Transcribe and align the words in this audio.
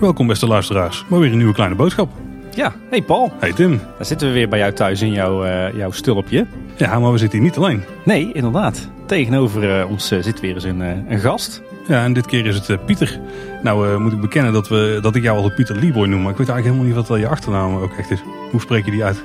Welkom 0.00 0.26
beste 0.26 0.46
luisteraars, 0.46 1.04
maar 1.08 1.20
weer 1.20 1.30
een 1.30 1.36
nieuwe 1.36 1.54
kleine 1.54 1.74
boodschap. 1.74 2.10
Ja, 2.58 2.74
hey 2.90 3.02
Paul. 3.02 3.32
Hey 3.38 3.52
Tim. 3.52 3.80
Dan 3.96 4.06
zitten 4.06 4.28
we 4.28 4.34
weer 4.34 4.48
bij 4.48 4.58
jou 4.58 4.72
thuis 4.72 5.02
in 5.02 5.12
jouw, 5.12 5.44
uh, 5.44 5.76
jouw 5.76 5.90
stulpje. 5.90 6.46
Ja, 6.76 6.98
maar 6.98 7.12
we 7.12 7.18
zitten 7.18 7.38
hier 7.38 7.48
niet 7.48 7.56
alleen. 7.56 7.84
Nee, 8.04 8.30
inderdaad. 8.32 8.88
Tegenover 9.06 9.78
uh, 9.78 9.90
ons 9.90 10.12
uh, 10.12 10.22
zit 10.22 10.40
weer 10.40 10.54
eens 10.54 10.64
een, 10.64 10.80
een, 10.80 11.18
gast. 11.18 11.62
Ja, 11.88 12.04
en 12.04 12.12
dit 12.12 12.26
keer 12.26 12.46
is 12.46 12.66
het 12.66 12.86
Pieter. 12.86 13.20
Nou 13.62 13.98
moet 14.00 14.12
ik 14.12 14.20
bekennen 14.20 14.52
dat, 14.52 14.68
we, 14.68 14.98
dat 15.02 15.14
ik 15.14 15.22
jou 15.22 15.36
altijd 15.36 15.54
Pieter 15.54 15.76
Leeboy 15.76 16.06
noem, 16.06 16.22
maar 16.22 16.30
ik 16.30 16.36
weet 16.38 16.48
eigenlijk 16.48 16.76
helemaal 16.76 16.98
niet 16.98 17.08
wat 17.08 17.20
je 17.20 17.28
achternaam 17.28 17.76
ook 17.76 17.92
echt 17.98 18.10
is. 18.10 18.20
Hoe 18.50 18.60
spreek 18.60 18.84
je 18.84 18.90
die 18.90 19.04
uit? 19.04 19.22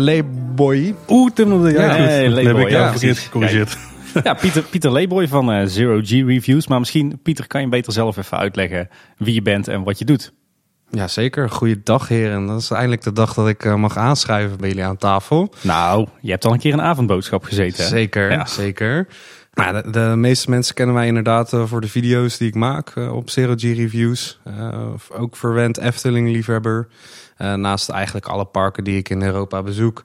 Leeboy. 0.00 0.94
Oeh, 1.08 1.30
Tim, 1.34 1.62
dat 1.62 1.72
ja. 1.72 1.96
Nee, 1.96 2.46
heb 2.46 2.58
ik 2.58 2.68
jou 2.68 2.70
ja, 2.70 2.90
verkeerd 2.90 3.18
gecorrigeerd. 3.18 3.78
Ja, 4.24 4.34
Pieter, 4.34 4.62
Pieter 4.62 4.92
Leeboy 4.92 5.28
van 5.28 5.68
Zero 5.68 6.00
G 6.02 6.10
Reviews. 6.10 6.66
Maar 6.66 6.78
misschien, 6.78 7.18
Pieter, 7.22 7.46
kan 7.46 7.60
je 7.60 7.68
beter 7.68 7.92
zelf 7.92 8.16
even 8.16 8.38
uitleggen 8.38 8.88
wie 9.16 9.34
je 9.34 9.42
bent 9.42 9.68
en 9.68 9.82
wat 9.82 9.98
je 9.98 10.04
doet. 10.04 10.32
Ja, 10.90 11.08
zeker. 11.08 11.50
Goeiedag 11.50 12.08
heren. 12.08 12.46
Dat 12.46 12.60
is 12.60 12.70
eindelijk 12.70 13.02
de 13.02 13.12
dag 13.12 13.34
dat 13.34 13.48
ik 13.48 13.64
uh, 13.64 13.74
mag 13.74 13.96
aanschrijven 13.96 14.56
bij 14.58 14.68
jullie 14.68 14.84
aan 14.84 14.96
tafel. 14.96 15.52
Nou, 15.60 16.08
je 16.20 16.30
hebt 16.30 16.44
al 16.44 16.52
een 16.52 16.58
keer 16.58 16.72
een 16.72 16.82
avondboodschap 16.82 17.44
gezeten. 17.44 17.82
Hè? 17.82 17.88
Zeker, 17.88 18.30
ja. 18.30 18.46
zeker. 18.46 19.06
Nou, 19.52 19.82
de, 19.82 19.90
de, 19.90 20.16
meeste 20.16 20.50
mensen 20.50 20.74
kennen 20.74 20.94
mij 20.94 21.06
inderdaad 21.06 21.52
uh, 21.52 21.66
voor 21.66 21.80
de 21.80 21.88
video's 21.88 22.36
die 22.36 22.48
ik 22.48 22.54
maak 22.54 22.94
uh, 22.94 23.14
op 23.14 23.30
Zero 23.30 23.54
G 23.56 23.62
Reviews. 23.62 24.40
ook 25.12 25.36
verwend 25.36 25.78
Efteling-liefhebber. 25.78 26.88
naast 27.36 27.88
eigenlijk 27.88 28.26
alle 28.26 28.44
parken 28.44 28.84
die 28.84 28.98
ik 28.98 29.08
in 29.08 29.22
Europa 29.22 29.62
bezoek. 29.62 30.02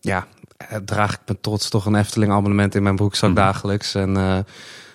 ja, 0.00 0.26
draag 0.84 1.12
ik 1.12 1.20
met 1.26 1.42
trots 1.42 1.68
toch 1.68 1.86
een 1.86 1.94
Efteling-abonnement 1.94 2.74
in 2.74 2.82
mijn 2.82 2.96
broekzak 2.96 3.28
mm. 3.28 3.34
dagelijks. 3.34 3.94
En 3.94 4.44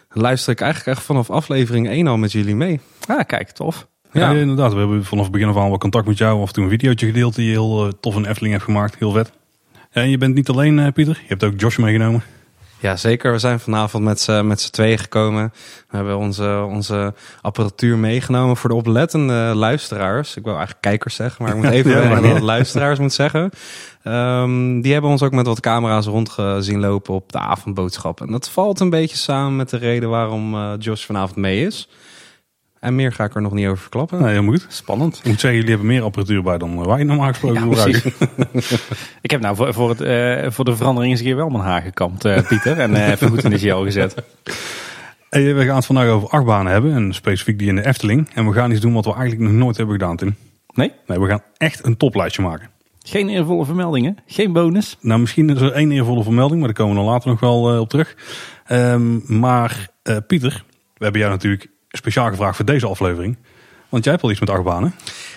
luister 0.09 0.51
ik 0.51 0.61
eigenlijk 0.61 0.97
echt 0.97 1.05
vanaf 1.05 1.29
aflevering 1.29 1.87
1 1.87 2.07
al 2.07 2.17
met 2.17 2.31
jullie 2.31 2.55
mee. 2.55 2.79
Ah, 3.07 3.25
kijk, 3.25 3.49
tof. 3.49 3.87
Ja, 4.13 4.31
inderdaad. 4.31 4.73
We 4.73 4.79
hebben 4.79 5.05
vanaf 5.05 5.23
het 5.23 5.33
begin 5.33 5.47
af 5.47 5.57
aan 5.57 5.69
wel 5.69 5.77
contact 5.77 6.07
met 6.07 6.17
jou. 6.17 6.41
Of 6.41 6.51
toen 6.51 6.63
een 6.63 6.69
videootje 6.69 7.05
gedeeld 7.05 7.35
die 7.35 7.45
je 7.45 7.51
heel 7.51 7.85
uh, 7.85 7.91
tof 7.99 8.15
een 8.15 8.25
Efteling 8.25 8.53
hebt 8.53 8.65
gemaakt. 8.65 8.95
Heel 8.99 9.11
vet. 9.11 9.31
En 9.91 10.09
je 10.09 10.17
bent 10.17 10.35
niet 10.35 10.49
alleen, 10.49 10.77
uh, 10.77 10.87
Pieter. 10.93 11.17
Je 11.21 11.27
hebt 11.27 11.43
ook 11.43 11.59
Josh 11.59 11.77
meegenomen. 11.77 12.23
Ja, 12.83 12.95
zeker. 12.95 13.31
We 13.31 13.39
zijn 13.39 13.59
vanavond 13.59 14.03
met 14.03 14.19
z'n, 14.19 14.47
met 14.47 14.61
z'n 14.61 14.71
tweeën 14.71 14.97
gekomen. 14.97 15.53
We 15.89 15.95
hebben 15.95 16.17
onze, 16.17 16.65
onze 16.69 17.13
apparatuur 17.41 17.97
meegenomen 17.97 18.57
voor 18.57 18.69
de 18.69 18.75
oplettende 18.75 19.51
luisteraars. 19.55 20.35
Ik 20.35 20.43
wil 20.43 20.53
eigenlijk 20.53 20.81
kijkers 20.81 21.15
zeggen, 21.15 21.43
maar 21.43 21.55
ik 21.55 21.61
moet 21.61 21.71
even 21.85 22.23
ja, 22.23 22.39
luisteraars 22.39 22.99
moet 22.99 23.13
zeggen. 23.13 23.49
Um, 24.03 24.81
die 24.81 24.91
hebben 24.93 25.11
ons 25.11 25.21
ook 25.21 25.31
met 25.31 25.47
wat 25.47 25.59
camera's 25.59 26.05
rondgezien 26.05 26.79
lopen 26.79 27.13
op 27.13 27.31
de 27.31 27.39
avondboodschap. 27.39 28.21
En 28.21 28.31
dat 28.31 28.49
valt 28.49 28.79
een 28.79 28.89
beetje 28.89 29.17
samen 29.17 29.55
met 29.55 29.69
de 29.69 29.77
reden 29.77 30.09
waarom 30.09 30.55
uh, 30.55 30.71
Josh 30.79 31.05
vanavond 31.05 31.35
mee 31.35 31.65
is. 31.65 31.87
En 32.83 32.95
meer 32.95 33.11
ga 33.11 33.23
ik 33.23 33.35
er 33.35 33.41
nog 33.41 33.53
niet 33.53 33.65
over 33.65 33.77
verklappen. 33.77 34.21
Nee, 34.21 34.31
heel 34.31 34.43
goed. 34.43 34.65
Spannend. 34.69 35.17
Ik 35.17 35.25
moet 35.25 35.39
zeggen, 35.39 35.53
jullie 35.59 35.69
hebben 35.69 35.87
meer 35.87 36.03
apparatuur 36.03 36.43
bij 36.43 36.57
dan 36.57 36.87
wij 36.87 37.03
normaal 37.03 37.27
gesproken 37.27 37.69
ja, 37.69 37.85
ik 39.21 39.31
heb 39.31 39.41
nou 39.41 39.55
voor, 39.55 39.73
voor, 39.73 39.89
het, 39.89 40.01
uh, 40.01 40.51
voor 40.51 40.65
de 40.65 40.75
verandering 40.75 41.11
eens 41.11 41.21
een 41.21 41.27
keer 41.27 41.35
wel 41.35 41.49
mijn 41.49 41.63
haar 41.63 41.81
gekamd, 41.81 42.25
uh, 42.25 42.47
Pieter. 42.47 42.79
en 42.79 42.91
uh, 42.91 43.07
even 43.07 43.29
goed 43.29 43.43
in 43.43 43.49
de 43.49 43.59
gel 43.59 43.83
gezet. 43.83 44.15
Hey, 45.29 45.55
we 45.55 45.65
gaan 45.65 45.75
het 45.75 45.85
vandaag 45.85 46.07
over 46.07 46.29
achtbanen 46.29 46.71
hebben. 46.71 46.93
En 46.93 47.13
specifiek 47.13 47.59
die 47.59 47.67
in 47.67 47.75
de 47.75 47.85
Efteling. 47.85 48.29
En 48.33 48.47
we 48.47 48.53
gaan 48.53 48.71
iets 48.71 48.79
doen 48.79 48.93
wat 48.93 49.05
we 49.05 49.13
eigenlijk 49.13 49.51
nog 49.51 49.59
nooit 49.59 49.77
hebben 49.77 49.95
gedaan, 49.95 50.17
Tim. 50.17 50.35
Nee? 50.73 50.91
Nee, 51.07 51.19
we 51.19 51.27
gaan 51.27 51.41
echt 51.57 51.85
een 51.85 51.97
toplijstje 51.97 52.41
maken. 52.41 52.69
Geen 52.99 53.29
eervolle 53.29 53.65
vermeldingen? 53.65 54.17
Geen 54.25 54.53
bonus? 54.53 54.97
Nou, 55.01 55.19
misschien 55.19 55.49
is 55.49 55.61
er 55.61 55.71
één 55.71 55.91
eervolle 55.91 56.23
vermelding, 56.23 56.59
maar 56.59 56.67
daar 56.67 56.77
komen 56.77 56.95
we 56.95 57.01
dan 57.01 57.11
later 57.11 57.29
nog 57.29 57.39
wel 57.39 57.79
op 57.79 57.89
terug. 57.89 58.15
Um, 58.71 59.23
maar 59.27 59.87
Pieter, 60.27 60.63
we 60.97 61.03
hebben 61.03 61.21
jou 61.21 61.33
natuurlijk 61.33 61.69
speciaal 61.97 62.29
gevraagd 62.29 62.55
voor 62.55 62.65
deze 62.65 62.87
aflevering. 62.87 63.37
Want 63.89 64.03
jij 64.03 64.13
hebt 64.13 64.25
al 64.25 64.31
iets 64.31 64.39
met 64.39 64.49
achtbanen. 64.49 64.95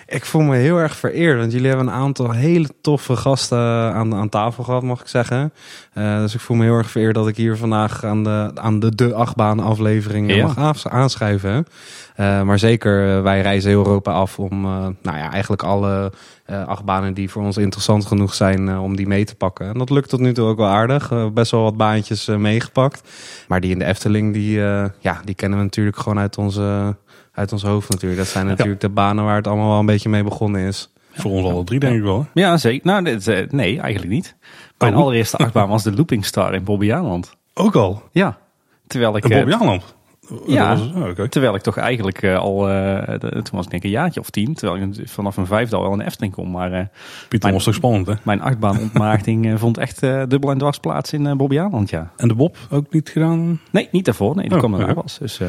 Ik 0.09 0.25
voel 0.25 0.43
me 0.43 0.57
heel 0.57 0.77
erg 0.79 0.97
vereerd, 0.97 1.39
want 1.39 1.53
jullie 1.53 1.69
hebben 1.69 1.87
een 1.87 1.93
aantal 1.93 2.31
hele 2.31 2.69
toffe 2.81 3.17
gasten 3.17 3.59
aan, 3.93 4.15
aan 4.15 4.29
tafel 4.29 4.65
gehad, 4.65 4.83
mag 4.83 5.01
ik 5.01 5.07
zeggen. 5.07 5.53
Uh, 5.95 6.19
dus 6.19 6.35
ik 6.35 6.41
voel 6.41 6.57
me 6.57 6.65
heel 6.65 6.77
erg 6.77 6.91
vereerd 6.91 7.15
dat 7.15 7.29
ik 7.29 7.37
hier 7.37 7.57
vandaag 7.57 8.05
aan 8.05 8.25
de, 8.25 8.51
aan 8.55 8.81
de, 8.81 8.95
de 8.95 9.15
achtbaan 9.15 9.61
aflevering 9.61 10.35
ja. 10.35 10.47
mag 10.47 10.89
aanschrijven. 10.89 11.67
Uh, 12.17 12.43
maar 12.43 12.59
zeker, 12.59 13.23
wij 13.23 13.41
reizen 13.41 13.71
Europa 13.71 14.13
af 14.13 14.39
om 14.39 14.61
nou 14.61 14.93
ja, 15.03 15.31
eigenlijk 15.33 15.63
alle 15.63 16.13
achtbanen 16.47 17.15
die 17.15 17.31
voor 17.31 17.43
ons 17.43 17.57
interessant 17.57 18.07
genoeg 18.07 18.35
zijn 18.35 18.79
om 18.79 18.97
die 18.97 19.07
mee 19.07 19.25
te 19.25 19.35
pakken. 19.35 19.69
En 19.69 19.79
dat 19.79 19.91
lukt 19.91 20.09
tot 20.09 20.21
nu 20.21 20.33
toe 20.33 20.49
ook 20.49 20.57
wel 20.57 20.69
aardig. 20.69 21.33
best 21.33 21.51
wel 21.51 21.63
wat 21.63 21.77
baantjes 21.77 22.27
meegepakt. 22.27 23.11
Maar 23.49 23.61
die 23.61 23.71
in 23.71 23.79
de 23.79 23.85
Efteling, 23.85 24.33
die, 24.33 24.59
ja, 24.99 25.21
die 25.25 25.35
kennen 25.35 25.59
we 25.59 25.65
natuurlijk 25.65 25.97
gewoon 25.97 26.19
uit 26.19 26.39
onze 26.39 26.97
uit 27.37 27.53
ons 27.53 27.63
hoofd 27.63 27.91
natuurlijk. 27.91 28.21
Dat 28.21 28.31
zijn 28.31 28.47
natuurlijk 28.47 28.81
de 28.81 28.89
banen 28.89 29.25
waar 29.25 29.37
het 29.37 29.47
allemaal 29.47 29.69
wel 29.69 29.79
een 29.79 29.87
beetje 29.87 30.09
mee 30.09 30.23
begonnen 30.23 30.61
is. 30.61 30.93
Voor 31.13 31.31
ons 31.31 31.51
alle 31.51 31.65
drie 31.65 31.81
denk 31.81 31.97
ik 31.97 32.03
wel. 32.03 32.27
Ja, 32.35 32.57
zeker. 32.57 32.87
Nou, 32.87 33.05
dit, 33.05 33.29
eh, 33.29 33.49
nee, 33.51 33.81
eigenlijk 33.81 34.13
niet. 34.13 34.37
Mijn 34.79 34.95
oh. 34.95 35.01
allereerste 35.01 35.37
achtbaan 35.37 35.69
was 35.69 35.83
de 35.83 35.93
Looping 35.93 36.25
Star 36.25 36.55
in 36.55 36.65
Bobbejaanland. 36.65 37.37
Ook 37.55 37.75
al? 37.75 38.03
Ja. 38.13 38.39
Terwijl 38.87 39.17
ik... 39.17 39.25
In 39.25 39.39
Bobbejaanland? 39.39 39.95
Ja, 40.47 40.79
oh, 40.95 41.11
terwijl 41.11 41.55
ik 41.55 41.63
toch 41.63 41.77
eigenlijk 41.77 42.23
uh, 42.23 42.39
al, 42.39 42.71
uh, 42.71 43.03
toen 43.19 43.43
was 43.53 43.65
ik 43.65 43.71
denk 43.71 43.85
een 43.85 43.91
jaartje 43.91 44.21
of 44.21 44.31
tien, 44.31 44.55
terwijl 44.55 44.83
ik 44.83 45.09
vanaf 45.09 45.37
een 45.37 45.47
vijfde 45.47 45.77
al 45.77 45.83
wel 45.83 45.93
een 45.93 46.01
Efteling 46.01 46.33
kom. 46.33 46.51
Maar 46.51 46.73
uh, 46.73 46.81
Pieter 47.29 47.53
was 47.53 47.65
toch 47.65 47.75
spannend 47.75 48.07
hè? 48.07 48.15
Mijn 48.23 48.41
achtbaanontmaagding 48.41 49.59
vond 49.59 49.79
echt 49.79 50.01
dubbel 50.01 50.51
en 50.51 50.59
dwars 50.59 50.79
plaats 50.79 51.13
in 51.13 51.25
uh, 51.25 51.33
Bobbejaanland, 51.33 51.91
ja. 51.91 52.11
En 52.17 52.29
de 52.29 52.35
Bob 52.35 52.57
ook 52.71 52.93
niet 52.93 53.09
gedaan? 53.09 53.61
Nee, 53.71 53.89
niet 53.91 54.05
daarvoor. 54.05 54.35
Nee, 54.35 54.45
die 54.45 54.53
oh, 54.53 54.59
kwam 54.59 54.75
er 54.75 54.83
okay. 54.83 54.95
was. 54.95 55.19
Dus, 55.19 55.41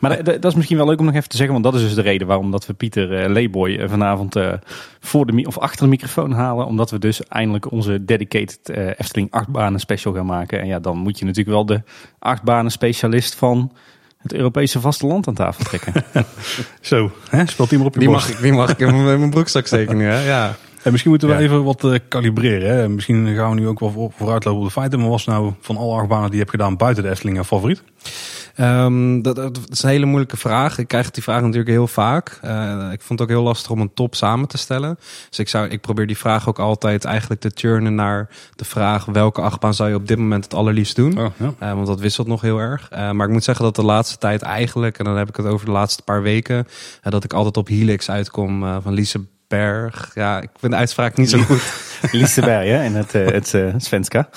maar 0.00 0.24
dat 0.24 0.44
is 0.44 0.54
misschien 0.54 0.76
wel 0.76 0.86
leuk 0.86 0.98
om 0.98 1.04
nog 1.04 1.14
even 1.14 1.28
te 1.28 1.36
zeggen, 1.36 1.52
want 1.52 1.64
dat 1.64 1.74
is 1.74 1.82
dus 1.82 1.94
de 1.94 2.02
reden 2.02 2.26
waarom 2.26 2.50
dat 2.50 2.66
we 2.66 2.72
Pieter 2.72 3.22
uh, 3.22 3.32
Leeboy 3.32 3.88
vanavond 3.88 4.36
uh, 4.36 4.52
voor 5.00 5.26
de 5.26 5.46
of 5.46 5.58
achter 5.58 5.84
de 5.84 5.90
microfoon 5.90 6.32
halen. 6.32 6.66
Omdat 6.66 6.90
we 6.90 6.98
dus 6.98 7.26
eindelijk 7.26 7.70
onze 7.70 8.04
dedicated 8.04 8.58
uh, 8.64 8.86
Efteling 8.86 9.30
achtbanen 9.30 9.80
special 9.80 10.14
gaan 10.14 10.26
maken. 10.26 10.60
En 10.60 10.66
ja, 10.66 10.78
dan 10.78 10.98
moet 10.98 11.18
je 11.18 11.24
natuurlijk 11.24 11.56
wel 11.56 11.66
de 11.66 11.82
achtbanen 12.18 12.70
specialist 12.70 13.34
van 13.34 13.72
het 14.18 14.34
Europese 14.34 14.80
vasteland 14.80 15.28
aan 15.28 15.34
tafel 15.34 15.64
trekken. 15.64 15.92
Zo, 16.80 17.12
hè? 17.28 17.46
speelt 17.46 17.68
die 17.68 17.78
maar 17.78 17.86
op 17.86 17.94
je 17.94 18.00
die 18.00 18.08
Mag 18.08 18.28
ik, 18.28 18.40
die 18.40 18.52
mag 18.52 18.70
ik 18.70 18.78
in 18.78 19.04
mijn 19.04 19.30
broekzak 19.30 19.66
steken 19.66 19.96
nu, 19.96 20.04
hè? 20.04 20.26
Ja. 20.26 20.56
En 20.84 20.90
misschien 20.90 21.10
moeten 21.10 21.28
we 21.28 21.36
even 21.36 21.64
wat 21.64 21.84
uh, 21.84 21.98
kalibreren. 22.08 22.76
Hè? 22.76 22.88
Misschien 22.88 23.34
gaan 23.34 23.54
we 23.54 23.60
nu 23.60 23.68
ook 23.68 23.80
wel 23.80 24.12
vooruitlopen 24.16 24.60
op 24.60 24.66
de 24.66 24.72
feiten. 24.72 25.00
Maar 25.00 25.08
was 25.08 25.24
nou 25.24 25.52
van 25.60 25.76
alle 25.76 25.94
achtbanen 25.94 26.24
die 26.24 26.32
je 26.32 26.38
hebt 26.38 26.50
gedaan 26.50 26.76
buiten 26.76 27.02
de 27.02 27.10
Efteling 27.10 27.38
een 27.38 27.44
favoriet? 27.44 27.82
Um, 28.60 29.22
dat, 29.22 29.36
dat, 29.36 29.60
is 29.70 29.82
een 29.82 29.88
hele 29.88 30.06
moeilijke 30.06 30.36
vraag. 30.36 30.78
Ik 30.78 30.88
krijg 30.88 31.10
die 31.10 31.22
vraag 31.22 31.40
natuurlijk 31.40 31.68
heel 31.68 31.86
vaak. 31.86 32.40
Uh, 32.44 32.88
ik 32.92 33.00
vond 33.00 33.18
het 33.18 33.20
ook 33.20 33.34
heel 33.34 33.42
lastig 33.42 33.70
om 33.70 33.80
een 33.80 33.94
top 33.94 34.14
samen 34.14 34.48
te 34.48 34.58
stellen. 34.58 34.98
Dus 35.28 35.38
ik, 35.38 35.48
zou, 35.48 35.68
ik 35.68 35.80
probeer 35.80 36.06
die 36.06 36.18
vraag 36.18 36.48
ook 36.48 36.58
altijd 36.58 37.04
eigenlijk 37.04 37.40
te 37.40 37.50
turnen 37.50 37.94
naar 37.94 38.28
de 38.56 38.64
vraag... 38.64 39.04
welke 39.04 39.40
achtbaan 39.40 39.74
zou 39.74 39.88
je 39.88 39.94
op 39.94 40.08
dit 40.08 40.18
moment 40.18 40.44
het 40.44 40.54
allerliefst 40.54 40.96
doen? 40.96 41.18
Oh, 41.18 41.26
ja. 41.36 41.54
uh, 41.62 41.74
want 41.74 41.86
dat 41.86 42.00
wisselt 42.00 42.26
nog 42.26 42.40
heel 42.40 42.58
erg. 42.58 42.88
Uh, 42.92 43.10
maar 43.10 43.26
ik 43.26 43.32
moet 43.32 43.44
zeggen 43.44 43.64
dat 43.64 43.76
de 43.76 43.84
laatste 43.84 44.18
tijd 44.18 44.42
eigenlijk... 44.42 44.98
en 44.98 45.04
dan 45.04 45.16
heb 45.16 45.28
ik 45.28 45.36
het 45.36 45.46
over 45.46 45.66
de 45.66 45.72
laatste 45.72 46.02
paar 46.02 46.22
weken... 46.22 46.66
dat 47.02 47.24
ik 47.24 47.32
altijd 47.32 47.56
op 47.56 47.68
Helix 47.68 48.10
uitkom 48.10 48.80
van 48.82 48.92
Lise 48.92 49.20
Berg. 49.56 50.10
Ja, 50.14 50.40
ik 50.40 50.48
vind 50.56 50.72
de 50.72 50.78
uitspraak 50.78 51.16
niet 51.16 51.30
zo 51.30 51.38
goed. 51.38 51.62
Liseberg, 52.12 52.68
hè, 52.68 52.84
in 52.84 52.94
het, 52.94 53.12
het 53.12 53.56
Svenska. 53.76 54.28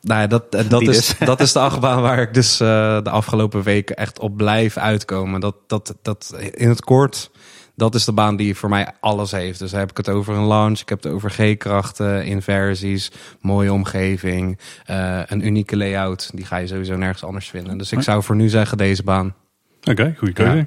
Nou, 0.00 0.26
dat, 0.26 0.52
dat, 0.68 0.82
is, 0.82 1.14
dat 1.24 1.40
is 1.40 1.52
de 1.52 1.58
achtbaan 1.58 2.02
waar 2.02 2.18
ik 2.18 2.34
dus 2.34 2.60
uh, 2.60 2.68
de 3.02 3.10
afgelopen 3.10 3.62
weken 3.62 3.96
echt 3.96 4.18
op 4.18 4.36
blijf 4.36 4.76
uitkomen. 4.76 5.40
Dat, 5.40 5.54
dat, 5.66 5.94
dat 6.02 6.36
in 6.54 6.68
het 6.68 6.80
kort, 6.80 7.30
dat 7.74 7.94
is 7.94 8.04
de 8.04 8.12
baan 8.12 8.36
die 8.36 8.54
voor 8.54 8.68
mij 8.68 8.92
alles 9.00 9.30
heeft. 9.30 9.58
Dus 9.58 9.72
heb 9.72 9.90
ik 9.90 9.96
het 9.96 10.08
over 10.08 10.34
een 10.34 10.46
launch, 10.46 10.80
ik 10.80 10.88
heb 10.88 11.02
het 11.02 11.12
over 11.12 11.30
G-krachten, 11.30 12.24
inversies, 12.24 13.10
mooie 13.40 13.72
omgeving, 13.72 14.58
uh, 14.90 15.20
een 15.26 15.46
unieke 15.46 15.76
layout. 15.76 16.30
Die 16.34 16.44
ga 16.44 16.56
je 16.56 16.66
sowieso 16.66 16.96
nergens 16.96 17.24
anders 17.24 17.50
vinden. 17.50 17.78
Dus 17.78 17.92
ik 17.92 18.02
zou 18.02 18.22
voor 18.22 18.36
nu 18.36 18.48
zeggen 18.48 18.78
deze 18.78 19.02
baan. 19.02 19.34
Oké, 19.80 19.90
okay, 19.90 20.14
goede 20.18 20.34
keuze. 20.34 20.56
Ja. 20.56 20.66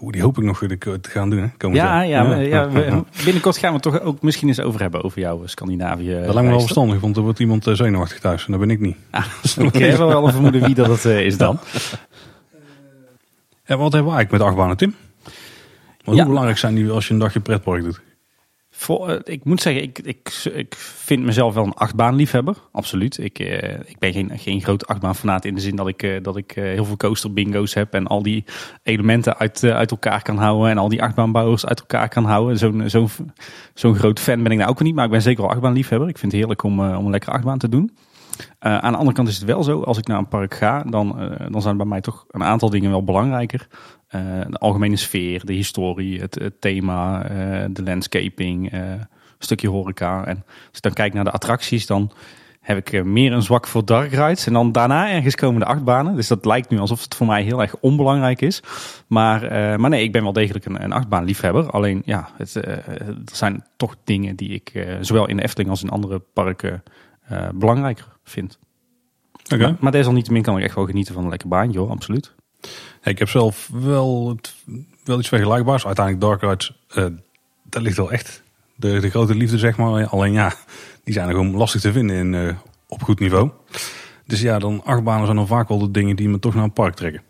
Oeh, 0.00 0.12
die 0.12 0.22
hoop 0.22 0.38
ik 0.38 0.44
nog 0.44 0.58
te 0.58 0.98
gaan 1.00 1.30
doen. 1.30 1.38
Hè? 1.38 1.68
Ja, 1.68 2.02
ja, 2.02 2.34
ja, 2.34 2.68
ja, 2.70 3.04
binnenkort 3.24 3.56
gaan 3.58 3.68
we 3.68 3.74
het 3.74 3.82
toch 3.82 4.00
ook 4.00 4.22
misschien 4.22 4.48
eens 4.48 4.60
over 4.60 4.80
hebben 4.80 5.04
over 5.04 5.20
jouw 5.20 5.46
Scandinavië. 5.46 6.12
Dat 6.12 6.34
lijkt 6.34 6.42
me 6.42 6.48
wel 6.48 6.60
verstandig, 6.60 7.00
want 7.00 7.16
er 7.16 7.22
wordt 7.22 7.38
iemand 7.38 7.66
eh, 7.66 7.74
zenuwachtig 7.74 8.20
thuis 8.20 8.44
en 8.44 8.50
dat 8.50 8.60
ben 8.60 8.70
ik 8.70 8.80
niet. 8.80 8.96
Ah, 9.10 9.24
ik 9.72 9.74
heb 9.74 9.96
wel 9.96 10.26
een 10.26 10.32
vermoeden 10.32 10.62
wie 10.62 10.74
dat 10.74 11.04
uh, 11.04 11.26
is 11.26 11.36
dan. 11.36 11.58
Ja, 13.64 13.76
wat 13.76 13.92
hebben 13.92 14.10
we 14.10 14.16
eigenlijk 14.16 14.30
met 14.30 14.40
achtbanen, 14.40 14.76
Tim? 14.76 14.94
hoe 16.04 16.24
belangrijk 16.24 16.58
zijn 16.58 16.74
die 16.74 16.90
als 16.90 17.06
je 17.06 17.12
een 17.12 17.20
dagje 17.20 17.40
pretpark 17.40 17.82
doet? 17.82 18.00
Voor, 18.80 19.10
uh, 19.10 19.16
ik 19.24 19.44
moet 19.44 19.62
zeggen, 19.62 19.82
ik, 19.82 19.98
ik, 19.98 20.48
ik 20.54 20.74
vind 20.76 21.24
mezelf 21.24 21.54
wel 21.54 21.64
een 21.64 21.74
achtbaanliefhebber. 21.74 22.56
Absoluut. 22.72 23.18
Ik, 23.18 23.38
uh, 23.38 23.48
ik 23.72 23.98
ben 23.98 24.12
geen, 24.12 24.30
geen 24.38 24.60
groot 24.60 24.86
achtbaanfanaat 24.86 25.44
in 25.44 25.54
de 25.54 25.60
zin 25.60 25.76
dat 25.76 25.88
ik, 25.88 26.02
uh, 26.02 26.22
dat 26.22 26.36
ik 26.36 26.52
heel 26.54 26.84
veel 26.84 26.96
coaster 26.96 27.32
bingo's 27.32 27.74
heb. 27.74 27.94
En 27.94 28.06
al 28.06 28.22
die 28.22 28.44
elementen 28.82 29.38
uit, 29.38 29.64
uit 29.64 29.90
elkaar 29.90 30.22
kan 30.22 30.36
houden. 30.36 30.70
En 30.70 30.78
al 30.78 30.88
die 30.88 31.02
achtbaanbouwers 31.02 31.66
uit 31.66 31.80
elkaar 31.80 32.08
kan 32.08 32.24
houden. 32.24 32.58
Zo'n 32.58 32.82
zo'n 32.86 33.08
zo'n 33.74 33.96
groot 33.96 34.20
fan 34.20 34.42
ben 34.42 34.52
ik 34.52 34.58
nou 34.58 34.70
ook 34.70 34.82
niet. 34.82 34.94
Maar 34.94 35.04
ik 35.04 35.10
ben 35.10 35.22
zeker 35.22 35.42
wel 35.42 35.50
achtbaanliefhebber. 35.50 36.08
Ik 36.08 36.18
vind 36.18 36.32
het 36.32 36.40
heerlijk 36.40 36.62
om, 36.62 36.80
om 36.80 37.04
een 37.04 37.10
lekkere 37.10 37.32
achtbaan 37.32 37.58
te 37.58 37.68
doen. 37.68 37.90
Aan 38.58 38.92
de 38.92 38.98
andere 38.98 39.16
kant 39.16 39.28
is 39.28 39.36
het 39.36 39.44
wel 39.44 39.62
zo, 39.62 39.82
als 39.82 39.98
ik 39.98 40.06
naar 40.06 40.18
een 40.18 40.28
park 40.28 40.54
ga, 40.54 40.82
dan, 40.82 41.36
dan 41.50 41.62
zijn 41.62 41.76
bij 41.76 41.86
mij 41.86 42.00
toch 42.00 42.24
een 42.30 42.42
aantal 42.42 42.70
dingen 42.70 42.90
wel 42.90 43.04
belangrijker. 43.04 43.68
de 44.48 44.58
algemene 44.58 44.96
sfeer, 44.96 45.44
de 45.44 45.52
historie, 45.52 46.20
het, 46.20 46.50
thema, 46.60 47.22
de 47.68 47.82
landscaping, 47.82 48.72
een 48.72 49.06
stukje 49.38 49.68
horeca. 49.68 50.24
En 50.24 50.44
als 50.46 50.76
ik 50.76 50.82
dan 50.82 50.92
kijk 50.92 51.12
naar 51.12 51.24
de 51.24 51.30
attracties, 51.30 51.86
dan 51.86 52.12
heb 52.60 52.76
ik 52.76 52.92
eh, 52.92 53.02
meer 53.02 53.32
een 53.32 53.42
zwak 53.42 53.66
voor 53.66 53.84
dark 53.84 54.10
rides. 54.10 54.46
En 54.46 54.52
dan 54.52 54.72
daarna 54.72 55.10
ergens 55.10 55.34
komen 55.34 55.60
de 55.60 55.66
achtbanen. 55.66 56.14
Dus 56.14 56.28
dat 56.28 56.44
lijkt 56.44 56.70
nu 56.70 56.78
alsof 56.78 57.02
het 57.02 57.14
voor 57.14 57.26
mij 57.26 57.42
heel 57.42 57.60
erg 57.60 57.76
onbelangrijk 57.80 58.40
is. 58.40 58.62
Maar, 59.06 59.40
maar 59.80 59.90
nee, 59.90 60.02
ik 60.02 60.12
ben 60.12 60.22
wel 60.22 60.32
degelijk 60.32 60.64
een, 60.64 60.82
een 60.84 60.92
achtbaanliefhebber. 60.92 61.70
Alleen 61.70 62.02
ja, 62.04 62.28
het, 62.36 62.54
er 62.54 63.04
zijn 63.32 63.64
toch 63.76 63.96
dingen 64.04 64.36
die 64.36 64.50
ik 64.50 64.86
zowel 65.00 65.28
in 65.28 65.38
Efteling 65.38 65.70
als 65.70 65.82
in 65.82 65.90
andere 65.90 66.18
parken 66.18 66.82
belangrijker 67.54 68.06
vind. 68.24 68.58
Okay. 69.44 69.58
Maar, 69.58 69.76
maar 69.80 69.92
desalniettemin 69.92 70.42
kan 70.42 70.58
ik 70.58 70.64
echt 70.64 70.74
wel 70.74 70.86
genieten 70.86 71.14
van 71.14 71.22
een 71.22 71.28
lekker 71.28 71.48
baantje 71.48 71.78
hoor, 71.78 71.90
absoluut. 71.90 72.34
Ik 73.02 73.18
heb 73.18 73.28
zelf 73.28 73.70
wel, 73.72 74.28
het, 74.28 74.54
wel 75.04 75.18
iets 75.18 75.28
vergelijkbaars. 75.28 75.86
Uiteindelijk 75.86 76.24
Dark 76.24 76.42
Rides, 76.42 76.72
dat 77.62 77.82
ligt 77.82 77.96
wel 77.96 78.12
echt 78.12 78.42
de, 78.74 79.00
de 79.00 79.10
grote 79.10 79.34
liefde 79.34 79.58
zeg 79.58 79.76
maar. 79.76 80.06
Alleen 80.06 80.32
ja, 80.32 80.52
die 81.04 81.14
zijn 81.14 81.28
gewoon 81.28 81.56
lastig 81.56 81.80
te 81.80 81.92
vinden 81.92 82.16
in, 82.16 82.32
uh, 82.32 82.54
op 82.88 83.02
goed 83.02 83.20
niveau. 83.20 83.50
Dus 84.26 84.40
ja, 84.40 84.58
dan 84.58 84.84
achtbanen 84.84 85.24
zijn 85.24 85.36
dan 85.36 85.46
vaak 85.46 85.68
wel 85.68 85.78
de 85.78 85.90
dingen 85.90 86.16
die 86.16 86.28
me 86.28 86.38
toch 86.38 86.54
naar 86.54 86.64
een 86.64 86.72
park 86.72 86.94
trekken. 86.94 87.22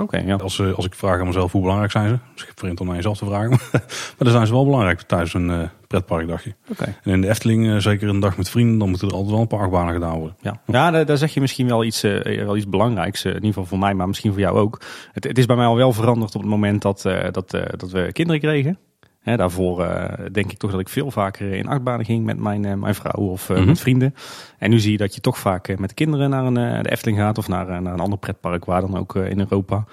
Oké, 0.00 0.18
ja. 0.18 0.34
Als, 0.34 0.58
uh, 0.58 0.74
als 0.74 0.86
ik 0.86 0.94
vraag 0.94 1.20
aan 1.20 1.26
mezelf 1.26 1.52
hoe 1.52 1.60
belangrijk 1.60 1.90
zijn 1.92 2.08
ze. 2.08 2.18
Dus 2.34 2.44
ik 2.44 2.52
vreemd 2.54 2.80
om 2.80 2.86
naar 2.86 2.96
jezelf 2.96 3.18
te 3.18 3.24
vragen. 3.24 3.50
maar 3.70 4.14
dan 4.16 4.30
zijn 4.30 4.46
ze 4.46 4.52
wel 4.52 4.64
belangrijk 4.64 5.02
tijdens 5.02 5.34
een 5.34 5.70
pretparkdagje. 5.92 6.54
Oké. 6.70 6.84
En 7.02 7.12
in 7.12 7.20
de 7.20 7.28
Efteling, 7.28 7.82
zeker 7.82 8.08
een 8.08 8.20
dag 8.20 8.36
met 8.36 8.50
vrienden, 8.50 8.78
dan 8.78 8.88
moeten 8.88 9.08
er 9.08 9.14
altijd 9.14 9.32
wel 9.32 9.40
een 9.40 9.46
paar 9.46 9.60
achtbanen 9.60 9.94
gedaan 9.94 10.18
worden. 10.18 10.36
Ja, 10.40 10.60
ja 10.66 10.90
daar, 10.90 11.06
daar 11.06 11.16
zeg 11.16 11.34
je 11.34 11.40
misschien 11.40 11.66
wel 11.66 11.84
iets, 11.84 12.00
wel 12.00 12.56
iets 12.56 12.68
belangrijks. 12.68 13.24
in 13.24 13.34
ieder 13.34 13.46
geval 13.46 13.66
voor 13.66 13.78
mij, 13.78 13.94
maar 13.94 14.06
misschien 14.06 14.32
voor 14.32 14.40
jou 14.40 14.58
ook. 14.58 14.80
Het, 15.12 15.24
het, 15.24 15.38
is 15.38 15.46
bij 15.46 15.56
mij 15.56 15.66
al 15.66 15.76
wel 15.76 15.92
veranderd 15.92 16.34
op 16.34 16.40
het 16.40 16.50
moment 16.50 16.82
dat, 16.82 17.02
dat, 17.30 17.50
dat 17.50 17.90
we 17.90 18.12
kinderen 18.12 18.40
kregen 18.40 18.78
daarvoor 19.24 19.86
denk 20.32 20.52
ik 20.52 20.58
toch 20.58 20.70
dat 20.70 20.80
ik 20.80 20.88
veel 20.88 21.10
vaker 21.10 21.52
in 21.52 21.68
achtbanen 21.68 22.04
ging 22.04 22.24
met 22.24 22.38
mijn, 22.38 22.78
mijn 22.78 22.94
vrouw 22.94 23.28
of 23.28 23.48
mm 23.48 23.56
-hmm. 23.56 23.66
met 23.66 23.80
vrienden. 23.80 24.14
En 24.58 24.70
nu 24.70 24.78
zie 24.78 24.92
je 24.92 24.98
dat 24.98 25.14
je 25.14 25.20
toch 25.20 25.38
vaak 25.38 25.78
met 25.78 25.88
de 25.88 25.94
kinderen 25.94 26.30
naar 26.30 26.44
een, 26.44 26.82
de 26.82 26.90
Efteling 26.90 27.18
gaat 27.18 27.38
of 27.38 27.48
naar, 27.48 27.82
naar 27.82 27.92
een 27.92 28.00
ander 28.00 28.18
pretpark, 28.18 28.64
waar 28.64 28.80
dan 28.80 28.98
ook 28.98 29.16
in 29.16 29.38
Europa. 29.38 29.84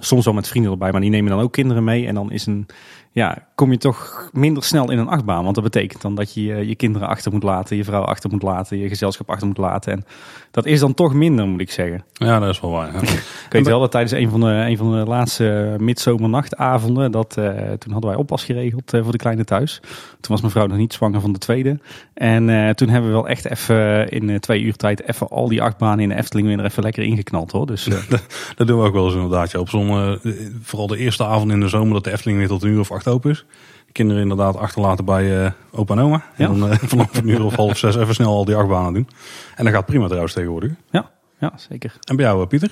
soms 0.00 0.24
wel 0.24 0.34
met 0.34 0.48
vrienden 0.48 0.72
erbij, 0.72 0.92
maar 0.92 1.00
die 1.00 1.10
nemen 1.10 1.30
dan 1.30 1.40
ook 1.40 1.52
kinderen 1.52 1.84
mee. 1.84 2.06
En 2.06 2.14
dan 2.14 2.32
is 2.32 2.46
een, 2.46 2.66
ja, 3.10 3.48
kom 3.62 3.72
je 3.72 3.78
toch 3.78 4.28
minder 4.32 4.64
snel 4.64 4.90
in 4.90 4.98
een 4.98 5.08
achtbaan. 5.08 5.42
Want 5.42 5.54
dat 5.54 5.64
betekent 5.64 6.02
dan 6.02 6.14
dat 6.14 6.34
je 6.34 6.42
je 6.42 6.74
kinderen 6.74 7.08
achter 7.08 7.32
moet 7.32 7.42
laten, 7.42 7.76
je 7.76 7.84
vrouw 7.84 8.02
achter 8.02 8.30
moet 8.30 8.42
laten, 8.42 8.78
je 8.78 8.88
gezelschap 8.88 9.30
achter 9.30 9.46
moet 9.46 9.58
laten. 9.58 9.92
En 9.92 10.04
dat 10.50 10.66
is 10.66 10.80
dan 10.80 10.94
toch 10.94 11.14
minder, 11.14 11.46
moet 11.46 11.60
ik 11.60 11.70
zeggen. 11.70 12.04
Ja, 12.12 12.38
dat 12.38 12.48
is 12.48 12.60
wel 12.60 12.70
waar. 12.70 12.92
Ja. 12.92 13.00
ik 13.46 13.46
weet 13.48 13.66
wel 13.66 13.80
dat 13.80 13.90
tijdens 13.90 14.12
een 14.12 14.30
van 14.30 14.40
de, 14.40 14.46
een 14.46 14.76
van 14.76 14.92
de 14.92 15.04
laatste 15.06 15.76
midzomernachtavonden, 15.78 17.10
dat, 17.10 17.36
uh, 17.38 17.46
toen 17.78 17.92
hadden 17.92 18.10
wij 18.10 18.18
oppas 18.18 18.44
geregeld 18.44 18.94
uh, 18.94 19.02
voor 19.02 19.12
de 19.12 19.18
kleine 19.18 19.44
thuis. 19.44 19.80
Toen 20.20 20.30
was 20.30 20.40
mijn 20.40 20.52
vrouw 20.52 20.66
nog 20.66 20.76
niet 20.76 20.92
zwanger 20.92 21.20
van 21.20 21.32
de 21.32 21.38
tweede. 21.38 21.78
En 22.14 22.48
uh, 22.48 22.70
toen 22.70 22.88
hebben 22.88 23.10
we 23.10 23.16
wel 23.16 23.28
echt 23.28 23.50
even 23.50 24.08
in 24.08 24.40
twee 24.40 24.62
uur 24.62 24.76
tijd 24.76 25.08
even 25.08 25.28
al 25.28 25.48
die 25.48 25.62
achtbanen 25.62 26.00
in 26.00 26.08
de 26.08 26.14
Efteling 26.14 26.46
weer 26.48 26.64
even 26.64 26.82
lekker 26.82 27.02
ingeknald 27.02 27.52
hoor. 27.52 27.66
Dus, 27.66 27.84
dat 28.56 28.66
doen 28.66 28.78
we 28.78 28.86
ook 28.86 28.94
wel 28.94 29.04
eens 29.04 29.14
inderdaad. 29.14 29.50
Ja. 29.50 29.58
Op 29.58 29.68
zo'n, 29.68 30.18
vooral 30.62 30.86
de 30.86 30.98
eerste 30.98 31.24
avond 31.24 31.52
in 31.52 31.60
de 31.60 31.68
zomer 31.68 31.94
dat 31.94 32.04
de 32.04 32.12
Efteling 32.12 32.38
weer 32.38 32.48
tot 32.48 32.62
een 32.62 32.70
uur 32.70 32.80
of 32.80 32.92
acht 32.92 33.08
open 33.08 33.30
is 33.30 33.44
kinderen 33.92 34.22
inderdaad 34.22 34.56
achterlaten 34.56 35.04
bij 35.04 35.44
uh, 35.44 35.50
opa 35.70 35.94
en 35.94 36.00
oma. 36.00 36.22
Ja. 36.36 36.48
En 36.48 36.58
dan 36.58 36.70
uh, 36.70 36.76
vanaf 36.92 37.16
een 37.16 37.28
uur 37.28 37.44
of 37.44 37.54
half 37.54 37.78
zes 37.78 37.96
even 37.96 38.14
snel 38.14 38.34
al 38.34 38.44
die 38.44 38.56
achtbanen 38.56 38.92
doen. 38.92 39.08
En 39.56 39.64
dat 39.64 39.74
gaat 39.74 39.86
prima 39.86 40.06
trouwens 40.06 40.32
tegenwoordig. 40.32 40.70
Ja, 40.90 41.10
ja 41.38 41.52
zeker. 41.56 41.96
En 42.04 42.16
bij 42.16 42.24
jou 42.24 42.46
Pieter? 42.46 42.70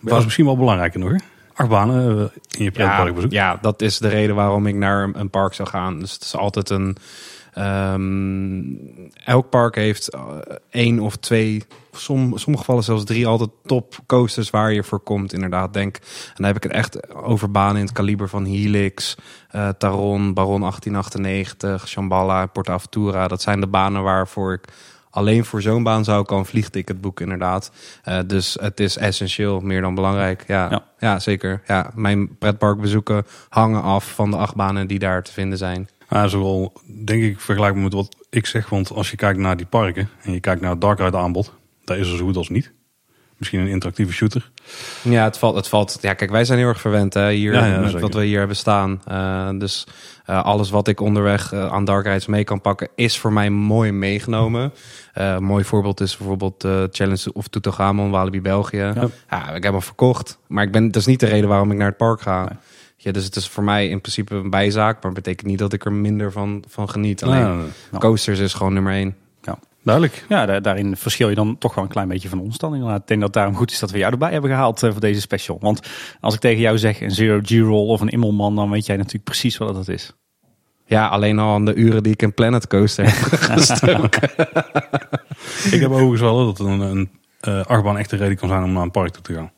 Dat 0.00 0.18
is 0.18 0.24
misschien 0.24 0.44
wel 0.44 0.56
belangrijker 0.56 1.00
nog 1.00 1.10
hè? 1.10 1.16
Achtbanen 1.54 2.18
uh, 2.18 2.24
in 2.58 2.64
je 2.64 2.70
pretparkbezoek. 2.70 3.30
Ja, 3.32 3.50
ja, 3.50 3.58
dat 3.60 3.82
is 3.82 3.98
de 3.98 4.08
reden 4.08 4.34
waarom 4.34 4.66
ik 4.66 4.74
naar 4.74 5.10
een 5.12 5.30
park 5.30 5.54
zou 5.54 5.68
gaan. 5.68 5.98
Dus 5.98 6.12
het 6.12 6.22
is 6.22 6.36
altijd 6.36 6.70
een... 6.70 6.96
Um, 7.58 9.10
elk 9.24 9.50
park 9.50 9.74
heeft 9.74 10.16
één 10.70 11.00
of 11.00 11.16
twee, 11.16 11.62
som, 11.92 12.38
sommige 12.38 12.64
gevallen 12.64 12.84
zelfs 12.84 13.04
drie, 13.04 13.26
altijd 13.26 13.50
top 13.64 13.98
coasters 14.06 14.50
waar 14.50 14.72
je 14.72 14.82
voor 14.82 15.00
komt. 15.00 15.32
Inderdaad, 15.32 15.72
denk. 15.72 15.96
En 15.96 16.34
dan 16.34 16.46
heb 16.46 16.56
ik 16.56 16.62
het 16.62 16.72
echt 16.72 17.14
over 17.14 17.50
banen 17.50 17.76
in 17.76 17.82
het 17.86 17.92
kaliber 17.92 18.28
van 18.28 18.44
Helix, 18.44 19.16
uh, 19.54 19.68
Taron, 19.68 20.34
Baron 20.34 20.60
1898, 20.60 21.88
Shambhala, 21.88 22.46
Porta 22.46 22.72
Aventura. 22.72 23.28
Dat 23.28 23.42
zijn 23.42 23.60
de 23.60 23.66
banen 23.66 24.02
waarvoor 24.02 24.52
ik 24.52 24.64
alleen 25.10 25.44
voor 25.44 25.62
zo'n 25.62 25.82
baan 25.82 26.04
zou 26.04 26.22
ik 26.22 26.30
al 26.30 26.38
een 26.38 26.44
vliegticket 26.44 27.00
boeken, 27.00 27.24
inderdaad. 27.24 27.70
Uh, 28.08 28.18
dus 28.26 28.56
het 28.60 28.80
is 28.80 28.96
essentieel, 28.96 29.60
meer 29.60 29.80
dan 29.80 29.94
belangrijk. 29.94 30.44
Ja, 30.46 30.70
ja. 30.70 30.84
ja 30.98 31.18
zeker. 31.18 31.62
Ja, 31.66 31.90
mijn 31.94 32.38
pretparkbezoeken 32.38 33.26
hangen 33.48 33.82
af 33.82 34.14
van 34.14 34.30
de 34.30 34.36
acht 34.36 34.54
banen 34.54 34.86
die 34.86 34.98
daar 34.98 35.22
te 35.22 35.32
vinden 35.32 35.58
zijn. 35.58 35.88
Zowel 36.10 36.72
denk 37.04 37.22
ik 37.22 37.40
vergelijkbaar 37.40 37.82
met 37.82 37.92
wat 37.92 38.16
ik 38.30 38.46
zeg. 38.46 38.68
Want 38.68 38.90
als 38.90 39.10
je 39.10 39.16
kijkt 39.16 39.38
naar 39.38 39.56
die 39.56 39.66
parken 39.66 40.08
en 40.22 40.32
je 40.32 40.40
kijkt 40.40 40.60
naar 40.60 40.70
het 40.70 40.80
dark 40.80 40.98
ride 40.98 41.16
aanbod, 41.16 41.52
daar 41.84 41.98
is 41.98 42.10
er 42.10 42.16
zo 42.16 42.24
goed 42.24 42.36
als 42.36 42.48
niet. 42.48 42.72
Misschien 43.40 43.60
een 43.60 43.68
interactieve 43.68 44.12
shooter. 44.12 44.50
Ja, 45.02 45.24
het 45.24 45.38
valt. 45.38 45.56
Het 45.56 45.68
valt 45.68 45.98
ja, 46.00 46.14
kijk, 46.14 46.30
wij 46.30 46.44
zijn 46.44 46.58
heel 46.58 46.68
erg 46.68 46.80
verwend 46.80 47.14
hè, 47.14 47.30
hier, 47.30 47.52
ja, 47.52 47.66
ja, 47.66 47.80
met 47.80 48.00
wat 48.00 48.14
we 48.14 48.24
hier 48.24 48.38
hebben 48.38 48.56
staan. 48.56 49.02
Uh, 49.08 49.48
dus 49.58 49.86
uh, 50.26 50.44
alles 50.44 50.70
wat 50.70 50.88
ik 50.88 51.00
onderweg 51.00 51.52
uh, 51.52 51.66
aan 51.66 51.84
dark 51.84 52.06
rides 52.06 52.26
mee 52.26 52.44
kan 52.44 52.60
pakken, 52.60 52.88
is 52.94 53.18
voor 53.18 53.32
mij 53.32 53.50
mooi 53.50 53.92
meegenomen. 53.92 54.72
een 55.12 55.44
mooi 55.44 55.64
voorbeeld 55.64 56.00
is 56.00 56.16
bijvoorbeeld 56.16 56.60
de 56.60 56.88
Challenge 56.90 57.32
of 57.32 57.48
Toetogamon, 57.48 58.10
Walibi 58.10 58.40
België. 58.40 58.76
Ja. 58.76 59.08
ja. 59.30 59.50
ik 59.50 59.62
heb 59.62 59.72
hem 59.72 59.82
verkocht. 59.82 60.38
Maar 60.46 60.64
ik 60.64 60.72
ben, 60.72 60.86
dat 60.86 60.96
is 60.96 61.06
niet 61.06 61.20
de 61.20 61.26
reden 61.26 61.48
waarom 61.48 61.70
ik 61.70 61.76
naar 61.76 61.88
het 61.88 61.96
park 61.96 62.20
ga. 62.20 62.44
Nee. 62.44 62.58
Ja, 63.02 63.12
dus 63.12 63.24
het 63.24 63.36
is 63.36 63.48
voor 63.48 63.64
mij 63.64 63.88
in 63.88 64.00
principe 64.00 64.34
een 64.34 64.50
bijzaak, 64.50 65.02
maar 65.02 65.12
betekent 65.12 65.46
niet 65.46 65.58
dat 65.58 65.72
ik 65.72 65.84
er 65.84 65.92
minder 65.92 66.32
van, 66.32 66.64
van 66.68 66.90
geniet. 66.90 67.22
Alleen 67.22 67.72
ja. 67.92 67.98
coasters 67.98 68.38
is 68.38 68.54
gewoon 68.54 68.72
nummer 68.72 68.92
één. 68.92 69.16
Ja. 69.42 69.58
Duidelijk. 69.82 70.24
Ja, 70.28 70.46
da- 70.46 70.60
daarin 70.60 70.96
verschil 70.96 71.28
je 71.28 71.34
dan 71.34 71.58
toch 71.58 71.74
wel 71.74 71.84
een 71.84 71.90
klein 71.90 72.08
beetje 72.08 72.28
van 72.28 72.40
ons 72.40 72.58
dan. 72.58 72.74
Inderdaad. 72.74 73.00
Ik 73.00 73.06
denk 73.06 73.20
dat 73.20 73.32
daarom 73.32 73.56
goed 73.56 73.70
is 73.70 73.78
dat 73.78 73.90
we 73.90 73.98
jou 73.98 74.12
erbij 74.12 74.32
hebben 74.32 74.50
gehaald 74.50 74.82
uh, 74.82 74.90
voor 74.90 75.00
deze 75.00 75.20
special. 75.20 75.58
Want 75.60 75.80
als 76.20 76.34
ik 76.34 76.40
tegen 76.40 76.60
jou 76.60 76.78
zeg 76.78 77.00
een 77.00 77.10
Zero 77.10 77.40
G-roll 77.42 77.88
of 77.88 78.00
een 78.00 78.08
Immelman, 78.08 78.56
dan 78.56 78.70
weet 78.70 78.86
jij 78.86 78.96
natuurlijk 78.96 79.24
precies 79.24 79.56
wat 79.56 79.74
dat 79.74 79.88
is. 79.88 80.12
Ja, 80.86 81.08
alleen 81.08 81.38
al 81.38 81.54
aan 81.54 81.64
de 81.64 81.74
uren 81.74 82.02
die 82.02 82.12
ik 82.12 82.22
in 82.22 82.34
Planet 82.34 82.66
Coaster 82.66 83.04
heb 83.04 83.14
gestoken. 83.50 84.30
ik 85.70 85.80
heb 85.80 85.90
overigens 85.90 86.20
wel 86.20 86.44
dat 86.46 86.58
een, 86.58 86.80
een 86.80 87.10
uh, 87.48 87.64
achtbaan 87.64 87.98
echt 87.98 88.12
een 88.12 88.18
reden 88.18 88.36
kan 88.36 88.48
zijn 88.48 88.62
om 88.62 88.72
naar 88.72 88.82
een 88.82 88.90
park 88.90 89.12
toe 89.12 89.22
te 89.22 89.34
gaan. 89.34 89.50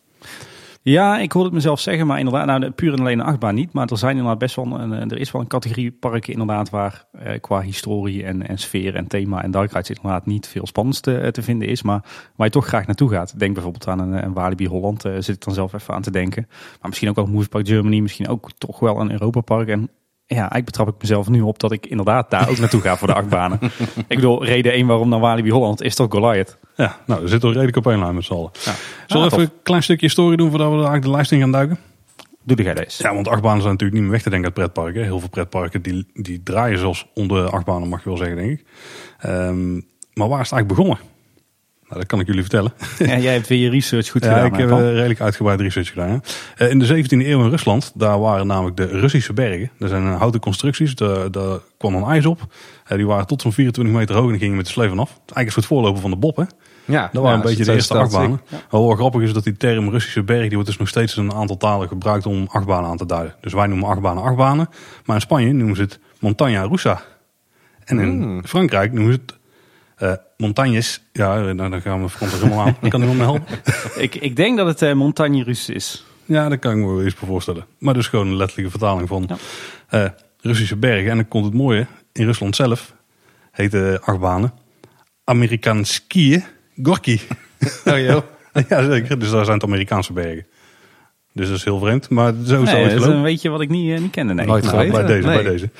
Ja, 0.85 1.19
ik 1.19 1.33
hoorde 1.33 1.49
het 1.49 1.57
mezelf 1.57 1.81
zeggen, 1.81 2.07
maar 2.07 2.19
inderdaad, 2.19 2.47
nou, 2.47 2.71
puur 2.71 2.93
en 2.93 2.99
alleen 2.99 3.19
een 3.19 3.25
achtbaan 3.25 3.55
niet. 3.55 3.73
Maar 3.73 3.89
er 3.89 3.99
zijn 3.99 4.13
inderdaad 4.17 4.39
best 4.39 4.57
wel 4.57 4.81
een, 4.81 5.11
er 5.11 5.19
is 5.19 5.31
wel 5.31 5.41
een 5.41 5.47
categorie 5.47 5.93
parken 5.93 6.33
inderdaad 6.33 6.71
waar 6.71 7.05
eh, 7.13 7.41
qua 7.41 7.61
historie 7.61 8.25
en, 8.25 8.49
en 8.49 8.59
sfeer 8.59 8.95
en 8.95 9.07
thema 9.07 9.43
en 9.43 9.51
dark 9.51 9.75
inderdaad 9.75 10.27
niet 10.27 10.47
veel 10.47 10.67
spannends 10.67 11.01
te, 11.01 11.29
te 11.33 11.43
vinden 11.43 11.69
is. 11.69 11.83
Maar 11.83 12.05
waar 12.37 12.47
je 12.47 12.53
toch 12.53 12.67
graag 12.67 12.87
naartoe 12.87 13.11
gaat. 13.11 13.39
Denk 13.39 13.55
bijvoorbeeld 13.55 13.89
aan 13.89 13.99
een, 13.99 14.25
een 14.25 14.33
Walibi 14.33 14.67
Holland, 14.67 15.05
uh, 15.05 15.13
zit 15.15 15.35
ik 15.35 15.45
dan 15.45 15.55
zelf 15.55 15.73
even 15.73 15.95
aan 15.95 16.03
te 16.03 16.11
denken. 16.11 16.47
Maar 16.49 16.89
misschien 16.89 17.09
ook 17.09 17.17
wel 17.17 17.45
Park 17.49 17.69
Germany, 17.69 18.01
misschien 18.01 18.29
ook 18.29 18.51
toch 18.59 18.79
wel 18.79 19.01
een 19.01 19.13
Europa 19.13 19.41
Park. 19.41 19.69
En 19.69 19.91
ja, 20.35 20.41
eigenlijk 20.41 20.65
betrap 20.65 20.89
ik 20.89 20.95
mezelf 21.01 21.29
nu 21.29 21.41
op 21.41 21.59
dat 21.59 21.73
ik 21.73 21.87
inderdaad 21.87 22.31
daar 22.31 22.49
ook 22.49 22.59
naartoe 22.59 22.81
ga 22.81 22.97
voor 22.97 23.09
de 23.09 23.15
achtbanen. 23.15 23.59
ik 24.09 24.17
bedoel, 24.17 24.45
reden 24.45 24.73
1 24.73 24.87
waarom 24.87 25.09
naar 25.09 25.21
Walibi 25.21 25.51
Holland 25.51 25.83
is 25.83 25.95
toch 25.95 26.11
Goliath. 26.11 26.59
Ja, 26.77 26.97
nou, 27.07 27.23
we 27.23 27.29
zitten 27.29 27.49
al 27.49 27.55
redelijk 27.55 27.77
op 27.77 27.87
één 27.87 27.99
lijn 27.99 28.15
met 28.15 28.25
z'n 28.25 28.33
allen. 28.33 28.51
Ja. 28.65 28.73
Zullen 29.07 29.29
we 29.29 29.33
even 29.33 29.45
een 29.45 29.63
klein 29.63 29.83
stukje 29.83 30.07
historie 30.07 30.37
doen 30.37 30.49
voordat 30.49 30.69
we 30.69 30.75
eigenlijk 30.75 31.05
de 31.05 31.11
lijst 31.11 31.33
in 31.33 31.41
gaan 31.41 31.53
duiken? 31.53 31.79
Doe 32.45 32.63
jij 32.63 32.75
deze. 32.75 33.03
Ja, 33.03 33.15
want 33.15 33.29
achtbanen 33.29 33.61
zijn 33.61 33.73
natuurlijk 33.73 33.93
niet 33.93 34.03
meer 34.03 34.13
weg 34.13 34.23
te 34.23 34.31
denken 34.31 34.47
uit 34.47 34.59
pretparken. 34.59 35.03
Heel 35.03 35.21
veel 35.21 35.29
pretparken 35.29 35.83
die, 35.83 36.07
die 36.15 36.43
draaien 36.43 36.79
zelfs 36.79 37.07
onder 37.15 37.45
de 37.45 37.51
achtbanen, 37.51 37.89
mag 37.89 38.03
je 38.03 38.09
wel 38.09 38.19
zeggen, 38.19 38.37
denk 38.37 38.51
ik. 38.51 38.67
Ehm, 39.19 39.75
maar 40.15 40.29
waar 40.29 40.41
is 40.41 40.51
het 40.51 40.53
eigenlijk 40.53 40.69
begonnen? 40.69 40.99
Nou, 41.93 42.05
dat 42.05 42.11
kan 42.13 42.21
ik 42.21 42.27
jullie 42.27 42.41
vertellen. 42.43 42.73
Ja, 43.11 43.19
jij 43.19 43.33
hebt 43.33 43.49
weer 43.49 43.59
je 43.59 43.71
research 43.71 44.09
goed 44.11 44.25
Ja, 44.25 44.33
gedaan. 44.33 44.47
ik 44.47 44.57
heb 44.57 44.69
Paul? 44.69 44.81
eh, 44.81 44.93
redelijk 44.93 45.21
uitgebreid 45.21 45.61
research 45.61 45.89
gedaan. 45.89 46.09
hè. 46.09 46.17
Eh, 46.65 46.71
in 46.71 46.79
de 46.79 46.87
17e 46.87 47.27
eeuw 47.27 47.43
in 47.45 47.51
Rusland, 47.51 47.93
daar 47.95 48.21
waren 48.21 48.47
namelijk 48.47 48.77
de 48.77 48.87
Russische 48.87 49.33
bergen. 49.33 49.71
Dat 49.79 49.89
zijn 49.89 50.07
eh, 50.07 50.19
houten 50.19 50.41
constructies, 50.41 50.95
daar, 50.95 51.31
kwam 51.79 51.93
dan 51.93 52.11
ijs 52.11 52.27
op. 52.27 52.41
Die 52.89 53.07
waren 53.07 53.27
tot 53.27 53.43
zo'n 53.43 53.53
24 53.53 53.95
meter 53.95 54.17
hoog 54.17 54.33
en 54.33 54.39
gingen 54.39 54.57
met 54.57 54.65
de 54.67 54.71
sleef 54.73 54.89
vanaf. 54.89 55.09
Eigenlijk 55.11 55.47
een 55.47 55.53
soort 55.53 55.67
voorloper 55.67 56.01
van 56.01 56.11
de 56.11 56.17
Bob, 56.17 56.37
hè? 56.37 56.45
Ja, 56.85 57.09
Dat 57.13 57.23
waren 57.23 57.29
ja, 57.39 57.45
een 57.45 57.49
beetje 57.49 57.65
de 57.65 57.73
eerste 57.73 57.99
achtbanen. 57.99 58.41
zich. 58.49 58.67
Wel 58.71 58.91
grappig 58.91 59.21
is 59.23 59.33
dat 59.33 59.45
die 59.45 59.57
term 59.57 59.91
Russische 59.91 60.23
berg, 60.23 60.41
die 60.43 60.53
wordt 60.53 60.67
dus 60.67 60.77
nog 60.79 60.89
steeds 60.89 61.17
in 61.17 61.25
een 61.25 61.33
aantal 61.35 61.57
talen 61.57 61.89
gebruikt 61.89 62.27
om 62.27 62.47
achtbanen 62.51 62.91
aan 62.91 62.97
te 62.97 63.07
duiden. 63.07 63.35
Dus 63.41 63.53
wij 63.53 63.67
noemen 63.67 63.89
achtbanen 63.89 64.23
achtbanen, 64.23 64.69
maar 65.05 65.17
in 65.17 65.23
Spanje 65.23 65.53
noemen 65.53 65.77
ze 65.77 65.83
het 65.83 65.99
montaña 65.99 66.69
russa. 66.71 67.03
En 67.85 67.99
in 67.99 68.23
Hmm. 68.23 68.45
Frankrijk 68.47 68.93
noemen 68.93 69.13
ze 69.13 69.21
het 69.97 70.21
montagnes. 70.43 71.01
Ja, 71.13 71.41
nou, 71.53 71.71
dan 71.71 71.81
gaan 71.81 72.05
we 72.05 72.11
er 72.21 72.31
helemaal 72.31 72.67
aan. 72.67 72.77
Dan 72.81 72.91
kan 72.91 73.01
iemand 73.01 73.19
me 73.19 73.25
helpen. 73.25 73.59
ik, 74.03 74.15
ik 74.15 74.37
denk 74.37 74.57
dat 74.57 74.67
het 74.67 74.83
eh, 74.83 74.93
Montagne 74.93 75.43
Russe 75.43 75.73
is. 75.75 76.05
Ja, 76.25 76.49
dat 76.49 76.59
kan 76.59 76.71
ik 76.73 76.77
me 76.79 76.87
wel 76.87 77.03
eens 77.03 77.15
voorstellen. 77.15 77.67
Maar 77.79 77.95
dus 77.95 78.07
gewoon 78.07 78.27
een 78.27 78.37
letterlijke 78.37 78.71
vertaling 78.71 79.09
van 79.09 79.25
Ja. 79.29 79.37
eh, 79.89 80.11
Russische 80.41 80.77
bergen. 80.77 81.11
En 81.11 81.17
dan 81.17 81.29
komt 81.29 81.45
het 81.45 81.55
mooie, 81.55 81.87
in 82.13 82.25
Rusland 82.25 82.57
zelf 82.57 82.95
heet 83.51 83.71
de 83.71 83.99
achtbanen 84.05 84.53
Amerikaanskië 85.25 86.45
Gorky. 86.83 87.19
Oh 87.85 87.99
joh. 87.99 88.23
ja, 88.69 88.91
zeker. 88.91 89.19
Dus 89.19 89.31
daar 89.31 89.45
zijn 89.45 89.57
het 89.57 89.67
Amerikaanse 89.67 90.13
bergen. 90.13 90.47
Dus 91.35 91.49
dat 91.49 91.57
is 91.57 91.65
heel 91.65 91.79
vreemd. 91.79 92.09
Maar 92.11 92.33
zo 92.33 92.63
is 92.63 92.69
het 92.71 92.79
Nee, 92.79 92.87
is 92.87 92.93
gelopen. 92.93 93.15
een 93.17 93.23
weetje 93.23 93.49
wat 93.49 93.61
ik 93.61 93.69
niet, 93.69 93.93
eh, 93.95 94.01
niet 94.01 94.11
kende. 94.11 94.35
Nee. 94.35 94.47
Nooit 94.47 94.65
Nou, 94.65 94.77
geweten. 94.77 95.05
bij 95.07 95.15
deze, 95.15 95.27
Nee. 95.29 95.43
bij 95.43 95.53
deze. 95.53 95.71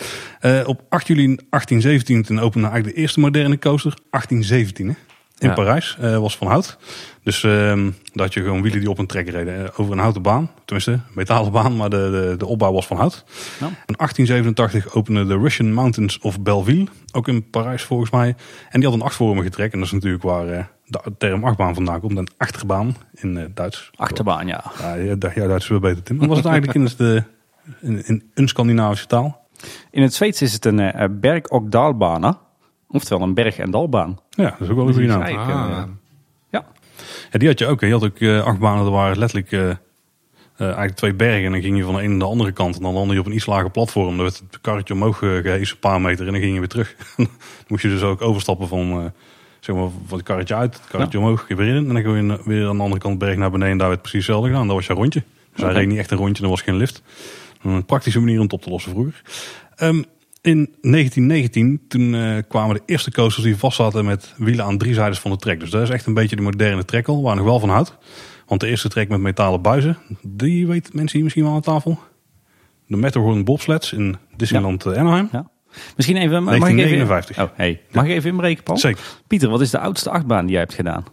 Eh, 0.41 0.69
op 0.69 0.81
8 0.89 1.07
juli 1.07 1.25
1817 1.51 2.23
toen 2.23 2.41
opende 2.41 2.67
eigenlijk 2.67 2.95
de 2.97 3.01
eerste 3.03 3.21
moderne 3.21 3.59
coaster. 3.59 3.95
1817 4.11 4.89
hè? 4.89 4.95
In 5.43 5.49
Ja. 5.49 5.55
Parijs. 5.55 5.97
eh, 6.01 6.19
was 6.19 6.37
van 6.37 6.47
hout. 6.47 6.79
Dus 7.23 7.43
ehm 7.45 7.91
dat 8.13 8.35
je 8.35 8.41
gewoon 8.43 8.63
wielen 8.63 8.81
die 8.81 8.91
op 8.91 8.99
een 8.99 9.07
trek 9.07 9.29
reden. 9.29 9.65
eh, 9.65 9.81
over 9.81 9.93
een 9.93 9.99
houten 9.99 10.23
baan. 10.23 10.51
Tenminste, 10.65 10.93
een 10.93 11.01
metalen 11.15 11.53
baan. 11.63 11.77
Maar 11.77 11.91
de, 11.91 11.97
de, 11.97 12.35
de 12.39 12.47
opbouw 12.47 12.73
was 12.73 12.87
van 12.87 12.97
hout. 12.97 13.25
Nou. 13.61 13.73
In 13.87 13.95
1887 13.97 14.95
opende 14.95 15.27
de 15.27 15.39
Russian 15.39 15.73
Mountains 15.73 16.19
of 16.19 16.41
Belleville. 16.41 16.87
Ook 17.13 17.29
in 17.29 17.51
Parijs 17.51 17.83
volgens 17.83 18.11
mij. 18.11 18.35
En 18.71 18.81
die 18.81 18.89
had 18.89 18.99
een 18.99 19.05
achtvormige 19.05 19.51
trek. 19.51 19.73
En 19.73 19.79
dat 19.79 19.87
is 19.87 19.93
natuurlijk 19.95 20.23
waar 20.23 20.49
eh, 20.49 20.65
de 20.85 21.01
term 21.19 21.45
achtbaan 21.45 21.75
vandaan 21.75 22.01
komt. 22.01 22.19
Een 22.19 22.29
achterbaan 22.37 22.97
in 23.15 23.51
Duits. 23.55 23.91
Achterbaan, 23.95 24.47
ja. 24.47 24.65
Ja, 24.81 24.95
ja, 24.95 25.17
ja, 25.35 25.47
Duits 25.47 25.65
is 25.65 25.69
wel 25.71 25.79
beter, 25.81 26.03
Tim. 26.03 26.17
Maar 26.17 26.29
was 26.29 26.37
het 26.37 26.47
eigenlijk 26.47 26.79
in, 26.79 26.89
de, 26.97 27.23
in, 27.81 28.07
in 28.07 28.31
een 28.35 28.49
Scandinavische 28.49 29.07
taal? 29.07 29.41
In 29.91 30.03
het 30.03 30.15
Zweeds 30.15 30.43
is 30.43 30.53
het 30.53 30.65
een 30.65 30.93
berg- 31.21 31.49
dalbana. 31.69 32.39
Oftewel 32.93 33.23
een 33.27 33.35
berg- 33.35 33.59
en 33.59 33.71
dalbaan. 33.71 34.19
Ja, 34.31 34.45
dat 34.51 34.61
is 34.61 34.69
ook 34.69 34.77
wel 34.77 34.87
een 34.87 34.93
goede 34.93 35.07
Dus 35.09 35.17
naam. 35.17 35.25
die 35.25 35.35
is 35.35 35.41
Ah. 35.41 35.49
eh, 35.71 35.85
ja. 36.51 36.65
Ja, 37.31 37.39
die 37.39 37.49
had 37.49 37.59
je 37.59 37.67
ook. 37.67 37.81
Je 37.81 37.93
had 37.93 38.05
ook 38.05 38.19
eh, 38.19 38.45
achtbanen, 38.45 38.85
er 38.85 38.91
waren 38.91 39.19
letterlijk 39.19 39.53
eh, 39.53 39.71
eh, 39.71 39.77
eigenlijk 40.57 40.95
twee 40.95 41.15
bergen. 41.15 41.45
En 41.45 41.53
dan 41.53 41.61
ging 41.63 41.77
je 41.77 41.85
van 41.85 41.95
de 41.95 42.01
ene 42.01 42.09
naar 42.09 42.19
de 42.19 42.25
andere 42.25 42.53
kant. 42.53 42.77
En 42.77 42.83
dan 42.83 42.93
landde 42.93 43.15
je 43.15 43.21
op 43.21 43.27
een 43.27 43.35
iets 43.35 43.47
lager 43.47 43.71
platform. 43.71 44.07
Dan 44.17 44.17
werd 44.25 44.43
het 44.51 44.61
karretje 44.61 44.95
omhoog 44.95 45.23
eh, 45.23 45.29
gehesen, 45.31 45.75
een 45.75 45.81
paar 45.81 46.01
meter. 46.01 46.27
En 46.27 46.33
dan 46.33 46.41
ging 46.41 46.53
je 46.53 46.59
weer 46.59 46.69
terug. 46.69 46.95
dan 47.17 47.29
moest 47.69 47.83
je 47.83 47.89
dus 47.89 48.03
ook 48.03 48.23
overstappen 48.23 48.69
van, 48.69 48.91
eh, 48.91 49.05
zeg 49.61 49.77
maar, 49.77 49.89
van 50.07 50.19
het 50.19 50.27
karretje 50.27 50.55
uit, 50.55 50.75
het 50.75 50.87
karretje 50.89 51.19
omhoog, 51.19 51.45
weer 51.49 51.61
in. 51.67 51.77
En 51.77 51.95
dan 51.95 52.03
ging 52.03 52.31
je 52.31 52.41
weer 52.45 52.69
aan 52.69 52.77
de 52.77 52.83
andere 52.83 53.01
kant 53.01 53.19
berg 53.19 53.37
naar 53.37 53.51
beneden. 53.51 53.73
En 53.73 53.79
daar 53.79 53.89
werd 53.89 54.01
precies 54.01 54.19
hetzelfde 54.27 54.49
gedaan. 54.51 54.67
Dat 54.67 54.77
was 54.77 54.87
je 54.87 54.93
rondje. 54.93 55.23
Dus 55.55 55.63
hij 55.65 55.73
reed 55.73 55.89
niet 55.89 55.99
echt 55.99 56.11
een 56.11 56.19
rondje, 56.19 56.43
er 56.43 56.49
was 56.49 56.63
geen 56.63 56.77
lift. 56.77 57.03
Een 57.63 57.85
praktische 57.85 58.19
manier 58.21 58.37
om 58.37 58.43
het 58.43 58.53
op 58.53 58.63
te 58.63 58.71
lossen 58.71 58.91
vroeger. 58.93 59.23
Ehm, 59.77 60.03
in 60.43 60.75
1919, 60.81 61.81
toen 61.89 62.15
eh, 62.15 62.43
kwamen 62.49 62.75
de 62.75 62.83
eerste 62.87 63.11
coasters 63.11 63.45
die 63.45 63.57
vast 63.57 63.77
zaten 63.77 64.05
met 64.05 64.35
wielen 64.37 64.65
aan 64.65 64.79
drie 64.79 64.95
zijdes 64.95 65.19
van 65.19 65.31
de 65.31 65.37
trek. 65.37 65.61
Dus 65.61 65.71
dat 65.71 65.83
is 65.83 65.91
echt 65.91 66.07
een 66.07 66.15
beetje 66.15 66.37
de 66.37 66.43
moderne 66.43 66.85
trekkel, 66.85 67.23
waar 67.23 67.37
nog 67.37 67.45
wel 67.45 67.61
van 67.61 67.69
houdt. 67.69 67.97
Want 68.47 68.61
de 68.61 68.67
eerste 68.67 68.89
trek 68.89 69.09
met 69.09 69.21
metalen 69.21 69.63
buizen, 69.63 69.99
die 70.23 70.67
weten 70.67 70.97
mensen 70.97 71.15
hier 71.15 71.23
misschien 71.23 71.45
wel 71.45 71.55
aan 71.55 71.61
tafel. 71.61 71.99
De 72.87 72.97
Matterhorn 72.97 73.45
bobsleds 73.45 73.93
in 73.93 74.17
Disneyland 74.37 74.87
eh, 74.87 74.99
Anaheim. 74.99 75.29
ja. 75.33 75.51
Misschien 75.97 76.17
even... 76.17 76.43
Mag 76.43 76.55
ik 76.55 76.61
1959. 76.61 77.37
Even, 77.37 77.51
oh, 77.51 77.57
hey. 77.57 77.81
Mag 77.93 78.05
ik 78.05 78.11
even 78.11 78.31
inbreken, 78.31 78.63
Paul? 78.63 78.79
Zeker. 78.79 79.03
Pieter, 79.27 79.49
wat 79.49 79.61
is 79.61 79.71
de 79.71 79.79
oudste 79.79 80.11
achtbaan 80.11 80.43
die 80.43 80.51
jij 80.51 80.61
hebt 80.61 80.75
gedaan? 80.75 81.05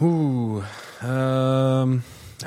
Oeh. 0.00 0.64
ehm, 1.00 1.92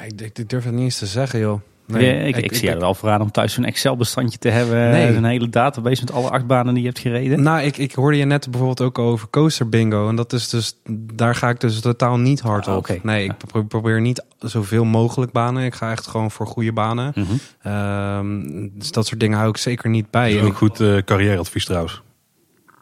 ik, 0.05 0.21
ik, 0.21 0.37
ik 0.37 0.49
durf 0.49 0.63
het 0.63 0.73
niet 0.73 0.83
eens 0.83 0.97
te 0.97 1.05
zeggen, 1.05 1.39
joh. 1.39 1.59
Ja, 1.87 1.97
ik, 1.99 2.37
ik, 2.37 2.55
zie 2.55 2.65
jou 2.65 2.77
er 2.79 2.83
al 2.83 2.93
voor 2.93 3.09
aan 3.09 3.21
om 3.21 3.31
thuis 3.31 3.53
zo'n 3.53 3.65
Excel-bestandje 3.65 4.37
te 4.37 4.49
hebben. 4.49 4.91
Nee. 4.91 5.15
Een 5.15 5.23
hele 5.23 5.49
database 5.49 6.01
met 6.03 6.13
alle 6.13 6.29
achtbanen 6.29 6.73
die 6.73 6.83
je 6.83 6.89
hebt 6.89 6.99
gereden. 7.01 7.41
Nou, 7.43 7.61
ik, 7.61 7.77
ik 7.77 7.93
hoorde 7.93 8.17
je 8.17 8.25
net 8.25 8.47
bijvoorbeeld 8.49 8.81
ook 8.81 8.99
over 8.99 9.27
coaster 9.29 9.69
bingo. 9.69 10.09
En 10.09 10.15
dat 10.15 10.33
is 10.33 10.49
dus, 10.49 10.77
daar 11.13 11.35
ga 11.35 11.49
ik 11.49 11.59
dus 11.59 11.79
totaal 11.79 12.17
niet 12.17 12.39
hard 12.39 12.67
Ah, 12.67 12.75
op. 12.75 12.89
Nee, 13.03 13.23
ik 13.23 13.33
pro- 13.51 13.63
probeer 13.63 14.01
niet 14.01 14.23
zoveel 14.39 14.83
mogelijk 14.85 15.31
banen. 15.31 15.63
Ik 15.63 15.73
ga 15.75 15.91
echt 15.91 16.07
gewoon 16.07 16.31
voor 16.31 16.47
goede 16.47 16.71
banen. 16.73 17.11
Mhm. 17.15 17.25
Ehm, 17.61 18.69
dus 18.73 18.91
dat 18.91 19.07
soort 19.07 19.19
dingen 19.19 19.37
hou 19.37 19.49
ik 19.49 19.57
zeker 19.57 19.89
niet 19.89 20.09
bij. 20.09 20.21
Dat 20.23 20.31
is 20.33 20.39
En 20.39 20.45
ook 20.45 20.51
ik- 20.51 20.57
goed 20.57 20.79
eh, 20.79 20.97
carrièreadvies 20.97 21.65
trouwens. 21.65 22.01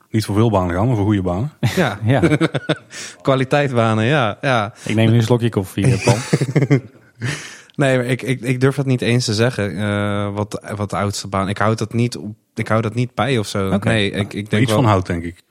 Niet 0.10 0.26
voor 0.26 0.36
veel 0.36 0.50
banen 0.50 0.76
gaan, 0.76 0.88
maar 0.88 0.96
voor 0.96 1.06
goede 1.06 1.22
banen. 1.22 1.52
ja, 1.76 2.00
Ja, 2.06 2.22
kwaliteitbanen, 3.22 4.06
ja. 4.06 4.38
ja. 4.42 4.74
ik 4.86 4.96
neem 4.96 5.10
nu 5.12 5.18
een 5.18 5.24
slokje 5.24 5.50
koffie, 5.50 5.86
eh, 5.94 6.04
Paul. 6.04 6.18
Nee, 7.76 7.98
maar 7.98 8.06
ik, 8.06 8.22
ik, 8.22 8.42
ik 8.42 8.60
durf 8.60 8.76
dat 8.76 8.86
niet 8.86 9.02
eens 9.02 9.26
te 9.26 9.34
zeggen. 9.34 9.78
eh, 9.78 10.34
wat, 10.34 10.64
wat 10.76 10.90
de 10.90 10.96
oudste 10.98 11.28
baan. 11.28 11.50
Ik 11.50 11.58
hou 11.58 11.76
dat 11.76 11.94
niet, 11.94 12.18
op, 12.18 12.36
ik 12.56 12.68
hou 12.68 12.82
dat 12.82 12.94
niet 12.96 13.14
bij 13.16 13.38
of 13.38 13.48
zo. 13.48 13.78
Nee, 13.78 14.06
ik, 14.12 14.14
ik 14.14 14.18
Maar 14.42 14.50
denk 14.50 14.62
iets 14.64 14.72
wel, 14.72 14.82
van 14.82 14.90
hout, 14.92 15.06
denk 15.06 15.24
ik. 15.24 15.44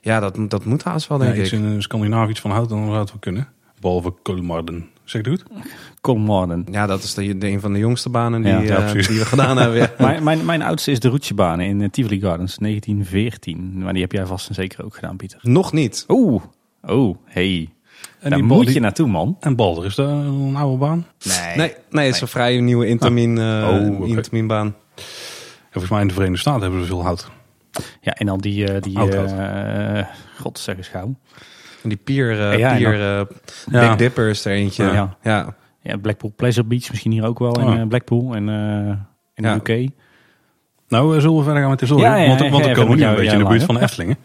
Ja, 0.00 0.20
dat, 0.20 0.38
dat 0.50 0.64
moet 0.64 0.82
haast 0.84 1.08
wel, 1.08 1.18
Ja, 1.18 1.24
denk 1.24 1.36
iets 1.44 1.52
ik. 1.52 1.58
in 1.60 1.72
eh, 1.74 1.80
Scandinavië 1.80 2.30
iets 2.30 2.40
van 2.40 2.50
hout, 2.50 2.68
dan 2.68 2.84
zou 2.86 2.98
het 2.98 3.08
wel 3.10 3.18
kunnen. 3.20 3.48
Behalve 3.80 4.14
Kolmarden. 4.22 4.88
Zeg 5.04 5.24
het 5.26 5.30
goed? 5.40 5.44
Kolmarden. 6.00 6.66
Ja, 6.70 6.86
dat 6.86 7.02
is 7.02 7.14
de, 7.14 7.38
de- 7.38 7.46
een 7.46 7.60
van 7.60 7.72
de 7.72 7.78
jongste 7.78 8.08
banen 8.08 8.42
die, 8.42 8.52
Ja. 8.52 8.60
Ja, 8.60 8.86
eh, 8.86 8.92
die 9.06 9.18
we 9.18 9.24
gedaan 9.24 9.56
hebben. 9.56 9.78
Ja. 9.78 9.92
Mijn, 10.06 10.22
mijn, 10.22 10.44
mijn 10.44 10.62
oudste 10.62 10.90
is 10.90 11.00
de 11.00 11.08
Roetjebanen 11.08 11.66
in 11.66 11.90
Tivoli 11.90 12.20
Gardens, 12.20 12.56
1914. 12.56 13.78
Maar 13.82 13.92
die 13.92 14.02
heb 14.02 14.12
jij 14.12 14.26
vast 14.26 14.48
en 14.48 14.54
zeker 14.54 14.84
ook 14.84 14.94
gedaan, 14.94 15.16
Pieter. 15.16 15.38
Nog 15.42 15.72
niet. 15.72 16.04
Oeh, 16.08 16.42
oh, 16.82 17.16
hey. 17.24 17.68
En 18.20 18.30
Daar 18.30 18.38
die 18.38 18.48
moet 18.48 18.64
die- 18.64 18.74
je 18.74 18.80
naartoe, 18.80 19.06
man. 19.08 19.36
En 19.40 19.56
Balder, 19.56 19.84
is 19.84 19.94
dat 19.94 20.08
een 20.08 20.56
oude 20.56 20.76
baan? 20.76 21.06
Nee. 21.24 21.56
Nee, 21.56 21.74
nee, 21.90 22.06
het 22.06 22.14
is 22.14 22.20
een 22.20 22.28
vrij 22.28 22.60
nieuwe 22.60 22.86
intermin, 22.86 23.38
eh 23.38 23.68
Oh, 23.70 23.96
oké. 24.00 24.06
interminbaan. 24.06 24.74
Ja, 24.96 25.02
volgens 25.70 25.92
mij 25.92 26.00
in 26.00 26.06
de 26.08 26.12
Verenigde 26.14 26.40
Staten 26.40 26.62
hebben 26.62 26.80
ze 26.80 26.86
veel 26.86 27.02
hout. 27.02 27.30
Ja, 28.00 28.12
en 28.12 28.26
dan 28.26 28.38
die, 28.38 28.72
eh, 28.72 28.82
die 28.82 28.98
eh, 28.98 30.04
god 30.40 30.58
zeg 30.58 30.76
eens 30.76 30.88
gauw. 30.88 31.14
En 31.82 31.88
die 31.88 31.98
pier, 31.98 32.30
eh 32.50 32.58
Ja, 32.58 32.70
en 32.70 32.76
pier 32.76 32.92
eh, 32.94 33.24
Ja. 33.70 33.88
Big 33.88 33.96
Dipper 33.96 34.28
is 34.28 34.44
er 34.44 34.52
eentje. 34.52 34.84
Ja. 34.84 34.92
Ja. 34.92 35.16
ja. 35.22 35.54
Ja, 35.82 35.96
Blackpool 35.96 36.32
Pleasure 36.36 36.66
Beach 36.66 36.90
misschien 36.90 37.12
hier 37.12 37.26
ook 37.26 37.38
wel 37.38 37.60
in 37.60 37.66
Oh. 37.82 37.88
Blackpool 37.88 38.34
en 38.34 38.48
eh, 38.48 38.94
in 39.34 39.44
Ja. 39.44 39.58
de 39.58 39.72
UK. 39.72 39.90
Nou, 40.88 41.14
eh, 41.14 41.20
zullen 41.20 41.36
we 41.36 41.42
verder 41.42 41.60
gaan 41.60 41.70
met 41.70 41.78
de 41.78 41.84
historie? 41.86 42.08
Ja, 42.10 42.16
ja, 42.16 42.28
want 42.28 42.40
ja, 42.40 42.50
want 42.50 42.64
ja, 42.64 42.70
we 42.70 42.76
komen 42.76 42.94
nu 42.96 43.00
jou- 43.02 43.10
een 43.14 43.20
beetje 43.20 43.36
in 43.36 43.42
de 43.42 43.48
buurt 43.48 43.62
van 43.64 43.74
de 43.74 43.80
Eftelingen. 43.80 44.16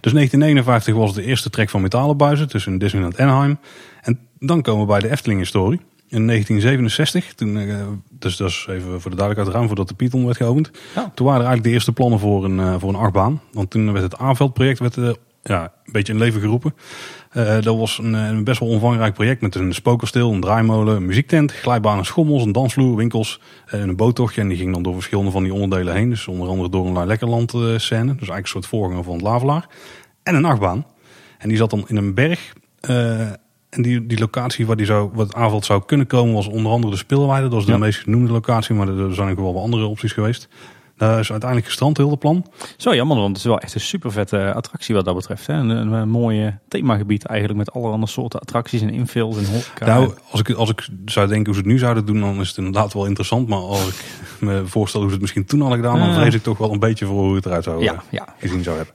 Dus 0.00 0.12
1959 0.12 0.94
was 0.94 1.06
het 1.14 1.24
de 1.24 1.24
eerste 1.30 1.50
trek 1.50 1.70
van 1.70 1.80
metalen 1.80 2.16
buizen 2.16 2.48
tussen 2.48 2.78
Disneyland 2.78 3.14
en 3.16 3.28
Anaheim. 3.28 3.58
En 4.02 4.18
dan 4.38 4.62
komen 4.62 4.80
we 4.80 4.86
bij 4.92 5.00
de 5.00 5.10
Efteling-historie. 5.10 5.80
In 6.08 6.24
1967, 6.24 7.34
toen, 7.34 7.58
eh, 7.58 7.76
dus 8.10 8.36
dat 8.36 8.48
is 8.48 8.66
even 8.68 9.00
voor 9.00 9.10
de 9.10 9.16
duidelijkheid 9.16 9.48
ruim 9.56 9.66
voordat 9.66 9.88
de 9.88 9.94
Python 9.94 10.24
werd 10.24 10.36
geopend. 10.36 10.70
Toen 11.14 11.26
waren 11.26 11.40
er 11.40 11.46
eigenlijk 11.46 11.62
de 11.64 11.70
eerste 11.70 11.92
plannen 11.92 12.18
voor 12.18 12.44
een, 12.44 12.60
eh, 12.60 12.74
voor 12.78 12.88
een 12.88 12.94
achtbaan. 13.00 13.40
Want 13.52 13.70
toen 13.70 13.92
werd 13.92 14.04
het 14.12 14.20
A-veldproject 14.20 14.78
werd, 14.78 14.96
ja, 15.42 15.62
een 15.62 15.92
beetje 15.92 16.12
in 16.12 16.18
leven 16.18 16.40
geroepen. 16.40 16.74
Eh, 17.32 17.60
dat 17.60 17.76
was 17.76 17.98
een, 17.98 18.14
eh, 18.14 18.26
een 18.26 18.44
best 18.44 18.60
wel 18.60 18.68
omvangrijk 18.68 19.14
project 19.14 19.40
met 19.40 19.54
een 19.54 19.74
spokerstil, 19.74 20.32
een 20.32 20.40
draaimolen, 20.40 20.96
een 20.96 21.06
muziektent, 21.06 21.52
glijbanen, 21.52 22.04
schommels, 22.04 22.44
een 22.44 22.52
dansvloer, 22.52 22.96
winkels 22.96 23.40
eh, 23.66 23.80
en 23.80 23.88
een 23.88 23.96
boottochtje. 23.96 24.40
En 24.40 24.48
die 24.48 24.56
ging 24.56 24.72
dan 24.72 24.82
door 24.82 24.94
verschillende 24.94 25.30
van 25.30 25.42
die 25.42 25.54
onderdelen 25.54 25.94
heen. 25.94 26.10
Dus 26.10 26.28
onder 26.28 26.48
andere 26.48 26.68
door 26.68 26.86
een 26.86 26.92
La 26.92 27.04
Lekkerland 27.04 27.50
scène. 27.50 27.76
Dus 27.80 27.96
eigenlijk 27.98 28.38
een 28.38 28.46
soort 28.46 28.66
voorganger 28.66 29.04
van 29.04 29.12
het 29.12 29.22
Lavelaar. 29.22 29.66
En 30.22 30.34
een 30.34 30.44
achtbaan. 30.44 30.86
En 31.38 31.48
die 31.48 31.56
zat 31.56 31.70
dan 31.70 31.84
in 31.86 31.96
een 31.96 32.14
berg. 32.14 32.52
en 33.70 33.82
die, 33.82 34.06
die 34.06 34.18
locatie 34.18 34.66
waar, 34.66 34.76
die 34.76 34.86
zou, 34.86 35.18
het 35.18 35.34
aanveld 35.34 35.64
zou 35.64 35.82
kunnen 35.86 36.06
komen 36.06 36.34
was 36.34 36.46
onder 36.46 36.72
andere 36.72 36.92
de 36.92 36.98
Spilweide. 36.98 37.42
Dat 37.42 37.52
was 37.52 37.66
de 37.66 37.72
Ja. 37.72 37.78
meest 37.78 37.98
genoemde 38.00 38.32
locatie, 38.32 38.74
maar 38.74 38.88
er 38.88 39.14
zijn 39.14 39.30
ook 39.30 39.38
wel 39.38 39.54
wat 39.54 39.62
andere 39.62 39.86
opties 39.86 40.12
geweest. 40.12 40.48
Daar 41.02 41.18
is 41.18 41.30
uiteindelijk 41.30 41.68
gestrand, 41.68 41.96
heel 41.96 42.08
de 42.08 42.16
plan. 42.16 42.46
Zo 42.76 42.94
jammer, 42.94 43.16
want 43.16 43.28
het 43.28 43.36
is 43.36 43.44
wel 43.44 43.58
echt 43.58 43.74
een 43.74 43.80
super 43.80 44.12
vette 44.12 44.52
attractie 44.54 44.94
wat 44.94 45.04
dat 45.04 45.14
betreft. 45.14 45.46
Hè? 45.46 45.54
Een, 45.54 45.68
een, 45.68 45.92
een 45.92 46.08
mooie 46.08 46.58
themagebied 46.68 47.24
eigenlijk 47.24 47.58
met 47.58 47.72
allerhande 47.72 48.06
soorten 48.06 48.40
attracties 48.40 48.80
en 48.80 48.90
infills 48.90 49.36
en 49.36 49.46
horeca. 49.46 49.86
Nou, 49.86 50.14
als 50.30 50.40
ik, 50.40 50.50
als 50.50 50.70
ik 50.70 50.88
zou 51.04 51.26
denken 51.26 51.44
hoe 51.44 51.54
ze 51.54 51.60
het 51.60 51.68
nu 51.70 51.78
zouden 51.78 52.06
doen, 52.06 52.20
dan 52.20 52.40
is 52.40 52.48
het 52.48 52.56
inderdaad 52.56 52.92
wel 52.92 53.06
interessant. 53.06 53.48
Maar 53.48 53.58
als 53.58 53.88
ik 53.88 54.04
me 54.40 54.66
voorstel 54.66 55.00
hoe 55.00 55.08
ze 55.08 55.14
het 55.14 55.22
misschien 55.22 55.44
toen 55.44 55.60
hadden 55.60 55.78
gedaan, 55.78 55.98
dan 55.98 56.14
vrees 56.14 56.34
ik 56.34 56.42
toch 56.42 56.58
wel 56.58 56.72
een 56.72 56.78
beetje 56.78 57.06
voor 57.06 57.24
hoe 57.24 57.34
het 57.34 57.46
eruit 57.46 57.64
zou 57.64 57.82
ja, 57.82 57.92
eh, 57.92 58.00
ja. 58.10 58.34
gezien 58.38 58.62
zou 58.62 58.76
hebben. 58.76 58.94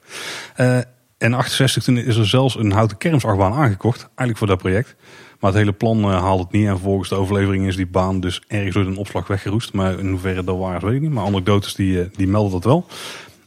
Eh, 0.56 0.78
en 1.18 1.34
68 1.34 1.84
toen 1.84 1.98
is 1.98 2.16
er 2.16 2.28
zelfs 2.28 2.58
een 2.58 2.72
houten 2.72 2.98
kermsachtbaan 2.98 3.54
aangekocht, 3.54 4.00
eigenlijk 4.02 4.38
voor 4.38 4.48
dat 4.48 4.58
project. 4.58 4.96
Maar 5.40 5.52
het 5.52 5.60
hele 5.60 5.74
plan 5.74 6.04
eh, 6.04 6.22
haalde 6.22 6.44
het 6.44 6.52
niet. 6.52 6.68
En 6.68 6.80
volgens 6.80 7.10
de 7.10 7.16
overlevering 7.16 7.68
is 7.68 7.76
die 7.76 7.88
baan 7.88 8.20
dus 8.20 8.42
ergens 8.48 8.76
door 8.76 8.86
een 8.86 8.98
opslag 8.98 9.28
weggeroest. 9.28 9.74
Maar 9.74 10.00
in 10.00 10.10
hoeverre 10.10 10.44
dat 10.44 10.58
waar 10.58 10.76
is, 10.76 10.84
weet 10.84 10.94
ik 10.94 11.02
niet. 11.02 11.12
Maar 11.12 11.26
anekdotes 11.26 11.76
die, 11.76 12.02
eh, 12.02 12.08
die 12.16 12.28
melden 12.28 12.52
dat 12.52 12.64
wel. 12.64 12.86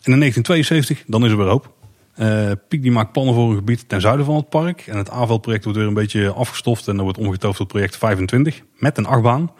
En 0.02 0.12
in 0.12 0.18
1972, 0.18 1.02
dan 1.06 1.25
is 1.25 1.30
er 1.30 1.37
weer 1.37 1.47
hoop. 1.47 1.78
Eh, 2.20 2.50
Piek 2.68 2.82
die 2.82 2.92
maakt 2.92 3.12
plannen 3.12 3.35
voor 3.35 3.50
een 3.50 3.56
gebied 3.56 3.88
ten 3.88 4.00
zuiden 4.00 4.26
van 4.26 4.37
het 4.37 4.49
park. 4.49 4.87
En 4.87 4.97
het 4.97 5.11
aanveldproject 5.11 5.64
wordt 5.64 5.78
weer 5.78 5.88
een 5.88 5.94
beetje 5.94 6.32
afgestoft. 6.32 6.88
En 6.88 6.94
dan 6.94 7.04
wordt 7.04 7.18
omgetoverd 7.18 7.56
tot 7.56 7.68
project 7.68 7.97
25. 7.97 8.62
Met 8.76 8.99
een 8.99 9.06
achtbaan. 9.06 9.52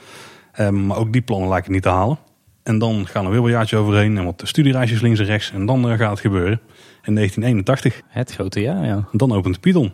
Eh, 0.53 0.69
maar 0.69 0.97
ook 0.97 1.13
die 1.13 1.23
plannen 1.23 1.49
lijken 1.49 1.73
niet 1.73 1.83
te 1.83 1.89
halen. 1.89 2.19
En 2.63 2.79
dan 2.79 3.07
gaan 3.07 3.25
er 3.25 3.31
weer 3.31 3.41
een 3.41 3.51
jaartje 3.51 3.77
overheen. 3.77 4.19
En 4.19 4.25
wat 4.25 4.43
studiereisjes 4.45 5.01
links 5.01 5.19
en 5.19 5.25
rechts. 5.25 5.53
En 5.53 5.67
dan 5.67 5.97
gaat 5.97 6.11
het 6.11 6.21
gebeuren. 6.21 6.61
In 7.03 7.15
1981. 7.15 8.01
Het 8.07 8.33
grote 8.33 8.61
ja, 8.61 8.85
ja. 8.85 9.09
Dan 9.13 9.33
opent 9.33 9.61
Python. 9.61 9.93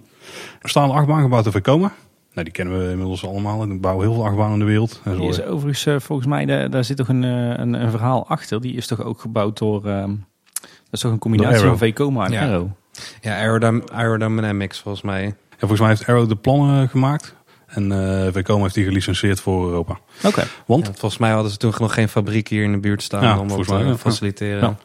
Er 0.62 0.69
staan 0.69 0.90
achtbaan 0.90 1.23
gebouwd 1.23 1.47
in 1.47 1.52
Vekoma. 1.52 1.93
Nou, 2.37 2.49
die 2.49 2.52
kennen 2.57 2.78
we 2.85 2.90
inmiddels 2.90 3.26
allemaal. 3.26 3.61
Er 3.62 3.81
bouwen 3.81 4.07
heel 4.07 4.14
veel 4.14 4.25
achtbanen 4.25 4.52
in 4.52 4.59
de 4.59 4.64
wereld. 4.64 5.00
En 5.05 5.12
zo- 5.14 5.21
Die 5.21 5.28
is 5.28 5.43
overigens, 5.43 5.87
eh, 5.87 5.97
volgens 6.00 6.28
mij, 6.28 6.45
daar, 6.47 6.71
daar 6.71 6.85
zit 6.85 6.97
toch 6.97 7.09
een, 7.09 7.25
eh, 7.25 7.31
een, 7.59 7.73
een 7.83 7.90
verhaal 7.90 8.28
achter. 8.28 8.61
Die 8.61 8.75
is 8.76 8.87
toch 8.87 9.02
ook 9.02 9.21
gebouwd 9.21 9.59
door, 9.59 9.87
ehm, 9.87 10.09
dat 10.61 10.69
is 10.90 11.00
toch 11.00 11.12
een 11.12 11.19
combinatie 11.19 11.66
van. 11.66 11.78
Vekoma 11.78 12.26
en 12.26 12.33
Ja. 12.33 12.43
Arrow. 12.47 12.69
Ja, 13.21 13.37
aerodym 13.37 13.83
aerodynamics 13.93 14.78
volgens 14.81 15.05
mij. 15.05 15.25
Ja, 15.25 15.35
volgens 15.59 15.81
mij 15.81 15.88
heeft 15.88 16.07
Arrow 16.07 16.28
de 16.28 16.37
plannen 16.37 16.83
eh, 16.83 16.88
gemaakt. 16.88 17.35
En 17.66 17.93
eh 17.93 18.33
Vekoma 18.33 18.62
heeft 18.62 18.75
die 18.75 18.85
gelicenseerd 18.85 19.40
voor 19.40 19.69
Europa. 19.69 19.99
Oké. 20.25 20.43
Want 20.66 20.87
Ja, 20.87 20.93
volgens 20.93 21.19
mij 21.21 21.31
hadden 21.31 21.50
ze 21.52 21.57
toen 21.57 21.73
nog 21.78 21.95
geen 21.95 22.09
fabriek 22.09 22.49
hier 22.49 22.62
in 22.62 22.73
de 22.73 22.78
buurt 22.78 23.02
staan 23.02 23.23
Ja, 23.23 23.38
om 23.38 23.49
dat 23.49 23.66
te 23.66 23.95
faciliteren. 23.99 24.61
Ja. 24.61 24.76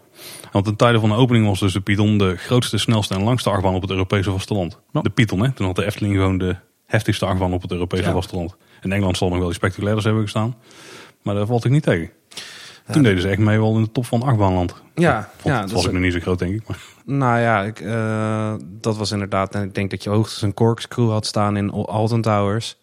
Want 0.52 0.66
ten 0.66 0.76
tijde 0.76 1.00
van 1.00 1.10
de 1.10 1.16
opening 1.16 1.46
was 1.48 1.60
dus 1.60 1.74
de 1.74 1.82
Python 1.82 2.18
de 2.18 2.36
grootste, 2.38 2.78
snelste 2.78 3.14
en 3.14 3.24
langste 3.24 3.50
achtbaan 3.50 3.74
op 3.76 3.82
het 3.82 3.92
Europese 3.92 4.32
vasteland. 4.32 4.80
Ja. 4.92 5.02
De 5.02 5.10
Python, 5.10 5.40
hè. 5.40 5.52
Toen 5.52 5.66
had 5.66 5.76
de 5.76 5.86
Efteling 5.86 6.14
gewoon 6.16 6.38
de 6.38 6.56
heftigste 6.92 7.26
achtbaan 7.26 7.54
op 7.54 7.62
het 7.62 7.72
Europese 7.72 8.04
Ja. 8.04 8.12
vasteland. 8.12 8.56
In 8.82 8.92
Engeland 8.92 9.18
zal 9.18 9.28
nog 9.30 9.38
wel 9.38 9.46
die 9.48 9.56
spectaculairders 9.56 10.06
hebben 10.06 10.24
gestaan. 10.24 10.56
Maar 11.22 11.36
daar 11.36 11.46
valt 11.46 11.66
ik 11.66 11.72
niet 11.72 11.84
tegen. 11.84 12.10
Toen 12.92 13.04
deden 13.04 13.22
ze 13.22 13.28
echt 13.30 13.40
mee 13.40 13.60
wel 13.60 13.76
in 13.76 13.82
de 13.84 13.92
top 13.92 14.06
van 14.06 14.22
achtbaanland. 14.24 14.74
Ja, 14.96 15.30
Vond, 15.38 15.56
ja, 15.56 15.62
dat 15.62 15.72
was 15.72 15.86
ik 15.86 15.92
nog 15.92 16.02
niet 16.02 16.14
zo 16.14 16.20
groot, 16.20 16.40
denk 16.40 16.54
ik. 16.54 16.68
Maar 16.68 16.78
Nou 17.06 17.40
ja, 17.40 17.62
ik, 17.64 17.80
eh, 17.80 18.54
dat 18.64 18.98
was 18.98 19.12
inderdaad. 19.12 19.56
En 19.56 19.64
ik 19.64 19.76
denk 19.76 19.90
dat 19.90 20.04
je 20.04 20.10
hoogstens 20.10 20.42
een 20.42 20.54
corkscrew 20.54 21.10
had 21.10 21.26
staan 21.26 21.58
in 21.58 21.70
Alton 21.72 22.22
Towers. 22.22 22.78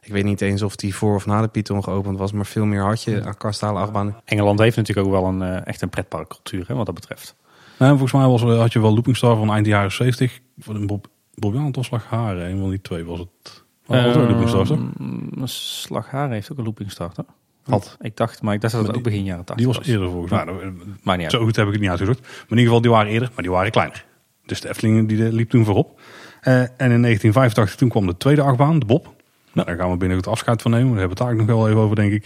Ik 0.00 0.12
weet 0.12 0.24
niet 0.24 0.40
eens 0.40 0.62
of 0.62 0.76
die 0.76 0.94
voor 0.94 1.14
of 1.14 1.26
na 1.26 1.40
de 1.40 1.48
Python 1.48 1.82
geopend 1.84 2.18
was, 2.18 2.32
maar 2.32 2.46
veel 2.46 2.64
meer 2.64 2.82
had 2.82 3.02
je 3.02 3.22
aan 3.24 3.36
kastalen 3.36 3.82
achtbanen. 3.82 4.16
Engeland 4.24 4.58
heeft 4.58 4.76
natuurlijk 4.76 5.06
ook 5.06 5.12
wel 5.12 5.24
een, 5.26 5.42
eh, 5.42 5.66
echt 5.66 5.82
een 5.82 5.88
pretparkcultuur 5.90 6.64
hè, 6.68 6.74
wat 6.74 6.86
dat 6.86 6.94
betreft. 6.94 7.34
Nou, 7.78 7.90
volgens 7.90 8.12
mij 8.12 8.26
was, 8.26 8.42
er- 8.42 8.56
had 8.58 8.72
je 8.72 8.80
wel 8.80 8.92
Looping 8.92 9.16
Star 9.16 9.36
van 9.36 9.52
eind 9.52 9.66
jaren 9.66 9.92
70. 9.92 10.40
Voor 10.58 10.74
een 10.74 10.86
Bob, 10.86 11.06
Bob 11.36 11.54
Jan 11.54 11.74
of 11.74 11.84
Slag 11.84 12.04
Haren. 12.04 12.50
Een 12.50 12.58
van 12.58 12.70
die 12.70 12.80
twee 12.80 13.04
was 13.04 13.18
het. 13.18 13.64
Oh, 13.86 14.04
het 14.04 14.16
ook 14.16 14.28
Looping 14.28 14.50
toch? 14.50 14.78
Ehm, 14.98 15.46
Slagharen 15.46 16.30
heeft 16.32 16.52
ook 16.52 16.58
een 16.58 16.64
looping 16.64 16.90
start. 16.90 17.16
Hè? 17.16 17.22
Had. 17.62 17.96
Ik 18.00 18.16
dacht, 18.16 18.42
maar 18.42 18.54
ik 18.54 18.60
dacht 18.60 18.74
dat 18.74 18.86
het 18.86 18.96
ook 18.96 19.02
begin 19.02 19.24
jaren 19.24 19.44
80 19.44 19.66
Die 19.66 19.74
was 19.74 19.86
eerder 19.86 20.10
volgens 20.10 20.32
mij. 20.32 20.44
Nou, 20.44 20.72
Maar 21.02 21.16
niet 21.16 21.24
uit. 21.24 21.34
Zo 21.34 21.44
goed 21.44 21.56
heb 21.56 21.66
ik 21.66 21.72
het 21.72 21.80
niet 21.80 21.90
uitgezocht. 21.90 22.20
Maar 22.20 22.30
in 22.30 22.48
ieder 22.48 22.64
geval, 22.64 22.80
die 22.80 22.90
waren 22.90 23.12
eerder, 23.12 23.30
maar 23.34 23.42
die 23.42 23.52
waren 23.52 23.70
kleiner. 23.70 24.04
Dus 24.46 24.60
de 24.60 24.68
Efteling 24.68 25.08
die 25.08 25.32
liep 25.32 25.50
toen 25.50 25.64
voorop. 25.64 26.00
Eh, 26.40 26.60
en 26.60 26.90
in 26.90 27.00
1985 27.00 27.76
toen 27.76 27.88
kwam 27.88 28.06
de 28.06 28.16
tweede 28.16 28.42
achtbaan, 28.42 28.78
de 28.78 28.86
Bob. 28.86 29.14
Nou, 29.52 29.66
daar 29.66 29.76
gaan 29.76 29.90
we 29.90 29.96
binnen 29.96 30.16
het 30.16 30.26
afscheid 30.26 30.62
van 30.62 30.70
nemen. 30.70 30.88
Daar 30.88 30.98
hebben 30.98 31.16
we 31.16 31.22
het 31.22 31.28
eigenlijk 31.32 31.50
nog 31.50 31.58
wel 31.58 31.68
even 31.68 31.82
over, 31.84 31.96
denk 31.96 32.12
ik. 32.12 32.24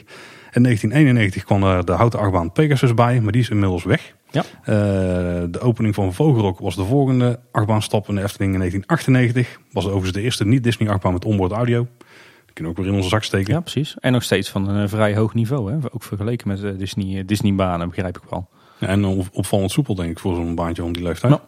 In 0.53 0.63
1991 0.63 1.45
kwam 1.45 1.65
er 1.65 1.85
de 1.85 1.93
houten 1.93 2.19
achtbaan 2.19 2.53
Pegasus 2.53 2.95
bij, 2.95 3.21
maar 3.21 3.33
die 3.33 3.41
is 3.41 3.49
inmiddels 3.49 3.85
weg. 3.85 4.15
Ja. 4.31 4.43
Eh, 4.63 4.75
de 5.51 5.61
opening 5.61 5.95
van 5.95 6.15
Vogelrok 6.15 6.59
was 6.59 6.77
de 6.77 6.85
volgende 6.85 7.41
achtbaanstap 7.53 8.09
in 8.09 8.15
de 8.15 8.23
Efteling 8.23 8.53
in 8.53 8.59
1998. 8.59 9.59
Was 9.73 9.85
overigens 9.85 10.13
de 10.13 10.21
eerste 10.23 10.47
niet-Disney 10.47 10.89
achtbaan 10.89 11.13
met 11.13 11.25
onboard 11.25 11.53
audio. 11.53 11.87
Die 12.45 12.55
kunnen 12.55 12.73
we 12.73 12.79
ook 12.79 12.85
weer 12.85 12.87
in 12.87 12.95
onze 12.95 13.09
zak 13.09 13.23
steken. 13.25 13.55
Ja, 13.55 13.61
precies. 13.61 13.97
En 14.01 14.13
nog 14.13 14.23
steeds 14.23 14.51
van 14.51 14.69
een 14.69 14.83
eh, 14.83 14.89
vrij 14.89 15.17
hoog 15.17 15.35
niveau. 15.35 15.73
Hè? 15.73 15.79
Ook 15.93 16.03
vergeleken 16.03 16.49
met 16.49 16.63
eh, 16.65 16.71
Disney, 16.79 17.25
Disney 17.25 17.55
banen, 17.55 17.89
begrijp 17.89 18.17
ik 18.17 18.23
wel. 18.31 18.49
Ja, 18.79 18.87
en 18.87 19.05
op- 19.05 19.29
opvallend 19.33 19.71
soepel, 19.71 19.95
denk 19.95 20.11
ik, 20.11 20.19
voor 20.19 20.35
zo'n 20.35 20.55
baantje 20.55 20.85
om 20.85 20.93
die 20.93 21.03
leeftijd. 21.03 21.33
Ja. 21.33 21.41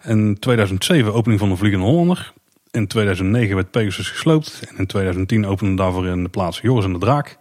En 0.00 0.36
2007 0.38 1.14
opening 1.14 1.40
van 1.40 1.48
de 1.48 1.56
Vliegende 1.56 1.86
Hollander. 1.86 2.32
In 2.70 2.86
2009 2.86 3.54
werd 3.54 3.70
Pegasus 3.70 4.10
gesloopt. 4.10 4.62
En 4.68 4.76
in 4.78 4.86
2010 4.86 5.46
opende 5.46 5.76
daarvoor 5.76 6.06
in 6.06 6.22
de 6.22 6.28
plaats 6.28 6.60
Joris 6.60 6.84
en 6.84 6.92
de 6.92 6.98
Draak. 6.98 7.38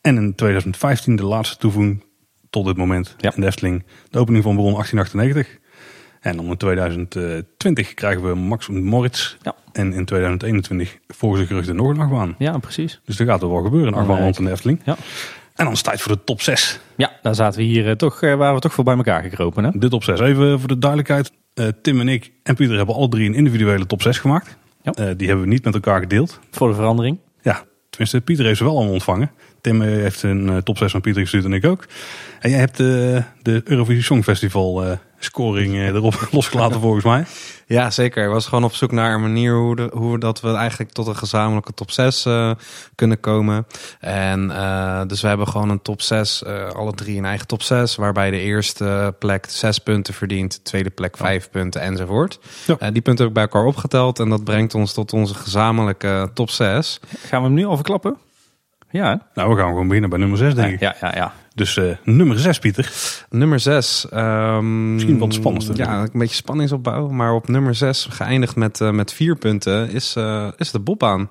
En 0.00 0.16
in 0.16 0.34
2015 0.34 1.16
de 1.16 1.24
laatste 1.24 1.56
toevoeging 1.56 2.04
tot 2.50 2.66
dit 2.66 2.76
moment 2.76 3.14
Ja. 3.18 3.32
in 3.34 3.40
de 3.40 3.46
Efteling. 3.46 3.84
De 4.10 4.18
opening 4.18 4.44
van 4.44 4.54
Bron 4.56 4.72
1898. 4.72 5.58
En 6.20 6.36
dan 6.36 6.46
in 6.46 6.56
2020 6.56 7.94
krijgen 7.94 8.28
we 8.28 8.34
Max 8.34 8.68
en 8.68 8.84
Moritz. 8.84 9.36
Ja. 9.42 9.54
En 9.72 9.92
in 9.92 10.04
2021 10.04 10.98
volgens 11.08 11.40
de 11.40 11.46
geruchten 11.46 11.76
nog 11.76 11.88
een 11.88 12.00
achtbaan. 12.00 12.34
Ja, 12.38 12.58
precies. 12.58 13.00
Dus 13.04 13.18
er 13.18 13.26
gaat 13.26 13.42
er 13.42 13.50
wel 13.50 13.62
gebeuren, 13.62 13.88
een 13.92 13.98
achtbaan 13.98 14.18
rond 14.20 14.38
in 14.38 14.44
de 14.44 14.50
Efteling. 14.50 14.80
Ja. 14.84 14.96
En 15.54 15.64
dan 15.64 15.72
is 15.72 15.78
het 15.78 15.86
tijd 15.88 16.00
voor 16.00 16.12
de 16.12 16.24
top 16.24 16.40
6. 16.42 16.80
Ja, 16.96 17.12
daar 17.22 17.34
zaten 17.34 17.58
we 17.60 17.64
hier 17.66 17.88
eh, 17.88 17.92
toch, 17.94 18.22
eh, 18.22 18.34
waren 18.34 18.54
we 18.54 18.60
toch 18.60 18.72
voor 18.72 18.84
bij 18.84 18.96
elkaar 18.96 19.22
gekropen. 19.22 19.64
Hè? 19.64 19.70
De 19.74 19.88
top 19.88 20.04
6. 20.04 20.20
Even 20.20 20.58
voor 20.58 20.68
de 20.68 20.78
duidelijkheid. 20.78 21.32
Eh, 21.54 21.66
Tim 21.82 22.00
en 22.00 22.08
ik 22.08 22.32
en 22.42 22.54
Pieter 22.54 22.76
hebben 22.76 22.94
alle 22.94 23.08
drie 23.08 23.28
een 23.28 23.34
individuele 23.34 23.86
top 23.86 24.02
6 24.02 24.18
gemaakt. 24.18 24.56
Ja. 24.82 25.14
Die 25.14 25.26
hebben 25.28 25.44
we 25.44 25.50
niet 25.50 25.64
met 25.64 25.74
elkaar 25.74 26.00
gedeeld. 26.00 26.38
Voor 26.50 26.68
de 26.68 26.74
verandering. 26.74 27.18
Ja, 27.42 27.64
tenminste, 27.90 28.20
Pieter 28.20 28.44
heeft 28.44 28.58
ze 28.58 28.64
wel 28.64 28.74
allemaal 28.76 28.92
ontvangen. 28.92 29.30
Tim 29.60 29.82
eh, 29.82 29.88
heeft 29.88 30.22
een 30.22 30.48
eh, 30.48 30.56
top 30.56 30.78
6 30.78 30.90
van 30.90 31.00
Pieter 31.00 31.22
gestuurd 31.22 31.44
en 31.44 31.52
ik 31.52 31.64
ook. 31.66 31.84
En 32.40 32.50
jij 32.50 32.58
hebt 32.58 32.80
eh, 32.80 32.86
de 33.42 33.60
Eurovisie 33.64 34.02
Songfestival 34.02 34.84
eh, 34.84 34.92
scoring 35.18 35.74
eh, 35.74 35.86
erop 35.86 36.28
losgelaten 36.30 36.80
volgens 36.80 37.04
mij. 37.04 37.24
Ja, 37.66 37.90
zeker. 37.90 38.24
Ik 38.24 38.30
was 38.30 38.46
gewoon 38.46 38.64
op 38.64 38.74
zoek 38.74 38.92
naar 38.92 39.14
een 39.14 39.20
manier 39.20 39.54
hoe, 39.54 39.76
de, 39.76 39.90
hoe 39.92 40.18
dat 40.18 40.40
we 40.40 40.54
eigenlijk 40.54 40.90
tot 40.92 41.06
een 41.06 41.16
gezamenlijke 41.16 41.74
top 41.74 41.90
6 41.90 42.24
eh, 42.24 42.50
kunnen 42.94 43.20
komen. 43.20 43.66
En 44.00 44.50
eh, 44.50 45.02
dus 45.06 45.20
we 45.20 45.28
hebben 45.28 45.48
gewoon 45.48 45.70
een 45.70 45.82
top 45.82 46.02
6, 46.02 46.42
eh, 46.42 46.70
alle 46.70 46.92
drie 46.94 47.18
een 47.18 47.24
eigen 47.24 47.46
top 47.46 47.62
6, 47.62 47.96
waarbij 47.96 48.30
de 48.30 48.40
eerste 48.40 49.14
plek 49.18 49.46
6 49.48 49.78
punten 49.78 50.14
verdient, 50.14 50.52
de 50.54 50.62
tweede 50.62 50.90
plek 50.90 51.16
5 51.16 51.50
punten 51.50 51.80
enzovoort. 51.80 52.38
Ja. 52.66 52.76
Eh, 52.78 52.92
die 52.92 53.02
punten 53.02 53.18
heb 53.18 53.28
ik 53.28 53.32
bij 53.32 53.42
elkaar 53.42 53.64
opgeteld 53.64 54.18
en 54.18 54.28
dat 54.28 54.44
brengt 54.44 54.74
ons 54.74 54.92
tot 54.92 55.12
onze 55.12 55.34
gezamenlijke 55.34 56.30
top 56.34 56.50
6. 56.50 57.00
Gaan 57.26 57.40
we 57.40 57.46
hem 57.46 57.56
nu 57.56 57.64
al 57.64 57.74
verklappen? 57.76 58.16
Ja, 58.90 59.08
hè? 59.10 59.16
Nou, 59.34 59.50
we 59.54 59.56
gaan 59.60 59.68
gewoon 59.68 59.86
beginnen 59.86 60.10
bij 60.10 60.18
nummer 60.18 60.38
6 60.38 60.54
denk 60.54 60.72
ik. 60.74 60.80
ja, 60.80 60.96
ja, 61.00 61.12
ja. 61.14 61.32
Dus 61.54 61.76
eh, 61.76 61.84
nummer 62.04 62.38
6 62.38 62.58
Pieter. 62.58 62.92
Nummer 63.30 63.60
6. 63.60 64.06
Misschien 64.10 65.18
wel 65.18 65.26
het 65.26 65.34
spannendste. 65.34 65.72
Ja, 65.76 66.00
een 66.02 66.08
beetje 66.12 66.34
spanningsopbouw. 66.34 67.08
Maar 67.08 67.32
op 67.34 67.48
nummer 67.48 67.74
6, 67.74 68.06
geëindigd 68.10 68.56
met, 68.56 68.80
eh, 68.80 68.90
met 68.90 69.12
vier 69.12 69.36
punten, 69.36 69.90
is, 69.90 70.14
eh, 70.16 70.48
is 70.56 70.70
de 70.70 70.78
bobbaan. 70.80 71.30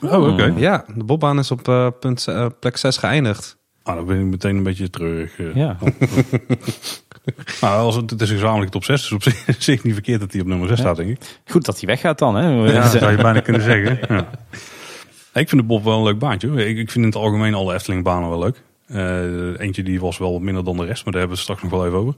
Oh, 0.00 0.32
oké. 0.32 0.52
Ja, 0.56 0.84
de 0.94 1.04
bobbaan 1.04 1.38
is 1.38 1.50
op 1.50 1.68
eh, 1.68 1.86
punt, 2.00 2.26
eh, 2.28 2.46
plek 2.60 2.76
6 2.76 2.96
geëindigd. 2.96 3.56
Ah, 3.82 3.94
dan 3.94 4.06
ben 4.06 4.18
ik 4.20 4.24
meteen 4.26 4.56
een 4.56 4.62
beetje 4.62 4.90
treurig. 4.90 5.38
eh. 5.38 5.54
Ja. 5.54 5.76
Nou, 7.60 7.80
als 7.84 7.94
het, 7.96 8.10
het 8.10 8.20
is 8.20 8.28
een 8.30 8.34
gezamenlijke 8.36 8.72
top 8.72 8.84
6, 8.84 9.00
dus 9.02 9.12
op 9.12 9.22
zich, 9.22 9.44
zich 9.58 9.82
niet 9.82 9.92
verkeerd 9.92 10.20
dat 10.20 10.32
hij 10.32 10.40
op 10.40 10.46
nummer 10.46 10.68
6 10.68 10.78
staat, 10.78 10.96
denk 10.96 11.08
ik. 11.10 11.40
Goed 11.46 11.64
dat 11.64 11.78
hij 11.80 11.88
weggaat 11.88 12.18
dan. 12.18 12.34
Hè? 12.34 12.48
Ja, 12.72 12.80
dat 12.82 12.90
zou 12.90 13.10
je 13.10 13.22
bijna 13.22 13.40
kunnen 13.40 13.62
zeggen. 13.62 13.98
Ja. 14.08 14.28
Ik 15.38 15.48
vind 15.48 15.60
de 15.60 15.66
Bob 15.66 15.84
wel 15.84 15.98
een 15.98 16.04
leuk 16.04 16.18
baantje. 16.18 16.48
Ik, 16.66 16.76
ik 16.78 16.90
vind 16.90 17.04
in 17.04 17.10
het 17.10 17.14
algemeen 17.14 17.54
alle 17.54 17.74
Efteling-banen 17.74 18.28
wel 18.28 18.38
leuk. 18.38 18.62
Eh, 18.86 19.60
eentje 19.60 19.82
die 19.82 20.00
was 20.00 20.18
wel 20.18 20.38
minder 20.38 20.64
dan 20.64 20.76
de 20.76 20.84
rest, 20.84 21.04
maar 21.04 21.12
daar 21.12 21.20
hebben 21.22 21.38
we 21.38 21.42
het 21.44 21.58
straks 21.58 21.62
nog 21.62 21.70
wel 21.70 21.86
even 21.86 21.98
over. 21.98 22.14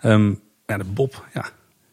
Ehm, 0.00 0.32
ja, 0.66 0.76
de 0.78 0.84
Bob, 0.84 1.24
ja. 1.34 1.44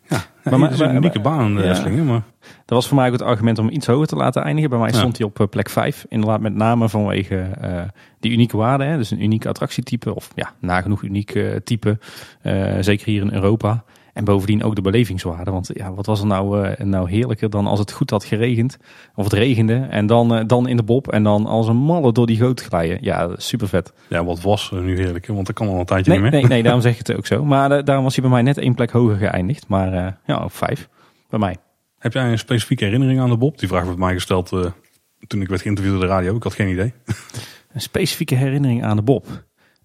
Ja, 0.10 0.58
Maar- 0.58 0.60
het 0.70 0.72
is 0.72 0.80
een 0.80 0.96
unieke 0.96 1.20
baan 1.20 1.46
in 1.46 1.56
de 1.56 1.64
ja. 1.64 1.70
Efteling. 1.72 2.06
Maar 2.06 2.22
Dat 2.40 2.54
was 2.78 2.88
voor 2.88 2.96
mij 2.98 3.06
ook 3.08 3.12
het 3.14 3.22
argument 3.22 3.60
om 3.60 3.70
iets 3.70 3.88
hoger 3.88 4.08
te 4.08 4.16
laten 4.16 4.44
eindigen. 4.44 4.70
Bij 4.70 4.80
mij 4.80 4.90
Ja. 4.90 4.98
stond 4.98 5.18
hij 5.18 5.28
op 5.28 5.40
eh, 5.40 5.48
plek 5.48 5.70
5. 5.70 6.06
Inderdaad 6.10 6.40
met 6.42 6.56
name 6.56 6.90
vanwege 6.90 7.38
eh, 7.62 7.82
die 8.20 8.32
unieke 8.32 8.58
waarde. 8.58 8.84
Hè? 8.84 8.98
Dus 8.98 9.12
een 9.12 9.24
unieke 9.24 9.48
attractietype. 9.50 10.16
Of 10.16 10.32
ja, 10.36 10.54
nagenoeg 10.60 11.02
uniek 11.02 11.36
eh, 11.36 11.56
type. 11.64 12.00
Eh, 12.42 12.74
zeker 12.80 13.06
hier 13.06 13.22
in 13.22 13.34
Europa. 13.34 13.84
En 14.16 14.24
bovendien 14.24 14.64
ook 14.64 14.76
de 14.76 14.82
belevingswaarde. 14.82 15.52
Want 15.52 15.70
ja, 15.74 15.94
wat 15.94 16.06
was 16.06 16.20
er 16.20 16.26
nou, 16.26 16.64
eh, 16.64 16.86
nou 16.86 17.10
heerlijker 17.10 17.50
dan 17.50 17.68
als 17.68 17.80
het 17.80 17.92
goed 17.92 18.10
had 18.10 18.24
geregend. 18.24 18.78
Of 19.16 19.24
het 19.24 19.34
regende. 19.34 19.76
En 19.90 20.06
dan, 20.06 20.36
eh, 20.36 20.44
dan 20.48 20.68
in 20.68 20.78
de 20.78 20.84
bob. 20.84 21.08
En 21.12 21.24
dan 21.24 21.46
als 21.46 21.68
een 21.68 21.76
malle 21.76 22.12
door 22.14 22.26
die 22.26 22.38
goot 22.38 22.62
glijden. 22.62 22.98
Ja, 23.02 23.30
super 23.38 23.68
vet. 23.68 23.94
ja, 24.10 24.26
wat 24.26 24.42
was 24.42 24.72
er 24.72 24.82
nu 24.82 24.98
heerlijk, 24.98 25.28
want 25.28 25.46
dat 25.46 25.56
kan 25.56 25.68
al 25.68 25.80
een 25.80 25.86
tijdje 25.86 26.12
Nee, 26.12 26.22
niet 26.22 26.32
meer. 26.32 26.40
nee, 26.40 26.50
nee, 26.50 26.64
daarom 26.64 26.82
zeg 26.88 26.92
ik 27.00 27.08
het 27.08 27.18
ook 27.18 27.26
zo. 27.26 27.46
Maar 27.46 27.72
eh, 27.72 27.84
daarom 27.84 28.04
was 28.04 28.14
hij 28.16 28.24
bij 28.24 28.34
mij 28.34 28.42
net 28.42 28.58
één 28.58 28.76
plek 28.76 28.92
hoger 28.92 29.16
geëindigd. 29.18 29.68
Maar 29.68 30.20
ja, 30.26 30.44
op 30.44 30.54
vijf. 30.54 30.90
Bij 31.30 31.40
mij. 31.40 31.58
Heb 32.00 32.14
jij 32.14 32.32
een 32.32 32.40
specifieke 32.40 32.84
herinnering 32.84 33.20
aan 33.20 33.30
de 33.30 33.38
Bob? 33.38 33.58
Die 33.58 33.68
vraag 33.68 33.86
werd 33.86 33.98
mij 33.98 34.14
gesteld 34.14 34.50
toen 35.28 35.42
ik 35.42 35.48
werd 35.48 35.62
geïnterviewd 35.62 35.96
op 35.96 36.02
de 36.02 36.08
radio. 36.08 36.36
Ik 36.36 36.44
had 36.44 36.54
geen 36.54 36.70
idee. 36.70 36.94
Een 37.74 37.82
specifieke 37.82 38.36
herinnering 38.36 38.84
aan 38.84 38.96
de 38.96 39.04
Bob? 39.04 39.26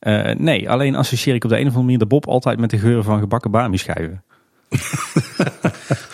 Eh, 0.01 0.35
nee, 0.35 0.71
alleen 0.71 0.95
associeer 0.95 1.35
ik 1.35 1.45
op 1.45 1.51
de 1.51 1.57
een 1.57 1.61
of 1.61 1.67
andere 1.67 1.85
manier 1.85 1.99
de 1.99 2.07
Bob 2.07 2.27
altijd 2.27 2.59
met 2.59 2.71
de 2.71 2.79
geur 2.79 3.03
van 3.03 3.19
gebakken 3.19 3.51
bami 3.51 3.77
schijven. 3.77 4.23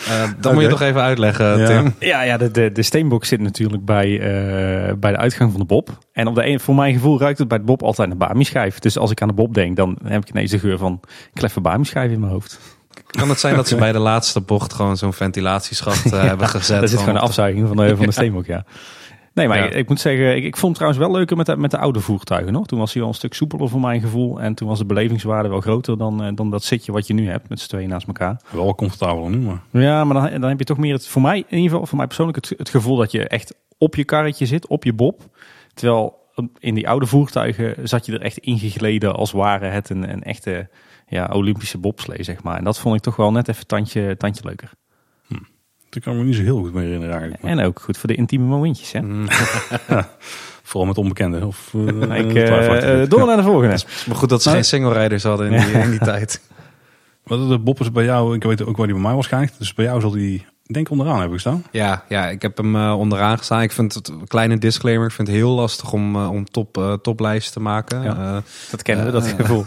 Eh, 0.08 0.30
dat 0.40 0.52
moet 0.52 0.62
je 0.62 0.68
toch 0.68 0.80
even 0.80 1.00
uitleggen, 1.00 1.58
Ja. 1.58 1.66
Tim. 1.66 1.94
Ja, 1.98 2.22
ja 2.22 2.36
de, 2.36 2.50
de, 2.50 2.72
de 2.72 2.82
steenbok 2.82 3.24
zit 3.24 3.40
natuurlijk 3.40 3.84
bij, 3.84 4.20
eh, 4.20 4.94
bij 4.94 5.10
de 5.10 5.16
uitgang 5.16 5.50
van 5.50 5.60
de 5.60 5.66
Bob. 5.66 5.98
En 6.12 6.26
op 6.26 6.34
de 6.34 6.46
een, 6.46 6.60
voor 6.60 6.74
mijn 6.74 6.94
gevoel 6.94 7.20
ruikt 7.20 7.38
het 7.38 7.48
bij 7.48 7.58
de 7.58 7.64
Bob 7.64 7.82
altijd 7.82 8.08
naar 8.08 8.16
bami 8.16 8.44
schijf. 8.44 8.78
Dus 8.78 8.98
als 8.98 9.10
ik 9.10 9.22
aan 9.22 9.28
de 9.28 9.34
Bob 9.34 9.54
denk, 9.54 9.76
dan 9.76 9.98
heb 10.04 10.22
ik 10.22 10.30
ineens 10.30 10.50
de 10.50 10.58
geur 10.58 10.78
van 10.78 11.00
kleffe 11.32 11.60
bami 11.60 11.84
schijf 11.84 12.10
in 12.10 12.20
mijn 12.20 12.32
hoofd. 12.32 12.60
Kan 13.06 13.28
het 13.28 13.40
zijn 13.40 13.56
dat 13.56 13.68
ze 13.68 13.76
bij 13.76 13.92
de 13.92 13.98
laatste 13.98 14.40
bocht 14.40 14.72
gewoon 14.72 14.96
zo'n 14.96 15.12
ventilatieschacht 15.12 16.10
hebben 16.30 16.48
gezet? 16.48 16.80
Dat 16.80 16.90
is 16.92 16.98
gewoon 16.98 17.14
een 17.14 17.20
afzuiging 17.20 17.68
van 17.68 17.76
de, 17.76 17.96
van 17.96 18.06
de 18.06 18.12
steenbok, 18.12 18.46
ja. 18.46 18.64
Nee, 19.36 19.48
maar 19.48 19.58
Ja. 19.58 19.64
ik, 19.64 19.74
ik 19.74 19.88
moet 19.88 20.00
zeggen, 20.00 20.36
ik, 20.36 20.44
ik 20.44 20.56
vond 20.56 20.66
het 20.66 20.74
trouwens 20.74 21.00
wel 21.06 21.12
leuker 21.16 21.36
met 21.36 21.46
de, 21.46 21.56
met 21.56 21.70
de 21.70 21.78
oude 21.78 22.00
voertuigen 22.00 22.52
nog. 22.52 22.66
Toen 22.66 22.78
was 22.78 22.92
hij 22.92 23.00
wel 23.00 23.10
een 23.10 23.16
stuk 23.16 23.34
soepeler 23.34 23.68
voor 23.68 23.80
mijn 23.80 24.00
gevoel. 24.00 24.40
En 24.40 24.54
toen 24.54 24.68
was 24.68 24.78
de 24.78 24.84
belevingswaarde 24.84 25.48
wel 25.48 25.60
groter 25.60 25.98
dan, 25.98 26.24
eh, 26.24 26.28
dan 26.34 26.50
dat 26.50 26.64
zitje 26.64 26.92
wat 26.92 27.06
je 27.06 27.14
nu 27.14 27.28
hebt 27.28 27.48
met 27.48 27.60
z'n 27.60 27.68
tweeën 27.68 27.88
naast 27.88 28.06
elkaar. 28.06 28.40
Wel 28.50 28.74
comfortabel 28.74 29.28
nu, 29.28 29.38
maar 29.38 29.60
Ja, 29.70 30.04
maar 30.04 30.30
dan, 30.30 30.40
dan 30.40 30.48
heb 30.48 30.58
je 30.58 30.64
toch 30.64 30.78
meer 30.78 30.94
het, 30.94 31.06
voor 31.08 31.22
mij 31.22 31.36
in 31.38 31.44
ieder 31.56 31.70
geval, 31.70 31.86
voor 31.86 31.96
mij 31.96 32.06
persoonlijk, 32.06 32.36
het, 32.36 32.58
het 32.58 32.68
gevoel 32.68 32.96
dat 32.96 33.10
je 33.10 33.28
echt 33.28 33.54
op 33.78 33.94
je 33.94 34.04
karretje 34.04 34.46
zit, 34.46 34.66
op 34.66 34.84
je 34.84 34.92
bob. 34.92 35.20
Terwijl 35.74 36.24
in 36.58 36.74
die 36.74 36.88
oude 36.88 37.06
voertuigen 37.06 37.88
zat 37.88 38.06
je 38.06 38.12
er 38.12 38.22
echt 38.22 38.38
ingegleden 38.38 39.14
als 39.14 39.32
ware 39.32 39.66
het 39.66 39.90
een, 39.90 40.10
een 40.12 40.22
echte 40.22 40.68
ja, 41.08 41.30
Olympische 41.32 41.78
bobslee, 41.78 42.22
zeg 42.22 42.42
maar. 42.42 42.58
En 42.58 42.64
dat 42.64 42.78
vond 42.78 42.96
ik 42.96 43.02
toch 43.02 43.16
wel 43.16 43.32
net 43.32 43.48
even 43.48 43.66
tandje, 43.66 44.16
tandje 44.16 44.44
leuker. 44.44 44.70
Dat 45.96 46.04
kan 46.04 46.14
ik 46.14 46.18
me 46.18 46.24
niet 46.26 46.36
zo 46.36 46.42
heel 46.42 46.58
goed 46.58 46.72
meer 46.72 46.82
herinneren 46.82 47.14
eigenlijk. 47.14 47.42
Maar 47.42 47.52
En 47.52 47.60
ook 47.60 47.80
goed 47.80 47.98
voor 47.98 48.08
de 48.08 48.14
intieme 48.14 48.44
momentjes, 48.44 48.92
hè. 48.92 49.00
Mm, 49.00 49.26
Vooral 50.62 50.86
met 50.86 50.98
onbekenden. 50.98 51.46
Of, 51.46 51.74
eh, 51.74 51.80
Maar 51.80 52.18
ik, 52.18 52.34
eh, 52.34 53.02
eh, 53.02 53.08
door 53.08 53.26
naar 53.26 53.36
de 53.36 53.42
volgende. 53.42 53.84
Maar 54.06 54.16
goed 54.16 54.28
dat 54.28 54.42
ze 54.42 54.50
geen 54.50 54.64
single 54.64 55.02
riders 55.02 55.22
hadden 55.22 55.52
in 55.52 55.64
die, 55.64 55.72
in 55.84 55.90
die 55.90 55.98
tijd. 55.98 56.40
Wat 57.22 57.48
de 57.48 57.58
Bob 57.58 57.80
is 57.80 57.92
bij 57.92 58.04
jou, 58.04 58.34
ik 58.34 58.42
weet 58.42 58.64
ook 58.64 58.76
waar 58.76 58.86
die 58.86 58.94
bij 58.94 59.04
mij 59.04 59.14
was 59.14 59.26
geëindigd. 59.26 59.58
Dus 59.58 59.74
bij 59.74 59.84
jou 59.84 60.00
zal 60.00 60.10
die 60.10 60.46
denk 60.74 60.90
onderaan 60.90 61.18
hebben 61.18 61.34
gestaan. 61.34 61.64
Ja, 61.70 62.04
ja, 62.08 62.28
ik 62.28 62.42
heb 62.42 62.56
hem 62.56 62.76
uh, 62.76 62.98
onderaan 62.98 63.38
gestaan. 63.38 63.62
Ik 63.62 63.72
vind 63.72 63.94
het 63.94 64.08
een 64.08 64.26
kleine 64.26 64.58
disclaimer. 64.58 65.06
Ik 65.06 65.12
vind 65.12 65.28
het 65.28 65.36
heel 65.36 65.50
lastig 65.50 65.92
om, 65.92 66.16
uh, 66.16 66.30
om 66.30 66.50
top, 66.50 66.78
uh, 66.78 66.92
toplijsten 66.92 67.52
te 67.52 67.60
maken. 67.60 68.02
Ja, 68.02 68.42
dat 68.70 68.82
kennen 68.82 69.04
we, 69.04 69.10
dat 69.10 69.26
gevoel. 69.26 69.64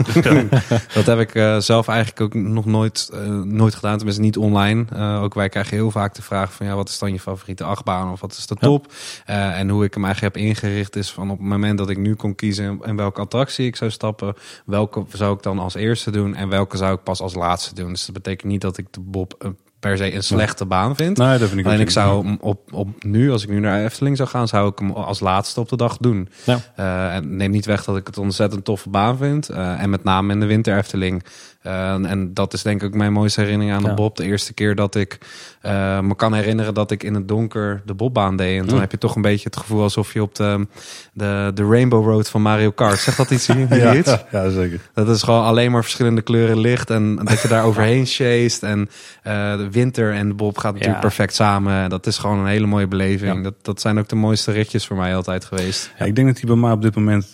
dat 0.93 1.05
heb 1.05 1.19
ik 1.19 1.61
zelf 1.61 1.87
eigenlijk 1.87 2.21
ook 2.21 2.33
nog 2.33 2.65
nooit, 2.65 3.09
nooit 3.43 3.75
gedaan. 3.75 3.95
Tenminste 3.95 4.21
niet 4.21 4.37
online. 4.37 4.85
ook 5.21 5.33
wij 5.33 5.49
krijgen 5.49 5.77
heel 5.77 5.91
vaak 5.91 6.15
de 6.15 6.21
vraag 6.21 6.53
van 6.53 6.65
ja, 6.65 6.75
wat 6.75 6.89
is 6.89 6.99
dan 6.99 7.13
je 7.13 7.19
favoriete 7.19 7.63
achtbaan 7.63 8.11
of 8.11 8.21
wat 8.21 8.31
is 8.31 8.47
de 8.47 8.55
top? 8.55 8.91
Ja. 9.25 9.53
en 9.53 9.69
hoe 9.69 9.83
ik 9.83 9.93
hem 9.93 10.05
eigenlijk 10.05 10.35
heb 10.35 10.43
ingericht 10.43 10.95
is 10.95 11.11
van 11.11 11.29
op 11.31 11.37
het 11.37 11.47
moment 11.47 11.77
dat 11.77 11.89
ik 11.89 11.97
nu 11.97 12.15
kon 12.15 12.35
kiezen 12.35 12.79
en 12.81 12.95
welke 12.95 13.21
attractie 13.21 13.65
ik 13.65 13.75
zou 13.75 13.91
stappen, 13.91 14.35
welke 14.65 15.05
zou 15.13 15.35
ik 15.35 15.43
dan 15.43 15.59
als 15.59 15.75
eerste 15.75 16.11
doen 16.11 16.35
en 16.35 16.49
welke 16.49 16.77
zou 16.77 16.93
ik 16.93 17.03
pas 17.03 17.21
als 17.21 17.33
laatste 17.33 17.75
doen. 17.75 17.89
Dus 17.89 18.05
dat 18.05 18.15
betekent 18.15 18.51
niet 18.51 18.61
dat 18.61 18.77
ik 18.77 18.85
de 18.91 18.99
Bob 18.99 19.53
per 19.79 19.97
se 19.97 20.13
een 20.13 20.23
slechte 20.23 20.65
baan 20.65 20.95
vind. 20.95 21.17
Nee, 21.17 21.37
dat 21.37 21.47
vind 21.47 21.59
ik 21.59 21.65
Alleen 21.65 21.79
ik 21.79 21.89
zou 21.89 22.25
hem 22.25 22.37
op, 22.41 22.73
op 22.73 23.03
nu, 23.03 23.31
als 23.31 23.43
ik 23.43 23.49
nu 23.49 23.59
naar 23.59 23.83
Efteling 23.83 24.17
zou 24.17 24.29
gaan, 24.29 24.47
zou 24.47 24.69
ik 24.69 24.79
hem 24.79 24.91
als 24.91 25.19
laatste 25.19 25.59
op 25.59 25.69
de 25.69 25.77
dag 25.77 25.97
doen. 25.97 26.29
Ja. 26.43 26.59
Uh, 26.79 27.15
en 27.15 27.35
neem 27.35 27.51
niet 27.51 27.65
weg 27.65 27.83
dat 27.83 27.97
ik 27.97 28.07
het 28.07 28.17
ontzettend 28.17 28.65
toffe 28.65 28.89
baan 28.89 29.17
vind. 29.17 29.51
Uh, 29.51 29.81
en 29.81 29.89
met 29.89 30.03
name 30.03 30.33
in 30.33 30.39
de 30.39 30.45
winter 30.45 30.77
Efteling 30.77 31.23
uh, 31.63 31.91
en 32.11 32.33
dat 32.33 32.53
is 32.53 32.61
denk 32.61 32.83
ik 32.83 32.93
mijn 32.93 33.13
mooiste 33.13 33.41
herinnering 33.41 33.75
aan 33.75 33.83
de 33.83 33.93
Bob. 33.93 34.15
De 34.15 34.23
eerste 34.23 34.53
keer 34.53 34.75
dat 34.75 34.95
ik 34.95 35.17
uh, 35.65 35.99
me 35.99 36.15
kan 36.15 36.33
herinneren 36.33 36.73
dat 36.73 36.91
ik 36.91 37.03
in 37.03 37.13
het 37.13 37.27
donker 37.27 37.81
de 37.85 37.93
Bobbaan 37.93 38.35
deed. 38.35 38.59
En 38.59 38.67
toen 38.67 38.79
heb 38.79 38.91
je 38.91 38.97
toch 38.97 39.15
een 39.15 39.21
beetje 39.21 39.43
het 39.43 39.57
gevoel 39.57 39.81
alsof 39.81 40.13
je 40.13 40.21
op 40.21 40.35
de, 40.35 40.67
de, 41.13 41.51
de 41.53 41.65
Rainbow 41.65 42.05
Road 42.05 42.29
van 42.29 42.41
Mario 42.41 42.71
Kart. 42.71 42.99
Zegt 42.99 43.17
dat 43.17 43.31
iets 43.31 43.47
hier? 43.47 43.75
ja, 43.75 43.93
ja, 43.93 44.25
ja, 44.31 44.49
zeker. 44.49 44.79
Dat 44.93 45.09
is 45.09 45.23
gewoon 45.23 45.43
alleen 45.43 45.71
maar 45.71 45.81
verschillende 45.81 46.21
kleuren 46.21 46.59
licht. 46.59 46.89
En 46.89 47.15
dat 47.15 47.41
je 47.41 47.47
daar 47.47 47.63
overheen 47.69 48.05
chased. 48.05 48.63
En 48.63 48.79
uh, 48.79 49.57
de 49.57 49.67
winter 49.71 50.13
en 50.13 50.27
de 50.27 50.33
Bob 50.33 50.57
gaat 50.57 50.73
natuurlijk 50.73 51.01
perfect 51.01 51.35
samen. 51.35 51.89
Dat 51.89 52.07
is 52.07 52.17
gewoon 52.17 52.39
een 52.39 52.45
hele 52.45 52.67
mooie 52.67 52.87
beleving. 52.87 53.43
Dat, 53.43 53.55
dat 53.61 53.81
zijn 53.81 53.99
ook 53.99 54.09
de 54.09 54.15
mooiste 54.15 54.51
ritjes 54.51 54.85
voor 54.85 54.97
mij 54.97 55.15
altijd 55.15 55.45
geweest. 55.45 55.91
Ja, 55.99 56.05
ik 56.05 56.15
denk 56.15 56.27
dat 56.27 56.37
hij 56.37 56.45
bij 56.45 56.59
mij 56.59 56.71
op 56.71 56.81
dit 56.81 56.95
moment, 56.95 57.31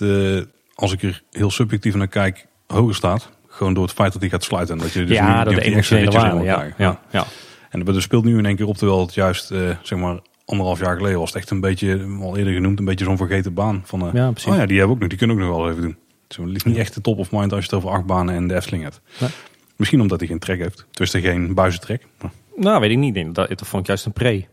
als 0.76 0.94
ik 0.94 1.04
er 1.04 1.24
heel 1.32 1.52
subjectief 1.52 1.96
naar 1.96 2.08
kijk, 2.08 2.46
hoger 2.68 2.96
staat. 2.96 3.34
Gewoon 3.56 3.74
door 3.74 3.84
het 3.84 3.94
feit 3.94 4.12
dat 4.12 4.22
hij 4.22 4.30
gaat 4.30 4.44
sluiten. 4.44 4.78
Dat 4.78 4.92
je 4.92 5.06
dus 5.06 5.18
ja, 5.18 5.44
dat 5.44 5.54
de 5.54 5.62
emotionele 5.62 6.12
waarde. 6.12 6.44
Ja, 6.44 6.74
ja, 6.78 7.00
ja. 7.12 7.26
En 7.70 7.84
dat 7.84 8.02
speelt 8.02 8.24
nu 8.24 8.38
in 8.38 8.46
één 8.46 8.56
keer 8.56 8.68
op, 8.68 8.78
terwijl 8.78 9.02
het 9.02 9.14
juist, 9.14 9.52
uh, 9.52 9.70
zeg 9.82 10.00
maar, 10.00 10.20
anderhalf 10.46 10.80
jaar 10.80 10.96
geleden 10.96 11.20
was 11.20 11.30
het 11.30 11.38
echt 11.38 11.50
een 11.50 11.60
beetje, 11.60 12.18
al 12.22 12.38
eerder 12.38 12.54
genoemd, 12.54 12.80
een 12.80 12.86
beetje 12.86 13.06
zo'n 13.06 13.18
vergeten 13.18 13.54
baan. 13.54 13.82
Van, 13.86 14.08
uh, 14.08 14.14
ja, 14.14 14.32
precies. 14.32 14.52
Oh 14.52 14.58
ja, 14.58 14.66
die 14.66 14.78
hebben 14.78 14.96
ook 14.96 15.02
nog, 15.02 15.10
die 15.10 15.18
kunnen 15.18 15.36
ook 15.36 15.42
nog 15.42 15.56
wel 15.56 15.70
even 15.70 15.82
doen. 15.82 15.98
Het 16.28 16.56
is 16.56 16.64
niet 16.64 16.78
echt 16.78 16.94
de 16.94 17.02
top 17.02 17.18
of 17.18 17.32
mind 17.32 17.52
als 17.54 17.66
je 17.66 17.76
het 17.76 17.84
over 17.84 17.98
acht 17.98 18.06
banen 18.06 18.36
en 18.36 18.48
de 18.48 18.56
Efteling 18.56 18.84
hebt. 18.84 19.02
Ja. 19.18 19.28
Misschien 19.76 20.02
omdat 20.02 20.20
hij 20.20 20.28
geen 20.28 20.40
trek 20.40 20.60
heeft. 20.60 20.86
Tussen 20.92 21.22
geen 21.22 21.54
buizentrek. 21.54 22.06
Maar... 22.22 22.32
Nou, 22.56 22.80
weet 22.80 22.92
ik 22.92 22.98
niet. 22.98 23.36
Dat, 23.36 23.48
dat 23.48 23.68
vond 23.68 23.82
ik 23.82 23.88
juist 23.88 24.06
een 24.06 24.14
pre. 24.14 24.46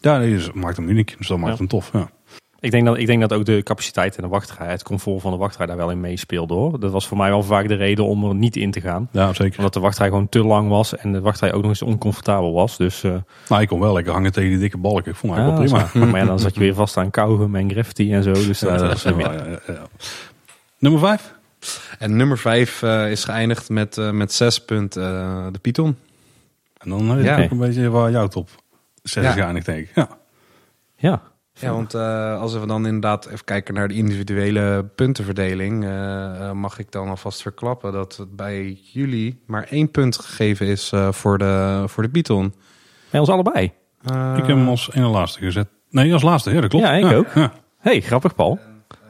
Ja, 0.00 0.18
dat 0.18 0.54
maakt 0.54 0.76
hem 0.76 0.88
uniek. 0.88 1.14
Dus 1.18 1.26
dat 1.26 1.38
maakt 1.38 1.58
hem 1.58 1.68
tof. 1.68 1.90
Ja. 1.92 2.10
Ik 2.60 2.70
denk, 2.70 2.86
dat, 2.86 2.98
ik 2.98 3.06
denk 3.06 3.20
dat 3.20 3.32
ook 3.32 3.44
de 3.44 3.62
capaciteit 3.62 4.16
en 4.16 4.22
de 4.22 4.28
wachtrij, 4.28 4.66
het 4.66 4.82
comfort 4.82 5.20
van 5.20 5.30
de 5.30 5.36
wachtrij 5.36 5.66
daar 5.66 5.76
wel 5.76 5.90
in 5.90 6.00
meespeelde 6.00 6.54
hoor. 6.54 6.80
Dat 6.80 6.92
was 6.92 7.06
voor 7.06 7.16
mij 7.16 7.28
wel 7.28 7.42
vaak 7.42 7.68
de 7.68 7.74
reden 7.74 8.04
om 8.04 8.24
er 8.24 8.34
niet 8.34 8.56
in 8.56 8.70
te 8.70 8.80
gaan. 8.80 9.08
Ja, 9.12 9.32
zeker. 9.32 9.58
Omdat 9.58 9.74
de 9.74 9.80
wachtrij 9.80 10.08
gewoon 10.08 10.28
te 10.28 10.44
lang 10.44 10.68
was 10.68 10.96
en 10.96 11.12
de 11.12 11.20
wachtrij 11.20 11.52
ook 11.52 11.60
nog 11.60 11.70
eens 11.70 11.82
oncomfortabel 11.82 12.52
was. 12.52 12.76
Dus, 12.76 13.02
uh... 13.02 13.14
Nou, 13.48 13.62
ik 13.62 13.68
kon 13.68 13.80
wel 13.80 13.92
lekker 13.92 14.12
hangen 14.12 14.32
tegen 14.32 14.50
die 14.50 14.58
dikke 14.58 14.78
balken. 14.78 15.10
Ik 15.10 15.16
vond 15.16 15.32
het 15.34 15.42
eigenlijk 15.42 15.70
wel 15.70 15.86
prima. 15.90 16.06
Maar 16.06 16.20
ja, 16.20 16.26
dan 16.26 16.38
zat 16.38 16.54
je 16.54 16.60
weer 16.60 16.74
vast 16.74 16.96
aan 16.96 17.10
kauwgum 17.10 17.56
en 17.56 17.70
graffiti 17.70 18.12
en 18.12 18.22
zo. 18.22 18.32
Dus 18.32 18.58
dat, 18.58 18.78
dat, 18.78 18.94
is 18.94 19.02
ja, 19.02 19.32
ja, 19.66 19.86
Nummer 20.78 21.00
vijf? 21.00 21.34
En 21.98 22.16
nummer 22.16 22.38
vijf 22.38 22.82
uh, 22.82 23.10
is 23.10 23.24
geëindigd 23.24 23.68
met, 23.68 23.96
uh, 23.96 24.10
met 24.10 24.32
zes 24.32 24.64
punten 24.64 25.02
de 25.52 25.58
Python. 25.58 25.96
En 26.78 26.90
dan 26.90 27.22
ja. 27.22 27.42
ook 27.42 27.50
een 27.50 27.58
beetje 27.58 27.88
waar 27.88 28.10
jouw 28.10 28.28
top 28.28 28.48
zes 29.02 29.24
ja. 29.24 29.32
geëindigd 29.32 29.66
denk 29.66 29.88
ik. 29.88 29.90
Ja. 29.94 30.08
Ja. 30.96 31.22
Ja, 31.60 31.72
want 31.72 31.94
uh, 31.94 32.40
als 32.40 32.52
we 32.52 32.66
dan 32.66 32.86
inderdaad 32.86 33.26
even 33.26 33.44
kijken 33.44 33.74
naar 33.74 33.88
de 33.88 33.94
individuele 33.94 34.84
puntenverdeling, 34.94 35.84
uh, 35.84 36.52
mag 36.52 36.78
ik 36.78 36.92
dan 36.92 37.08
alvast 37.08 37.42
verklappen 37.42 37.92
dat 37.92 38.26
bij 38.30 38.78
jullie 38.82 39.42
maar 39.46 39.66
één 39.70 39.90
punt 39.90 40.18
gegeven 40.18 40.66
is 40.66 40.92
uh, 40.94 41.12
voor 41.12 41.38
de, 41.38 41.84
voor 41.86 42.02
de 42.02 42.08
Python. 42.08 42.54
Bij 43.10 43.20
ons 43.20 43.28
allebei? 43.28 43.72
ik 44.04 44.46
heb 44.46 44.46
hem 44.46 44.68
als 44.68 44.90
ene 44.92 45.06
laatste 45.06 45.40
gezet. 45.40 45.68
Nee, 45.90 46.12
als 46.12 46.22
laatste, 46.22 46.52
ja, 46.52 46.60
dat 46.60 46.70
klopt. 46.70 46.84
Ja, 46.84 46.92
ik 46.92 47.12
ook. 47.12 47.26
Ja. 47.34 47.52
hey, 47.78 48.00
grappig 48.00 48.34
Paul. 48.34 48.58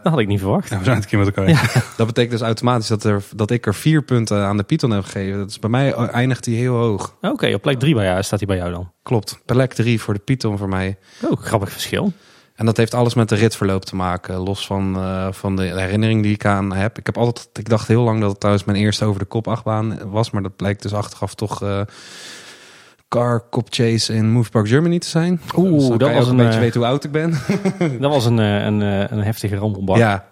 Dat 0.02 0.12
had 0.12 0.20
ik 0.20 0.28
niet 0.28 0.40
verwacht. 0.40 0.68
Ja, 0.68 0.78
we 0.78 0.84
zijn 0.84 0.96
het 0.96 1.04
een 1.04 1.10
keer 1.10 1.18
met 1.18 1.36
elkaar. 1.36 1.48
Ja. 1.48 1.82
Dat 1.96 2.06
betekent 2.06 2.30
dus 2.30 2.40
automatisch 2.40 2.86
dat, 2.86 3.04
er, 3.04 3.22
dat 3.34 3.50
ik 3.50 3.66
er 3.66 3.74
vier 3.74 4.02
punten 4.02 4.44
aan 4.44 4.56
de 4.56 4.62
Python 4.62 4.90
heb 4.90 5.04
gegeven. 5.04 5.38
Dat 5.38 5.50
is 5.50 5.58
bij 5.58 5.70
mij 5.70 5.92
eindigt 5.92 6.44
hij 6.44 6.54
heel 6.54 6.74
hoog. 6.74 7.16
Oké, 7.20 7.54
op 7.54 7.62
plek 7.62 7.78
drie 7.78 7.94
bij 7.94 8.04
jou 8.04 8.22
staat 8.22 8.38
hij 8.38 8.48
bij 8.48 8.56
jou 8.56 8.70
dan? 8.70 8.92
Klopt, 9.02 9.40
plek 9.44 9.72
drie 9.72 10.00
voor 10.00 10.14
de 10.14 10.20
Python 10.20 10.58
voor 10.58 10.68
mij. 10.68 10.98
Oh, 11.22 11.36
grappig 11.40 11.70
verschil. 11.70 12.12
En 12.58 12.66
dat 12.66 12.76
heeft 12.76 12.94
alles 12.94 13.14
met 13.14 13.28
de 13.28 13.34
ritverloop 13.34 13.84
te 13.84 13.96
maken. 13.96 14.36
Los 14.36 14.66
van, 14.66 14.96
uh, 14.96 15.26
van 15.30 15.56
de 15.56 15.62
herinnering 15.62 16.22
die 16.22 16.34
ik 16.34 16.44
aan 16.44 16.72
heb. 16.72 16.98
Ik 16.98 17.06
heb 17.06 17.18
altijd, 17.18 17.48
ik 17.52 17.68
dacht 17.68 17.88
heel 17.88 18.02
lang 18.02 18.20
dat 18.20 18.30
het 18.30 18.38
trouwens 18.38 18.66
mijn 18.66 18.78
eerste 18.78 19.04
over 19.04 19.20
de 19.20 19.26
kop 19.26 19.48
achtbaan 19.48 20.10
was. 20.10 20.30
Maar 20.30 20.42
dat 20.42 20.56
blijkt 20.56 20.82
dus 20.82 20.94
achteraf 20.94 21.34
toch 21.34 21.62
uh, 21.62 21.80
Car 23.08 23.44
Cop 23.50 23.66
Chase 23.70 24.14
in 24.14 24.30
Move 24.30 24.50
Park 24.50 24.68
Germany 24.68 24.98
te 24.98 25.08
zijn. 25.08 25.40
Oeh, 25.56 25.88
dus 25.88 25.98
dat 25.98 26.12
was 26.12 26.28
een, 26.28 26.36
beetje 26.36 26.52
uh, 26.52 26.58
weten 26.58 26.80
hoe 26.80 26.88
oud 26.88 27.04
ik 27.04 27.10
ben. 27.12 27.30
dat 28.00 28.12
was 28.12 28.24
een, 28.24 28.38
een, 28.38 28.80
een 29.12 29.22
heftige 29.22 29.56
rammelbak. 29.56 29.96
Ja. 29.96 30.24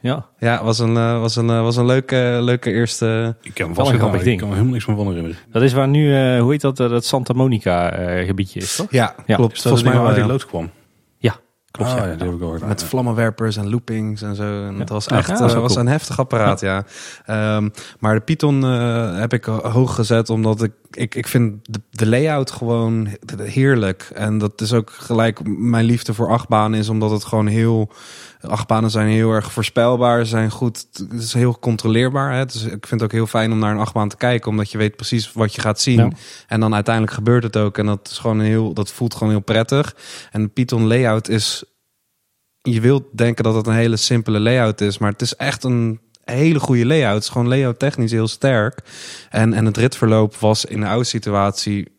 Ja, 0.00 0.26
ja 0.38 0.64
was, 0.64 0.78
een, 0.78 0.94
was, 1.20 1.36
een, 1.36 1.46
was 1.46 1.76
een 1.76 1.86
leuke, 1.86 2.38
leuke 2.40 2.70
eerste... 2.72 3.36
Ik 3.42 3.54
kan, 3.54 3.74
was 3.74 3.88
een 3.88 3.98
grappig 3.98 4.22
ding. 4.22 4.32
ik 4.32 4.38
kan 4.38 4.48
me 4.48 4.54
helemaal 4.54 4.74
niks 4.74 4.84
van 4.84 5.06
herinneren. 5.06 5.36
Dat 5.52 5.62
is 5.62 5.72
waar 5.72 5.88
nu, 5.88 6.38
hoe 6.38 6.50
heet 6.50 6.60
dat, 6.60 6.76
dat 6.76 7.04
Santa 7.04 7.32
Monica 7.32 7.88
gebiedje 8.24 8.60
is, 8.60 8.76
toch? 8.76 8.86
Ja, 8.90 9.14
ja. 9.26 9.36
klopt. 9.36 9.62
Volgens 9.62 9.82
mij 9.82 9.98
waar 9.98 10.14
die 10.14 10.24
lood 10.24 10.46
kwam. 10.46 10.70
Klopt, 11.76 11.90
oh, 11.90 11.96
ja. 11.96 12.04
ja, 12.06 12.14
die 12.14 12.24
heb 12.24 12.32
ik 12.32 12.38
gehoord. 12.38 12.66
Met 12.66 12.84
vlammenwerpers 12.84 13.56
en 13.56 13.70
loopings 13.70 14.22
en 14.22 14.34
zo. 14.34 14.66
En 14.66 14.78
dat 14.78 14.88
was 14.88 15.06
echt 15.06 15.38
was 15.38 15.76
een 15.76 15.86
heftig 15.86 16.18
apparaat, 16.18 16.60
ja. 16.60 16.84
Um, 17.56 17.72
maar 17.98 18.14
de 18.14 18.20
Python 18.20 18.64
uh, 18.64 19.18
heb 19.18 19.32
ik 19.32 19.44
hoog 19.44 19.94
gezet 19.94 20.30
omdat 20.30 20.62
ik, 20.62 20.72
ik, 20.90 21.14
ik 21.14 21.28
vind 21.28 21.58
de, 21.62 21.80
de, 21.90 22.06
layout 22.06 22.50
gewoon 22.50 23.08
heerlijk. 23.42 24.10
En 24.14 24.38
dat 24.38 24.60
is 24.60 24.72
ook 24.72 24.90
gelijk 24.90 25.40
mijn 25.44 25.84
liefde 25.84 26.14
voor 26.14 26.30
achtbanen 26.30 26.78
is 26.78 26.88
omdat 26.88 27.10
het 27.10 27.24
gewoon 27.24 27.46
heel 27.46 27.90
achtbanen 28.48 28.90
zijn 28.90 29.08
heel 29.08 29.30
erg 29.30 29.52
voorspelbaar, 29.52 30.26
zijn 30.26 30.50
goed, 30.50 30.86
het 30.92 31.22
is 31.22 31.32
heel 31.32 31.58
controleerbaar. 31.58 32.32
Hè? 32.32 32.44
Dus 32.44 32.62
ik 32.62 32.86
vind 32.86 32.90
het 32.90 33.02
ook 33.02 33.12
heel 33.12 33.26
fijn 33.26 33.52
om 33.52 33.58
naar 33.58 33.70
een 33.70 33.80
achtbaan 33.80 34.08
te 34.08 34.16
kijken, 34.16 34.50
omdat 34.50 34.70
je 34.70 34.78
weet 34.78 34.96
precies 34.96 35.32
wat 35.32 35.54
je 35.54 35.60
gaat 35.60 35.80
zien. 35.80 36.16
En 36.46 36.60
dan 36.60 36.74
uiteindelijk 36.74 37.14
gebeurt 37.14 37.42
het 37.42 37.56
ook. 37.56 37.78
En 37.78 37.86
dat 37.86 38.08
is 38.10 38.18
gewoon 38.18 38.40
heel, 38.40 38.72
dat 38.72 38.92
voelt 38.92 39.14
gewoon 39.14 39.32
heel 39.32 39.40
prettig. 39.40 39.96
En 40.30 40.42
de 40.42 40.48
Python 40.48 40.86
layout 40.86 41.28
is, 41.28 41.63
je 42.70 42.80
wilt 42.80 43.04
denken 43.12 43.44
dat 43.44 43.54
het 43.54 43.66
een 43.66 43.74
hele 43.74 43.96
simpele 43.96 44.40
layout 44.40 44.80
is, 44.80 44.98
maar 44.98 45.10
het 45.10 45.22
is 45.22 45.36
echt 45.36 45.64
een 45.64 46.00
hele 46.24 46.60
goede 46.60 46.86
layout. 46.86 47.14
Het 47.14 47.22
is 47.22 47.28
gewoon 47.28 47.48
layout 47.48 47.78
technisch 47.78 48.10
heel 48.10 48.28
sterk. 48.28 48.78
En, 49.30 49.52
en 49.52 49.64
het 49.64 49.76
ritverloop 49.76 50.36
was 50.36 50.64
in 50.64 50.80
de 50.80 50.86
oude 50.86 51.04
situatie 51.04 51.92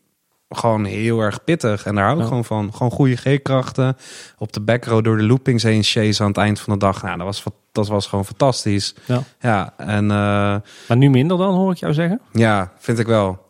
gewoon 0.48 0.84
heel 0.84 1.20
erg 1.20 1.44
pittig. 1.44 1.86
En 1.86 1.94
daar 1.94 2.04
hou 2.04 2.20
ik 2.20 2.26
gewoon 2.26 2.44
van. 2.44 2.72
Gewoon 2.74 2.92
goede 2.92 3.16
G-krachten. 3.16 3.96
Op 4.38 4.52
de 4.52 4.60
backrow 4.60 5.04
door 5.04 5.16
de 5.16 5.22
loopings 5.22 5.62
heen 5.62 5.82
chase 5.82 6.22
aan 6.22 6.28
het 6.28 6.36
eind 6.36 6.60
van 6.60 6.72
de 6.72 6.78
dag. 6.78 7.02
Nou, 7.02 7.16
dat 7.16 7.26
was, 7.26 7.42
dat 7.72 7.88
was 7.88 8.06
gewoon 8.06 8.24
fantastisch. 8.24 8.94
Ja, 9.04 9.22
ja 9.40 9.74
en... 9.76 10.04
Uh, 10.04 10.10
maar 10.88 10.96
nu 10.96 11.10
minder 11.10 11.38
dan, 11.38 11.54
hoor 11.54 11.72
ik 11.72 11.78
jou 11.78 11.92
zeggen? 11.92 12.20
Ja, 12.32 12.72
vind 12.78 12.98
ik 12.98 13.06
wel. 13.06 13.45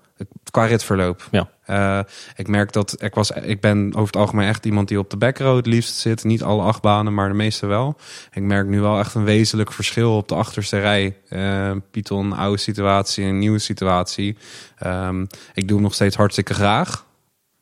Qua 0.51 0.65
ritverloop. 0.65 1.29
Ja. 1.31 1.49
Uh, 1.67 2.01
ik 2.37 2.49
merk 2.49 2.73
dat 2.73 3.03
ik 3.03 3.15
was, 3.15 3.31
ik 3.31 3.61
ben 3.61 3.89
over 3.89 4.07
het 4.07 4.17
algemeen 4.17 4.49
echt 4.49 4.67
iemand 4.67 4.89
die 4.89 4.99
op 4.99 5.11
de 5.11 5.17
backroad 5.17 5.57
het 5.57 5.67
liefst 5.67 5.95
zit. 5.95 6.25
Niet 6.25 6.43
alle 6.43 6.63
acht 6.63 6.83
banen, 6.83 7.15
maar 7.15 7.29
de 7.29 7.35
meeste 7.35 7.67
wel. 7.67 7.97
Ik 8.33 8.43
merk 8.43 8.67
nu 8.67 8.81
wel 8.81 8.99
echt 8.99 9.15
een 9.15 9.25
wezenlijk 9.25 9.73
verschil 9.73 10.17
op 10.17 10.29
de 10.29 10.35
achterste 10.35 10.79
rij. 10.79 11.17
Uh, 11.31 11.71
Python, 11.91 12.33
oude 12.33 12.59
situatie 12.59 13.25
en 13.25 13.39
nieuwe 13.39 13.59
situatie. 13.59 14.37
Um, 14.87 15.27
ik 15.55 15.69
doe 15.69 15.77
hem 15.77 15.83
nog 15.83 15.95
steeds 15.95 16.17
hartstikke 16.17 16.55
graag. 16.55 17.05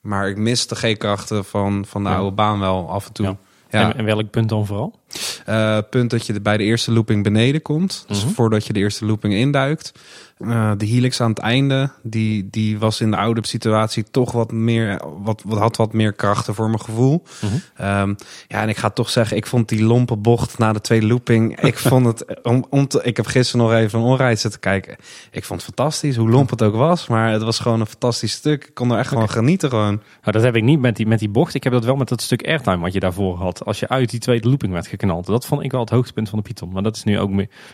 Maar 0.01 0.29
ik 0.29 0.37
mis 0.37 0.67
de 0.67 0.75
G-krachten 0.75 1.45
van, 1.45 1.85
van 1.87 2.05
de 2.05 2.11
oude 2.11 2.35
baan 2.35 2.61
wel 2.61 2.91
af 2.91 3.07
en 3.07 3.13
toe. 3.13 3.27
Ja. 3.27 3.37
Ja. 3.81 3.95
En, 3.95 4.05
welk 4.05 4.31
punt 4.31 4.49
dan 4.49 4.67
vooral? 4.67 5.01
Uh, 5.49 5.79
punt 5.91 6.11
dat 6.11 6.27
je 6.27 6.41
bij 6.41 6.57
de 6.57 6.65
eerste 6.65 6.93
looping 6.93 7.23
beneden 7.23 7.63
komt. 7.63 8.05
Dus 8.09 8.25
mhm. 8.25 8.35
voordat 8.35 8.67
je 8.67 8.73
de 8.73 8.81
eerste 8.81 9.05
looping 9.05 9.35
induikt. 9.35 9.93
Uh, 10.39 10.73
de 10.77 10.87
helix 10.87 11.21
aan 11.21 11.31
het 11.31 11.39
einde, 11.39 11.91
die, 12.03 12.49
die 12.51 12.79
was 12.79 13.01
in 13.01 13.11
de 13.11 13.17
oude 13.17 13.47
situatie 13.47 14.05
toch 14.11 14.33
wat 14.33 14.53
meer, 14.53 15.01
wat, 15.23 15.43
wat 15.45 15.59
had 15.59 15.77
wat 15.77 15.93
meer 15.93 16.13
krachten 16.13 16.55
voor 16.55 16.67
mijn 16.67 16.81
gevoel. 16.81 17.23
Mm 17.41 17.51
um, 17.81 18.17
ja, 18.49 18.63
en 18.63 18.69
ik 18.69 18.77
ga 18.77 18.91
toch 18.91 19.11
zeggen, 19.11 19.37
ik 19.37 19.47
vond 19.47 19.69
die 19.69 19.83
lompe 19.85 20.17
bocht 20.17 20.59
na 20.59 20.73
de 20.73 20.81
tweede 20.81 21.07
looping, 21.07 21.61
ik 21.61 21.79
vond 21.89 22.07
het, 22.07 22.43
om, 22.43 22.65
om 22.71 22.89
te, 22.89 23.03
ik 23.03 23.17
heb 23.17 23.27
gisteren 23.27 23.67
nog 23.67 23.75
even 23.75 23.99
een 23.99 24.05
onrijd 24.05 24.41
zitten 24.41 24.61
kijken. 24.61 24.97
Ik 25.31 25.45
vond 25.45 25.65
het 25.65 25.75
fantastisch, 25.75 26.17
hoe 26.17 26.31
lomp 26.31 26.51
het 26.51 26.63
ook 26.63 26.75
was, 26.75 27.07
maar 27.07 27.33
het 27.33 27.43
was 27.43 27.59
gewoon 27.59 27.81
een 27.81 27.87
fantastisch 27.87 28.33
stuk. 28.33 28.65
Ik 28.65 28.75
kon 28.75 28.91
er 28.91 28.99
echt 28.99 29.09
gewoon 29.09 29.31
genieten 29.31 29.69
gewoon. 29.69 29.95
Nou, 29.95 30.33
dat 30.33 30.43
heb 30.43 30.57
ik 30.57 30.63
niet 30.63 30.81
met 30.81 30.97
die, 30.97 31.07
met 31.07 31.19
die 31.19 31.29
bocht. 31.29 31.55
Ik 31.55 31.65
heb 31.65 31.73
dat 31.73 31.85
wel 31.85 31.97
met 31.97 32.09
dat 32.09 32.23
stuk 32.23 32.47
airtime 32.47 32.79
wat 32.79 32.93
je 32.93 33.01
daarvoor 33.01 33.37
had. 33.37 33.65
Als 33.65 33.81
je 33.81 33.89
uit 33.89 34.11
die 34.11 34.21
tweede 34.21 34.49
looping 34.49 34.73
werd 34.73 34.87
geknald. 35.05 35.27
Dat 35.27 35.47
vond 35.47 35.63
ik 35.63 35.71
wel 35.71 35.81
het 35.81 35.91
hoogtepunt 35.91 36.29
van 36.29 36.39
de 36.39 36.45
Python. 36.45 36.73
Maar 36.73 36.83
dat 36.83 36.97
is 36.97 37.05
nu 37.05 37.19
ook 37.19 37.31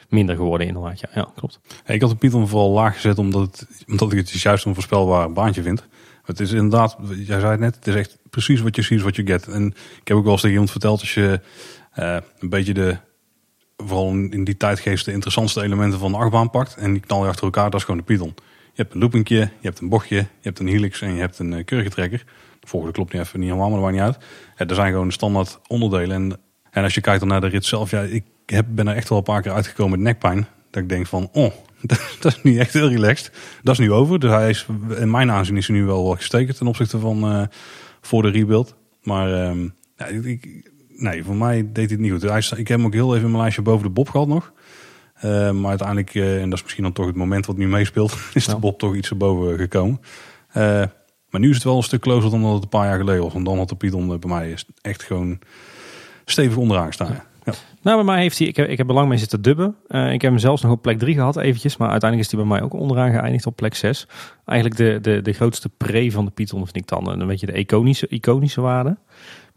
minder 0.09 0.37
geworden 0.37 0.67
inderdaad. 0.67 1.01
Ja, 1.01 1.09
ja 1.15 1.33
klopt. 1.37 1.61
Ik 1.87 2.01
had 2.01 2.11
de 2.11 2.17
Python 2.17 2.49
vooral 2.49 2.71
laag 2.71 2.95
gezet 2.95 3.19
omdat, 3.19 3.43
het, 3.43 3.85
omdat 3.87 4.13
ik 4.13 4.19
het 4.19 4.31
juist 4.31 4.65
een 4.65 4.75
voorspelbaar 4.75 5.33
baantje 5.33 5.63
vind. 5.63 5.87
Het 6.25 6.41
is 6.41 6.53
inderdaad, 6.53 6.97
jij 7.09 7.41
zei 7.41 7.51
het 7.51 7.61
net, 7.61 7.75
het 7.75 7.87
is 7.87 7.95
echt 7.95 8.19
precies 8.31 8.61
wat 8.61 8.77
je 8.77 8.83
ziet, 8.83 9.03
wat 9.03 9.17
je 9.17 9.27
get. 9.27 9.49
En 9.49 9.67
ik 10.01 10.09
heb 10.09 10.17
ook 10.17 10.23
wel 10.23 10.33
eens 10.33 10.41
tegen 10.41 10.57
iemand 10.57 10.71
verteld, 10.71 11.01
als 11.01 11.15
je 11.15 11.41
uh, 11.99 12.17
een 12.39 12.49
beetje 12.49 12.75
de, 12.75 12.97
vooral 13.77 14.11
in 14.11 14.45
die 14.45 14.57
tijdgeest, 14.57 15.05
de 15.05 15.13
interessantste 15.13 15.63
elementen 15.63 15.99
van 15.99 16.13
de 16.13 16.19
achtbaan 16.19 16.51
pakt 16.51 16.75
en 16.75 16.93
die 16.93 17.03
knal 17.03 17.23
je 17.23 17.29
achter 17.29 17.45
elkaar, 17.45 17.71
dat 17.71 17.81
is 17.81 17.85
gewoon 17.85 18.01
de 18.01 18.07
Python. 18.07 18.35
Je 18.73 18.83
hebt 18.83 18.95
een 18.95 19.01
loopingje, 19.01 19.37
je 19.37 19.49
hebt 19.61 19.81
een 19.81 19.89
bochtje, 19.89 20.17
je 20.17 20.27
hebt 20.41 20.59
een 20.59 20.69
helix 20.69 21.01
en 21.01 21.15
je 21.15 21.21
hebt 21.21 21.39
een 21.39 21.53
uh, 21.53 21.65
kurkentrekker. 21.65 22.25
De 22.61 22.67
volgende 22.67 22.95
klopt 22.95 23.13
niet 23.13 23.23
even 23.23 23.41
niet 23.41 23.49
helemaal, 23.49 23.71
maar 23.71 23.93
niet 23.93 24.01
uit. 24.01 24.19
Ja, 24.57 24.67
er 24.67 24.75
zijn 24.75 24.93
gewoon 24.93 25.13
standaard 25.13 25.61
onderdelen. 25.67 26.17
En, 26.17 26.41
en 26.71 26.83
als 26.83 26.95
je 26.95 27.01
kijkt 27.01 27.21
dan 27.21 27.29
naar 27.29 27.41
de 27.41 27.47
rit 27.47 27.65
zelf, 27.65 27.91
ja, 27.91 28.01
ik 28.01 28.25
heb, 28.47 28.67
ben 28.69 28.89
er 28.89 28.97
echt 28.97 29.09
wel 29.09 29.19
een 29.19 29.25
paar 29.25 29.43
keer 29.43 29.53
uitgekomen 29.53 29.91
met 29.91 30.09
nekpijn. 30.09 30.47
Dat 30.71 30.83
ik 30.83 30.89
denk 30.89 31.07
van, 31.07 31.29
oh, 31.33 31.53
dat 32.21 32.33
is 32.37 32.43
niet 32.43 32.59
echt 32.59 32.73
heel 32.73 32.89
relaxed. 32.89 33.33
Dat 33.63 33.79
is 33.79 33.81
nu 33.81 33.93
over. 33.93 34.21
Dus 34.21 34.31
hij 34.31 34.49
is, 34.49 34.67
in 34.99 35.11
mijn 35.11 35.31
aanzien 35.31 35.57
is 35.57 35.67
hij 35.67 35.77
nu 35.77 35.85
wel 35.85 36.05
gestekend 36.05 36.57
ten 36.57 36.67
opzichte 36.67 36.99
van 36.99 37.33
uh, 37.33 37.43
voor 38.01 38.23
de 38.23 38.31
rebuild. 38.31 38.75
Maar 39.03 39.49
um, 39.49 39.75
ja, 39.97 40.07
ik, 40.07 40.71
nee, 40.89 41.25
voor 41.25 41.37
mij 41.37 41.69
deed 41.73 41.91
het 41.91 41.99
niet 41.99 42.13
goed. 42.13 42.23
Hij, 42.23 42.39
ik 42.39 42.69
heb 42.69 42.79
hem 42.79 42.87
ook 42.87 42.93
heel 42.93 43.11
even 43.11 43.25
in 43.25 43.31
mijn 43.31 43.43
lijstje 43.43 43.63
boven 43.63 43.87
de 43.87 43.93
Bob 43.93 44.09
gehad 44.09 44.29
nog. 44.29 44.53
Uh, 45.25 45.51
maar 45.51 45.69
uiteindelijk, 45.69 46.15
uh, 46.15 46.43
en 46.43 46.49
dat 46.49 46.59
is 46.59 46.63
misschien 46.63 46.85
dan 46.85 46.93
toch 46.93 47.07
het 47.07 47.17
moment 47.17 47.47
wat 47.47 47.57
nu 47.57 47.69
meespeelt, 47.69 48.17
is 48.35 48.47
de 48.47 48.57
Bob 48.57 48.79
toch 48.79 48.95
iets 48.95 49.11
erboven 49.11 49.59
gekomen. 49.59 50.01
maar 51.31 51.41
nu 51.41 51.49
is 51.49 51.55
het 51.55 51.65
wel 51.65 51.77
een 51.77 51.83
stuk 51.83 52.01
closer 52.01 52.31
dan 52.31 52.43
dat 52.43 52.53
het 52.53 52.63
een 52.63 52.69
paar 52.69 52.87
jaar 52.87 52.99
geleden 52.99 53.23
was. 53.23 53.33
Want 53.33 53.45
dan 53.45 53.59
had 53.59 53.69
de 53.69 53.77
Python 53.77 54.19
bij 54.19 54.31
mij 54.31 54.57
echt 54.81 55.03
gewoon 55.03 55.39
stevig 56.31 56.57
onderaan 56.57 56.87
gestaan. 56.87 57.13
Ja. 57.13 57.53
Nou, 57.83 57.97
bij 57.97 58.05
mij 58.05 58.21
heeft 58.21 58.39
hij, 58.39 58.47
ik 58.47 58.57
heb, 58.57 58.69
ik 58.69 58.79
heb 58.79 58.89
er 58.89 58.95
lang 58.95 59.09
mee 59.09 59.19
zitten 59.19 59.43
dubben. 59.43 59.77
Uh, 59.89 60.13
ik 60.13 60.23
heb 60.23 60.31
hem 60.31 60.41
zelfs 60.41 60.63
nog 60.63 60.73
op 60.73 60.83
plek 60.83 60.99
3 60.99 61.15
gehad 61.15 61.37
eventjes, 61.37 61.77
maar 61.77 61.91
uiteindelijk 61.91 62.31
is 62.31 62.37
hij 62.37 62.47
bij 62.47 62.57
mij 62.57 62.67
ook 62.67 62.81
onderaan 62.81 63.11
geëindigd 63.11 63.47
op 63.47 63.57
plek 63.57 63.75
6. 63.75 64.07
Eigenlijk 64.45 64.81
de, 64.81 64.99
de, 65.11 65.23
de 65.23 65.33
grootste 65.33 65.69
pre 65.69 66.11
van 66.11 66.25
de 66.25 66.31
Python 66.31 66.65
vind 66.65 66.77
ik 66.77 66.87
dan 66.87 67.21
een 67.21 67.27
beetje 67.27 67.47
de 67.47 67.53
iconische, 67.53 68.07
iconische 68.09 68.61
waarde. 68.61 68.97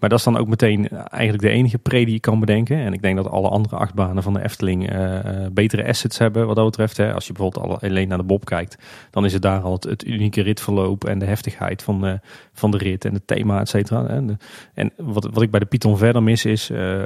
Maar 0.04 0.12
dat 0.12 0.22
is 0.22 0.28
dan 0.28 0.38
ook 0.38 0.48
meteen 0.48 0.90
eigenlijk 0.90 1.44
de 1.44 1.50
enige 1.50 1.78
pre 1.78 2.06
die 2.06 2.14
je 2.14 2.20
kan 2.20 2.40
bedenken. 2.40 2.78
En 2.78 2.94
ik 2.94 3.02
denk 3.02 3.16
dat 3.16 3.30
alle 3.30 3.50
andere 3.50 3.76
achtbanen 3.76 4.24
van 4.24 4.34
de 4.34 4.44
Efteling 4.44 4.94
uh, 4.94 5.20
betere 5.52 5.88
assets 5.88 6.18
hebben 6.18 6.48
wat 6.48 6.56
dat 6.56 6.66
betreft. 6.66 6.98
Hè. 6.98 7.14
Als 7.14 7.28
je 7.28 7.34
bijvoorbeeld 7.34 7.82
alleen 7.82 8.08
naar 8.08 8.18
de 8.18 8.24
Bob 8.24 8.46
kijkt, 8.46 8.78
dan 9.12 9.26
is 9.26 9.34
het 9.34 9.42
daar 9.42 9.62
al 9.62 9.74
het, 9.74 9.84
het 9.84 10.06
unieke 10.06 10.42
ritverloop 10.42 11.06
en 11.06 11.20
de 11.20 11.26
heftigheid 11.26 11.84
van 11.84 12.02
de, 12.02 12.20
van 12.54 12.72
de 12.72 12.78
rit 12.78 13.06
en 13.06 13.14
het 13.14 13.28
thema, 13.28 13.60
et 13.60 13.70
cetera. 13.70 14.08
En, 14.08 14.38
en 14.74 14.92
wat, 14.98 15.30
wat 15.32 15.42
ik 15.42 15.52
bij 15.52 15.60
de 15.60 15.66
Python 15.66 15.98
verder 15.98 16.24
mis 16.24 16.46
is, 16.46 16.70
uh, 16.70 17.00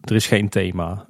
er 0.00 0.14
is 0.14 0.26
geen 0.26 0.48
thema. 0.48 1.04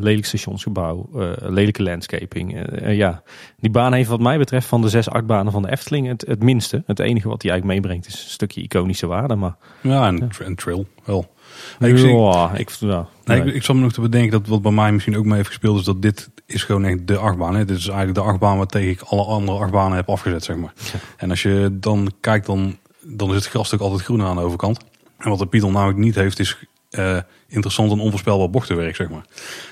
lelijk 0.00 0.24
stationsgebouw, 0.24 1.08
lelijke 1.40 1.82
landscaping. 1.82 2.66
ja, 2.86 3.22
die 3.58 3.70
baan 3.70 3.92
heeft 3.92 4.08
wat 4.08 4.20
mij 4.20 4.38
betreft 4.38 4.66
van 4.66 4.80
de 4.80 4.88
zes 4.88 5.08
achtbanen 5.08 5.52
van 5.52 5.62
de 5.62 5.70
Efteling 5.70 6.06
het, 6.06 6.24
het 6.26 6.42
minste. 6.42 6.82
Het 6.86 6.98
enige 6.98 7.28
wat 7.28 7.40
die 7.40 7.50
eigenlijk 7.50 7.80
meebrengt 7.80 8.06
is 8.06 8.22
een 8.24 8.30
stukje 8.30 8.62
iconische 8.62 9.06
waarde. 9.06 9.34
Maar, 9.34 9.56
ja, 9.80 10.06
en 10.06 10.28
en 10.44 10.54
Trill 10.54 10.86
wel. 11.04 11.32
ik, 11.80 11.98
ja, 11.98 12.52
ik, 12.54 12.70
ja, 12.70 13.08
nee. 13.24 13.42
ik, 13.42 13.54
ik 13.54 13.62
zat 13.62 13.76
me 13.76 13.82
nog 13.82 13.92
te 13.92 14.00
bedenken 14.00 14.30
dat 14.30 14.48
wat 14.48 14.62
bij 14.62 14.72
mij 14.72 14.92
misschien 14.92 15.16
ook 15.16 15.24
mee 15.24 15.36
heeft 15.36 15.48
gespeeld 15.48 15.78
is 15.78 15.84
dat 15.84 16.02
dit 16.02 16.30
is 16.46 16.62
gewoon 16.62 16.84
echt 16.84 17.06
de 17.06 17.16
achtbaan. 17.16 17.54
Hè. 17.54 17.64
Dit 17.64 17.76
is 17.76 17.86
eigenlijk 17.88 18.18
de 18.18 18.24
achtbaan 18.24 18.56
waar 18.56 18.66
tegen 18.66 18.90
ik 18.90 19.00
alle 19.00 19.24
andere 19.24 19.58
achtbanen 19.58 19.96
heb 19.96 20.08
afgezet, 20.08 20.44
zeg 20.44 20.56
maar. 20.56 20.72
En 21.16 21.30
als 21.30 21.42
je 21.42 21.68
dan 21.72 22.12
kijkt, 22.20 22.46
dan, 22.46 22.78
dan 23.00 23.28
is 23.28 23.34
het 23.34 23.46
grafstuk 23.46 23.80
altijd 23.80 24.02
groen 24.02 24.22
aan 24.22 24.36
de 24.36 24.42
overkant. 24.42 24.78
En 25.18 25.30
wat 25.30 25.38
de 25.38 25.46
Python 25.46 25.72
namelijk 25.72 25.98
niet 25.98 26.14
heeft, 26.14 26.38
is 26.38 26.58
uh, 26.90 27.18
interessant 27.48 27.92
en 27.92 28.00
onvoorspelbaar 28.00 28.50
bochtenwerk, 28.50 28.96
zeg 28.96 29.08
maar. 29.08 29.24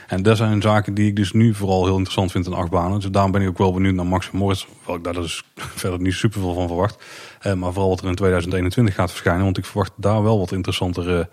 En 0.06 0.22
dat 0.22 0.37
zijn 0.37 0.62
zaken 0.62 0.94
die 0.94 1.06
ik 1.06 1.16
dus 1.16 1.32
nu 1.32 1.54
vooral 1.54 1.85
heel 1.85 1.92
interessant 1.92 2.30
vind 2.30 2.46
in 2.46 2.52
achtbanen. 2.52 3.00
Dus 3.00 3.11
daarom 3.11 3.32
ben 3.32 3.42
ik 3.42 3.48
ook 3.48 3.58
wel 3.58 3.72
benieuwd 3.72 3.94
naar 3.94 4.06
Max 4.06 4.30
en 4.32 4.38
Moritz. 4.38 4.66
Hoewel 4.76 4.96
ik 4.96 5.04
daar 5.04 5.22
dus 5.22 5.42
verder 5.82 6.00
niet 6.00 6.14
super 6.14 6.40
veel 6.40 6.54
van 6.54 6.66
verwacht. 6.66 7.04
Uh, 7.46 7.52
maar 7.52 7.72
vooral 7.72 7.88
wat 7.88 8.00
er 8.00 8.09
in 8.09 8.14
2021 8.14 8.94
gaat 8.94 9.11
verschijnen. 9.11 9.44
Want 9.44 9.59
ik 9.59 9.64
verwacht 9.64 9.92
daar 9.96 10.22
wel 10.22 10.38
wat 10.38 10.52
interessantere 10.52 11.18
uh, 11.18 11.24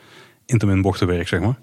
intermin 0.46 0.82
bochtenwerk, 0.82 1.28
zeg 1.28 1.40
maar. 1.40 1.60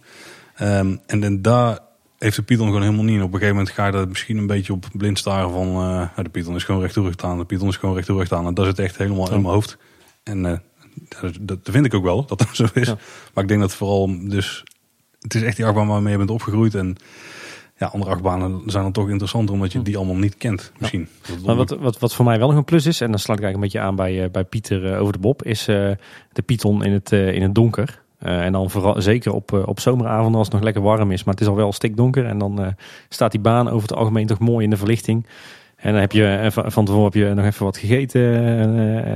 Um, 0.60 1.00
en, 1.06 1.24
en 1.24 1.42
daar 1.42 1.78
heeft 2.18 2.36
de 2.36 2.42
Python 2.42 2.66
gewoon 2.66 2.82
helemaal 2.82 3.04
niet. 3.04 3.16
En 3.16 3.22
op 3.22 3.32
een 3.32 3.38
gegeven 3.38 3.56
moment 3.56 3.74
ga 3.74 3.86
je 3.86 3.92
er 3.92 4.08
misschien 4.08 4.36
een 4.36 4.46
beetje 4.46 4.72
op 4.72 4.86
blind 4.92 5.18
staren 5.18 5.50
van... 5.50 5.68
Uh, 5.68 6.08
de 6.22 6.28
Python 6.28 6.54
is 6.54 6.64
gewoon 6.64 6.80
recht 6.80 7.22
aan, 7.22 7.38
de 7.38 7.44
Python 7.44 7.68
is 7.68 7.76
gewoon 7.76 7.94
recht 7.94 8.06
toerecht 8.06 8.32
aan. 8.32 8.46
En 8.46 8.54
dat 8.54 8.66
zit 8.66 8.78
echt 8.78 8.96
helemaal 8.96 9.32
in 9.32 9.40
mijn 9.40 9.54
hoofd. 9.54 9.78
En 10.22 10.62
dat 11.40 11.58
vind 11.62 11.86
ik 11.86 11.94
ook 11.94 12.04
wel, 12.04 12.26
dat 12.26 12.38
dat 12.38 12.48
zo 12.52 12.66
is. 12.74 12.86
Maar 13.34 13.42
ik 13.42 13.48
denk 13.48 13.60
dat 13.60 13.74
vooral 13.74 14.28
dus... 14.28 14.64
Het 15.20 15.34
is 15.34 15.42
echt 15.42 15.56
die 15.56 15.64
achtbaan 15.64 15.86
waarmee 15.86 16.12
je 16.12 16.18
bent 16.18 16.30
opgegroeid. 16.30 16.74
En 16.74 16.96
ja, 17.78 17.86
andere 17.86 18.10
achtbanen 18.10 18.62
zijn 18.66 18.82
dan 18.82 18.92
toch 18.92 19.08
interessanter 19.08 19.54
omdat 19.54 19.72
je 19.72 19.82
die 19.82 19.96
allemaal 19.96 20.16
niet 20.16 20.36
kent 20.36 20.72
misschien. 20.78 21.08
Maar 21.44 21.56
wat, 21.56 21.70
wat, 21.70 21.98
wat 21.98 22.14
voor 22.14 22.24
mij 22.24 22.38
wel 22.38 22.48
nog 22.48 22.56
een 22.56 22.64
plus 22.64 22.86
is, 22.86 23.00
en 23.00 23.10
dan 23.10 23.18
sluit 23.18 23.38
ik 23.38 23.44
eigenlijk 23.44 23.74
een 23.74 23.80
beetje 23.80 24.04
aan 24.04 24.16
bij, 24.16 24.30
bij 24.30 24.44
Pieter 24.44 24.84
uh, 24.84 25.00
over 25.00 25.12
de 25.12 25.18
Bob, 25.18 25.42
is 25.42 25.68
uh, 25.68 25.90
de 26.32 26.42
Python 26.42 26.84
in 26.84 26.92
het, 26.92 27.12
uh, 27.12 27.32
in 27.32 27.42
het 27.42 27.54
donker. 27.54 28.02
en 28.18 28.52
dan 28.52 28.70
vooral 28.70 29.02
zeker 29.02 29.32
op, 29.32 29.52
op 29.52 29.80
zomeravonden 29.80 30.38
als 30.38 30.46
het 30.46 30.56
nog 30.56 30.64
lekker 30.64 30.82
warm 30.82 31.10
is, 31.10 31.24
maar 31.24 31.34
het 31.34 31.42
is 31.42 31.48
al 31.48 31.56
wel 31.56 31.72
stikdonker. 31.72 32.26
En 32.26 32.38
dan 32.38 32.74
staat 33.08 33.30
die 33.30 33.40
baan 33.40 33.68
over 33.68 33.88
het 33.88 33.98
algemeen 33.98 34.26
toch 34.26 34.38
mooi 34.38 34.64
in 34.64 34.70
de 34.70 34.76
verlichting. 34.76 35.26
En 35.76 35.92
dan 35.92 36.00
heb 36.00 36.12
je 36.12 36.48
van 36.50 36.84
tevoren 36.84 37.04
heb 37.04 37.14
je 37.14 37.34
nog 37.34 37.44
even 37.44 37.64
wat 37.64 37.76
gegeten, 37.76 38.22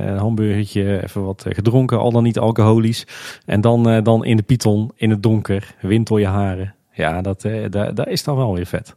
een 0.07 0.17
hamburgertje, 0.17 1.03
even 1.03 1.25
wat 1.25 1.45
gedronken, 1.49 1.99
al 1.99 2.11
dan 2.11 2.23
niet 2.23 2.39
alcoholisch. 2.39 3.07
En 3.45 3.61
dan, 3.61 4.03
dan 4.03 4.25
in 4.25 4.37
de 4.37 4.43
Python, 4.43 4.91
in 4.95 5.09
het 5.09 5.23
donker, 5.23 5.75
wind 5.79 6.07
door 6.07 6.19
je 6.19 6.27
haren. 6.27 6.75
Ja, 6.93 7.21
dat, 7.21 7.41
dat, 7.69 7.95
dat 7.95 8.07
is 8.07 8.23
dan 8.23 8.35
wel 8.35 8.53
weer 8.53 8.65
vet. 8.65 8.95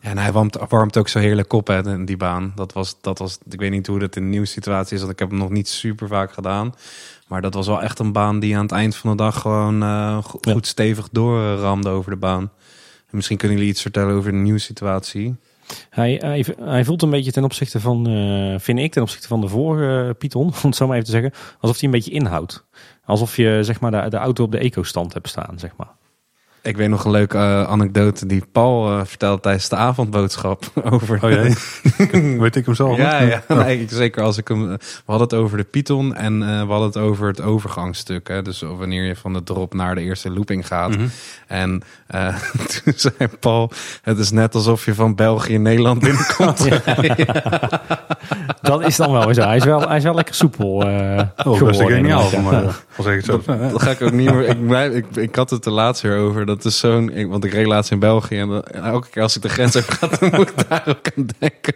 Ja, 0.00 0.10
en 0.10 0.18
hij 0.18 0.32
warmt, 0.32 0.58
warmt 0.68 0.96
ook 0.96 1.08
zo 1.08 1.18
heerlijk 1.18 1.52
op, 1.52 1.66
hè, 1.66 2.04
die 2.04 2.16
baan. 2.16 2.52
Dat 2.54 2.72
was, 2.72 3.00
dat 3.00 3.18
was, 3.18 3.38
ik 3.50 3.60
weet 3.60 3.70
niet 3.70 3.86
hoe 3.86 3.98
dat 3.98 4.16
in 4.16 4.22
de 4.22 4.28
nieuwe 4.28 4.46
situatie 4.46 4.94
is, 4.94 5.00
want 5.00 5.12
ik 5.12 5.18
heb 5.18 5.28
hem 5.30 5.38
nog 5.38 5.50
niet 5.50 5.68
super 5.68 6.08
vaak 6.08 6.32
gedaan. 6.32 6.74
Maar 7.28 7.40
dat 7.40 7.54
was 7.54 7.66
wel 7.66 7.82
echt 7.82 7.98
een 7.98 8.12
baan 8.12 8.38
die 8.38 8.56
aan 8.56 8.62
het 8.62 8.72
eind 8.72 8.96
van 8.96 9.10
de 9.10 9.16
dag 9.16 9.40
gewoon 9.40 9.82
uh, 9.82 10.24
goed 10.24 10.46
ja. 10.46 10.56
stevig 10.60 11.08
doorramde 11.12 11.88
over 11.88 12.10
de 12.10 12.16
baan. 12.16 12.42
En 13.06 13.16
misschien 13.16 13.36
kunnen 13.36 13.56
jullie 13.56 13.72
iets 13.72 13.82
vertellen 13.82 14.14
over 14.14 14.30
de 14.30 14.38
nieuwe 14.38 14.58
situatie. 14.58 15.36
Hij, 15.90 16.20
hij, 16.22 16.46
hij, 16.60 16.84
voelt 16.84 17.02
een 17.02 17.10
beetje 17.10 17.32
ten 17.32 17.44
opzichte 17.44 17.80
van, 17.80 18.10
uh, 18.10 18.58
vind 18.58 18.78
ik, 18.78 18.92
ten 18.92 19.02
opzichte 19.02 19.28
van 19.28 19.40
de 19.40 19.48
vorige 19.48 20.04
uh, 20.08 20.10
Python, 20.18 20.46
om 20.62 20.68
het 20.68 20.76
zo 20.76 20.86
maar 20.86 20.96
even 20.96 21.06
te 21.06 21.20
zeggen, 21.20 21.32
alsof 21.60 21.76
hij 21.76 21.84
een 21.84 21.94
beetje 21.94 22.10
inhoudt. 22.10 22.64
Alsof 23.04 23.36
je 23.36 23.58
zeg 23.62 23.80
maar 23.80 23.90
de, 23.90 24.10
de 24.10 24.16
auto 24.16 24.44
op 24.44 24.52
de 24.52 24.58
eco-stand 24.58 25.12
hebt 25.12 25.28
staan, 25.28 25.58
zeg 25.58 25.70
maar. 25.76 25.90
Ik 26.64 26.76
weet 26.76 26.88
nog 26.88 27.04
een 27.04 27.10
leuke 27.10 27.36
uh, 27.36 27.62
anekdote 27.62 28.26
die 28.26 28.42
Paul 28.52 28.90
uh, 28.90 29.04
vertelde 29.04 29.40
tijdens 29.40 29.68
de 29.68 29.76
avondboodschap 29.76 30.64
over. 30.90 31.24
Oh 31.24 31.30
jee. 31.30 32.38
weet 32.40 32.56
ik 32.56 32.64
hem 32.64 32.74
zo? 32.74 32.96
Ja, 32.96 33.22
ja. 33.22 33.42
Oh. 33.48 33.58
Nee, 33.58 33.86
zeker 33.88 34.22
als 34.22 34.38
ik 34.38 34.48
hem. 34.48 34.68
We 34.68 34.78
hadden 35.06 35.28
het 35.28 35.36
over 35.36 35.56
de 35.56 35.64
Python 35.64 36.14
en 36.14 36.40
uh, 36.40 36.46
we 36.46 36.70
hadden 36.70 36.86
het 36.86 36.96
over 36.96 37.28
het 37.28 37.40
overgangstuk. 37.40 38.28
Hè? 38.28 38.42
Dus 38.42 38.60
wanneer 38.60 39.04
je 39.04 39.16
van 39.16 39.32
de 39.32 39.42
drop 39.42 39.74
naar 39.74 39.94
de 39.94 40.00
eerste 40.00 40.30
looping 40.30 40.66
gaat. 40.66 40.90
Mm 40.90 40.96
-hmm. 40.96 41.10
En 41.46 41.82
toen 42.84 42.92
zei 42.96 43.28
Paul: 43.40 43.70
Het 44.02 44.18
is 44.18 44.30
net 44.30 44.54
alsof 44.54 44.84
je 44.84 44.94
van 44.94 45.14
België 45.14 45.58
Nederland 45.58 46.00
binnenkomt. 46.00 46.64
ja. 46.64 47.80
Dat 48.62 48.86
is 48.86 48.96
dan 48.96 49.12
wel 49.12 49.34
zo. 49.34 49.42
Hij 49.42 49.56
is 49.56 49.64
wel, 49.64 49.88
hij 49.88 49.96
is 49.96 50.04
wel 50.04 50.14
lekker 50.14 50.34
soepel. 50.34 50.88
Uh, 50.88 51.20
oh, 51.44 51.62
best 51.62 51.80
geniaal. 51.80 52.40
Maar, 52.40 52.84
als 52.96 53.06
ik 53.06 53.14
het 53.14 53.24
zo. 53.24 53.42
Dat, 53.46 53.70
dat, 53.70 53.82
ga 53.82 53.90
ik 53.90 54.02
ook 54.02 54.12
niet 54.12 54.32
meer. 54.32 54.48
Ik, 54.48 54.94
ik, 54.94 55.16
ik 55.16 55.34
had 55.34 55.50
het 55.50 55.66
er 55.66 55.72
laatst 55.72 56.02
weer 56.02 56.16
over. 56.16 56.46
Dat 56.46 56.53
is 56.64 56.78
zo'n. 56.78 57.28
Want 57.28 57.44
ik 57.44 57.52
reed 57.52 57.66
laatst 57.66 57.90
in 57.90 57.98
België. 57.98 58.38
En 58.38 58.62
elke 58.72 59.08
keer 59.10 59.22
als 59.22 59.36
ik 59.36 59.42
de 59.42 59.48
grens 59.48 59.74
heb 59.74 59.88
gehad, 59.88 60.18
dan 60.20 60.30
moet 60.30 60.50
ik 60.50 60.68
daar 60.68 60.84
ook 60.86 61.10
aan 61.16 61.26
denken. 61.38 61.74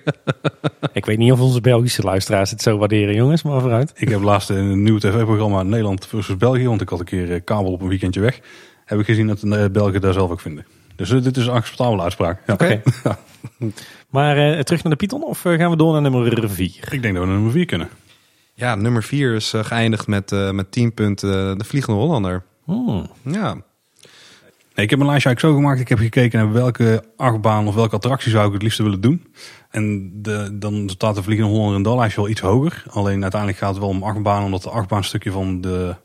Ik 0.93 1.07
weet 1.07 1.19
niet 1.19 1.33
of 1.33 1.41
onze 1.41 1.61
Belgische 1.61 2.03
luisteraars 2.03 2.51
het 2.51 2.63
zo 2.63 2.79
waarderen, 2.79 3.15
jongens. 3.15 3.43
Maar 3.43 3.61
vooruit. 3.61 3.93
Ik 3.95 4.09
heb 4.09 4.23
laatst 4.23 4.51
in 4.51 4.57
een 4.57 4.83
nieuw 4.83 4.99
tv-programma 4.99 5.63
Nederland 5.63 6.07
versus 6.07 6.37
België. 6.37 6.67
Want 6.67 6.81
ik 6.81 6.89
had 6.89 6.99
een 6.99 7.05
keer 7.05 7.41
kabel 7.41 7.73
op 7.73 7.81
een 7.81 7.89
weekendje 7.89 8.21
weg. 8.21 8.41
Heb 8.85 8.99
ik 8.99 9.07
gezien 9.07 9.27
dat 9.27 9.41
de 9.41 9.69
Belgen 9.73 10.01
daar 10.01 10.13
zelf 10.13 10.31
ook 10.31 10.41
vinden. 10.41 10.67
Dus 10.97 11.09
dit 11.09 11.37
is 11.37 11.47
een 11.47 11.53
acceptabele 11.53 12.03
uitspraak. 12.03 12.43
Ja. 12.47 12.53
Oké. 12.53 12.65
Okay. 12.65 12.83
ja. 13.05 13.19
Maar 14.09 14.57
uh, 14.57 14.61
terug 14.61 14.83
naar 14.83 14.93
de 14.93 14.99
Python 14.99 15.25
of 15.25 15.41
gaan 15.41 15.71
we 15.71 15.77
door 15.77 15.93
naar 15.93 16.03
nummer 16.11 16.51
4? 16.51 16.93
Ik 16.93 17.03
denk 17.03 17.15
dat 17.15 17.23
we 17.23 17.29
naar 17.29 17.37
nummer 17.37 17.53
4 17.53 17.65
kunnen. 17.65 17.89
Ja, 18.55 18.75
nummer 18.75 19.03
4 19.03 19.35
is 19.35 19.55
uh, 19.55 19.65
geëindigd 19.65 20.07
met, 20.07 20.33
uh, 20.33 20.51
met 20.51 20.73
10 20.73 20.95
punten 20.95 21.59
de 21.59 21.65
Vliegende 21.65 22.01
Hollander. 22.01 22.43
Oh. 22.67 23.05
Ja. 23.23 23.57
Nee, 24.79 24.87
ik 24.87 24.93
heb 24.93 25.03
een 25.03 25.09
lijstje 25.09 25.29
eigenlijk 25.29 25.57
zo 25.57 25.63
gemaakt. 25.63 25.81
Ik 25.81 25.89
heb 25.89 25.99
gekeken 25.99 26.39
naar 26.39 26.53
welke 26.53 27.05
achtbaan 27.17 27.67
of 27.67 27.75
welke 27.75 27.95
attractie 27.95 28.31
zou 28.31 28.47
ik 28.47 28.53
het 28.53 28.63
liefst 28.63 28.79
willen 28.79 29.01
doen. 29.01 29.33
En 29.71 30.11
de, 30.23 30.59
dan 30.59 30.89
staat 30.89 31.15
de 31.15 31.23
Vliegende 31.23 31.51
Hollander 31.51 31.77
in 31.77 31.83
dat 31.83 31.97
lijstje 31.97 32.21
wel 32.21 32.31
iets 32.31 32.41
hoger. 32.41 32.85
Alleen 32.91 33.23
uiteindelijk 33.23 33.61
gaat 33.61 33.71
het 33.71 33.79
wel 33.79 33.89
om 33.89 34.03
achtbaan, 34.03 34.45
omdat 34.45 34.63
de 34.63 34.71
achtbaanstukje 34.71 35.31
van 35.31 35.61
de 35.61 35.97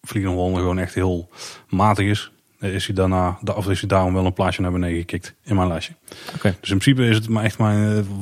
Vliegende 0.00 0.36
Hollander 0.36 0.60
gewoon 0.60 0.78
echt 0.78 0.94
heel 0.94 1.28
matig 1.68 2.06
is 2.06 2.32
is 2.58 2.86
hij 2.86 2.94
daarna, 2.94 3.38
of 3.54 3.68
is 3.68 3.80
hij 3.80 3.88
daarom 3.88 4.14
wel 4.14 4.26
een 4.26 4.32
plaatsje 4.32 4.60
naar 4.60 4.72
beneden 4.72 4.98
gekikt 4.98 5.34
in 5.42 5.56
mijn 5.56 5.68
lijstje. 5.68 5.94
Okay. 6.34 6.56
Dus 6.60 6.70
in 6.70 6.78
principe 6.78 7.08
is 7.08 7.16
het 7.16 7.28
maar 7.28 7.44
echt 7.44 7.58
mijn, 7.58 7.78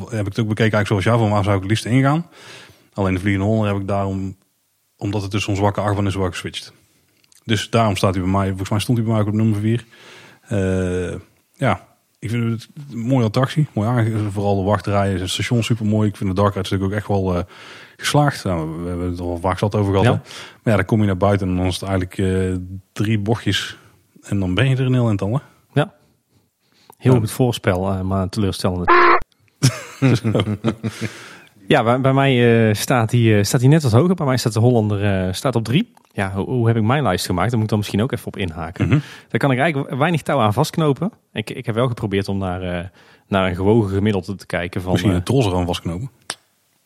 heb 0.08 0.26
ik 0.26 0.36
het 0.36 0.38
ook 0.38 0.48
bekeken 0.48 0.58
eigenlijk 0.58 0.86
zoals 0.86 1.04
jou, 1.04 1.18
van 1.18 1.30
waar 1.30 1.44
zou 1.44 1.54
ik 1.54 1.62
het 1.62 1.70
liefst 1.70 1.84
ingaan. 1.84 2.26
Alleen 2.92 3.14
de 3.14 3.20
Vliegende 3.20 3.46
Hollander 3.46 3.72
heb 3.72 3.82
ik 3.82 3.88
daarom, 3.88 4.36
omdat 4.96 5.22
het 5.22 5.30
dus 5.30 5.44
zo'n 5.44 5.56
zwakke 5.56 5.80
achtbaan 5.80 6.06
is, 6.06 6.14
wel 6.14 6.30
geswitcht. 6.30 6.72
Dus 7.44 7.70
daarom 7.70 7.96
staat 7.96 8.14
hij 8.14 8.22
bij 8.22 8.32
mij, 8.32 8.48
volgens 8.48 8.70
mij 8.70 8.78
stond 8.78 8.98
hij 8.98 9.06
bij 9.06 9.16
mij 9.16 9.26
op 9.26 9.32
nummer 9.32 9.60
4. 9.60 9.84
Uh, 10.50 11.14
ja, 11.52 11.86
ik 12.18 12.30
vind 12.30 12.50
het 12.50 12.68
een 12.92 12.98
mooie 12.98 13.24
attractie. 13.24 13.66
Mooi 13.72 13.88
aangegeven. 13.88 14.32
Vooral 14.32 14.56
de 14.56 14.62
wachtrijen. 14.62 15.20
Het 15.20 15.30
station 15.30 15.62
super 15.62 15.86
mooi. 15.86 16.08
Ik 16.08 16.16
vind 16.16 16.30
de 16.30 16.36
Dark 16.36 16.54
Ride 16.54 16.62
natuurlijk 16.62 16.90
ook 16.90 16.98
echt 16.98 17.08
wel 17.08 17.36
uh, 17.36 17.42
geslaagd. 17.96 18.44
Nou, 18.44 18.82
we 18.82 18.88
hebben 18.88 19.10
het 19.10 19.20
al 19.20 19.38
vaak 19.38 19.58
zat 19.58 19.74
over 19.74 19.92
gehad. 19.92 20.06
Ja. 20.06 20.20
Maar 20.62 20.72
ja, 20.72 20.76
dan 20.76 20.84
kom 20.84 21.00
je 21.00 21.06
naar 21.06 21.16
buiten 21.16 21.48
en 21.48 21.56
dan 21.56 21.66
is 21.66 21.80
het 21.80 21.82
eigenlijk 21.82 22.18
uh, 22.18 22.56
drie 22.92 23.18
bochtjes. 23.18 23.78
En 24.22 24.40
dan 24.40 24.54
ben 24.54 24.68
je 24.68 24.76
er 24.76 24.86
een 24.86 24.92
heel 24.92 25.08
aantal. 25.08 25.40
Ja. 25.72 25.94
Heel 26.96 27.18
goed 27.18 27.30
voorspel, 27.30 28.04
maar 28.04 28.28
teleurstellend. 28.28 28.90
ja, 31.66 31.98
bij, 32.00 32.12
mij 32.12 32.66
uh, 32.68 32.74
staat 32.74 33.10
hij 33.10 33.20
uh, 33.20 33.42
staat 33.42 33.60
hij 33.60 33.68
net 33.68 33.82
wat 33.82 33.92
hoger. 33.92 34.14
Bij 34.14 34.26
mij 34.26 34.36
staat 34.36 34.52
de 34.52 34.60
Hollander 34.60 35.26
uh, 35.26 35.32
staat 35.32 35.54
op 35.54 35.64
drie. 35.64 35.92
Ja, 36.12 36.32
hoe, 36.32 36.44
hoe, 36.44 36.66
heb 36.66 36.76
ik 36.76 36.82
mijn 36.82 37.02
lijst 37.02 37.26
gemaakt? 37.26 37.48
Daar 37.48 37.54
moet 37.54 37.64
ik 37.64 37.70
dan 37.70 37.78
misschien 37.78 38.02
ook 38.02 38.12
even 38.12 38.26
op 38.26 38.36
inhaken. 38.36 38.84
Mm 38.84 38.90
-hmm. 38.90 39.02
Daar 39.28 39.40
kan 39.40 39.50
ik 39.50 39.58
eigenlijk 39.58 39.94
weinig 39.94 40.22
touw 40.22 40.38
aan 40.38 40.52
vastknopen. 40.52 41.12
Ik, 41.32 41.50
ik 41.50 41.66
heb 41.66 41.74
wel 41.74 41.88
geprobeerd 41.88 42.28
om 42.28 42.38
naar, 42.38 42.90
naar 43.28 43.48
een 43.48 43.54
gewogen 43.54 43.94
gemiddelde 43.94 44.34
te 44.34 44.46
kijken. 44.46 44.82
Van, 44.82 44.92
misschien 44.92 45.12
een 45.12 45.22
trots 45.22 45.52
aan 45.52 45.66
vastknopen. 45.66 46.10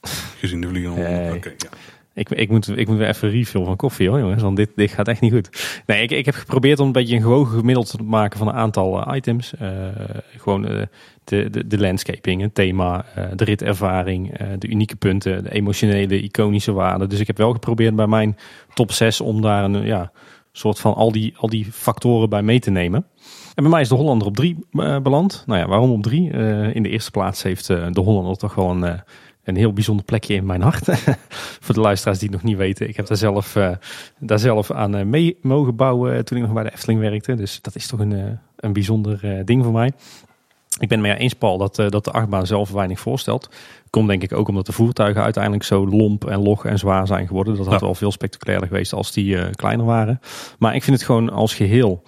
Gezien 0.40 0.60
de 0.60 0.68
vliegen. 0.68 0.92
Oké, 0.92 1.32
okay, 1.36 1.54
ja. 1.56 1.68
Ik, 2.16 2.30
ik, 2.30 2.50
moet, 2.50 2.78
ik 2.78 2.88
moet 2.88 2.96
weer 2.96 3.08
even 3.08 3.30
refill 3.30 3.64
van 3.64 3.76
koffie 3.76 4.08
hoor 4.08 4.18
jongens, 4.18 4.42
want 4.42 4.56
dit, 4.56 4.70
dit 4.74 4.90
gaat 4.90 5.08
echt 5.08 5.20
niet 5.20 5.32
goed. 5.32 5.80
Nee, 5.86 6.02
ik, 6.02 6.10
ik 6.10 6.24
heb 6.24 6.34
geprobeerd 6.34 6.80
om 6.80 6.86
een 6.86 6.92
beetje 6.92 7.14
een 7.14 7.22
gewogen 7.22 7.58
gemiddeld 7.58 7.90
te 7.90 8.02
maken 8.02 8.38
van 8.38 8.48
een 8.48 8.54
aantal 8.54 9.08
uh, 9.08 9.16
items. 9.16 9.52
Uh, 9.62 9.70
gewoon 10.36 10.72
uh, 10.72 10.82
de, 11.24 11.50
de, 11.50 11.66
de 11.66 11.78
landscaping, 11.78 12.42
het 12.42 12.54
thema, 12.54 13.04
de 13.34 13.44
ritervaring, 13.44 14.38
de 14.58 14.68
unieke 14.68 14.96
punten, 14.96 15.44
de 15.44 15.52
emotionele, 15.52 16.22
iconische 16.22 16.72
waarden. 16.72 17.08
Dus 17.08 17.20
ik 17.20 17.26
heb 17.26 17.36
wel 17.36 17.52
geprobeerd 17.52 17.96
bij 17.96 18.06
mijn 18.06 18.36
top 18.74 18.92
6 18.92 19.20
om 19.20 19.42
daar 19.42 19.64
een 19.64 19.84
ja, 19.84 20.12
soort 20.52 20.78
van 20.78 20.94
al 20.94 21.12
die, 21.12 21.34
al 21.36 21.48
die 21.48 21.72
factoren 21.72 22.28
bij 22.28 22.42
mee 22.42 22.60
te 22.60 22.70
nemen. 22.70 23.06
En 23.54 23.62
bij 23.62 23.72
mij 23.72 23.80
is 23.80 23.88
de 23.88 23.94
Hollander 23.94 24.26
op 24.28 24.36
3 24.36 24.66
beland. 25.02 25.44
Nou 25.46 25.60
ja, 25.60 25.66
waarom 25.66 25.90
op 25.90 26.02
3? 26.02 26.30
in 26.72 26.82
de 26.82 26.88
eerste 26.88 27.10
plaats 27.10 27.42
heeft 27.42 27.66
de 27.66 28.00
Hollander 28.00 28.36
toch 28.36 28.54
wel 28.54 28.70
een 28.70 29.02
een 29.46 29.56
heel 29.56 29.72
bijzonder 29.72 30.04
plekje 30.04 30.34
in 30.34 30.46
mijn 30.46 30.62
hart. 30.62 30.84
Voor 31.64 31.74
de 31.74 31.80
luisteraars 31.80 32.18
die 32.18 32.28
het 32.28 32.36
nog 32.36 32.46
niet 32.46 32.56
weten. 32.56 32.88
Ik 32.88 32.96
heb 32.96 33.06
daar 33.06 33.16
zelf, 33.16 33.56
uh, 33.56 33.70
daar 34.18 34.38
zelf 34.38 34.70
aan 34.70 34.96
uh, 34.96 35.04
mee 35.04 35.38
mogen 35.42 35.76
bouwen 35.76 36.24
toen 36.24 36.38
ik 36.38 36.44
nog 36.44 36.52
bij 36.52 36.62
de 36.62 36.72
Efteling 36.72 37.00
werkte. 37.00 37.34
Dus 37.34 37.60
dat 37.62 37.74
is 37.74 37.86
toch 37.86 38.00
een, 38.00 38.38
een 38.56 38.72
bijzonder 38.72 39.44
ding 39.44 39.64
voor 39.64 39.72
mij. 39.72 39.92
Ik 40.78 40.88
ben 40.88 40.98
het 40.98 41.08
mee 41.08 41.16
eens, 41.16 41.34
Paul, 41.34 41.58
dat, 41.58 41.74
dat 41.74 42.04
de 42.04 42.10
achtbaan 42.10 42.46
zelf 42.46 42.70
weinig 42.70 43.00
voorstelt. 43.00 43.50
Komt 43.90 44.08
denk 44.08 44.22
ik 44.22 44.32
ook 44.32 44.48
omdat 44.48 44.66
de 44.66 44.72
voertuigen 44.72 45.22
uiteindelijk 45.22 45.64
zo 45.64 45.88
lomp 45.88 46.24
en 46.24 46.42
log 46.42 46.64
en 46.64 46.78
zwaar 46.78 47.06
zijn 47.06 47.26
geworden. 47.26 47.56
Dat 47.56 47.66
had 47.66 47.80
ja. 47.80 47.86
wel 47.86 47.94
veel 47.94 48.12
spectaculairder 48.12 48.68
geweest 48.68 48.92
als 48.92 49.12
die 49.12 49.50
kleiner 49.50 49.86
waren. 49.86 50.20
Maar 50.58 50.74
ik 50.74 50.82
vind 50.82 50.96
het 50.96 51.06
gewoon 51.06 51.30
als 51.30 51.54
geheel, 51.54 52.02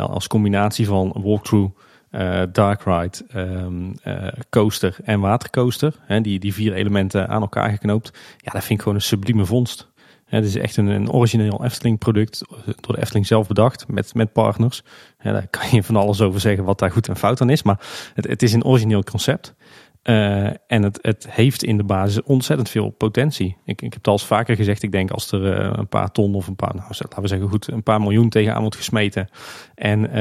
als 0.00 0.26
combinatie 0.26 0.86
van 0.86 1.14
walkthrough 1.22 1.70
uh, 2.10 2.42
Dark 2.52 2.82
Ride, 2.82 3.18
um, 3.34 3.94
uh, 4.04 4.28
coaster 4.50 4.96
en 5.04 5.20
watercoaster. 5.20 5.94
Hè, 6.00 6.20
die, 6.20 6.38
die 6.38 6.54
vier 6.54 6.72
elementen 6.72 7.28
aan 7.28 7.40
elkaar 7.40 7.70
geknoopt. 7.70 8.10
Ja, 8.36 8.52
dat 8.52 8.64
vind 8.64 8.78
ik 8.78 8.80
gewoon 8.80 8.94
een 8.94 9.02
sublieme 9.02 9.44
vondst. 9.44 9.88
Het 10.24 10.44
is 10.44 10.56
echt 10.56 10.76
een, 10.76 10.86
een 10.86 11.10
origineel 11.10 11.64
Efteling 11.64 11.98
product, 11.98 12.44
door 12.64 12.94
de 12.94 13.00
Efteling 13.00 13.26
zelf 13.26 13.48
bedacht, 13.48 13.88
met, 13.88 14.14
met 14.14 14.32
partners. 14.32 14.82
Daar 15.22 15.46
kan 15.50 15.68
je 15.70 15.82
van 15.82 15.96
alles 15.96 16.20
over 16.20 16.40
zeggen 16.40 16.64
wat 16.64 16.78
daar 16.78 16.90
goed 16.90 17.08
en 17.08 17.16
fout 17.16 17.40
aan 17.40 17.50
is. 17.50 17.62
Maar 17.62 17.80
het, 18.14 18.26
het 18.26 18.42
is 18.42 18.52
een 18.52 18.64
origineel 18.64 19.02
concept. 19.02 19.54
Uh, 20.04 20.46
en 20.46 20.82
het, 20.82 20.98
het 21.02 21.26
heeft 21.30 21.64
in 21.64 21.76
de 21.76 21.84
basis 21.84 22.22
ontzettend 22.22 22.68
veel 22.68 22.90
potentie. 22.90 23.56
Ik, 23.64 23.82
ik 23.82 23.92
heb 23.92 23.94
het 23.94 24.06
al 24.06 24.12
eens 24.12 24.26
vaker 24.26 24.56
gezegd. 24.56 24.82
Ik 24.82 24.92
denk 24.92 25.10
als 25.10 25.32
er 25.32 25.44
een 25.78 25.88
paar 25.88 26.12
ton 26.12 26.34
of 26.34 26.46
een 26.46 26.56
paar, 26.56 26.74
nou, 26.74 26.86
laten 26.88 27.22
we 27.22 27.28
zeggen 27.28 27.48
goed, 27.48 27.70
een 27.70 27.82
paar 27.82 28.00
miljoen 28.00 28.28
tegenaan 28.28 28.60
wordt 28.60 28.76
gesmeten. 28.76 29.28
En, 29.74 30.12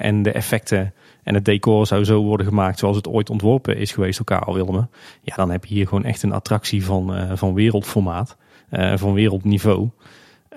en 0.00 0.22
de 0.22 0.32
effecten 0.32 0.94
en 1.26 1.34
het 1.34 1.44
decor 1.44 1.86
zou 1.86 2.04
zo 2.04 2.22
worden 2.22 2.46
gemaakt 2.46 2.78
zoals 2.78 2.96
het 2.96 3.08
ooit 3.08 3.30
ontworpen 3.30 3.76
is 3.76 3.92
geweest 3.92 4.16
door 4.16 4.26
Karel 4.26 4.54
Wilme. 4.54 4.88
Ja, 5.22 5.34
dan 5.34 5.50
heb 5.50 5.64
je 5.64 5.74
hier 5.74 5.88
gewoon 5.88 6.04
echt 6.04 6.22
een 6.22 6.32
attractie 6.32 6.84
van, 6.84 7.16
uh, 7.16 7.30
van 7.34 7.54
wereldformaat, 7.54 8.36
uh, 8.70 8.96
van 8.96 9.12
wereldniveau. 9.12 9.88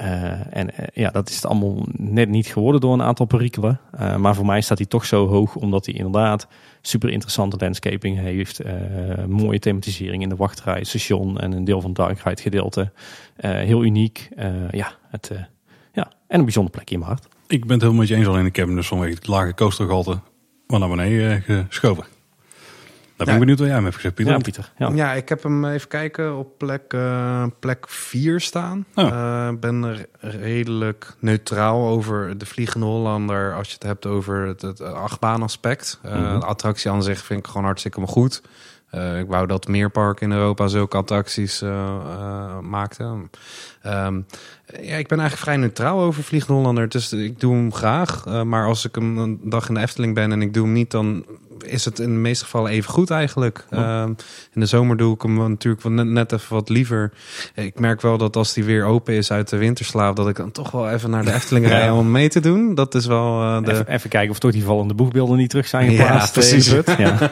Uh, 0.02 0.56
en 0.56 0.70
ja, 0.94 1.10
dat 1.10 1.30
is 1.30 1.36
het 1.36 1.46
allemaal 1.46 1.86
net 1.92 2.30
niet 2.30 2.48
geworden 2.48 2.82
door 2.82 2.94
een 2.94 3.02
aantal 3.02 3.26
perikelen. 3.26 3.80
maar 4.18 4.36
voor 4.36 4.46
mij 4.46 4.62
staat 4.62 4.78
hij 4.78 4.88
toch 4.88 5.06
zo 5.06 5.28
hoog, 5.28 5.56
omdat 5.56 5.86
hij 5.86 5.96
inderdaad 5.96 6.48
super 6.82 7.10
interessante 7.10 7.58
landscaping 7.60 8.20
heeft. 8.20 8.62
mooie 9.28 9.60
thematisering 9.60 10.24
in 10.24 10.30
de 10.30 10.36
wachtrij, 10.36 10.84
station 10.84 11.40
en 11.40 11.52
een 11.52 11.64
deel 11.64 11.82
van 11.82 11.90
het 11.90 12.00
dark 12.00 12.20
ride 12.20 12.42
gedeelte. 12.42 12.92
heel 13.42 13.84
uniek. 13.84 14.30
ja, 14.72 14.92
het, 15.10 15.32
ja, 15.94 16.12
en 16.28 16.40
een 16.40 16.46
bijzonder 16.46 16.72
plekje 16.72 16.94
in 16.94 17.02
mijn 17.02 17.12
hart. 17.12 17.28
Ik 17.48 17.62
ben 17.62 17.72
het 17.72 17.82
helemaal 17.82 18.00
met 18.02 18.08
je 18.10 18.16
eens, 18.16 18.28
alleen 18.28 18.46
ik 18.46 18.56
heb 18.56 18.68
hem 18.68 18.76
dus 18.76 18.88
vanwege 18.88 19.14
het 19.14 19.28
lage 19.28 19.54
coastergehalte 19.54 20.20
maar 20.70 20.80
naar 20.80 20.90
beneden 20.90 21.42
geschoven. 21.68 22.04
Daar 22.04 23.28
ben 23.28 23.28
ik 23.28 23.34
ja. 23.34 23.40
benieuwd 23.40 23.58
wat 23.58 23.68
jij 23.68 23.76
hem 23.76 23.84
hebt 23.84 23.96
gezegd, 23.96 24.16
Pieter. 24.16 24.34
Ja, 24.34 24.40
Pieter. 24.40 24.72
Ja. 24.78 24.90
ja, 24.94 25.14
ik 25.14 25.30
heb 25.30 25.44
hem 25.44 25.66
even 25.66 25.88
kijken 25.88 26.38
op 26.38 26.58
plek, 26.58 26.94
uh, 26.94 27.46
plek 27.60 27.86
4 27.90 28.40
staan. 28.40 28.86
Ik 28.96 29.04
oh. 29.04 29.12
uh, 29.12 29.50
ben 29.60 29.84
er 29.84 30.06
redelijk 30.20 31.16
neutraal 31.20 31.88
over 31.88 32.38
de 32.38 32.46
Vliegende 32.46 32.86
Hollander 32.86 33.56
als 33.56 33.68
je 33.68 33.74
het 33.74 33.84
hebt 33.84 34.06
over 34.06 34.48
het, 34.48 34.62
het 34.62 34.82
achtbaanaspect. 34.82 36.00
Uh, 36.06 36.12
mm 36.12 36.26
-hmm. 36.26 36.40
De 36.40 36.46
attractie 36.46 36.92
aan 36.92 37.04
zich 37.04 37.26
vind 37.26 37.40
ik 37.40 37.48
gewoon 37.48 37.64
hartstikke 37.64 38.02
goed. 38.02 38.42
Uh, 38.96 39.20
ik 39.20 39.28
wou 39.28 39.48
dat 39.48 39.68
meer 39.68 39.90
parken 39.90 40.32
in 40.32 40.38
Europa 40.38 40.68
zulke 40.68 40.98
attracties 40.98 41.62
uh, 41.62 41.70
uh, 41.70 42.60
maakten. 42.60 43.30
Um, 43.86 44.26
ja, 44.82 44.96
ik 44.96 45.08
ben 45.08 45.20
eigenlijk 45.20 45.38
vrij 45.38 45.58
neutraal 45.58 46.00
over 46.00 46.24
Vliegende 46.24 46.54
Hollander. 46.54 46.90
Dus 46.90 47.14
ik 47.14 47.40
doe 47.40 47.54
hem 47.54 47.74
graag. 47.74 48.26
maar 48.44 48.68
als 48.68 48.86
ik 48.86 48.96
hem 48.96 49.18
een 49.18 49.40
dag 49.44 49.68
in 49.68 49.74
de 49.74 49.80
Efteling 49.80 50.16
ben 50.16 50.32
en 50.32 50.42
ik 50.42 50.54
doe 50.54 50.64
hem 50.64 50.74
niet, 50.74 50.92
dan 50.92 51.26
is 51.66 51.86
het 51.86 52.00
in 52.00 52.10
de 52.10 52.20
meeste 52.20 52.44
gevallen 52.44 52.72
even 52.72 52.92
goed 52.92 53.10
eigenlijk. 53.10 53.66
Oh. 53.72 54.04
in 54.54 54.62
de 54.62 54.66
zomer 54.66 54.98
doe 54.98 55.16
ik 55.16 55.22
hem 55.22 55.50
natuurlijk 55.50 55.84
net, 55.84 56.06
net 56.06 56.32
even 56.32 56.56
wat 56.56 56.70
liever. 56.70 57.12
Ik 57.56 57.80
merk 57.80 58.02
wel 58.02 58.18
dat 58.18 58.36
als 58.36 58.54
die 58.54 58.64
weer 58.64 58.86
open 58.86 59.14
is 59.14 59.32
uit 59.32 59.50
de 59.50 59.58
winterslaap, 59.58 60.16
dat 60.16 60.30
ik 60.30 60.36
dan 60.36 60.52
toch 60.52 60.72
wel 60.72 60.90
even 60.90 61.10
naar 61.10 61.26
de 61.26 61.34
Efteling 61.34 61.66
ja. 61.70 61.72
rij 61.72 61.90
om 61.90 62.12
mee 62.12 62.30
te 62.30 62.40
doen. 62.40 62.76
Dat 62.76 62.96
is 62.96 63.06
wel 63.06 63.62
de... 63.62 63.72
Even, 63.72 63.88
even, 63.88 64.10
kijken 64.10 64.32
of 64.32 64.40
toch 64.40 64.52
die 64.52 64.64
vallende 64.64 64.94
boegbeelden 64.94 65.38
niet 65.38 65.50
terug 65.50 65.68
zijn 65.68 65.90
geplaatst. 65.90 66.36
Ja, 66.36 66.42
precies. 66.42 66.76
Ja. 66.98 67.32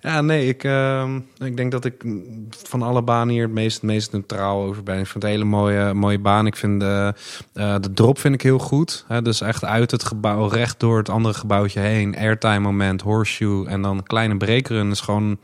Ja, 0.00 0.20
nee, 0.20 0.48
ik, 0.48 0.64
uh, 0.64 1.14
ik 1.38 1.56
denk 1.56 1.70
dat 1.70 1.84
ik 1.84 2.04
van 2.50 2.82
alle 2.82 3.02
banen 3.02 3.34
hier 3.34 3.42
het 3.42 3.52
meest, 3.52 3.82
meest 3.82 4.12
neutraal 4.12 4.62
over 4.62 4.82
ben. 4.82 4.98
Ik 4.98 5.06
vind 5.06 5.14
het 5.14 5.24
een 5.24 5.30
hele 5.30 5.44
mooie, 5.44 5.94
mooie 5.94 6.18
baan. 6.18 6.46
Ik 6.46 6.56
vind 6.56 6.80
de, 6.80 7.14
uh, 7.54 7.74
de 7.80 7.92
drop 7.92 8.18
vind 8.18 8.34
ik 8.34 8.42
heel 8.42 8.58
goed. 8.58 9.04
Dus 9.22 9.40
echt 9.40 9.64
uit 9.64 9.90
het 9.90 10.04
gebouw, 10.04 10.46
recht 10.46 10.80
door 10.80 10.98
het 10.98 11.08
andere 11.08 11.34
gebouwtje 11.34 11.80
heen. 11.80 12.16
Airtime 12.16 12.58
moment, 12.58 13.00
horseshoe 13.00 13.68
en 13.68 13.82
dan 13.82 14.02
kleine 14.02 14.36
breakrun 14.36 14.90
is 14.90 15.00
gewoon... 15.00 15.38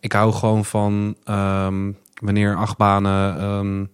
Ik 0.00 0.12
hou 0.12 0.32
gewoon 0.32 0.64
van 0.64 1.16
um, 1.28 1.96
wanneer 2.20 2.56
acht 2.56 2.76
banen... 2.76 3.42
Um, 3.42 3.90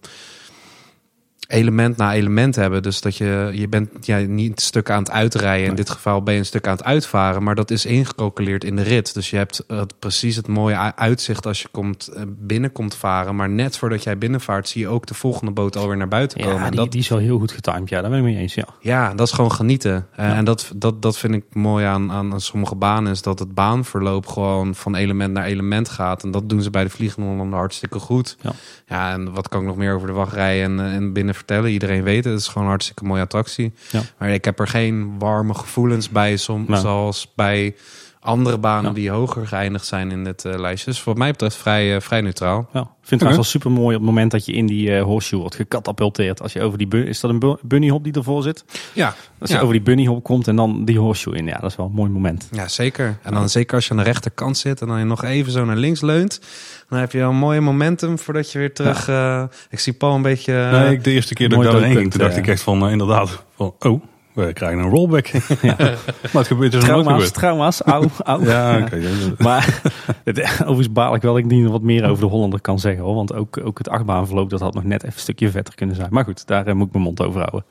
element 1.47 1.97
na 1.97 2.13
element 2.13 2.55
hebben. 2.55 2.83
Dus 2.83 3.01
dat 3.01 3.15
je, 3.15 3.49
je 3.53 3.67
bent 3.67 4.05
ja, 4.05 4.17
niet 4.17 4.61
stuk 4.61 4.89
aan 4.89 4.99
het 4.99 5.11
uitrijden. 5.11 5.67
In 5.67 5.75
dit 5.75 5.89
geval 5.89 6.23
ben 6.23 6.33
je 6.33 6.39
een 6.39 6.45
stuk 6.45 6.67
aan 6.67 6.75
het 6.75 6.83
uitvaren. 6.83 7.43
Maar 7.43 7.55
dat 7.55 7.71
is 7.71 7.85
ingecalculeerd 7.85 8.63
in 8.63 8.75
de 8.75 8.81
rit. 8.81 9.13
Dus 9.13 9.29
je 9.29 9.37
hebt 9.37 9.63
het, 9.67 9.99
precies 9.99 10.35
het 10.35 10.47
mooie 10.47 10.95
uitzicht 10.95 11.45
als 11.45 11.61
je 11.61 11.67
komt, 11.71 12.11
binnenkomt 12.27 12.95
varen. 12.95 13.35
Maar 13.35 13.49
net 13.49 13.77
voordat 13.77 14.03
jij 14.03 14.17
binnenvaart 14.17 14.67
zie 14.67 14.81
je 14.81 14.87
ook 14.87 15.05
de 15.05 15.13
volgende 15.13 15.51
boot 15.51 15.75
alweer 15.75 15.97
naar 15.97 16.07
buiten 16.07 16.39
komen. 16.41 16.61
Ja, 16.61 16.69
die, 16.69 16.79
dat, 16.79 16.91
die 16.91 17.01
is 17.01 17.07
wel 17.07 17.19
heel 17.19 17.39
goed 17.39 17.51
getimed. 17.51 17.89
Ja, 17.89 18.01
daar 18.01 18.09
ben 18.09 18.19
ik 18.19 18.25
mee 18.25 18.37
eens. 18.37 18.53
Ja, 18.53 18.67
ja 18.79 19.13
dat 19.13 19.27
is 19.27 19.33
gewoon 19.33 19.51
genieten. 19.51 20.07
Ja. 20.17 20.35
En 20.35 20.45
dat, 20.45 20.71
dat, 20.75 21.01
dat 21.01 21.17
vind 21.17 21.33
ik 21.33 21.43
mooi 21.53 21.85
aan, 21.85 22.11
aan, 22.11 22.41
sommige 22.41 22.75
banen. 22.75 23.11
Is 23.11 23.21
dat 23.21 23.39
het 23.39 23.53
baanverloop 23.53 24.27
gewoon 24.27 24.75
van 24.75 24.95
element 24.95 25.33
naar 25.33 25.45
element 25.45 25.89
gaat. 25.89 26.23
En 26.23 26.31
dat 26.31 26.49
doen 26.49 26.61
ze 26.61 26.69
bij 26.69 26.83
de 26.83 26.89
Vliegende 26.89 27.27
Hollander 27.29 27.59
hartstikke 27.59 27.99
goed. 27.99 28.37
Ja. 28.41 28.51
ja, 28.87 29.11
en 29.11 29.33
wat 29.33 29.47
kan 29.47 29.61
ik 29.61 29.67
nog 29.67 29.77
meer 29.77 29.93
over 29.93 30.07
de 30.07 30.13
wachtrij 30.13 30.63
en, 30.63 30.79
en 30.79 31.13
binnen 31.13 31.35
vertellen. 31.37 31.71
Iedereen 31.71 32.03
weet 32.03 32.23
het. 32.23 32.33
Het 32.33 32.41
is 32.41 32.47
gewoon 32.47 32.63
een 32.63 32.69
hartstikke 32.69 33.03
mooie 33.03 33.21
attractie. 33.21 33.73
Ja. 33.91 34.01
Maar 34.17 34.29
ik 34.29 34.45
heb 34.45 34.59
er 34.59 34.67
geen 34.67 35.19
warme 35.19 35.53
gevoelens 35.53 36.09
bij, 36.09 36.37
soms 36.37 36.67
nou. 36.67 36.81
zoals 36.81 37.31
bij 37.35 37.75
andere 38.19 38.57
banen 38.57 38.89
ja. 38.89 38.95
die 38.95 39.09
hoger 39.09 39.47
geëindigd 39.47 39.85
zijn 39.85 40.11
in 40.11 40.23
dit 40.23 40.45
uh, 40.45 40.59
lijstje. 40.59 40.91
Dus 40.91 41.03
wat 41.03 41.17
mij 41.17 41.31
betreft 41.31 41.55
vrij, 41.55 41.95
uh, 41.95 42.01
vrij 42.01 42.21
neutraal. 42.21 42.69
Ja. 42.73 42.81
Ik 42.81 43.13
vind 43.13 43.21
het 43.21 43.21
okay. 43.21 43.33
wel 43.33 43.43
super 43.43 43.71
mooi 43.71 43.95
op 43.95 44.01
het 44.01 44.09
moment 44.09 44.31
dat 44.31 44.45
je 44.45 44.51
in 44.51 44.65
die 44.65 44.89
uh, 44.89 45.01
horseshoe 45.01 45.39
wordt 45.39 45.55
gecatapulteerd. 45.55 46.41
Als 46.41 46.53
je 46.53 46.61
over 46.61 46.77
die 46.77 47.05
is 47.05 47.19
dat 47.19 47.31
een 47.31 47.57
bunny 47.61 47.89
hop 47.89 48.03
die 48.03 48.13
ervoor 48.13 48.43
zit? 48.43 48.65
Ja. 48.93 49.15
Als 49.39 49.49
je 49.49 49.55
ja. 49.55 49.61
over 49.61 49.73
die 49.73 49.83
bunny 49.83 50.05
hop 50.05 50.23
komt 50.23 50.47
en 50.47 50.55
dan 50.55 50.85
die 50.85 50.99
horseshoe 50.99 51.35
in. 51.35 51.45
Ja, 51.45 51.57
dat 51.59 51.71
is 51.71 51.77
wel 51.77 51.85
een 51.85 51.91
mooi 51.91 52.09
moment. 52.09 52.47
Ja, 52.51 52.67
zeker. 52.67 53.17
En 53.21 53.33
dan 53.33 53.41
ja. 53.41 53.47
zeker 53.47 53.75
als 53.75 53.85
je 53.85 53.91
aan 53.91 53.97
de 53.97 54.03
rechterkant 54.03 54.57
zit 54.57 54.81
en 54.81 54.87
dan 54.87 54.99
je 54.99 55.05
nog 55.05 55.23
even 55.23 55.51
zo 55.51 55.65
naar 55.65 55.75
links 55.75 56.01
leunt. 56.01 56.41
Dan 56.89 56.99
heb 56.99 57.11
je 57.11 57.19
een 57.19 57.35
mooie 57.35 57.61
momentum 57.61 58.19
voordat 58.19 58.51
je 58.51 58.59
weer 58.59 58.73
terug... 58.73 59.07
Ja. 59.07 59.49
ik 59.69 59.79
zie 59.79 59.93
Paul 59.93 60.15
een 60.15 60.21
beetje... 60.21 60.53
nee, 60.71 60.91
ik 60.91 61.03
de 61.03 61.11
eerste 61.11 61.33
keer 61.33 61.49
dat 61.49 61.63
ik 61.63 61.71
daarheen 61.71 61.95
ging, 61.95 62.11
toen 62.11 62.21
dacht 62.21 62.37
ik 62.37 62.47
echt 62.47 62.61
van 62.61 62.89
inderdaad... 62.89 63.43
Van, 63.55 63.73
oh, 63.79 64.01
we 64.45 64.53
krijgen 64.53 64.79
een 64.79 64.89
rollback. 64.89 65.27
Ja. 65.61 65.75
maar 65.77 65.97
het 66.31 66.47
gebeurt 66.47 66.71
dus 66.71 66.83
trauma's, 66.83 67.17
nooit 67.17 67.33
trauma's, 67.33 67.81
au, 67.81 68.07
au. 68.23 68.45
ja, 68.45 68.79
oké. 68.79 68.99
Maar 69.37 69.81
het, 70.23 70.39
overigens 70.61 70.91
baal 70.91 71.15
ik 71.15 71.21
wel 71.21 71.33
dat 71.33 71.43
ik 71.43 71.49
niet 71.49 71.67
wat 71.67 71.81
meer 71.81 72.09
over 72.09 72.23
de 72.23 72.29
Hollander 72.29 72.61
kan 72.61 72.79
zeggen. 72.79 73.03
Hoor, 73.03 73.15
want 73.15 73.33
ook, 73.33 73.59
ook 73.63 73.77
het 73.77 73.89
achtbaanverloop, 73.89 74.49
dat 74.49 74.59
had 74.59 74.73
nog 74.73 74.83
net 74.83 75.03
even 75.03 75.15
een 75.15 75.21
stukje 75.21 75.49
vetter 75.49 75.75
kunnen 75.75 75.95
zijn. 75.95 76.07
Maar 76.11 76.23
goed, 76.23 76.47
daar 76.47 76.67
uh, 76.67 76.73
moet 76.73 76.87
ik 76.87 76.93
mijn 76.93 77.03
mond 77.03 77.21
over 77.21 77.39
houden. 77.39 77.65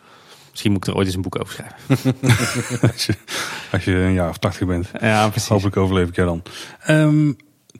Misschien 0.50 0.72
moet 0.72 0.86
ik 0.86 0.92
er 0.92 0.98
ooit 0.98 1.06
eens 1.06 1.16
een 1.16 1.22
boek 1.22 1.40
over 1.40 1.54
schrijven. 1.54 2.14
Als 3.72 3.84
je 3.84 3.94
een 3.94 4.12
jaar 4.12 4.28
of 4.28 4.38
tachtig 4.38 4.66
bent. 4.66 4.90
Ja, 5.00 5.28
precies. 5.28 5.48
Hopelijk 5.48 5.76
overleef 5.76 6.08
ik 6.08 6.16
jou 6.16 6.28
dan. 6.28 6.42
Ehm 6.82 7.32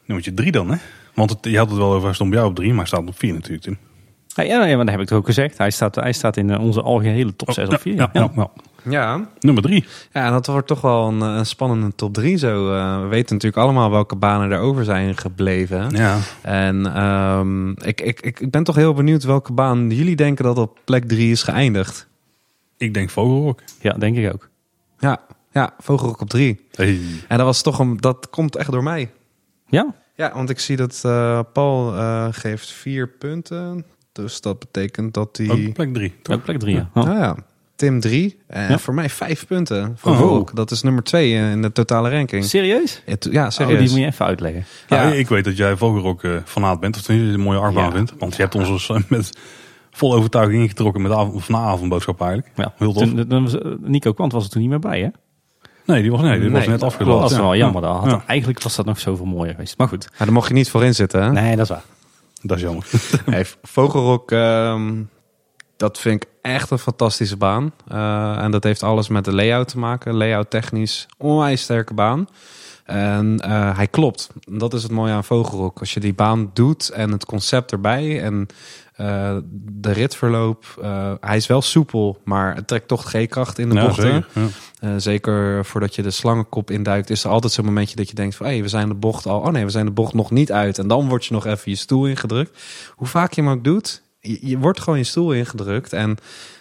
nummertje 0.07 0.35
drie 0.35 0.53
dan, 0.53 0.71
hè? 0.71 0.77
Want 1.15 1.31
het, 1.31 1.39
je 1.43 1.59
had 1.59 1.69
het 1.69 1.79
wel 1.79 1.93
over, 1.93 2.05
hij 2.05 2.15
stond 2.15 2.31
bij 2.31 2.39
jou 2.39 2.51
op 2.51 2.57
drie, 2.57 2.69
maar 2.69 2.79
hij 2.79 2.87
staat 2.87 3.09
op 3.09 3.19
vier 3.19 3.33
natuurlijk, 3.33 3.63
Tim. 3.63 3.79
Ja, 4.35 4.43
ja, 4.43 4.77
maar 4.77 4.85
dat 4.85 4.95
heb 4.95 5.01
ik 5.01 5.07
toch 5.07 5.19
ook 5.19 5.27
gezegd. 5.27 5.59
Hij 5.59 5.71
staat, 5.71 5.95
hij 5.95 6.13
staat 6.13 6.37
in 6.37 6.51
eh, 6.51 6.61
onze 6.61 6.83
algehele 6.83 7.37
top 7.37 7.53
6 7.53 7.67
Oh, 7.67 7.75
of 7.75 7.81
4. 7.81 7.95
Ja, 7.95 8.11
ja, 8.13 8.31
ja. 8.37 8.51
Ja, 8.89 9.29
Nummer 9.41 9.63
drie. 9.63 9.85
ja 10.13 10.27
en 10.27 10.33
dat 10.33 10.47
wordt 10.47 10.67
toch 10.67 10.81
wel 10.81 11.09
een, 11.09 11.21
een 11.21 11.47
spannende 11.47 11.95
top 11.95 12.15
3 12.15 12.37
zo. 12.37 12.73
Eh, 12.73 13.01
we 13.01 13.07
weten 13.07 13.35
natuurlijk 13.35 13.63
allemaal 13.63 13.91
welke 13.91 14.17
banen 14.17 14.51
er 14.51 14.59
over 14.59 14.85
zijn 14.85 15.17
gebleven. 15.17 15.91
Ja. 15.91 16.19
En 16.43 16.95
ehm, 16.95 17.71
ik, 17.71 18.01
ik, 18.01 18.21
ik 18.21 18.41
ik 18.41 18.51
ben 18.51 18.65
toch 18.65 18.75
heel 18.75 18.95
benieuwd 18.95 19.23
welke 19.23 19.53
baan 19.53 19.91
jullie 19.91 20.17
denken 20.17 20.45
dat 20.45 20.59
op 20.59 20.79
plek 20.85 21.05
3 21.05 21.31
is 21.31 21.43
geëindigd. 21.43 22.09
Ik 22.77 22.95
denk 22.95 23.11
Vogelrok. 23.11 23.61
Ja, 23.81 23.93
denk 23.93 24.17
ik 24.17 24.33
ook. 24.33 24.49
Ja, 24.99 25.21
ja 25.53 25.75
Vogelrok 25.79 26.21
op 26.21 26.29
3. 26.29 26.61
Hey. 26.71 27.01
En 27.29 27.37
dat 27.37 27.47
was 27.47 27.63
toch 27.63 27.79
een, 27.79 27.97
dat 27.97 28.31
komt 28.31 28.57
echt 28.57 28.71
door 28.71 28.83
mij. 28.83 29.11
Ja? 29.67 29.95
Ja, 30.15 30.33
want 30.35 30.51
ik 30.51 30.59
zie 30.59 30.77
dat 30.77 31.03
eh, 31.05 31.41
Paul 31.53 31.95
eh, 31.95 32.29
geeft 32.31 32.71
vier 32.71 33.09
punten. 33.09 33.85
Dus 34.13 34.41
dat 34.41 34.59
betekent 34.59 35.15
dat 35.15 35.37
hij... 35.37 35.51
Ook 35.51 35.73
plek 35.73 35.95
drie. 35.95 36.15
toch? 36.23 36.37
Ook 36.37 36.43
plek 36.43 36.59
3, 36.59 36.75
ja. 36.75 36.91
Oh. 36.95 37.05
Ja, 37.05 37.37
Tim 37.77 38.01
3. 38.01 38.39
En 38.47 38.69
Ja. 38.71 38.79
voor 38.79 38.95
mij 38.95 39.11
vijf 39.11 39.47
punten 39.47 39.95
voor 39.99 40.13
Oh. 40.13 40.19
Volk. 40.19 40.57
Dat 40.57 40.71
is 40.71 40.83
nummer 40.83 41.03
2 41.03 41.33
in 41.33 41.63
de 41.63 41.73
totale 41.73 42.11
ranking. 42.11 42.45
Serieus? 42.45 43.03
Ja, 43.07 43.17
Ja, 43.31 43.45
Oh, 43.45 43.51
serieus. 43.51 43.79
die 43.79 43.89
moet 43.91 43.99
je 43.99 44.07
even 44.07 44.27
uitleggen. 44.27 44.65
Ja, 44.89 45.03
Ja. 45.09 45.13
ik 45.13 45.29
weet 45.29 45.45
dat 45.45 45.57
jij 45.57 45.77
Vogelrok 45.77 46.25
eh 46.25 46.31
fanaat 46.45 46.81
bent, 46.81 46.97
of 46.97 47.03
tenminste 47.03 47.35
een 47.35 47.41
mooie 47.41 47.59
achtbaan 47.59 47.85
Ja. 47.85 47.91
vindt. 47.93 48.13
Want 48.19 48.37
je 48.37 48.43
hebt 48.43 48.55
ons 48.55 48.69
dus, 48.69 48.89
eh, 48.89 48.97
met 49.09 49.39
vol 49.91 50.15
overtuiging 50.15 50.63
ingetrokken 50.63 51.03
met 51.03 51.11
de 51.11 51.17
avond, 51.17 51.35
of 51.35 51.49
na 51.49 51.59
avondboodschap 51.59 52.21
eigenlijk. 52.21 52.51
Ja. 52.57 52.73
Heel 52.77 52.93
tof. 52.93 53.03
Toen, 53.03 53.27
toen 53.29 53.43
was, 53.43 53.59
eh, 53.59 53.71
Nico 53.81 54.13
Kwant 54.13 54.33
was 54.33 54.45
er 54.45 54.51
toen 54.51 54.61
niet 54.61 54.71
meer 54.71 54.79
bij, 54.79 55.01
hè? 55.01 55.09
Nee, 55.87 56.03
die 56.03 56.11
was, 56.11 56.21
nee, 56.21 56.41
die 56.41 56.51
was 56.51 56.67
net 56.67 56.81
Dat 56.81 56.89
afgelopen. 56.89 57.21
was 57.21 57.37
wel 57.37 57.53
Ja. 57.53 57.59
jammer. 57.59 57.83
Dat 57.83 57.97
had- 57.97 58.11
Ja. 58.11 58.23
Eigenlijk 58.27 58.63
was 58.63 58.77
dat 58.77 58.87
nog 58.87 58.99
zoveel 59.01 59.25
mooier 59.27 59.53
geweest. 59.53 59.79
Maar 59.79 59.89
goed. 59.89 60.09
Maar 60.11 60.27
daar 60.27 60.33
mocht 60.33 60.49
je 60.49 60.55
niet 60.55 60.71
voor 60.71 60.85
in 60.85 60.95
zitten. 60.95 61.23
Hè? 61.23 61.33
Nee, 61.33 61.51
dat 61.57 61.65
is 61.65 61.69
waar. 61.69 61.83
Dat 62.43 62.57
is 62.57 62.63
jammer. 62.63 62.87
Hey, 63.31 63.45
Vogelrok, 63.63 64.31
ehm, 64.33 65.03
dat 65.77 65.99
vind 65.99 66.23
ik 66.23 66.29
echt 66.43 66.71
een 66.71 66.79
fantastische 66.79 67.37
baan. 67.37 67.73
Eh, 67.89 68.43
en 68.43 68.51
dat 68.51 68.65
heeft 68.65 68.83
alles 68.83 69.09
met 69.09 69.25
de 69.25 69.35
layout 69.35 69.69
te 69.69 69.79
maken. 69.79 70.15
Layout 70.15 70.51
technisch, 70.51 71.07
onwijs 71.19 71.63
sterke 71.63 71.95
baan. 71.95 72.29
En 72.85 73.41
eh, 73.41 73.77
hij 73.77 73.87
klopt. 73.87 74.31
Dat 74.51 74.75
is 74.75 74.83
het 74.83 74.93
mooie 74.93 75.13
aan 75.13 75.25
Vogelrok. 75.25 75.81
Als 75.81 75.95
je 75.95 76.01
die 76.01 76.15
baan 76.15 76.51
doet 76.53 76.89
en 76.89 77.13
het 77.13 77.25
concept 77.25 77.73
erbij 77.73 78.23
en 78.23 78.47
eh, 78.95 79.37
de 79.53 79.93
ritverloop. 79.93 80.65
hij 81.21 81.37
is 81.37 81.47
wel 81.47 81.63
soepel, 81.63 82.21
maar 82.25 82.55
het 82.55 82.67
trekt 82.67 82.89
toch 82.89 83.11
G-kracht 83.11 83.59
in 83.59 83.69
de 83.69 83.75
Ja, 83.75 83.87
bochten. 83.87 84.27
zeker. 84.33 84.51
Ja. 84.81 84.99
Zeker 84.99 85.65
voordat 85.65 85.95
je 85.95 86.03
de 86.03 86.11
slangenkop 86.11 86.71
induikt, 86.71 87.11
is 87.11 87.25
er 87.25 87.31
altijd 87.31 87.53
zo'n 87.53 87.65
momentje 87.65 87.97
dat 87.97 88.09
je 88.09 88.15
denkt 88.15 88.35
van, 88.37 88.47
hé, 88.47 88.61
we 88.63 88.69
zijn 88.69 88.89
de 88.89 88.95
bocht 88.95 89.27
al, 89.27 89.41
oh 89.41 89.49
nee, 89.49 89.65
we 89.65 89.71
zijn 89.71 89.85
de 89.87 89.91
bocht 89.93 90.15
nog 90.15 90.31
niet 90.31 90.53
uit. 90.53 90.79
En 90.79 90.89
dan 90.89 91.09
word 91.09 91.25
je 91.25 91.35
nog 91.35 91.47
even 91.47 91.71
je 91.71 91.77
stoel 91.77 92.07
ingedrukt. 92.07 92.59
Hoe 92.95 93.07
vaak 93.07 93.33
je 93.33 93.43
hem 93.43 93.51
ook 93.51 93.65
doet, 93.65 94.03
je, 94.27 94.39
je 94.41 94.59
wordt 94.59 94.81
gewoon 94.81 94.99
je 94.99 95.05
stoel 95.05 95.33
ingedrukt. 95.33 95.93
En 95.93 96.17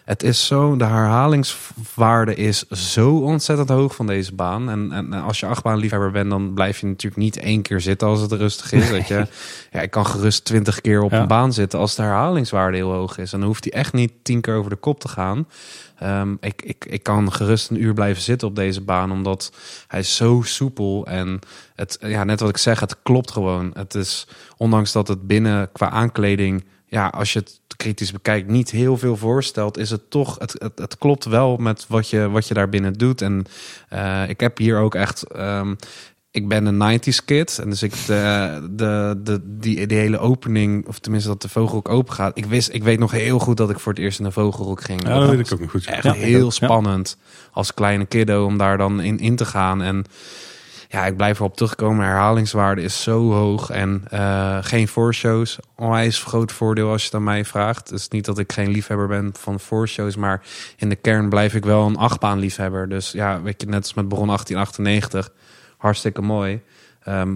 het 0.06 0.24
is 0.24 0.46
zo, 0.48 0.76
de 0.78 0.86
herhalingswaarde 0.86 2.36
is 2.36 2.68
zo 2.70 3.18
ontzettend 3.18 3.70
hoog 3.70 3.96
van 3.96 4.08
deze 4.08 4.34
baan. 4.34 4.70
En, 4.70 4.92
en 4.92 5.14
als 5.14 5.40
je 5.40 5.46
achtbaanliefhebber 5.46 6.12
bent, 6.12 6.30
dan 6.30 6.54
blijf 6.54 6.80
je 6.80 6.86
natuurlijk 6.86 7.22
niet 7.22 7.38
één 7.38 7.62
keer 7.62 7.82
zitten 7.82 8.08
als 8.08 8.22
het 8.22 8.32
rustig 8.32 8.72
is. 8.72 8.90
Dat 8.90 9.08
je, 9.08 9.28
ja, 9.72 9.82
ik 9.82 9.92
kan 9.92 10.06
gerust 10.06 10.46
twintig 10.46 10.82
keer 10.82 11.02
op 11.02 11.12
Ja. 11.12 11.22
een 11.22 11.28
baan 11.28 11.54
zitten 11.54 11.80
als 11.80 11.96
de 11.96 12.02
herhalingswaarde 12.02 12.78
heel 12.78 12.92
hoog 12.92 13.18
is. 13.18 13.34
En 13.34 13.40
dan 13.40 13.48
hoeft 13.48 13.64
hij 13.64 13.74
echt 13.74 13.94
niet 13.94 14.12
tien 14.22 14.42
keer 14.42 14.56
over 14.56 14.70
de 14.70 14.76
kop 14.76 15.00
te 15.00 15.08
gaan. 15.08 15.48
Ehm, 16.00 16.34
ik, 16.40 16.62
ik, 16.62 16.86
ik 16.90 17.04
kan 17.04 17.32
gerust 17.34 17.70
een 17.70 17.82
uur 17.84 17.94
blijven 17.94 18.22
zitten 18.22 18.48
op 18.48 18.56
deze 18.56 18.82
baan, 18.82 19.12
omdat 19.12 19.52
hij 19.88 20.00
is 20.00 20.16
zo 20.16 20.42
soepel. 20.46 21.06
En 21.08 21.40
het, 21.76 21.98
ja, 22.02 22.24
net 22.24 22.40
wat 22.40 22.50
ik 22.50 22.58
zeg, 22.58 22.80
het 22.80 22.96
klopt 23.04 23.32
gewoon. 23.32 23.72
Het 23.74 23.96
is, 23.96 24.28
ondanks 24.58 24.92
dat 24.92 25.08
het 25.08 25.28
binnen 25.28 25.72
qua 25.72 25.90
aankleding, 25.90 26.66
ja, 26.96 27.08
als 27.08 27.34
je 27.34 27.40
het 27.40 27.60
kritisch 27.78 28.12
bekijkt, 28.12 28.48
niet 28.48 28.72
heel 28.72 28.98
veel 28.98 29.18
voorstelt, 29.18 29.78
is 29.78 29.90
het 29.90 30.10
toch, 30.10 30.40
het, 30.40 30.56
het, 30.58 30.80
het 30.80 30.98
klopt 30.98 31.26
wel 31.26 31.58
met 31.58 31.86
wat 31.88 32.10
je, 32.10 32.30
wat 32.30 32.48
je 32.48 32.54
daar 32.54 32.70
binnen 32.70 32.94
doet. 32.94 33.22
En 33.22 33.46
eh, 33.90 34.30
ik 34.30 34.40
heb 34.40 34.58
hier 34.58 34.78
ook 34.78 34.96
echt. 34.96 35.24
ehm, 35.24 35.76
ik 36.32 36.48
ben 36.48 36.66
een 36.66 37.00
90s 37.00 37.26
kid. 37.26 37.60
En 37.60 37.70
dus 37.70 37.84
ik 37.84 38.06
de, 38.06 38.68
de, 38.72 39.20
de, 39.24 39.40
die, 39.44 39.88
die 39.88 39.98
hele 39.98 40.18
opening, 40.20 40.88
of 40.88 41.00
tenminste 41.00 41.30
dat 41.30 41.42
de 41.42 41.50
vogelrok 41.50 41.90
open 41.90 42.14
gaat. 42.14 42.38
Ik, 42.38 42.46
wist, 42.46 42.74
ik 42.74 42.84
weet 42.84 43.00
nog 43.00 43.12
heel 43.12 43.40
goed 43.40 43.58
dat 43.58 43.70
ik 43.70 43.80
voor 43.80 43.94
het 43.94 44.02
eerst 44.02 44.20
in 44.20 44.26
de 44.26 44.32
vogelrok 44.32 44.84
ging. 44.84 45.04
Ja, 45.04 45.20
dat 45.20 45.30
weet 45.30 45.40
ik 45.40 45.54
ook 45.54 45.60
nog 45.60 45.72
goed. 45.72 45.86
Echt 45.86 46.04
Ja, 46.04 46.14
heel 46.14 46.46
ja. 46.46 46.50
spannend 46.50 47.18
als 47.52 47.74
kleine 47.74 48.06
kiddo 48.06 48.46
om 48.46 48.58
daar 48.58 48.78
dan 48.78 49.02
in, 49.02 49.20
in 49.20 49.36
te 49.36 49.46
gaan. 49.46 49.82
En 49.82 50.06
ja, 50.96 51.06
ik 51.06 51.18
blijf 51.18 51.40
erop 51.40 51.56
terugkomen. 51.56 52.06
Herhalingswaarde 52.06 52.82
is 52.82 53.04
zo 53.04 53.32
hoog. 53.32 53.70
En 53.70 54.04
eh, 54.10 54.58
geen 54.62 54.88
voorshows. 54.88 55.60
Onwijs 55.76 56.24
groot 56.24 56.52
voordeel 56.52 56.90
als 56.90 57.02
je 57.02 57.08
het 57.08 57.16
aan 57.16 57.24
mij 57.24 57.46
vraagt. 57.46 57.90
Dus 57.90 58.08
niet 58.08 58.26
dat 58.26 58.40
ik 58.40 58.52
geen 58.52 58.70
liefhebber 58.70 59.08
ben 59.08 59.32
van 59.40 59.60
voorshows. 59.60 60.16
Maar 60.16 60.42
in 60.78 60.90
de 60.90 60.96
kern 60.96 61.30
blijf 61.30 61.54
ik 61.54 61.66
wel 61.66 61.86
een 61.86 61.98
achtbaan 61.98 62.40
liefhebber. 62.40 62.90
Dus 62.90 63.12
ja, 63.12 63.42
weet 63.42 63.62
je, 63.62 63.68
net 63.68 63.82
als 63.82 63.94
met 63.94 64.08
Bron 64.08 64.28
1898. 64.28 65.32
Hartstikke 65.78 66.22
mooi. 66.22 66.62
Ehm, 67.04 67.36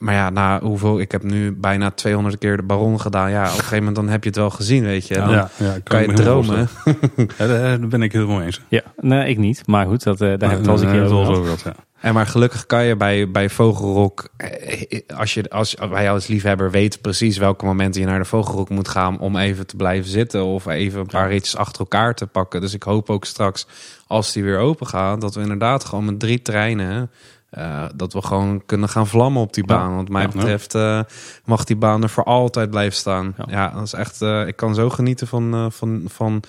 maar 0.00 0.14
ja, 0.14 0.30
na 0.30 0.60
hoeveel... 0.60 1.00
Ik 1.00 1.12
heb 1.12 1.22
nu 1.22 1.52
bijna 1.52 1.90
200 1.90 2.38
keer 2.38 2.56
de 2.56 2.62
Baron 2.62 3.00
gedaan. 3.00 3.30
Ja, 3.30 3.42
op 3.42 3.48
een 3.48 3.54
gegeven 3.54 3.78
moment 3.78 3.96
dan 3.96 4.08
heb 4.08 4.22
je 4.22 4.28
het 4.28 4.38
wel 4.38 4.50
gezien, 4.50 4.84
weet 4.84 5.06
je. 5.06 5.14
Dan 5.14 5.30
Ja, 5.30 5.50
ja, 5.56 5.76
kan 5.84 6.02
je 6.02 6.12
dromen. 6.12 6.68
Ja, 7.38 7.46
daar 7.46 7.78
ben 7.78 8.02
ik 8.02 8.12
helemaal 8.12 8.42
eens. 8.42 8.60
Ja, 8.68 8.82
nee, 8.96 9.28
ik 9.28 9.38
niet. 9.38 9.66
Maar 9.66 9.86
goed, 9.86 10.02
dat, 10.02 10.20
eh, 10.20 10.28
daar 10.38 10.50
heb 10.50 10.50
ik 10.50 10.56
het 10.58 10.66
al 10.66 10.72
eens 10.72 10.82
een 10.82 10.90
keer 10.90 11.04
over 11.04 11.32
hebben 11.32 11.50
we 11.50 11.58
gehad. 11.58 11.76
ja. 11.76 11.84
En 12.00 12.14
maar 12.14 12.26
gelukkig 12.26 12.66
kan 12.66 12.84
je 12.84 12.96
bij, 12.96 13.30
bij 13.30 13.48
Vogelrok, 13.50 14.28
eh, 14.36 15.00
als 15.16 15.34
je 15.34 15.50
als 15.50 15.74
wij 15.90 16.10
als 16.10 16.26
liefhebber 16.26 16.70
weet 16.70 17.00
precies 17.00 17.38
welke 17.38 17.64
momenten 17.64 18.00
je 18.00 18.06
naar 18.06 18.18
de 18.18 18.24
Vogelrok 18.24 18.68
moet 18.68 18.88
gaan 18.88 19.18
om 19.18 19.36
even 19.36 19.66
te 19.66 19.76
blijven 19.76 20.10
zitten 20.10 20.44
of 20.44 20.66
even 20.66 21.00
een 21.00 21.06
paar 21.06 21.28
ritjes 21.28 21.56
achter 21.56 21.80
elkaar 21.80 22.14
te 22.14 22.26
pakken. 22.26 22.60
Dus 22.60 22.74
ik 22.74 22.82
hoop 22.82 23.10
ook 23.10 23.24
straks 23.24 23.66
als 24.06 24.32
die 24.32 24.44
weer 24.44 24.58
open 24.58 24.86
gaat, 24.86 25.20
dat 25.20 25.34
we 25.34 25.40
inderdaad 25.40 25.84
gewoon 25.84 26.04
met 26.04 26.20
drie 26.20 26.42
treinen 26.42 27.10
eh, 27.50 27.84
dat 27.94 28.12
we 28.12 28.22
gewoon 28.22 28.62
kunnen 28.66 28.88
gaan 28.88 29.06
vlammen 29.06 29.42
op 29.42 29.52
die 29.54 29.64
Ja. 29.66 29.74
baan. 29.76 29.94
Want 29.94 30.08
mij 30.08 30.22
Ja. 30.22 30.28
betreft 30.28 30.74
eh, 30.74 31.00
mag 31.44 31.64
die 31.64 31.76
baan 31.76 32.02
er 32.02 32.08
voor 32.10 32.24
altijd 32.24 32.70
blijven 32.70 32.96
staan. 32.96 33.34
Ja. 33.36 33.44
Ja, 33.48 33.68
dat 33.70 33.82
is 33.82 33.92
echt. 33.92 34.22
eh, 34.22 34.46
ik 34.46 34.56
kan 34.56 34.74
zo 34.74 34.90
genieten 34.90 35.26
van, 35.26 35.54
eh, 35.54 35.66
van, 35.68 36.02
van, 36.06 36.42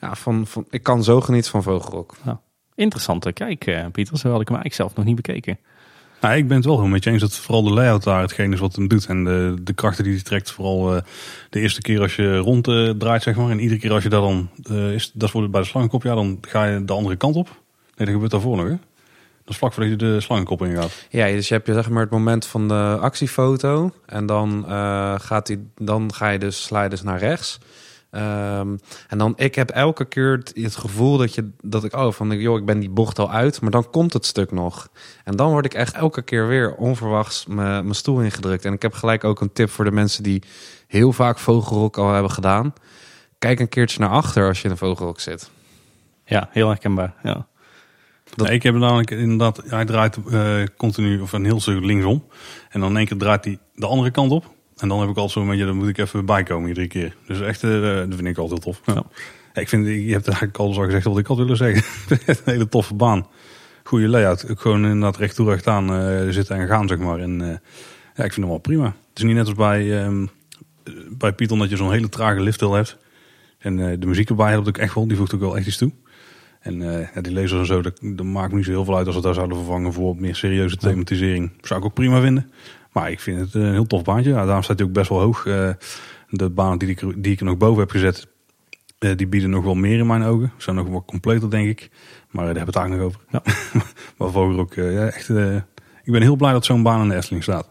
ja, 0.00 0.14
van, 0.14 0.46
van. 0.46 0.66
Ik 0.70 0.82
kan 0.82 1.04
zo 1.04 1.20
genieten 1.20 1.50
van 1.50 1.62
Vogelrok. 1.62 2.14
Interessante 2.74 3.32
kijk, 3.32 3.66
eh, 3.66 3.84
Pieter. 3.92 4.18
Zo 4.18 4.30
had 4.30 4.40
ik 4.40 4.48
hem 4.48 4.56
eigenlijk 4.56 4.74
zelf 4.74 4.94
nog 4.94 5.04
niet 5.04 5.16
bekeken. 5.26 5.58
Nou, 6.20 6.36
ik 6.36 6.48
ben 6.48 6.56
het 6.56 6.66
wel 6.66 6.78
heel 6.80 6.86
met 6.88 7.04
je 7.04 7.10
eens 7.10 7.20
dat 7.20 7.36
vooral 7.36 7.62
de 7.62 7.70
layout 7.70 8.02
daar 8.04 8.20
hetgeen 8.20 8.52
is 8.52 8.60
wat 8.60 8.74
hem 8.76 8.88
doet. 8.88 9.06
En 9.06 9.24
de, 9.24 9.56
de 9.62 9.72
krachten 9.72 10.04
die 10.04 10.12
hij 10.12 10.22
trekt, 10.22 10.50
vooral 10.50 10.96
eh, 10.96 11.02
de 11.50 11.60
eerste 11.60 11.80
keer 11.80 12.00
als 12.00 12.16
je 12.16 12.36
rond 12.36 12.68
eh, 12.68 12.90
draait, 12.90 13.22
zeg 13.22 13.36
maar. 13.36 13.50
En 13.50 13.60
iedere 13.60 13.80
keer 13.80 13.92
als 13.92 14.02
je 14.02 14.08
daar 14.08 14.20
dan, 14.20 14.48
eh, 14.70 14.92
is, 14.92 15.10
dat 15.14 15.30
de- 15.32 15.48
bij 15.48 15.60
de 15.60 15.66
slangenkop, 15.66 16.02
ja, 16.02 16.14
dan 16.14 16.38
ga 16.40 16.64
je 16.64 16.84
de 16.84 16.92
andere 16.92 17.16
kant 17.16 17.36
op. 17.36 17.46
Nee, 17.46 17.54
dat 17.96 18.08
gebeurt 18.08 18.30
daarvoor 18.30 18.56
nog, 18.56 18.66
hè? 18.68 18.74
Dat 19.44 19.52
is 19.52 19.58
vlak 19.58 19.72
voordat 19.72 19.92
je 19.92 19.98
de 19.98 20.20
slangenkop 20.20 20.62
ingaat. 20.62 21.06
Ja, 21.08 21.26
dus 21.26 21.48
je 21.48 21.54
hebt 21.54 21.66
je 21.66 21.72
zeg 21.72 21.90
maar 21.90 22.02
het 22.02 22.10
moment 22.10 22.46
van 22.46 22.68
de 22.68 22.98
actiefoto. 23.00 23.90
En 24.06 24.26
dan, 24.26 24.64
eh, 24.68 25.14
gaat 25.18 25.46
die, 25.46 25.70
dan 25.74 26.14
ga 26.14 26.28
je 26.28 26.38
dus, 26.38 26.68
je 26.68 26.88
dus 26.88 27.02
naar 27.02 27.18
rechts. 27.18 27.58
Ehm, 28.10 28.76
en 29.08 29.18
dan, 29.18 29.32
ik 29.36 29.54
heb 29.54 29.70
elke 29.70 30.04
keer 30.04 30.32
het, 30.32 30.52
het 30.54 30.76
gevoel 30.76 31.16
dat, 31.16 31.34
je, 31.34 31.50
dat 31.62 31.84
ik, 31.84 31.96
oh, 31.96 32.12
van 32.12 32.38
joh, 32.38 32.58
ik 32.58 32.64
ben 32.64 32.78
die 32.78 32.90
bocht 32.90 33.18
al 33.18 33.30
uit, 33.30 33.60
maar 33.60 33.70
dan 33.70 33.90
komt 33.90 34.12
het 34.12 34.26
stuk 34.26 34.50
nog. 34.52 34.88
En 35.24 35.36
dan 35.36 35.50
word 35.50 35.64
ik 35.64 35.74
echt 35.74 35.94
elke 35.94 36.22
keer 36.22 36.48
weer 36.48 36.74
onverwachts 36.74 37.46
me- 37.46 37.54
mijn 37.82 37.94
stoel 37.94 38.20
ingedrukt. 38.20 38.64
En 38.64 38.72
ik 38.72 38.82
heb 38.82 38.92
gelijk 38.92 39.24
ook 39.24 39.40
een 39.40 39.52
tip 39.52 39.70
voor 39.70 39.84
de 39.84 39.90
mensen 39.90 40.22
die 40.22 40.42
heel 40.86 41.12
vaak 41.12 41.38
vogelrok 41.38 41.96
al 41.98 42.12
hebben 42.12 42.30
gedaan. 42.30 42.72
Kijk 43.38 43.60
een 43.60 43.68
keertje 43.68 44.00
naar 44.00 44.10
achter 44.10 44.48
als 44.48 44.58
je 44.58 44.64
in 44.64 44.70
een 44.70 44.76
vogelrok 44.76 45.20
zit. 45.20 45.50
Ja, 46.24 46.48
heel 46.52 46.68
herkenbaar. 46.68 47.14
Ja. 47.22 47.46
Dat- 48.36 48.46
Nee, 48.46 48.56
ik 48.56 48.62
heb 48.62 48.74
namelijk 48.74 49.10
inderdaad, 49.10 49.62
hij 49.66 49.84
draait 49.84 50.18
eh, 50.30 50.62
continu 50.76 51.20
of 51.20 51.32
een 51.32 51.44
heel 51.44 51.60
stuk 51.60 51.84
linksom. 51.84 52.24
En 52.70 52.80
dan 52.80 52.90
in 52.90 52.96
één 52.96 53.06
keer 53.06 53.16
draait 53.16 53.44
hij 53.44 53.58
de 53.74 53.86
andere 53.86 54.10
kant 54.10 54.30
op. 54.30 54.52
En 54.76 54.88
dan 54.88 55.00
heb 55.00 55.08
ik 55.08 55.16
altijd 55.16 55.32
zo'n 55.32 55.48
beetje, 55.48 55.64
dan 55.66 55.76
moet 55.76 55.88
ik 55.88 55.98
even 55.98 56.26
bijkomen 56.26 56.68
iedere 56.68 56.86
keer. 56.86 57.16
Dus 57.26 57.40
echt, 57.40 57.62
eh, 57.62 57.70
dat 57.80 58.14
vind 58.14 58.26
ik 58.26 58.38
altijd 58.38 58.64
heel 58.64 58.72
tof. 58.82 58.94
Ja. 58.94 59.02
Ik 59.60 59.68
vind, 59.68 59.86
je 59.86 60.12
hebt 60.12 60.26
eigenlijk 60.28 60.58
alles 60.58 60.76
al 60.76 60.84
gezegd 60.84 61.04
wat 61.04 61.18
ik 61.18 61.26
had 61.26 61.36
willen 61.36 61.56
zeggen. 61.56 61.84
een 62.26 62.36
hele 62.44 62.68
toffe 62.68 62.94
baan. 62.94 63.26
Goede 63.84 64.08
layout. 64.08 64.50
Ook 64.50 64.60
gewoon 64.60 64.84
inderdaad 64.84 65.16
recht 65.16 65.34
toe 65.34 65.48
recht 65.50 65.66
aan 65.66 65.92
eh, 65.94 66.28
zitten 66.28 66.56
en 66.56 66.66
gaan, 66.66 66.88
zeg 66.88 66.98
maar. 66.98 67.18
En 67.18 67.38
ja, 68.14 68.24
ik 68.24 68.32
vind 68.32 68.36
hem 68.36 68.48
wel 68.48 68.58
prima. 68.58 68.84
Het 68.84 69.18
is 69.18 69.22
niet 69.22 69.34
net 69.34 69.46
als 69.46 69.54
bij, 69.54 70.02
ehm 70.04 70.26
bij 71.10 71.32
Python 71.32 71.58
dat 71.58 71.70
je 71.70 71.76
zo'n 71.76 71.92
hele 71.92 72.08
trage 72.08 72.40
lifthill 72.40 72.70
hebt. 72.70 72.96
En 73.58 73.76
de 74.00 74.06
muziek 74.06 74.28
erbij 74.28 74.50
helpt 74.50 74.68
ook 74.68 74.78
echt 74.78 74.94
wel. 74.94 75.06
Die 75.08 75.16
voegt 75.16 75.34
ook 75.34 75.40
wel 75.40 75.56
echt 75.56 75.66
iets 75.66 75.76
toe. 75.76 75.92
En 76.64 76.82
eh, 77.00 77.08
ja, 77.14 77.20
die 77.20 77.32
lasers 77.32 77.52
en 77.60 77.66
zo, 77.66 77.82
dat, 77.82 77.98
dat 78.02 78.26
maakt 78.26 78.50
me 78.50 78.56
niet 78.56 78.64
zo 78.64 78.70
heel 78.70 78.84
veel 78.84 78.96
uit 78.96 79.06
als 79.06 79.16
we 79.16 79.22
daar 79.22 79.34
zouden 79.34 79.56
vervangen 79.56 79.92
voor 79.92 80.16
meer 80.16 80.34
serieuze 80.34 80.76
thematisering. 80.76 81.52
Zou 81.60 81.80
ik 81.80 81.86
ook 81.86 81.94
prima 81.94 82.20
vinden. 82.20 82.50
Maar 82.92 83.10
ik 83.10 83.20
vind 83.20 83.40
het 83.40 83.54
een 83.54 83.72
heel 83.72 83.86
tof 83.86 84.02
baantje. 84.02 84.30
Ja, 84.30 84.44
daarom 84.44 84.62
staat 84.62 84.78
hij 84.78 84.86
ook 84.88 84.92
best 84.94 85.08
wel 85.08 85.20
hoog. 85.20 85.46
Eh, 85.46 85.70
de 86.28 86.50
baan 86.50 86.78
die 86.78 86.88
ik, 86.88 87.00
er- 87.00 87.22
die 87.22 87.32
ik 87.32 87.38
er 87.40 87.44
nog 87.46 87.56
boven 87.56 87.80
heb 87.80 87.90
gezet, 87.90 88.26
Eh, 88.98 89.16
die 89.16 89.26
bieden 89.26 89.50
nog 89.50 89.64
wel 89.64 89.74
meer 89.74 89.98
in 89.98 90.06
mijn 90.06 90.22
ogen. 90.22 90.52
Zijn 90.56 90.76
nog 90.76 90.88
wat 90.88 91.04
completer, 91.06 91.50
denk 91.50 91.68
ik. 91.68 91.90
Maar 92.30 92.44
daar 92.44 92.54
hebben 92.56 92.74
we 92.74 92.80
het 92.80 92.88
eigenlijk 92.88 93.22
nog 93.32 93.42
over. 93.42 93.52
Ja. 93.72 93.80
maar 94.18 94.30
Vogelrok, 94.30 94.74
ja, 94.74 95.06
echt... 95.06 95.28
ik 96.04 96.12
ben 96.12 96.22
heel 96.22 96.36
blij 96.36 96.52
dat 96.52 96.64
zo'n 96.64 96.82
baan 96.82 97.02
in 97.02 97.08
de 97.08 97.14
Efteling 97.14 97.42
staat. 97.42 97.70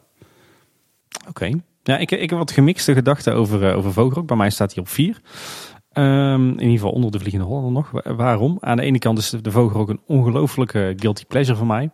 Oké. 1.27 1.49
Ja, 1.83 1.97
ik, 1.97 2.11
ik 2.11 2.29
heb 2.29 2.39
wat 2.39 2.51
gemixte 2.51 2.93
gedachten 2.93 3.33
over, 3.33 3.73
over 3.73 3.93
Vogelrok. 3.93 4.27
Bij 4.27 4.37
mij 4.37 4.49
staat 4.49 4.73
hij 4.73 4.83
op 4.83 4.89
vier. 4.89 5.21
Um, 5.93 6.49
in 6.49 6.59
ieder 6.59 6.71
geval 6.71 6.91
onder 6.91 7.11
de 7.11 7.19
Vliegende 7.19 7.45
Hollander 7.45 7.71
nog. 7.71 8.03
Waarom? 8.15 8.57
Aan 8.59 8.77
de 8.77 8.83
ene 8.83 8.99
kant 8.99 9.17
is 9.17 9.29
de 9.29 9.51
Vogelrok 9.51 9.89
een 9.89 10.01
ongelofelijke 10.05 10.93
guilty 10.97 11.25
pleasure 11.25 11.57
voor 11.57 11.67
mij. 11.67 11.89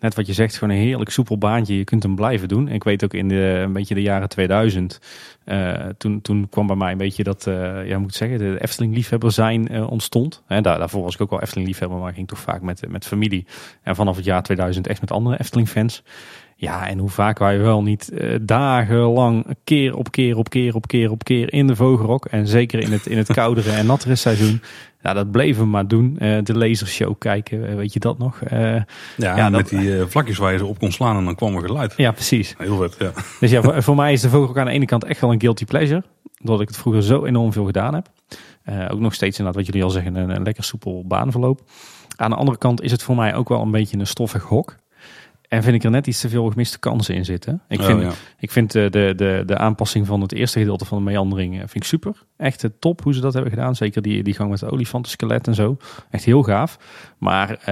Net 0.00 0.14
wat 0.14 0.26
je 0.26 0.32
zegt, 0.32 0.56
gewoon 0.56 0.74
een 0.74 0.80
heerlijk 0.80 1.10
soepel 1.10 1.38
baantje. 1.38 1.76
Je 1.76 1.84
kunt 1.84 2.02
hem 2.02 2.14
blijven 2.14 2.48
doen. 2.48 2.68
Ik 2.68 2.84
weet 2.84 3.04
ook 3.04 3.14
in 3.14 3.28
de, 3.28 3.60
een 3.64 3.72
beetje 3.72 3.94
de 3.94 4.02
jaren 4.02 4.28
2000. 4.28 5.00
Uh, 5.44 5.74
eh, 5.74 5.94
toen, 5.98 6.20
toen 6.20 6.48
kwam 6.48 6.66
bij 6.66 6.76
mij 6.76 6.92
een 6.92 6.98
beetje 6.98 7.22
dat, 7.22 7.46
uh, 7.46 7.86
ja, 7.88 7.98
moet 7.98 8.14
zeggen, 8.14 8.38
de 8.38 8.56
Efteling-liefhebber 8.60 9.32
zijn 9.32 9.74
uh, 9.74 9.90
ontstond. 9.90 10.42
Daar, 10.46 10.62
daarvoor 10.62 11.02
was 11.02 11.14
ik 11.14 11.20
ook 11.20 11.30
wel 11.30 11.42
Efteling-liefhebber, 11.42 11.98
maar 11.98 12.12
ging 12.12 12.28
toch 12.28 12.38
vaak 12.38 12.62
met, 12.62 12.88
met 12.88 13.06
familie. 13.06 13.46
En 13.82 13.96
vanaf 13.96 14.16
het 14.16 14.24
jaar 14.24 14.42
2000 14.42 14.86
echt 14.86 15.00
met 15.00 15.10
andere 15.10 15.38
Efteling-fans. 15.38 16.02
Ja, 16.60 16.88
en 16.88 16.98
hoe 16.98 17.08
vaak 17.08 17.38
wij 17.38 17.58
wel 17.58 17.82
niet 17.82 18.10
uh, 18.12 18.36
dagenlang 18.42 19.46
keer 19.64 19.94
op 19.94 20.10
keer 20.10 20.36
op 20.36 20.48
keer 20.48 20.74
op 20.74 20.86
keer 20.86 21.10
op 21.10 21.24
keer 21.24 21.52
in 21.52 21.66
de 21.66 21.76
vogelrok. 21.76 22.24
En 22.24 22.46
zeker 22.46 22.80
in 22.80 22.92
het, 22.92 23.06
in 23.06 23.16
het 23.16 23.32
koudere 23.32 23.70
en 23.70 23.86
nattere 23.86 24.14
seizoen. 24.14 24.62
Ja, 25.02 25.12
dat 25.12 25.30
bleven 25.30 25.62
we 25.62 25.68
maar 25.68 25.86
doen. 25.86 26.16
Uh, 26.18 26.38
de 26.42 26.58
lasershow 26.58 27.14
kijken, 27.18 27.70
uh, 27.70 27.74
weet 27.74 27.92
je 27.92 28.00
dat 28.00 28.18
nog? 28.18 28.40
ja, 28.50 28.86
ja 29.16 29.48
met 29.48 29.68
die 29.68 30.06
vlakjes 30.06 30.38
waar 30.38 30.52
je 30.52 30.58
ze 30.58 30.66
op 30.66 30.78
kon 30.78 30.92
slaan 30.92 31.16
en 31.16 31.24
dan 31.24 31.34
kwam 31.34 31.54
er 31.54 31.62
geluid. 31.62 31.94
Ja, 31.96 32.10
precies. 32.10 32.54
Heel 32.58 32.76
vet, 32.76 32.96
ja. 32.98 33.10
Dus 33.40 33.50
ja, 33.50 33.62
voor, 33.62 33.82
voor 33.82 33.96
mij 33.96 34.12
is 34.12 34.20
de 34.20 34.28
vogelrok 34.28 34.58
aan 34.58 34.66
de 34.66 34.72
ene 34.72 34.86
kant 34.86 35.04
echt 35.04 35.20
wel 35.20 35.32
een 35.32 35.40
guilty 35.40 35.64
pleasure. 35.64 36.02
Doordat 36.38 36.60
ik 36.60 36.68
het 36.68 36.76
vroeger 36.76 37.02
zo 37.02 37.24
enorm 37.24 37.52
veel 37.52 37.64
gedaan 37.64 37.94
heb. 37.94 38.08
ook 38.90 39.00
nog 39.00 39.14
steeds 39.14 39.38
inderdaad, 39.38 39.62
wat 39.62 39.66
jullie 39.72 39.84
al 39.84 39.94
zeggen, 39.94 40.14
een, 40.14 40.30
een 40.30 40.42
lekker 40.42 40.64
soepel 40.64 41.04
baanverloop. 41.06 41.60
Aan 42.16 42.30
de 42.30 42.36
andere 42.36 42.58
kant 42.58 42.82
is 42.82 42.90
het 42.90 43.02
voor 43.02 43.16
mij 43.16 43.34
ook 43.34 43.48
wel 43.48 43.62
een 43.62 43.70
beetje 43.70 43.98
een 43.98 44.06
stoffig 44.06 44.42
hok. 44.42 44.76
En 45.48 45.62
vind 45.62 45.74
ik 45.74 45.84
er 45.84 45.90
net 45.90 46.06
iets 46.06 46.20
te 46.20 46.28
veel 46.28 46.50
gemiste 46.50 46.78
kansen 46.78 47.14
in 47.14 47.24
zitten. 47.24 47.62
Ik 47.68 47.80
oh, 47.80 47.86
vind, 47.86 48.14
ik 48.38 48.50
vind 48.50 48.72
de, 48.72 48.90
de, 48.90 49.12
de, 49.16 49.42
de 49.46 49.58
aanpassing 49.58 50.06
van 50.06 50.20
het 50.20 50.32
eerste 50.32 50.58
gedeelte 50.58 50.84
van 50.84 50.98
de 50.98 51.04
meandering 51.04 51.52
eh, 51.52 51.58
vind 51.58 51.74
ik 51.74 51.84
super. 51.84 52.22
Echt 52.36 52.68
top 52.78 53.02
hoe 53.02 53.14
ze 53.14 53.20
dat 53.20 53.32
hebben 53.32 53.50
gedaan. 53.50 53.76
Zeker 53.76 54.02
die, 54.02 54.22
die 54.22 54.34
gang 54.34 54.50
met 54.50 54.58
de 54.58 54.70
olifantenskelet 54.70 55.46
en 55.46 55.54
zo. 55.54 55.76
Echt 56.10 56.24
heel 56.24 56.42
gaaf. 56.42 56.78
Maar 57.18 57.50
uh, 57.50 57.66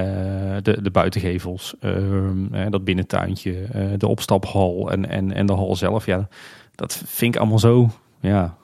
de, 0.63 0.83
de 0.83 0.91
buitengevels, 0.91 1.75
uh, 1.81 2.67
dat 2.69 2.85
binnentuintje, 2.85 3.67
uh, 3.75 3.87
de 3.97 4.07
opstaphal 4.07 4.91
en, 4.91 5.09
en, 5.09 5.33
en 5.33 5.47
de 5.47 5.53
hal 5.53 5.77
zelf. 5.77 6.07
Ja, 6.07 6.29
dat 6.75 7.03
vind 7.07 7.35
ik 7.35 7.41
allemaal 7.41 7.59
zo, 7.59 7.91
ja, 8.21 8.57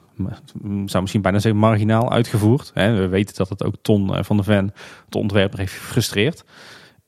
zou 0.85 1.01
misschien 1.01 1.21
bijna 1.21 1.39
zeggen 1.39 1.61
marginaal 1.61 2.11
uitgevoerd. 2.11 2.71
We 2.73 3.07
weten 3.07 3.35
dat 3.35 3.49
het 3.49 3.63
ook 3.63 3.75
Ton 3.81 4.23
van 4.23 4.37
de 4.37 4.43
Ven, 4.43 4.73
de 5.09 5.17
ontwerper, 5.17 5.59
heeft 5.59 5.73
gefrustreerd. 5.73 6.43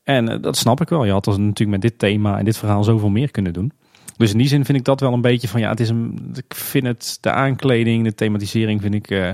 En 0.06 0.28
eh, 0.28 0.42
dat 0.42 0.56
snap 0.56 0.80
ik 0.80 0.88
wel. 0.88 1.04
Je 1.04 1.12
had 1.12 1.26
natuurlijk 1.26 1.70
met 1.70 1.80
dit 1.80 1.98
thema 1.98 2.38
en 2.38 2.44
dit 2.44 2.56
verhaal 2.56 2.84
zoveel 2.84 3.08
meer 3.08 3.30
kunnen 3.30 3.52
doen. 3.52 3.72
Dus 4.16 4.32
in 4.32 4.38
die 4.38 4.48
zin 4.48 4.64
vind 4.64 4.78
ik 4.78 4.84
dat 4.84 5.00
wel 5.00 5.12
een 5.12 5.20
beetje 5.20 5.48
van 5.48 5.60
ja, 5.60 5.70
het 5.70 5.80
is 5.80 5.88
een. 5.88 6.32
Ik 6.34 6.54
vind 6.54 6.86
het 6.86 7.18
de 7.20 7.30
aankleding, 7.30 8.04
de 8.04 8.14
thematisering 8.14 8.80
vind 8.80 8.94
ik 8.94 9.10
uh, 9.10 9.30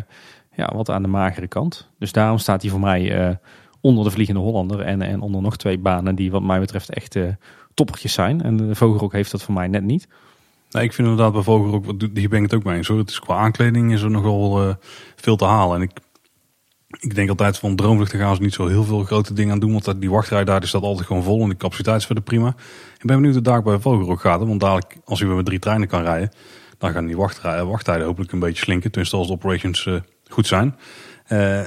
ja, 0.57 0.73
wat 0.75 0.91
aan 0.91 1.03
de 1.03 1.09
magere 1.09 1.47
kant. 1.47 1.89
Dus 1.99 2.12
daarom 2.12 2.39
staat 2.39 2.62
hij 2.62 2.70
voor 2.70 2.81
mij 2.81 3.29
uh, 3.29 3.35
onder 3.81 4.05
de 4.05 4.11
Vliegende 4.11 4.41
Hollander 4.41 4.81
en, 4.81 5.03
en 5.03 5.20
onder 5.20 5.43
nog 5.43 5.57
twee 5.57 5.79
banen 5.79 6.14
die 6.14 6.31
wat 6.31 6.43
mij 6.43 6.61
betreft 6.61 6.91
echt 6.91 7.14
uh, 7.14 7.29
toppertjes 7.75 8.12
zijn. 8.12 8.43
En 8.43 8.57
de 8.57 8.75
Vogelrok 8.75 9.12
heeft 9.12 9.31
dat 9.31 9.43
voor 9.43 9.55
mij 9.55 9.68
net 9.68 9.83
niet. 9.83 10.09
Nee, 10.70 10.85
ik 10.85 10.93
vind 10.93 11.09
inderdaad 11.09 11.33
bij 11.33 11.43
Vogelrok, 11.43 11.85
hier 12.14 12.29
ben 12.29 12.39
ik 12.39 12.51
het 12.51 12.55
ook 12.55 12.64
mee 12.64 12.77
eens 12.77 12.89
hoor. 12.89 12.99
Het 12.99 13.11
is 13.11 13.20
qua 13.20 13.37
aankleding 13.37 13.93
is 13.93 14.03
er 14.03 14.11
nogal 14.11 14.77
veel 15.16 15.37
te 15.37 15.45
halen. 15.45 15.77
En 15.77 15.83
ik 15.83 15.91
ik 17.01 17.14
denk 17.14 17.28
altijd 17.28 17.59
van 17.59 17.76
droomvluchten 17.76 18.18
gaan 18.18 18.36
ze 18.36 18.43
niet 18.43 18.55
zo 18.55 18.66
heel 18.66 18.84
veel 18.84 19.05
grote 19.05 19.32
dingen 19.32 19.53
aan 19.53 19.59
doen. 19.59 19.72
Want 19.72 20.01
die 20.01 20.11
wachtrij 20.11 20.45
daar 20.45 20.66
staat 20.66 20.82
altijd 20.82 21.07
gewoon 21.07 21.22
vol 21.22 21.43
en 21.43 21.49
de 21.49 21.57
capaciteit 21.57 21.99
is 21.99 22.07
verder 22.07 22.24
prima. 22.24 22.49
Ik 22.99 23.07
ben 23.07 23.16
benieuwd 23.16 23.34
hoe 23.34 23.43
daar 23.43 23.62
bij 23.62 23.78
Vogelrok 23.78 24.20
gaat. 24.20 24.40
Want 24.40 24.61
dadelijk, 24.61 24.97
als 25.05 25.18
je 25.18 25.24
met 25.24 25.45
drie 25.45 25.59
treinen 25.59 25.88
kan 25.88 26.03
rijden, 26.03 26.30
dan 26.78 26.93
gaan 26.93 27.07
die 27.07 27.16
wachttijden, 27.16 27.68
wachttijden 27.68 28.07
hopelijk 28.07 28.32
een 28.32 28.38
beetje 28.38 28.62
slinken. 28.62 28.90
Tenminste 28.90 29.16
als 29.16 29.26
de 29.26 29.32
operations 29.32 29.86
uh, 29.86 30.01
goed 30.28 30.47
zijn. 30.47 30.76
Uh, 31.28 31.59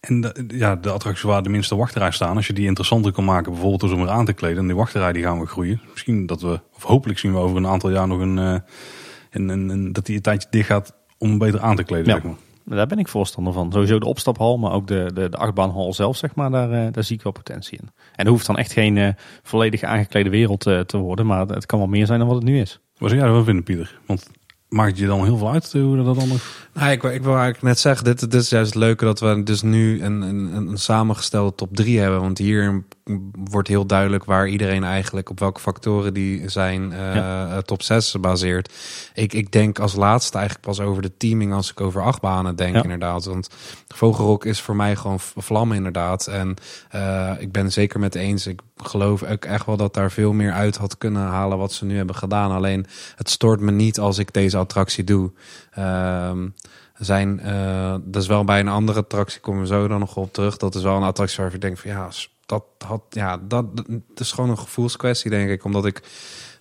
en 0.00 0.20
de, 0.20 0.44
ja, 0.48 0.76
de 0.76 0.90
attracties 0.90 1.24
waar 1.24 1.42
de 1.42 1.48
minste 1.48 1.76
wachtrij 1.76 2.10
staan, 2.10 2.36
als 2.36 2.46
je 2.46 2.52
die 2.52 2.66
interessanter 2.66 3.12
kan 3.12 3.24
maken, 3.24 3.52
bijvoorbeeld 3.52 3.80
door 3.80 3.90
ze 3.90 3.96
maar 3.96 4.08
aan 4.08 4.24
te 4.24 4.32
kleden. 4.32 4.58
En 4.58 4.66
die 4.66 4.76
wachtrij 4.76 5.12
die 5.12 5.22
gaan 5.22 5.40
we 5.40 5.46
groeien. 5.46 5.80
Misschien 5.92 6.26
dat 6.26 6.40
we, 6.40 6.60
of 6.74 6.82
hopelijk 6.82 7.18
zien 7.18 7.32
we 7.32 7.38
over 7.38 7.56
een 7.56 7.66
aantal 7.66 7.90
jaar 7.90 8.08
nog 8.08 8.20
een, 8.20 8.36
uh, 8.36 8.56
een, 9.30 9.48
een, 9.48 9.68
een 9.68 9.92
dat 9.92 10.06
die 10.06 10.16
een 10.16 10.22
tijdje 10.22 10.48
dicht 10.50 10.66
gaat 10.66 10.94
om 11.18 11.28
hem 11.28 11.38
beter 11.38 11.60
aan 11.60 11.76
te 11.76 11.84
kleden. 11.84 12.06
Ja. 12.06 12.12
Zeg 12.12 12.22
maar. 12.22 12.36
Daar 12.68 12.86
ben 12.86 12.98
ik 12.98 13.08
voorstander 13.08 13.52
van. 13.52 13.72
Sowieso 13.72 13.98
de 13.98 14.06
opstaphal, 14.06 14.58
maar 14.58 14.72
ook 14.72 14.86
de, 14.86 15.10
de, 15.14 15.28
de 15.28 15.36
achtbaanhal 15.36 15.92
zelf, 15.92 16.16
zeg 16.16 16.34
maar, 16.34 16.50
daar, 16.50 16.72
eh, 16.72 16.92
daar 16.92 17.04
zie 17.04 17.16
ik 17.16 17.22
wel 17.22 17.32
potentie 17.32 17.78
in. 17.78 17.88
En 18.14 18.24
er 18.24 18.30
hoeft 18.30 18.46
dan 18.46 18.58
echt 18.58 18.72
geen 18.72 18.96
uh, 18.96 19.08
volledig 19.42 19.82
aangeklede 19.82 20.30
wereld 20.30 20.66
uh, 20.66 20.80
te 20.80 20.96
worden, 20.96 21.26
maar 21.26 21.46
het 21.46 21.66
kan 21.66 21.78
wel 21.78 21.88
meer 21.88 22.06
zijn 22.06 22.18
dan 22.18 22.28
wat 22.28 22.36
het 22.36 22.46
nu 22.46 22.60
is. 22.60 22.80
Wat 22.98 23.08
zou 23.08 23.20
jij 23.20 23.28
ervan 23.28 23.44
vinden, 23.44 23.64
Pieter? 23.64 23.98
Want 24.06 24.30
maakt 24.68 24.98
je 24.98 25.06
dan 25.06 25.24
heel 25.24 25.36
veel 25.36 25.52
uit 25.52 25.72
hoe 25.72 25.96
dat 25.96 26.04
dan 26.04 26.28
nog... 26.28 26.68
Nou, 26.74 26.90
ik, 26.90 27.02
ik 27.02 27.22
wil 27.22 27.32
eigenlijk 27.32 27.62
net 27.62 27.78
zeggen, 27.78 28.04
dit, 28.04 28.20
dit 28.20 28.34
is 28.34 28.48
juist 28.48 28.74
het 28.74 28.82
leuke 28.82 29.04
dat 29.04 29.20
we 29.20 29.42
dus 29.42 29.62
nu 29.62 30.02
een, 30.02 30.20
een, 30.20 30.56
een 30.56 30.78
samengestelde 30.78 31.54
top 31.54 31.76
3 31.76 31.98
hebben. 31.98 32.20
Want 32.20 32.38
hier 32.38 32.84
wordt 33.50 33.68
heel 33.68 33.86
duidelijk 33.86 34.24
waar 34.24 34.48
iedereen 34.48 34.84
eigenlijk 34.84 35.30
op 35.30 35.38
welke 35.38 35.60
factoren 35.60 36.14
die 36.14 36.48
zijn 36.48 36.92
uh, 36.92 37.56
top 37.56 37.82
6 37.82 38.16
baseert. 38.20 38.72
Ik, 39.14 39.32
ik 39.32 39.52
denk 39.52 39.78
als 39.78 39.94
laatste 39.94 40.36
eigenlijk 40.38 40.66
pas 40.66 40.80
over 40.80 41.02
de 41.02 41.16
teaming 41.16 41.52
als 41.52 41.70
ik 41.70 41.80
over 41.80 42.02
acht 42.02 42.20
banen 42.20 42.56
denk 42.56 42.76
inderdaad. 42.82 43.24
Want 43.24 43.48
Vogelrok 43.88 44.44
is 44.44 44.60
voor 44.60 44.76
mij 44.76 44.96
gewoon 44.96 45.20
vlam 45.20 45.72
inderdaad. 45.72 46.26
En 46.26 46.56
uh, 46.94 47.32
ik 47.38 47.52
ben 47.52 47.72
zeker 47.72 48.00
met 48.00 48.14
eens. 48.14 48.46
Ik 48.46 48.60
geloof 48.76 49.22
ook 49.22 49.44
echt 49.44 49.66
wel 49.66 49.76
dat 49.76 49.94
daar 49.94 50.10
veel 50.10 50.32
meer 50.32 50.52
uit 50.52 50.76
had 50.76 50.98
kunnen 50.98 51.22
halen 51.22 51.58
wat 51.58 51.72
ze 51.72 51.84
nu 51.84 51.96
hebben 51.96 52.16
gedaan. 52.16 52.50
Alleen 52.50 52.86
het 53.16 53.30
stoort 53.30 53.60
me 53.60 53.70
niet 53.70 53.98
als 53.98 54.18
ik 54.18 54.32
deze 54.32 54.56
attractie 54.56 55.04
doe. 55.04 55.32
Um, 55.78 56.54
zijn, 56.98 57.40
uh, 57.44 57.94
dat 58.04 58.22
is 58.22 58.28
wel 58.28 58.44
bij 58.44 58.60
een 58.60 58.68
andere 58.68 58.98
attractie, 58.98 59.40
komen 59.40 59.60
we 59.60 59.66
zo 59.66 59.88
dan 59.88 59.98
nog 59.98 60.16
op 60.16 60.32
terug. 60.32 60.56
Dat 60.56 60.74
is 60.74 60.82
wel 60.82 60.96
een 60.96 61.02
attractie 61.02 61.42
waar 61.44 61.54
ik 61.54 61.60
denk 61.60 61.78
van 61.78 61.90
ja, 61.90 62.10
dat 62.48 62.64
had, 62.86 63.02
ja, 63.10 63.36
dat, 63.36 63.76
dat 63.76 64.20
is 64.20 64.32
gewoon 64.32 64.50
een 64.50 64.58
gevoelskwestie, 64.58 65.30
denk 65.30 65.50
ik. 65.50 65.64
Omdat 65.64 65.86
ik 65.86 66.02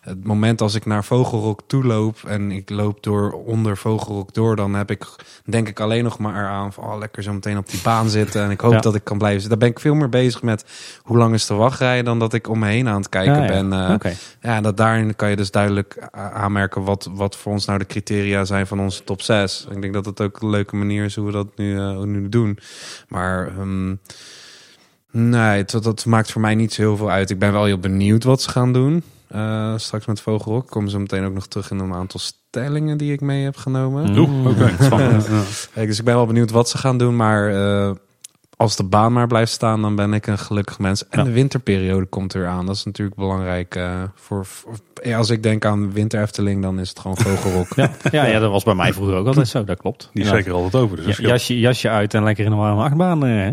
het 0.01 0.23
moment 0.23 0.61
als 0.61 0.75
ik 0.75 0.85
naar 0.85 1.03
Vogelrok 1.03 1.61
toe 1.67 1.83
loop 1.83 2.17
en 2.27 2.51
ik 2.51 2.69
loop 2.69 3.03
door 3.03 3.31
onder 3.31 3.77
Vogelrok 3.77 4.33
door, 4.33 4.55
dan 4.55 4.73
heb 4.73 4.91
ik, 4.91 5.05
denk 5.45 5.67
ik 5.67 5.79
alleen 5.79 6.03
nog 6.03 6.19
maar 6.19 6.47
aan 6.47 6.73
van 6.73 6.83
oh, 6.83 6.97
lekker 6.97 7.23
zo 7.23 7.33
meteen 7.33 7.57
op 7.57 7.69
die 7.69 7.81
baan 7.81 8.09
zitten. 8.09 8.43
En 8.43 8.51
ik 8.51 8.61
hoop 8.61 8.81
dat 8.81 8.95
ik 8.95 9.03
kan 9.03 9.17
blijven 9.17 9.41
zitten. 9.41 9.59
Daar 9.59 9.69
ben 9.69 9.77
ik 9.77 9.83
veel 9.83 9.95
meer 9.95 10.09
bezig 10.09 10.41
met 10.41 10.65
hoe 11.01 11.17
lang 11.17 11.33
is 11.33 11.45
de 11.45 11.53
wachtrij 11.53 12.03
dan 12.03 12.19
dat 12.19 12.33
ik 12.33 12.49
om 12.49 12.59
me 12.59 12.67
heen 12.67 12.88
aan 12.88 12.97
het 12.97 13.09
kijken 13.09 13.47
ben. 13.47 13.73
Uh, 13.73 14.11
Ja, 14.41 14.61
dat 14.61 14.77
daarin 14.77 15.15
kan 15.15 15.29
je 15.29 15.35
dus 15.35 15.51
duidelijk 15.51 16.07
aanmerken 16.11 16.83
wat, 16.83 17.09
wat 17.11 17.35
voor 17.35 17.51
ons 17.51 17.65
nou 17.65 17.79
de 17.79 17.85
criteria 17.85 18.45
zijn 18.45 18.67
van 18.67 18.79
onze 18.79 19.03
top 19.03 19.21
6. 19.21 19.67
Ik 19.71 19.81
denk 19.81 19.93
dat 19.93 20.05
het 20.05 20.21
ook 20.21 20.41
een 20.41 20.49
leuke 20.49 20.75
manier 20.75 21.05
is 21.05 21.15
hoe 21.15 21.25
we 21.25 21.31
dat 21.31 21.47
nu, 21.55 21.75
uh, 21.75 21.99
nu 21.99 22.29
doen. 22.29 22.59
Maar 23.07 23.57
um, 23.59 23.99
Nee, 25.11 25.63
dat, 25.63 25.83
dat, 25.83 26.05
maakt 26.05 26.31
voor 26.31 26.41
mij 26.41 26.55
niet 26.55 26.73
zo 26.73 26.81
heel 26.81 26.97
veel 26.97 27.11
uit. 27.11 27.29
Ik 27.29 27.39
ben 27.39 27.51
wel 27.51 27.65
heel 27.65 27.79
benieuwd 27.79 28.23
wat 28.23 28.41
ze 28.41 28.49
gaan 28.49 28.73
doen. 28.73 29.03
Uh, 29.35 29.73
straks 29.77 30.05
met 30.05 30.21
Vogelrok 30.21 30.69
komen 30.69 30.89
ze 30.89 30.99
meteen 30.99 31.25
ook 31.25 31.33
nog 31.33 31.47
terug 31.47 31.71
in 31.71 31.79
een 31.79 31.93
aantal 31.93 32.19
stellingen 32.19 32.97
die 32.97 33.13
ik 33.13 33.21
mee 33.21 33.43
heb 33.43 33.55
genomen. 33.55 34.17
Oeh, 34.17 34.45
oké. 34.47 34.75
Okay. 34.85 35.17
dus 35.85 35.99
ik 35.99 36.05
ben 36.05 36.15
wel 36.15 36.25
benieuwd 36.25 36.51
wat 36.51 36.69
ze 36.69 36.77
gaan 36.77 36.97
doen. 36.97 37.15
Maar 37.15 37.51
uh, 37.51 37.91
als 38.57 38.75
de 38.75 38.83
baan 38.83 39.13
maar 39.13 39.27
blijft 39.27 39.51
staan, 39.51 39.81
dan 39.81 39.95
ben 39.95 40.13
ik 40.13 40.27
een 40.27 40.37
gelukkig 40.37 40.79
mens. 40.79 41.07
En 41.07 41.23
de 41.23 41.31
winterperiode 41.31 42.05
komt 42.05 42.33
er 42.33 42.47
aan. 42.47 42.65
Dat 42.65 42.75
is 42.75 42.83
natuurlijk 42.83 43.17
belangrijk. 43.17 43.75
Uh, 43.75 44.03
voor, 44.15 44.45
voor, 44.45 44.75
als 45.15 45.29
ik 45.29 45.43
denk 45.43 45.65
aan 45.65 45.91
winter 45.91 46.21
Efteling, 46.21 46.61
dan 46.61 46.79
is 46.79 46.89
het 46.89 46.99
gewoon 46.99 47.17
Vogelrok. 47.17 47.67
ja, 47.75 47.91
ja, 48.11 48.25
ja, 48.25 48.39
dat 48.39 48.51
was 48.51 48.63
bij 48.63 48.75
mij 48.75 48.93
vroeger 48.93 49.15
ook 49.15 49.27
altijd 49.27 49.47
zo. 49.47 49.63
Dat 49.63 49.77
klopt. 49.77 50.09
Die 50.13 50.23
is 50.23 50.29
zeker 50.29 50.53
altijd 50.53 50.83
over. 50.83 50.97
Dus 50.97 51.17
ja, 51.17 51.27
jasje, 51.27 51.59
jasje 51.59 51.89
uit 51.89 52.13
en 52.13 52.23
lekker 52.23 52.45
in 52.45 52.51
een 52.51 52.57
warme 52.57 52.83
achtbaan. 52.83 53.21
Hè? 53.21 53.51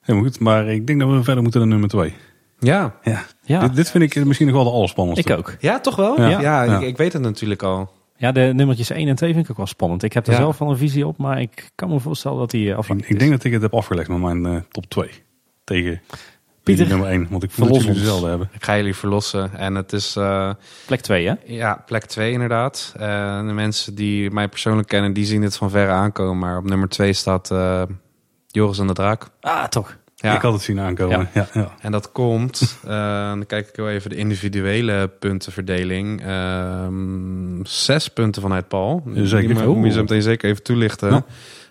Helemaal 0.00 0.28
goed, 0.28 0.40
maar 0.40 0.68
ik 0.68 0.86
denk 0.86 1.00
dat 1.00 1.10
we 1.10 1.22
verder 1.22 1.42
moeten 1.42 1.60
naar 1.60 1.68
nummer 1.68 1.88
twee. 1.88 2.14
Ja. 2.58 2.94
ja. 3.02 3.24
ja. 3.42 3.60
Dit, 3.60 3.76
dit, 3.76 3.90
vind 3.90 4.16
ik 4.16 4.24
misschien 4.24 4.46
nog 4.46 4.56
wel 4.56 4.64
de 4.64 4.70
allerspannendste. 4.70 5.32
Ik 5.32 5.38
ook. 5.38 5.56
Ja, 5.58 5.80
toch 5.80 5.96
wel? 5.96 6.20
Ja, 6.20 6.40
ja, 6.40 6.64
Ik, 6.64 6.80
ik, 6.88 6.96
weet 6.96 7.12
het 7.12 7.22
natuurlijk 7.22 7.62
al. 7.62 7.92
Ja, 8.16 8.32
de 8.32 8.50
nummertjes 8.54 8.90
1 8.90 9.08
en 9.08 9.14
2 9.14 9.32
vind 9.32 9.44
ik 9.44 9.50
ook 9.50 9.56
wel 9.56 9.66
spannend. 9.66 10.02
Ik 10.02 10.12
heb 10.12 10.26
er 10.26 10.34
zelf 10.34 10.58
wel 10.58 10.70
een 10.70 10.76
visie 10.76 11.06
op, 11.06 11.16
maar 11.18 11.40
ik 11.40 11.70
kan 11.74 11.88
me 11.88 12.00
voorstellen 12.00 12.38
dat 12.38 12.50
die 12.50 12.68
uh, 12.68 12.78
Ik, 12.88 13.06
ik 13.06 13.18
denk 13.18 13.30
dat 13.30 13.44
ik 13.44 13.52
het 13.52 13.62
heb 13.62 13.74
afgelegd 13.74 14.08
met 14.08 14.18
mijn 14.18 14.46
uh, 14.46 14.56
top 14.70 14.86
2. 14.88 15.10
Tegen 15.64 16.00
Pieter 16.62 16.88
nummer 16.88 17.08
1, 17.08 17.26
want 17.30 17.42
ik 17.42 17.50
voel 17.50 17.68
dat 17.68 17.82
jullie 17.82 17.98
dezelfde 17.98 18.28
hebben. 18.28 18.48
Ik 18.52 18.64
ga 18.64 18.76
jullie 18.76 18.94
verlossen 18.94 19.54
en 19.54 19.74
het 19.74 19.92
is... 19.92 20.16
Uh, 20.16 20.50
plek 20.86 21.00
2, 21.00 21.26
hè? 21.26 21.34
Ja, 21.44 21.82
plek 21.86 22.04
2 22.04 22.32
inderdaad. 22.32 22.92
de 22.96 23.52
mensen 23.54 23.94
die 23.94 24.30
mij 24.30 24.48
persoonlijk 24.48 24.88
kennen, 24.88 25.12
die 25.12 25.24
zien 25.24 25.40
dit 25.40 25.56
van 25.56 25.70
verre 25.70 25.92
aankomen. 25.92 26.38
Maar 26.38 26.56
op 26.58 26.64
nummer 26.64 26.88
2 26.88 27.12
staat 27.12 27.50
Joris 28.50 28.78
en 28.78 28.86
de 28.86 28.92
Draak. 28.92 29.26
Ah, 29.40 29.64
toch. 29.64 29.96
Ja. 30.16 30.34
Ik 30.34 30.40
had 30.42 30.52
het 30.52 30.62
zien 30.62 30.80
aankomen. 30.80 31.28
Ja. 31.34 31.46
ja, 31.52 31.70
En 31.80 31.92
dat 31.92 32.12
komt, 32.12 32.78
uh, 32.84 32.90
dan 33.28 33.46
kijk 33.46 33.68
ik 33.68 33.76
wel 33.76 33.88
even 33.88 34.10
de 34.10 34.16
individuele 34.16 35.08
puntenverdeling. 35.18 36.26
Uh, 36.26 36.86
zes 37.62 38.08
punten 38.08 38.42
vanuit 38.42 38.68
Paul. 38.68 39.02
Zeker. 39.14 39.54
Die 39.54 39.66
moet 39.66 39.86
je 39.86 39.92
zo 39.92 40.00
meteen 40.00 40.22
zeker 40.22 40.50
even 40.50 40.62
toelichten. 40.62 41.24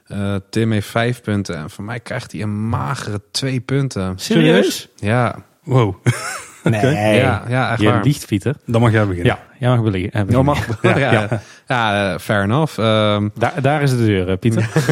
Eh, 0.08 0.36
Tim 0.50 0.72
heeft 0.72 0.88
vijf 0.88 1.22
punten. 1.22 1.56
En 1.58 1.70
voor 1.70 1.84
mij 1.84 2.00
krijgt 2.00 2.32
hij 2.32 2.42
een 2.42 2.70
magere 2.70 3.22
twee 3.32 3.60
punten. 3.60 4.14
Serieus? 4.20 4.88
Ja, 4.96 5.36
Wow, 5.64 5.96
Nee. 6.64 7.16
ja, 7.20 7.44
ja 7.48 7.72
echt 7.72 7.82
Je 7.82 7.88
waar. 7.90 8.04
liegt, 8.04 8.26
Pieter. 8.28 8.56
dan 8.66 8.82
mag 8.82 8.92
jij 8.92 9.08
beginnen. 9.08 9.26
Ja, 9.26 9.40
jij 9.60 9.70
mag 9.70 9.84
beliggen. 9.84 10.12
eh, 10.12 10.20
Ja, 10.20 10.26
beginnen. 10.26 10.46
mag, 10.46 10.82
ja, 10.98 10.98
ja. 11.12 11.42
ja. 11.68 12.14
eh, 12.14 12.20
fair 12.20 12.44
enough. 12.44 12.80
Ehm, 12.80 13.30
Daar, 13.36 13.62
daar 13.62 13.82
is 13.82 13.90
de 13.92 14.06
deur, 14.06 14.30
eh, 14.30 14.38
Pieter. 14.38 14.70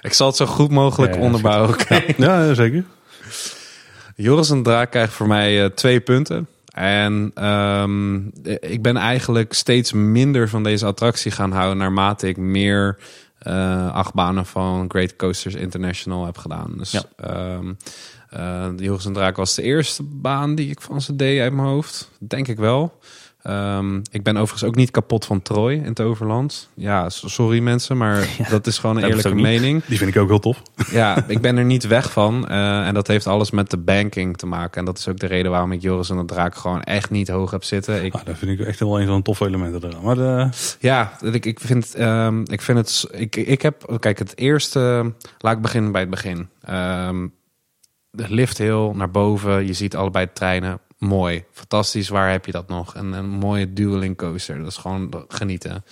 ik 0.00 0.12
zal 0.12 0.26
het 0.26 0.36
zo 0.36 0.46
goed 0.46 0.70
mogelijk 0.70 1.14
Ja, 1.14 1.20
onderbouwen. 1.20 1.68
Oké. 1.70 2.02
Ja, 2.16 2.54
zeker. 2.54 2.84
Joris 4.16 4.50
en 4.50 4.62
Draak 4.62 4.90
krijgt 4.90 5.12
voor 5.12 5.26
mij 5.26 5.64
eh, 5.64 5.70
twee 5.70 6.00
punten. 6.00 6.48
En 6.74 7.30
ehm, 7.34 8.14
ik 8.60 8.82
ben 8.82 8.96
eigenlijk 8.96 9.52
steeds 9.52 9.92
minder 9.92 10.48
van 10.48 10.62
deze 10.62 10.86
attractie 10.86 11.30
gaan 11.30 11.52
houden 11.52 11.76
naarmate 11.78 12.28
ik 12.28 12.36
meer 12.36 12.98
eh 13.38 13.92
achtbanen 13.92 14.46
van 14.46 14.84
Great 14.88 15.16
Coasters 15.16 15.54
International 15.54 16.24
heb 16.24 16.38
gedaan. 16.38 16.74
Dus 16.76 16.90
Ja. 16.90 17.02
ehm, 17.16 17.72
eh, 18.30 18.66
Joris 18.76 19.04
en 19.04 19.12
Draak 19.12 19.36
was 19.36 19.54
de 19.54 19.62
eerste 19.62 20.02
baan 20.02 20.54
die 20.54 20.70
ik 20.70 20.80
van 20.80 21.00
ze 21.00 21.16
deed 21.16 21.40
uit 21.40 21.52
mijn 21.52 21.68
hoofd. 21.68 22.10
Denk 22.18 22.48
ik 22.48 22.56
wel. 22.58 22.98
Ehm, 23.42 23.96
ik 24.10 24.22
ben 24.22 24.36
overigens 24.36 24.64
ook 24.64 24.74
niet 24.74 24.90
kapot 24.90 25.24
van 25.24 25.42
Troy 25.42 25.72
in 25.72 25.84
het 25.84 26.00
Overland. 26.00 26.68
Ja, 26.74 27.08
sorry 27.08 27.60
mensen, 27.60 27.96
maar 27.96 28.28
dat 28.50 28.66
is 28.66 28.78
gewoon 28.78 28.96
een 28.96 29.04
eerlijke 29.04 29.34
mening. 29.34 29.84
Die 29.84 29.98
vind 29.98 30.14
ik 30.14 30.22
ook 30.22 30.28
heel 30.28 30.38
tof. 30.38 30.62
Ja, 30.90 31.24
ik 31.26 31.40
ben 31.40 31.56
er 31.56 31.64
niet 31.64 31.86
weg 31.86 32.12
van. 32.12 32.48
eh, 32.48 32.86
en 32.86 32.94
dat 32.94 33.06
heeft 33.06 33.26
alles 33.26 33.50
met 33.50 33.70
de 33.70 33.76
banking 33.76 34.36
te 34.36 34.46
maken. 34.46 34.78
En 34.80 34.84
dat 34.84 34.98
is 34.98 35.08
ook 35.08 35.18
de 35.18 35.26
reden 35.26 35.50
waarom 35.50 35.72
ik 35.72 35.82
Joris 35.82 36.10
en 36.10 36.16
de 36.16 36.24
Draak 36.24 36.54
gewoon 36.54 36.82
echt 36.82 37.10
niet 37.10 37.28
hoog 37.28 37.50
heb 37.50 37.64
zitten. 37.64 38.04
Ik, 38.04 38.12
Nou, 38.12 38.24
dat 38.24 38.38
vind 38.38 38.60
ik 38.60 38.66
echt 38.66 38.78
wel 38.80 39.00
een 39.00 39.06
van 39.06 39.16
de 39.16 39.22
toffe 39.22 39.46
elementen 39.46 39.84
eraan. 39.90 40.04
Maar 40.04 40.14
de, 40.14 40.48
ja, 40.80 41.12
ik, 41.20 41.46
ik 41.46 41.60
vind, 41.60 41.94
ehm, 41.94 42.42
ik 42.44 42.60
vind 42.60 42.78
het. 42.78 43.06
Ik, 43.12 43.36
ik 43.36 43.62
heb. 43.62 43.96
Kijk, 44.00 44.18
het 44.18 44.38
eerste. 44.38 45.12
Laat 45.38 45.56
ik 45.56 45.62
beginnen 45.62 45.92
bij 45.92 46.00
het 46.00 46.10
begin. 46.10 46.48
Ehm, 46.62 47.26
de 48.10 48.24
lift 48.28 48.58
heel 48.58 48.92
naar 48.96 49.10
boven. 49.10 49.66
Je 49.66 49.72
ziet 49.72 49.96
allebei 49.96 50.24
de 50.24 50.32
treinen. 50.32 50.78
Mooi. 51.00 51.44
Fantastisch. 51.52 52.08
Waar 52.08 52.30
heb 52.30 52.46
je 52.46 52.52
dat 52.52 52.68
nog? 52.68 52.94
Een, 52.94 53.12
een 53.12 53.28
mooie 53.28 53.72
dueling 53.72 54.16
coaster. 54.16 54.58
Dat 54.58 54.66
is 54.66 54.76
gewoon 54.76 55.24
genieten. 55.28 55.84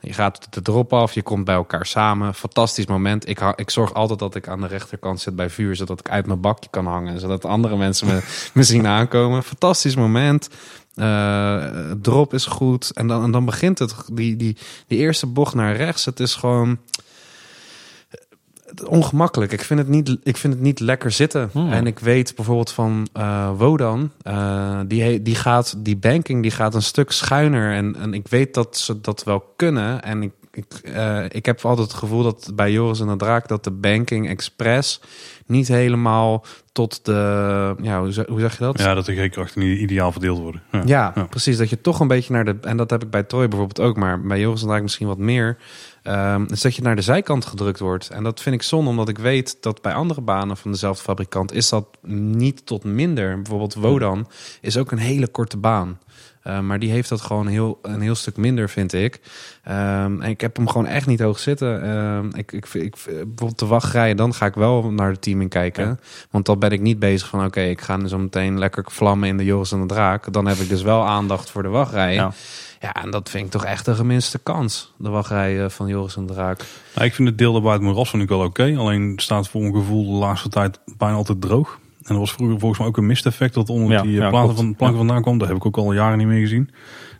Je 0.00 0.12
gaat 0.12 0.46
de 0.50 0.62
drop 0.62 0.92
af. 0.92 1.12
Je 1.12 1.22
komt 1.22 1.44
bij 1.44 1.54
elkaar 1.54 1.86
samen. 1.86 2.34
Fantastisch 2.34 2.86
moment. 2.86 3.28
Ik, 3.28 3.40
ik 3.56 3.70
zorg 3.70 3.94
altijd 3.94 4.18
dat 4.18 4.34
ik 4.34 4.48
aan 4.48 4.60
de 4.60 4.66
rechterkant 4.66 5.20
zit 5.20 5.36
bij 5.36 5.50
vuur. 5.50 5.76
Zodat 5.76 6.00
ik 6.00 6.10
uit 6.10 6.26
mijn 6.26 6.40
bakje 6.40 6.70
kan 6.70 6.86
hangen. 6.86 7.20
Zodat 7.20 7.44
andere 7.44 7.76
mensen 7.76 8.06
me, 8.06 8.22
me 8.54 8.62
zien 8.62 8.86
aankomen. 8.86 9.42
Fantastisch 9.42 9.96
moment. 9.96 10.48
Eh, 10.94 11.90
drop 12.02 12.34
is 12.34 12.46
goed. 12.46 12.90
En 12.90 13.06
dan, 13.06 13.22
en 13.22 13.30
dan 13.30 13.44
begint 13.44 13.78
het. 13.78 13.94
Die, 14.12 14.36
die, 14.36 14.56
die 14.86 14.98
eerste 14.98 15.26
bocht 15.26 15.54
naar 15.54 15.76
rechts. 15.76 16.04
Het 16.04 16.20
is 16.20 16.34
gewoon 16.34 16.78
ongemakkelijk. 18.86 19.52
Ik 19.52 19.60
vind 19.60 19.80
het 19.80 19.88
niet, 19.88 20.16
ik 20.22 20.36
vind 20.36 20.52
het 20.52 20.62
niet 20.62 20.80
lekker 20.80 21.10
zitten. 21.10 21.48
Hmm. 21.52 21.72
En 21.72 21.86
ik 21.86 21.98
weet 21.98 22.34
bijvoorbeeld 22.36 22.70
van 22.70 23.08
eh, 23.12 23.50
Wodan, 23.56 24.10
eh, 24.22 24.80
die, 24.86 25.22
die 25.22 25.34
gaat, 25.34 25.74
die 25.78 25.96
banking 25.96 26.42
die 26.42 26.50
gaat 26.50 26.74
een 26.74 26.82
stuk 26.82 27.10
schuiner. 27.10 27.72
En, 27.72 27.96
en 27.96 28.14
ik 28.14 28.28
weet 28.28 28.54
dat 28.54 28.76
ze 28.76 29.00
dat 29.00 29.24
wel 29.24 29.44
kunnen. 29.56 30.02
En 30.02 30.22
ik, 30.22 30.32
ik, 30.56 30.72
eh, 30.84 31.24
ik 31.28 31.46
heb 31.46 31.64
altijd 31.64 31.86
het 31.88 31.96
gevoel 31.96 32.22
dat 32.22 32.50
bij 32.54 32.72
Joris 32.72 33.00
en 33.00 33.06
de 33.06 33.16
Draak 33.16 33.48
dat 33.48 33.64
de 33.64 33.70
banking 33.70 34.28
express 34.28 35.00
niet 35.46 35.68
helemaal 35.68 36.44
tot 36.72 37.04
de, 37.04 37.74
ja, 37.82 38.00
hoe, 38.00 38.12
zeg- 38.12 38.26
hoe 38.26 38.40
zeg 38.40 38.58
je 38.58 38.64
dat? 38.64 38.78
ja, 38.78 38.94
dat 38.94 39.06
de 39.06 39.14
G-krachten 39.28 39.60
niet 39.60 39.78
ideaal 39.78 40.12
verdeeld 40.12 40.38
worden. 40.38 40.62
Ja. 40.72 40.82
Ja, 40.86 41.12
Ja. 41.14 41.24
precies. 41.24 41.56
Dat 41.56 41.70
je 41.70 41.80
toch 41.80 42.00
een 42.00 42.08
beetje 42.08 42.32
naar 42.32 42.44
de. 42.44 42.56
En 42.60 42.76
dat 42.76 42.90
heb 42.90 43.02
ik 43.02 43.10
bij 43.10 43.22
Troy 43.22 43.48
bijvoorbeeld 43.48 43.88
ook, 43.88 43.96
maar 43.96 44.20
bij 44.20 44.40
Joris 44.40 44.60
en 44.62 44.66
Draak 44.68 44.82
misschien 44.82 45.06
wat 45.06 45.18
meer. 45.18 45.56
ehm, 46.02 46.44
is 46.48 46.60
dat 46.60 46.76
je 46.76 46.82
naar 46.82 46.96
de 46.96 47.02
zijkant 47.02 47.44
gedrukt 47.44 47.78
wordt. 47.80 48.08
En 48.08 48.22
dat 48.22 48.40
vind 48.40 48.54
ik 48.54 48.62
zonde, 48.62 48.90
omdat 48.90 49.08
ik 49.08 49.18
weet 49.18 49.56
dat 49.60 49.82
bij 49.82 49.92
andere 49.94 50.20
banen 50.20 50.56
van 50.56 50.70
dezelfde 50.70 51.02
fabrikant 51.02 51.52
is 51.52 51.68
dat 51.68 51.86
niet 52.08 52.66
tot 52.66 52.84
minder. 52.84 53.34
Bijvoorbeeld 53.36 53.74
Wodan 53.74 54.26
is 54.60 54.76
ook 54.76 54.90
een 54.90 54.98
hele 54.98 55.28
korte 55.28 55.56
baan. 55.56 55.98
Eh, 56.44 56.60
maar 56.60 56.78
die 56.78 56.90
heeft 56.90 57.08
dat 57.08 57.20
gewoon 57.20 57.46
heel, 57.46 57.78
een 57.82 58.00
heel 58.00 58.14
stuk 58.14 58.36
minder, 58.36 58.68
vind 58.68 58.92
ik. 58.92 59.20
Ehm, 59.62 60.20
en 60.20 60.30
ik 60.30 60.40
heb 60.40 60.56
hem 60.56 60.68
gewoon 60.68 60.86
echt 60.86 61.06
niet 61.06 61.20
hoog 61.20 61.38
zitten. 61.38 61.82
Ehm, 61.82 62.26
ik, 62.36 62.52
ik, 62.52 62.66
ik, 62.74 62.96
bijvoorbeeld 63.04 63.58
de 63.58 63.66
wachtrij, 63.66 64.14
dan 64.14 64.34
ga 64.34 64.46
ik 64.46 64.54
wel 64.54 64.90
naar 64.90 65.12
de 65.12 65.18
teaming 65.18 65.50
kijken. 65.50 65.86
Ja. 65.86 65.96
Want 66.30 66.46
dan 66.46 66.58
ben 66.58 66.70
ik 66.70 66.80
niet 66.80 66.98
bezig 66.98 67.28
van... 67.28 67.44
oké, 67.44 67.60
ik 67.60 67.80
ga 67.80 68.06
zo 68.06 68.18
meteen 68.18 68.58
lekker 68.58 68.84
vlammen 68.86 69.28
in 69.28 69.36
de 69.36 69.44
Joris 69.44 69.72
en 69.72 69.80
de 69.80 69.86
Draak. 69.86 70.32
Dan 70.32 70.46
heb 70.46 70.56
ik 70.56 70.68
dus 70.68 70.82
wel 70.82 71.06
aandacht 71.06 71.50
voor 71.50 71.62
de 71.62 71.68
wachtrij. 71.68 72.14
Ja. 72.14 72.32
Ja. 72.80 72.92
en 72.92 73.10
dat 73.10 73.30
vind 73.30 73.44
ik 73.44 73.50
toch 73.50 73.64
echt 73.64 73.84
de 73.84 73.94
geminste 73.94 74.38
kans. 74.38 74.92
De 74.98 75.08
wachtrij 75.08 75.64
eh, 75.64 75.70
van 75.70 75.86
Joris 75.86 76.16
en 76.16 76.26
de 76.26 76.32
Draak. 76.32 76.64
Nou, 76.94 77.06
ik 77.06 77.14
vind 77.14 77.28
het 77.28 77.38
deel 77.38 77.52
daarbij 77.52 77.72
het 77.72 77.82
moeras 77.82 78.10
vind 78.10 78.22
ik 78.22 78.28
wel 78.28 78.44
oké. 78.44 78.74
Alleen 78.76 79.12
staat 79.16 79.48
voor 79.48 79.60
mijn 79.60 79.74
gevoel 79.74 80.12
de 80.12 80.18
laatste 80.18 80.48
tijd 80.48 80.78
bijna 80.96 81.14
altijd 81.14 81.40
droog. 81.40 81.78
En 82.04 82.14
er 82.14 82.18
was 82.18 82.32
vroeger 82.32 82.58
volgens 82.58 82.80
mij 82.80 82.88
ook 82.88 82.96
een 82.96 83.06
misteffect 83.06 83.54
dat 83.54 83.70
onder 83.70 83.90
Ja, 83.90 84.02
die 84.02 84.16
eh, 84.16 84.18
ja, 84.18 84.28
platen 84.28 84.56
van, 84.56 84.74
planken 84.74 84.98
vandaan 84.98 85.22
kwam. 85.22 85.38
Dat 85.38 85.48
heb 85.48 85.56
ik 85.56 85.66
ook 85.66 85.76
al 85.76 85.92
jaren 85.92 86.18
niet 86.18 86.26
meer 86.26 86.40
gezien. 86.40 86.70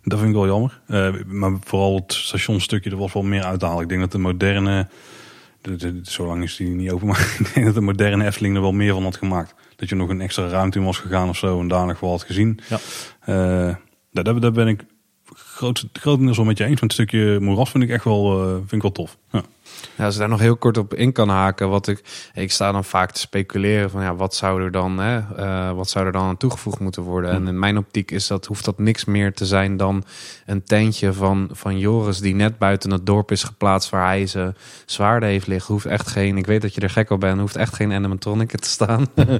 Dat 0.03 0.19
vind 0.19 0.31
ik 0.31 0.35
wel 0.35 0.47
jammer. 0.47 0.81
Eh, 0.87 1.13
maar 1.25 1.51
vooral 1.63 1.95
het 1.95 2.13
stationstukje, 2.13 2.89
er 2.89 2.97
was 2.97 3.13
wel 3.13 3.23
meer 3.23 3.43
uit 3.43 3.59
te 3.59 3.65
halen. 3.65 3.83
Ik 3.83 3.89
denk 3.89 4.01
dat 4.01 4.11
de 4.11 4.17
moderne, 4.17 4.87
de, 5.61 5.75
de, 5.75 5.99
zo 6.03 6.25
lang 6.25 6.43
is 6.43 6.55
die 6.55 6.67
niet 6.67 6.91
open, 6.91 7.07
maar 7.07 7.35
ik 7.39 7.53
denk 7.53 7.65
dat 7.65 7.75
de 7.75 7.81
moderne 7.81 8.25
Efteling 8.25 8.55
er 8.55 8.61
wel 8.61 8.71
meer 8.71 8.93
van 8.93 9.03
had 9.03 9.17
gemaakt. 9.17 9.55
Dat 9.75 9.89
je 9.89 9.95
nog 9.95 10.09
een 10.09 10.21
extra 10.21 10.47
ruimte 10.47 10.79
in 10.79 10.85
was 10.85 10.97
gegaan 10.97 11.29
of 11.29 11.37
zo 11.37 11.59
en 11.59 11.67
daar 11.67 11.85
nog 11.85 11.99
wel 11.99 12.09
had 12.09 12.23
gezien. 12.23 12.59
Ja. 12.69 12.79
Eh, 13.19 13.75
daar, 14.23 14.51
ben 14.51 14.67
ik 14.67 14.85
groot, 15.33 15.87
grotendeels 15.93 16.37
wel 16.37 16.45
met 16.45 16.57
je 16.57 16.63
eens. 16.63 16.79
Want 16.79 16.91
het 16.97 17.01
stukje 17.01 17.39
moeras 17.39 17.69
vind 17.71 17.83
ik 17.83 17.89
echt 17.89 18.03
wel, 18.03 18.41
eh, 18.41 18.53
vind 18.53 18.71
ik 18.71 18.81
wel 18.81 18.91
tof. 18.91 19.17
Ja. 19.31 19.43
Ja, 19.95 20.05
als 20.05 20.13
ik 20.13 20.19
daar 20.19 20.29
nog 20.29 20.39
heel 20.39 20.57
kort 20.57 20.77
op 20.77 20.93
in 20.93 21.11
kan 21.11 21.29
haken, 21.29 21.69
wat 21.69 21.87
ik, 21.87 22.03
ik 22.33 22.51
sta 22.51 22.71
dan 22.71 22.83
vaak 22.83 23.11
te 23.11 23.19
speculeren 23.19 23.89
van 23.89 24.01
ja, 24.01 24.15
wat 24.15 24.35
zou 24.35 24.61
er 24.61 24.71
dan, 24.71 24.97
hè, 24.97 25.19
eh, 25.35 25.71
wat 25.71 25.89
zou 25.89 26.05
er 26.05 26.11
dan 26.11 26.27
aan 26.27 26.37
toegevoegd 26.37 26.79
moeten 26.79 27.01
worden? 27.01 27.31
En 27.31 27.47
in 27.47 27.59
mijn 27.59 27.77
optiek 27.77 28.11
is 28.11 28.27
dat, 28.27 28.45
hoeft 28.45 28.65
dat 28.65 28.79
niks 28.79 29.05
meer 29.05 29.33
te 29.33 29.45
zijn 29.45 29.77
dan 29.77 30.03
een 30.45 30.63
tentje 30.63 31.13
van, 31.13 31.49
van 31.51 31.79
Joris 31.79 32.19
die 32.19 32.35
net 32.35 32.57
buiten 32.57 32.91
het 32.91 33.05
dorp 33.05 33.31
is 33.31 33.43
geplaatst 33.43 33.89
waar 33.89 34.05
hij 34.05 34.27
zijn 34.27 34.55
zwaarden 34.85 35.29
heeft 35.29 35.47
liggen. 35.47 35.73
Hoeft 35.73 35.85
echt 35.85 36.07
geen, 36.07 36.37
ik 36.37 36.45
weet 36.45 36.61
dat 36.61 36.73
je 36.73 36.81
er 36.81 36.89
gek 36.89 37.09
op 37.09 37.19
bent, 37.19 37.39
hoeft 37.39 37.55
echt 37.55 37.75
geen 37.75 37.93
animatronic 37.93 38.51
te 38.51 38.69
staan. 38.69 39.07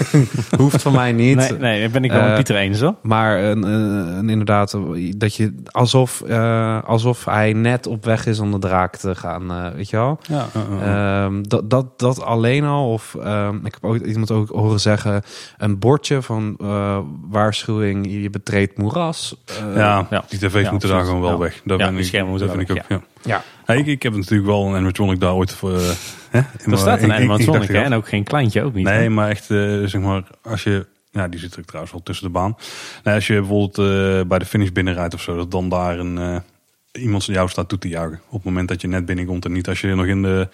hoeft 0.58 0.82
van 0.82 0.92
mij 0.92 1.12
niet. 1.12 1.36
Nee, 1.36 1.52
nee, 1.52 1.88
ben 1.88 2.04
ik 2.04 2.10
wel 2.10 2.20
met 2.20 2.30
Eh, 2.30 2.36
Pieter 2.36 2.56
eens 2.56 2.80
hoor. 2.80 2.94
Maar 3.02 3.42
een, 3.42 3.62
een, 3.62 4.16
een 4.16 4.30
inderdaad, 4.30 4.76
dat 5.16 5.34
je 5.34 5.54
alsof, 5.70 6.20
eh, 6.20 6.82
alsof 6.84 7.24
hij 7.24 7.52
net 7.52 7.86
op 7.86 8.04
weg 8.04 8.26
is 8.26 8.38
om 8.38 8.50
de 8.50 8.58
draak 8.58 8.96
te 8.96 9.14
gaan, 9.14 9.51
eh, 9.52 9.74
weet 9.74 9.90
je 9.90 9.96
wel? 9.96 10.18
Ja, 10.28 10.46
uh, 10.56 10.62
uh. 10.80 11.22
Ehm, 11.24 11.42
dat, 11.42 11.70
dat, 11.70 11.98
dat 11.98 12.22
alleen 12.22 12.64
al, 12.64 12.92
of 12.92 13.14
ehm, 13.14 13.56
ik 13.66 13.72
heb 13.80 13.84
ook 13.84 13.96
iemand 13.96 14.30
ook 14.30 14.48
horen 14.48 14.80
zeggen, 14.80 15.22
een 15.58 15.78
bordje 15.78 16.22
van 16.22 16.56
eh, 16.60 16.98
waarschuwing, 17.30 18.06
je 18.22 18.30
betreedt 18.30 18.78
moeras. 18.78 19.36
Eh, 19.46 19.76
ja, 19.76 20.06
ja. 20.10 20.24
die 20.28 20.38
tv's 20.38 20.60
Ja, 20.60 20.70
moeten 20.70 20.88
daar 20.88 21.04
gewoon 21.04 21.20
wel 21.20 21.30
Ja. 21.30 21.38
weg. 21.38 21.60
Dat 21.64 21.78
Ja, 21.78 21.84
ben 21.84 21.94
die 21.94 22.02
ik, 22.02 22.08
schermen 22.08 22.30
moeten 22.30 22.50
vind 22.50 22.68
wel 22.68 22.76
ik 22.76 22.82
ook. 22.82 22.88
Ja. 22.90 23.00
ja. 23.22 23.42
Hey, 23.64 23.78
ik, 23.78 23.86
ik 23.86 24.02
heb 24.02 24.14
natuurlijk 24.14 24.48
wel 24.48 24.66
een 24.66 24.74
animatronic 24.74 25.20
daar 25.20 25.32
ooit 25.34 25.52
voor. 25.52 25.70
hè, 26.30 26.38
Er 26.70 26.78
staat 26.78 27.02
een 27.02 27.12
animatronic 27.12 27.68
hè, 27.68 27.78
ik 27.78 27.84
en 27.84 27.94
ook 27.94 28.08
geen 28.08 28.24
kleintje 28.24 28.62
ook 28.62 28.74
niet. 28.74 28.84
Nee, 28.84 29.02
hè? 29.02 29.08
maar 29.08 29.28
echt, 29.28 29.44
zeg 29.44 29.98
maar, 29.98 30.22
als 30.42 30.62
je. 30.62 30.86
Ja, 31.10 31.28
die 31.28 31.40
zit 31.40 31.54
er 31.56 31.64
trouwens 31.64 31.92
wel 31.92 32.02
tussen 32.02 32.26
de 32.26 32.32
baan. 32.32 32.56
Nou, 33.02 33.16
als 33.16 33.26
je 33.26 33.34
bijvoorbeeld 33.34 33.78
eh, 33.78 34.28
bij 34.28 34.38
de 34.38 34.44
finish 34.44 34.70
binnenrijdt 34.70 35.14
of 35.14 35.20
zo, 35.20 35.36
dat 35.36 35.50
dan 35.50 35.68
daar 35.68 35.98
een, 35.98 36.18
eh, 36.18 36.36
iemand 36.92 37.24
jou 37.24 37.48
staat 37.48 37.68
toe 37.68 37.78
te 37.78 37.88
juichen. 37.88 38.20
Op 38.26 38.32
het 38.32 38.44
moment 38.44 38.68
dat 38.68 38.80
je 38.80 38.88
net 38.88 39.04
binnenkomt 39.04 39.44
en 39.44 39.52
niet 39.52 39.68
als 39.68 39.80
je 39.80 39.94
nog 39.94 40.06
in 40.06 40.22
de, 40.22 40.48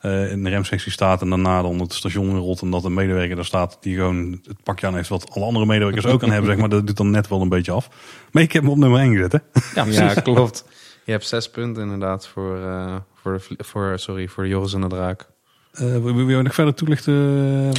eh, 0.00 0.30
in 0.30 0.44
de 0.44 0.50
remsectie 0.50 0.92
staat 0.92 1.22
en 1.22 1.28
daarna 1.28 1.62
dan 1.62 1.80
het 1.80 1.92
station 1.92 2.38
rolt 2.38 2.60
en 2.60 2.70
dat 2.70 2.84
een 2.84 2.94
medewerker 2.94 3.36
daar 3.36 3.44
staat 3.44 3.78
die 3.80 3.96
gewoon 3.96 4.40
het 4.44 4.62
pakje 4.62 4.86
aan 4.86 4.94
heeft 4.94 5.08
wat 5.08 5.30
alle 5.30 5.44
andere 5.44 5.66
medewerkers 5.66 6.06
ook 6.06 6.22
aan 6.22 6.30
hebben, 6.30 6.50
zeg 6.50 6.60
maar. 6.60 6.68
Dat 6.68 6.86
doet 6.86 6.96
dan 6.96 7.10
net 7.10 7.28
wel 7.28 7.40
een 7.40 7.48
beetje 7.48 7.72
af. 7.72 7.88
Maar 8.30 8.42
ik 8.42 8.52
heb 8.52 8.62
hem 8.62 8.72
op 8.72 8.78
nummer 8.78 9.00
1 9.00 9.12
gezet, 9.12 9.32
hè? 9.32 9.38
Ja. 9.74 9.84
Ja, 9.84 10.14
klopt. 10.20 10.64
Je 11.04 11.12
hebt 11.12 11.26
zes 11.26 11.50
punten 11.50 11.82
inderdaad 11.82 12.26
voor, 12.26 12.56
eh, 12.56 12.96
voor, 13.14 13.42
de, 13.48 13.64
voor, 13.64 13.98
sorry, 13.98 14.28
voor 14.28 14.48
Joris 14.48 14.74
en 14.74 14.80
de 14.80 14.86
Draak. 14.86 15.28
Eh, 15.72 15.98
wil 15.98 16.28
je 16.28 16.42
nog 16.42 16.54
verder 16.54 16.74
toelichten? 16.74 17.72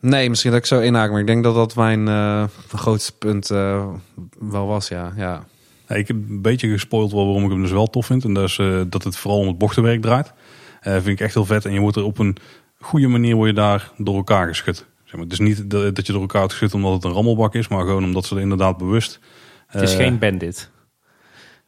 Nee, 0.00 0.28
misschien 0.28 0.50
dat 0.50 0.60
ik 0.60 0.66
zo 0.66 0.80
inhaak, 0.80 1.10
maar 1.10 1.20
ik 1.20 1.26
denk 1.26 1.44
dat 1.44 1.54
dat 1.54 1.76
mijn 1.76 2.08
grootste 2.68 3.12
punt 3.16 3.48
wel 4.38 4.66
was, 4.66 4.88
ja. 4.88 5.12
ja. 5.16 5.46
Ik 5.98 6.08
heb 6.08 6.16
een 6.16 6.42
beetje 6.42 6.68
gespoild 6.70 7.12
waarom 7.12 7.44
ik 7.44 7.50
hem 7.50 7.62
dus 7.62 7.70
wel 7.70 7.86
tof 7.86 8.06
vind. 8.06 8.24
En 8.24 8.34
dat 8.34 8.44
is 8.48 8.58
eh, 8.58 8.80
dat 8.88 9.04
het 9.04 9.16
vooral 9.16 9.40
om 9.40 9.46
het 9.46 9.58
bochtenwerk 9.58 10.02
draait. 10.02 10.32
Eh 10.80 10.92
vind 10.92 11.06
ik 11.06 11.20
echt 11.20 11.34
heel 11.34 11.44
vet. 11.44 11.64
En 11.64 11.72
je 11.72 11.80
wordt 11.80 11.96
er 11.96 12.04
op 12.04 12.18
een 12.18 12.36
goede 12.80 13.06
manier 13.08 13.34
word 13.34 13.48
je 13.48 13.54
daar 13.54 13.90
door 13.96 14.16
elkaar 14.16 14.48
geschud. 14.48 14.86
Zeg 15.04 15.12
maar, 15.14 15.22
het 15.22 15.32
is 15.32 15.38
niet 15.38 15.70
dat 15.70 16.06
je 16.06 16.12
door 16.12 16.20
elkaar 16.20 16.40
wordt 16.40 16.54
geschud 16.56 16.74
omdat 16.74 16.92
het 16.92 17.04
een 17.04 17.12
rammelbak 17.12 17.54
is. 17.54 17.68
Maar 17.68 17.84
gewoon 17.84 18.04
omdat 18.04 18.24
ze 18.24 18.34
er 18.34 18.40
inderdaad 18.40 18.76
bewust... 18.78 19.20
Het 19.66 19.82
is 19.82 19.90
eh, 19.92 19.96
geen 19.98 20.18
bandit. 20.18 20.70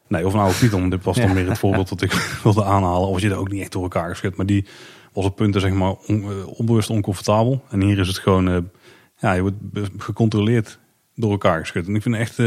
Nee, 0.08 0.26
of 0.26 0.32
een 0.34 0.40
oude 0.40 0.58
Python. 0.58 0.88
Dit 0.90 1.04
was 1.04 1.16
dan 1.22 1.26
Ja. 1.28 1.32
meer 1.34 1.48
het 1.48 1.58
voorbeeld 1.58 1.88
dat 1.88 2.02
ik 2.02 2.12
wilde 2.42 2.64
aanhalen. 2.64 3.08
Of 3.08 3.20
je 3.20 3.30
er 3.30 3.36
ook 3.36 3.50
niet 3.50 3.60
echt 3.60 3.72
door 3.72 3.82
elkaar 3.82 4.08
geschud. 4.10 4.36
Maar 4.36 4.46
die 4.46 4.66
was 5.12 5.24
op 5.24 5.36
punten 5.36 5.60
zeg 5.60 5.72
maar 5.72 5.94
on- 6.06 6.44
onbewust 6.46 6.90
oncomfortabel. 6.90 7.64
En 7.70 7.80
hier 7.82 7.98
is 7.98 8.08
het 8.08 8.18
gewoon... 8.18 8.70
ja, 9.18 9.32
je 9.32 9.40
wordt 9.40 9.56
gecontroleerd 9.98 10.78
door 11.14 11.30
elkaar 11.30 11.60
geschud. 11.60 11.86
En 11.86 11.94
ik 11.94 12.02
vind 12.02 12.14
echt... 12.14 12.38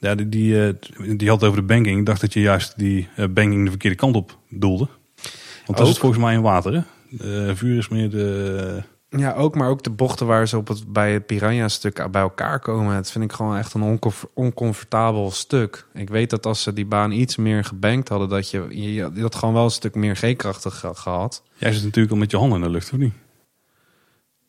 Ja, 0.00 0.14
die, 0.14 0.28
die, 0.28 0.66
eh, 0.66 0.74
die 1.16 1.28
had 1.28 1.40
het 1.40 1.50
over 1.50 1.60
de 1.60 1.66
banking. 1.74 1.98
Ik 1.98 2.06
dacht 2.06 2.20
dat 2.20 2.32
je 2.32 2.40
juist 2.40 2.78
die 2.78 3.08
eh, 3.16 3.26
banking 3.30 3.64
de 3.64 3.70
verkeerde 3.70 3.96
kant 3.96 4.16
op 4.16 4.38
doelde. 4.48 4.88
Want 5.66 5.78
dat 5.78 5.86
Ook? 5.86 5.92
is 5.92 5.98
volgens 5.98 6.20
mij 6.22 6.34
in 6.34 6.40
water, 6.42 6.72
hè? 6.72 6.78
Eh, 7.48 7.54
vuur 7.56 7.78
is 7.78 7.88
meer 7.88 8.10
de... 8.10 8.82
Ja, 9.16 9.34
ook, 9.34 9.54
maar 9.54 9.68
ook 9.68 9.82
de 9.82 9.90
bochten 9.90 10.26
waar 10.26 10.48
ze 10.48 10.56
op 10.56 10.68
het, 10.68 10.92
bij 10.92 11.12
het 11.12 11.26
Piranha-stuk 11.26 12.10
bij 12.10 12.22
elkaar 12.22 12.58
komen. 12.60 12.94
Dat 12.94 13.10
vind 13.10 13.24
ik 13.24 13.32
gewoon 13.32 13.56
echt 13.56 13.74
een 13.74 13.82
oncomf- 13.82 14.26
oncomfortabel 14.34 15.30
stuk. 15.30 15.86
Ik 15.94 16.08
weet 16.10 16.30
dat 16.30 16.46
als 16.46 16.62
ze 16.62 16.72
die 16.72 16.86
baan 16.86 17.10
iets 17.12 17.36
meer 17.36 17.64
gebankt 17.64 18.08
hadden, 18.08 18.28
dat 18.28 18.50
je, 18.50 18.66
je, 18.70 18.92
je 18.92 19.20
had 19.20 19.34
gewoon 19.34 19.54
wel 19.54 19.64
een 19.64 19.70
stuk 19.70 19.94
meer 19.94 20.16
G-krachtig 20.16 20.78
ge- 20.78 20.94
gehad. 20.94 21.42
Jij 21.56 21.72
zit 21.72 21.82
natuurlijk 21.84 22.12
al 22.14 22.18
met 22.20 22.30
je 22.30 22.36
handen 22.36 22.58
in 22.58 22.64
de 22.64 22.70
lucht, 22.70 22.92
of 22.92 22.98
niet? 22.98 23.12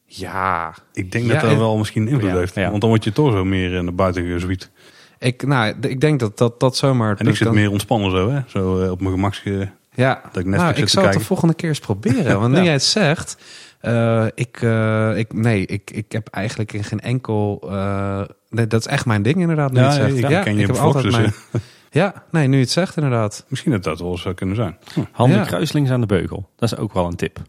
Ja, 0.06 0.76
Ik 0.94 1.12
denk 1.12 1.26
Ja, 1.26 1.32
dat 1.34 1.42
dat 1.50 1.58
wel 1.58 1.78
misschien 1.78 2.08
invloed 2.08 2.30
Ja, 2.32 2.38
heeft. 2.38 2.56
ja. 2.56 2.70
Want 2.70 2.82
dan 2.82 2.90
wordt 2.90 3.04
je 3.06 3.12
torso 3.12 3.46
meer 3.46 3.78
eh, 3.78 3.84
naar 3.84 3.96
buiten 3.96 4.26
gezwiet. 4.26 4.70
Ik, 5.22 5.46
nou, 5.46 5.74
ik 5.82 6.02
denk 6.02 6.20
dat 6.20 6.38
dat, 6.38 6.60
dat 6.60 6.76
zomaar... 6.76 7.18
En 7.18 7.28
ik 7.28 7.36
zit 7.36 7.46
dan- 7.46 7.56
meer 7.56 7.72
ontspannen 7.72 8.12
zo, 8.12 8.30
hè? 8.30 8.40
Zo 8.48 8.82
eh, 8.82 8.92
op 8.92 9.00
mijn 9.02 9.14
gemakje. 9.14 9.70
Ja, 9.94 10.22
Dat 10.24 10.38
ik 10.38 10.46
Netflix 10.46 10.58
nou, 10.58 10.74
zit 10.76 10.84
ik 10.84 10.90
zal 10.90 11.04
het 11.04 11.14
de 11.14 11.20
volgende 11.20 11.54
keer 11.54 11.70
eens 11.70 11.80
proberen. 11.80 12.40
Want 12.40 12.52
nu 12.52 12.58
Ja. 12.58 12.64
jij 12.64 12.74
het 12.74 12.84
zegt, 12.84 13.38
eh, 13.80 14.26
ik, 14.36 14.62
eh, 14.62 15.18
ik, 15.18 15.34
nee, 15.34 15.66
ik, 15.66 15.92
ik 15.92 16.12
heb 16.12 16.28
eigenlijk 16.28 16.74
in 16.74 16.84
geen 16.84 17.00
enkel... 17.00 17.62
eh, 17.70 18.22
nee, 18.50 18.68
dat 18.68 18.80
is 18.80 18.88
echt 18.88 19.06
mijn 19.06 19.22
ding 19.22 19.36
inderdaad, 19.40 19.72
nu 19.72 19.80
Ja, 19.80 19.86
het 19.86 19.94
zegt. 19.94 20.18
ik 20.18 20.30
ja, 20.30 20.42
ken 20.44 20.56
je 20.56 20.62
ik 20.62 20.68
heb 20.68 20.76
altijd 20.76 21.04
dus, 21.04 21.16
mijn... 21.18 21.34
Ja, 21.94 22.24
nee, 22.32 22.48
nu 22.48 22.56
je 22.56 22.62
het 22.62 22.72
zegt 22.72 22.96
inderdaad. 22.98 23.46
Misschien 23.48 23.72
dat 23.72 23.84
dat 23.84 24.00
wel 24.00 24.18
zou 24.18 24.36
kunnen 24.36 24.56
zijn. 24.56 24.78
Hm. 24.94 25.00
Handen 25.12 25.38
Ja. 25.38 25.46
kruislings 25.46 25.90
aan 25.90 26.02
de 26.02 26.06
beugel. 26.08 26.50
Dat 26.56 26.72
is 26.72 26.78
ook 26.78 26.94
wel 26.94 27.06
een 27.06 27.16
tip. 27.16 27.40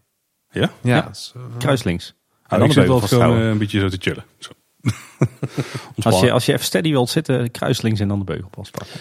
Ja? 0.50 0.70
Ja, 0.80 1.10
eh, 1.34 1.40
Kruislings. 1.58 2.14
En 2.46 2.58
dan 2.58 2.66
ik 2.66 2.72
zit 2.72 2.86
wel 2.86 3.00
gewoon 3.00 3.36
eh, 3.40 3.48
een 3.48 3.58
beetje 3.58 3.80
zo 3.80 3.88
te 3.88 3.96
chillen. 4.00 4.24
Zo. 4.38 4.50
Als 6.02 6.20
je, 6.20 6.30
als 6.32 6.46
je 6.46 6.52
even 6.52 6.64
steady 6.64 6.90
wilt 6.90 7.10
zitten, 7.10 7.50
kruislings 7.50 8.00
en 8.00 8.08
dan 8.08 8.18
de 8.18 8.24
beugel 8.24 8.48
vastpakken. 8.50 8.94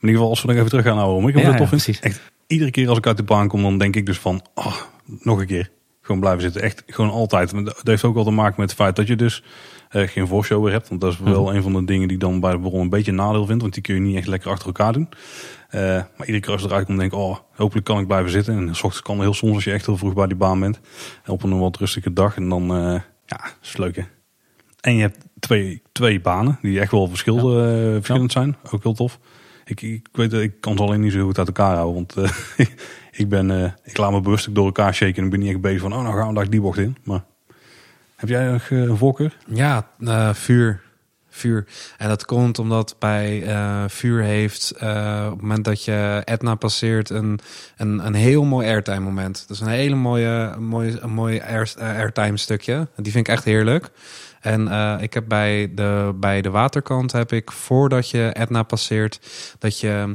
In 0.00 0.10
ieder 0.10 0.14
geval, 0.16 0.28
als 0.28 0.40
we 0.42 0.46
nog 0.48 0.56
even 0.56 0.68
terug 0.68 0.84
gaan 0.84 0.96
naar 0.96 1.04
waarom 1.04 1.28
ik 1.28 1.34
Ja, 1.36 1.40
zo 1.40 1.46
tof 1.50 1.58
ja, 1.60 1.66
vind. 1.66 1.82
precies. 1.82 2.00
Echt, 2.00 2.20
iedere 2.46 2.70
keer 2.70 2.88
als 2.88 2.98
ik 2.98 3.06
uit 3.06 3.16
de 3.16 3.22
baan 3.22 3.48
kom, 3.48 3.62
dan 3.62 3.78
denk 3.78 3.96
ik 3.96 4.06
dus 4.06 4.18
van, 4.18 4.42
oh, 4.54 4.74
nog 5.06 5.40
een 5.40 5.46
keer. 5.46 5.70
Gewoon 6.02 6.20
blijven 6.20 6.42
zitten. 6.42 6.62
Echt, 6.62 6.82
gewoon 6.86 7.10
altijd. 7.10 7.50
Dat 7.64 7.80
heeft 7.84 8.04
ook 8.04 8.14
wel 8.14 8.24
te 8.24 8.30
maken 8.30 8.54
met 8.60 8.68
het 8.70 8.78
feit 8.78 8.96
dat 8.96 9.06
je 9.06 9.16
dus 9.16 9.42
eh, 9.88 10.08
geen 10.08 10.26
voorshow 10.26 10.62
weer 10.64 10.72
hebt. 10.72 10.88
Want 10.88 11.00
dat 11.00 11.12
is 11.12 11.18
wel 11.18 11.44
Mhm. 11.44 11.56
een 11.56 11.62
van 11.62 11.72
de 11.72 11.84
dingen 11.84 12.08
die 12.08 12.16
ik 12.16 12.22
dan 12.22 12.40
bij 12.40 12.52
de 12.52 12.58
bron 12.60 12.80
een 12.80 12.88
beetje 12.88 13.10
een 13.10 13.16
nadeel 13.16 13.46
vind. 13.46 13.60
Want 13.60 13.74
die 13.74 13.82
kun 13.82 13.94
je 13.94 14.00
niet 14.00 14.16
echt 14.16 14.26
lekker 14.26 14.50
achter 14.50 14.66
elkaar 14.66 14.92
doen. 14.92 15.08
Eh, 15.68 15.80
maar 15.80 16.26
iedere 16.26 16.40
keer 16.40 16.52
als 16.52 16.60
je 16.62 16.66
eruit 16.68 16.86
komt, 16.86 16.98
denk 16.98 17.12
ik, 17.12 17.18
oh, 17.18 17.36
hopelijk 17.54 17.86
kan 17.86 17.98
ik 17.98 18.06
blijven 18.06 18.30
zitten. 18.30 18.56
En 18.56 18.74
s 18.74 18.82
ochtends 18.82 19.02
kan 19.02 19.20
heel 19.20 19.34
soms 19.34 19.54
als 19.54 19.64
je 19.64 19.72
echt 19.72 19.86
heel 19.86 19.96
vroeg 19.96 20.14
bij 20.14 20.26
die 20.26 20.36
baan 20.36 20.60
bent. 20.60 20.80
En 21.24 21.32
op 21.32 21.42
een 21.42 21.58
wat 21.58 21.76
rustige 21.76 22.12
dag. 22.12 22.36
En 22.36 22.48
dan, 22.48 22.62
eh, 22.76 23.00
ja, 23.26 23.40
is 23.62 23.76
leuk 23.76 23.96
hè. 23.96 24.02
En 24.84 24.94
je 24.94 25.00
hebt 25.00 25.18
twee, 25.38 25.82
twee 25.92 26.20
banen 26.20 26.58
die 26.62 26.80
echt 26.80 26.90
wel 26.90 27.08
verschil, 27.08 27.36
eh, 27.36 27.92
verschillend 27.92 28.32
zijn. 28.32 28.56
Ook 28.70 28.82
heel 28.82 28.94
tof. 28.94 29.18
Ik, 29.64 29.82
ik 29.82 30.08
weet 30.12 30.30
dat 30.30 30.40
ik 30.40 30.60
kan 30.60 30.76
ze 30.76 30.82
alleen 30.82 31.00
niet 31.00 31.12
zo 31.12 31.24
goed 31.24 31.38
uit 31.38 31.46
elkaar 31.46 31.74
houden. 31.74 31.94
Want 31.94 32.16
eh, 32.56 32.66
ik 33.20 33.28
ben, 33.28 33.50
eh, 33.50 33.70
ik 33.82 33.96
laat 33.96 34.12
me 34.12 34.20
bewust 34.20 34.54
door 34.54 34.64
elkaar 34.64 34.94
shaken. 34.94 35.16
En 35.16 35.24
ik 35.24 35.30
ben 35.30 35.40
niet 35.40 35.48
echt 35.48 35.60
bezig 35.60 35.80
van, 35.80 35.92
oh 35.92 36.02
nou 36.02 36.16
gaan 36.16 36.28
we 36.28 36.34
daar 36.34 36.50
die 36.50 36.60
bocht 36.60 36.78
in. 36.78 36.96
Maar 37.04 37.24
heb 38.16 38.28
jij 38.28 38.50
nog 38.50 38.70
eh, 38.70 38.82
een 38.82 38.96
voorkeur? 38.96 39.36
Ja, 39.46 39.88
eh, 40.00 40.34
vuur. 40.34 40.80
Vuur. 41.36 41.66
En 41.96 42.08
dat 42.08 42.24
komt 42.24 42.58
omdat 42.58 42.96
bij 42.98 43.42
eh, 43.42 43.84
vuur 43.86 44.22
heeft, 44.22 44.70
eh, 44.70 45.22
op 45.24 45.32
het 45.32 45.40
moment 45.40 45.64
dat 45.64 45.84
je 45.84 46.22
Etna 46.24 46.54
passeert, 46.54 47.10
een, 47.10 47.38
een, 47.76 48.06
een 48.06 48.14
heel 48.14 48.44
mooi 48.44 48.68
airtime 48.68 49.00
moment. 49.00 49.44
Dat 49.48 49.56
is 49.56 49.62
een 49.62 49.68
hele 49.68 49.94
mooie, 49.94 50.56
mooie, 50.58 51.00
een 51.00 51.12
mooie 51.12 51.44
air, 51.46 51.72
eh, 51.78 51.88
airtime 51.88 52.36
stukje. 52.36 52.88
Die 52.96 53.12
vind 53.12 53.28
ik 53.28 53.34
echt 53.34 53.44
heerlijk. 53.44 53.90
En 54.40 54.68
ik 55.00 55.14
heb 55.14 55.24
bij 55.28 55.70
de, 55.74 56.14
bij 56.16 56.40
de 56.40 56.50
waterkant 56.50 57.12
heb 57.12 57.32
ik, 57.32 57.52
voordat 57.52 58.10
je 58.10 58.30
Etna 58.32 58.62
passeert, 58.62 59.20
dat 59.58 59.80
je 59.80 60.14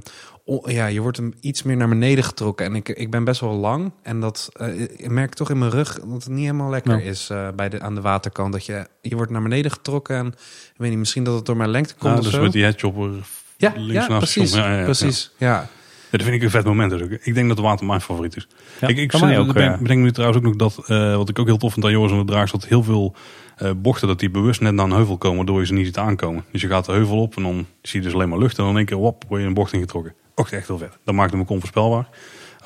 ja, 0.65 0.85
je 0.85 1.01
wordt 1.01 1.17
hem 1.17 1.33
iets 1.39 1.63
meer 1.63 1.77
naar 1.77 1.89
beneden 1.89 2.23
getrokken. 2.23 2.65
En 2.65 2.75
ik, 2.75 2.89
ik 2.89 3.11
ben 3.11 3.23
best 3.23 3.41
wel 3.41 3.53
lang. 3.53 3.91
En 4.03 4.19
dat 4.19 4.49
eh, 4.53 4.81
ik 4.81 5.09
merk 5.09 5.33
toch 5.33 5.49
in 5.49 5.57
mijn 5.57 5.71
rug 5.71 5.99
dat 5.99 6.23
het 6.23 6.27
niet 6.27 6.39
helemaal 6.45 6.69
lekker 6.69 6.97
Ja. 6.99 7.09
is 7.09 7.29
eh, 7.29 7.47
bij 7.55 7.69
de, 7.69 7.79
aan 7.81 7.95
de 7.95 8.01
waterkant. 8.01 8.53
Dat 8.53 8.65
je, 8.65 8.87
je 9.01 9.15
wordt 9.15 9.31
naar 9.31 9.41
beneden 9.41 9.71
getrokken. 9.71 10.15
En 10.15 10.27
ik 10.27 10.75
weet 10.77 10.89
niet, 10.89 10.99
misschien 10.99 11.23
dat 11.23 11.35
het 11.35 11.45
door 11.45 11.57
mijn 11.57 11.69
lengte 11.69 11.95
komt. 11.95 12.17
Of 12.17 12.23
dus 12.23 12.33
zo. 12.33 12.41
met 12.41 12.51
die 12.51 12.63
headchopper 12.63 13.09
ja, 13.57 13.73
links 13.75 14.07
ja, 14.07 14.17
precies. 14.17 14.53
Ja, 14.53 14.71
ja, 14.71 14.77
ja. 14.77 14.83
precies. 14.83 15.31
Ja. 15.37 15.67
Ja, 16.11 16.17
dat 16.17 16.21
vind 16.27 16.35
ik 16.35 16.43
een 16.43 16.49
vet 16.49 16.65
moment. 16.65 16.91
Dus. 16.91 17.19
Ik 17.21 17.33
denk 17.33 17.47
dat 17.47 17.57
de 17.57 17.63
water 17.63 17.85
mijn 17.85 18.01
favoriet 18.01 18.35
is. 18.35 18.47
Ja, 18.81 18.87
ik 18.87 18.97
ik 18.97 19.11
zit- 19.11 19.21
ook, 19.37 19.47
bedenk, 19.47 19.71
ja. 19.75 19.77
bedenk 19.81 20.01
me 20.03 20.11
trouwens 20.11 20.39
ook 20.39 20.45
nog 20.47 20.55
dat, 20.55 20.87
eh, 20.87 21.15
wat 21.15 21.29
ik 21.29 21.39
ook 21.39 21.47
heel 21.47 21.57
tof 21.57 21.73
vind 21.73 21.85
aan 21.85 21.91
Joris 21.91 22.11
en 22.11 22.25
de 22.25 22.47
dat 22.51 22.65
heel 22.65 22.83
veel 22.83 23.15
eh, 23.57 23.71
bochten, 23.77 24.07
dat 24.07 24.19
die 24.19 24.29
bewust 24.29 24.61
net 24.61 24.73
naar 24.73 24.85
een 24.85 24.91
heuvel 24.91 25.17
komen, 25.17 25.37
waardoor 25.37 25.59
je 25.59 25.65
ze 25.65 25.73
niet 25.73 25.85
ziet 25.85 25.97
aankomen. 25.97 26.43
Dus 26.51 26.61
je 26.61 26.67
gaat 26.67 26.85
de 26.85 26.91
heuvel 26.91 27.21
op 27.21 27.35
en 27.35 27.43
dan 27.43 27.65
zie 27.81 27.99
je 27.99 28.05
dus 28.05 28.13
alleen 28.13 28.29
maar 28.29 28.37
lucht 28.39 28.57
en 28.57 28.63
dan 28.63 28.71
in 28.71 28.77
één 28.77 28.85
keer, 28.85 28.97
wop, 28.97 29.23
word 29.27 29.35
je 29.35 29.41
in 29.41 29.47
een 29.47 29.53
bocht 29.53 29.73
ingetrokken. 29.73 30.13
Ook 30.39 30.49
echt 30.49 30.67
heel 30.67 30.77
vet. 30.77 30.97
Dat 31.03 31.15
maakt 31.15 31.31
hem 31.31 31.39
ook 31.41 31.49
onvoorspelbaar. 31.49 32.09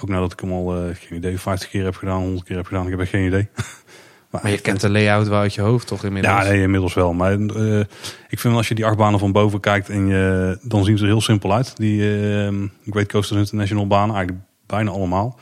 Ook 0.02 0.10
nadat 0.10 0.32
ik 0.32 0.40
hem 0.40 0.52
al, 0.52 0.76
eh, 0.76 0.96
geen 0.96 1.18
idee, 1.18 1.40
50 1.40 1.70
keer 1.70 1.84
heb 1.84 1.96
gedaan, 1.96 2.22
100 2.22 2.44
keer 2.44 2.56
heb 2.56 2.66
gedaan, 2.66 2.84
ik 2.84 2.92
heb 2.92 3.00
echt 3.00 3.10
geen 3.10 3.26
idee. 3.26 3.50
Maar 4.42 4.52
je 4.52 4.62
kent 4.62 4.82
de 4.82 4.90
layout 4.90 5.28
wel 5.28 5.40
uit 5.40 5.54
je 5.54 5.62
hoofd 5.62 5.88
toch 5.88 6.04
inmiddels? 6.04 6.34
Ja, 6.34 6.44
nee, 6.44 6.62
inmiddels 6.62 6.94
wel. 6.94 7.14
Maar 7.14 7.32
eh, 7.40 7.80
ik 8.30 8.40
vind 8.40 8.56
als 8.56 8.68
je 8.68 8.76
die 8.76 8.86
achtbanen 8.86 9.20
van 9.20 9.32
boven 9.32 9.60
kijkt, 9.60 9.90
en 9.90 10.08
je, 10.08 10.58
dan 10.62 10.84
zien 10.84 10.98
ze 10.98 11.04
er 11.04 11.10
heel 11.10 11.22
simpel 11.22 11.54
uit. 11.54 11.78
Die 11.78 12.02
eh, 12.02 12.54
Great 12.86 13.12
Coasters 13.12 13.40
International 13.40 13.88
banen, 13.88 14.16
eigenlijk 14.16 14.46
bijna 14.66 14.92
allemaal. 14.92 15.40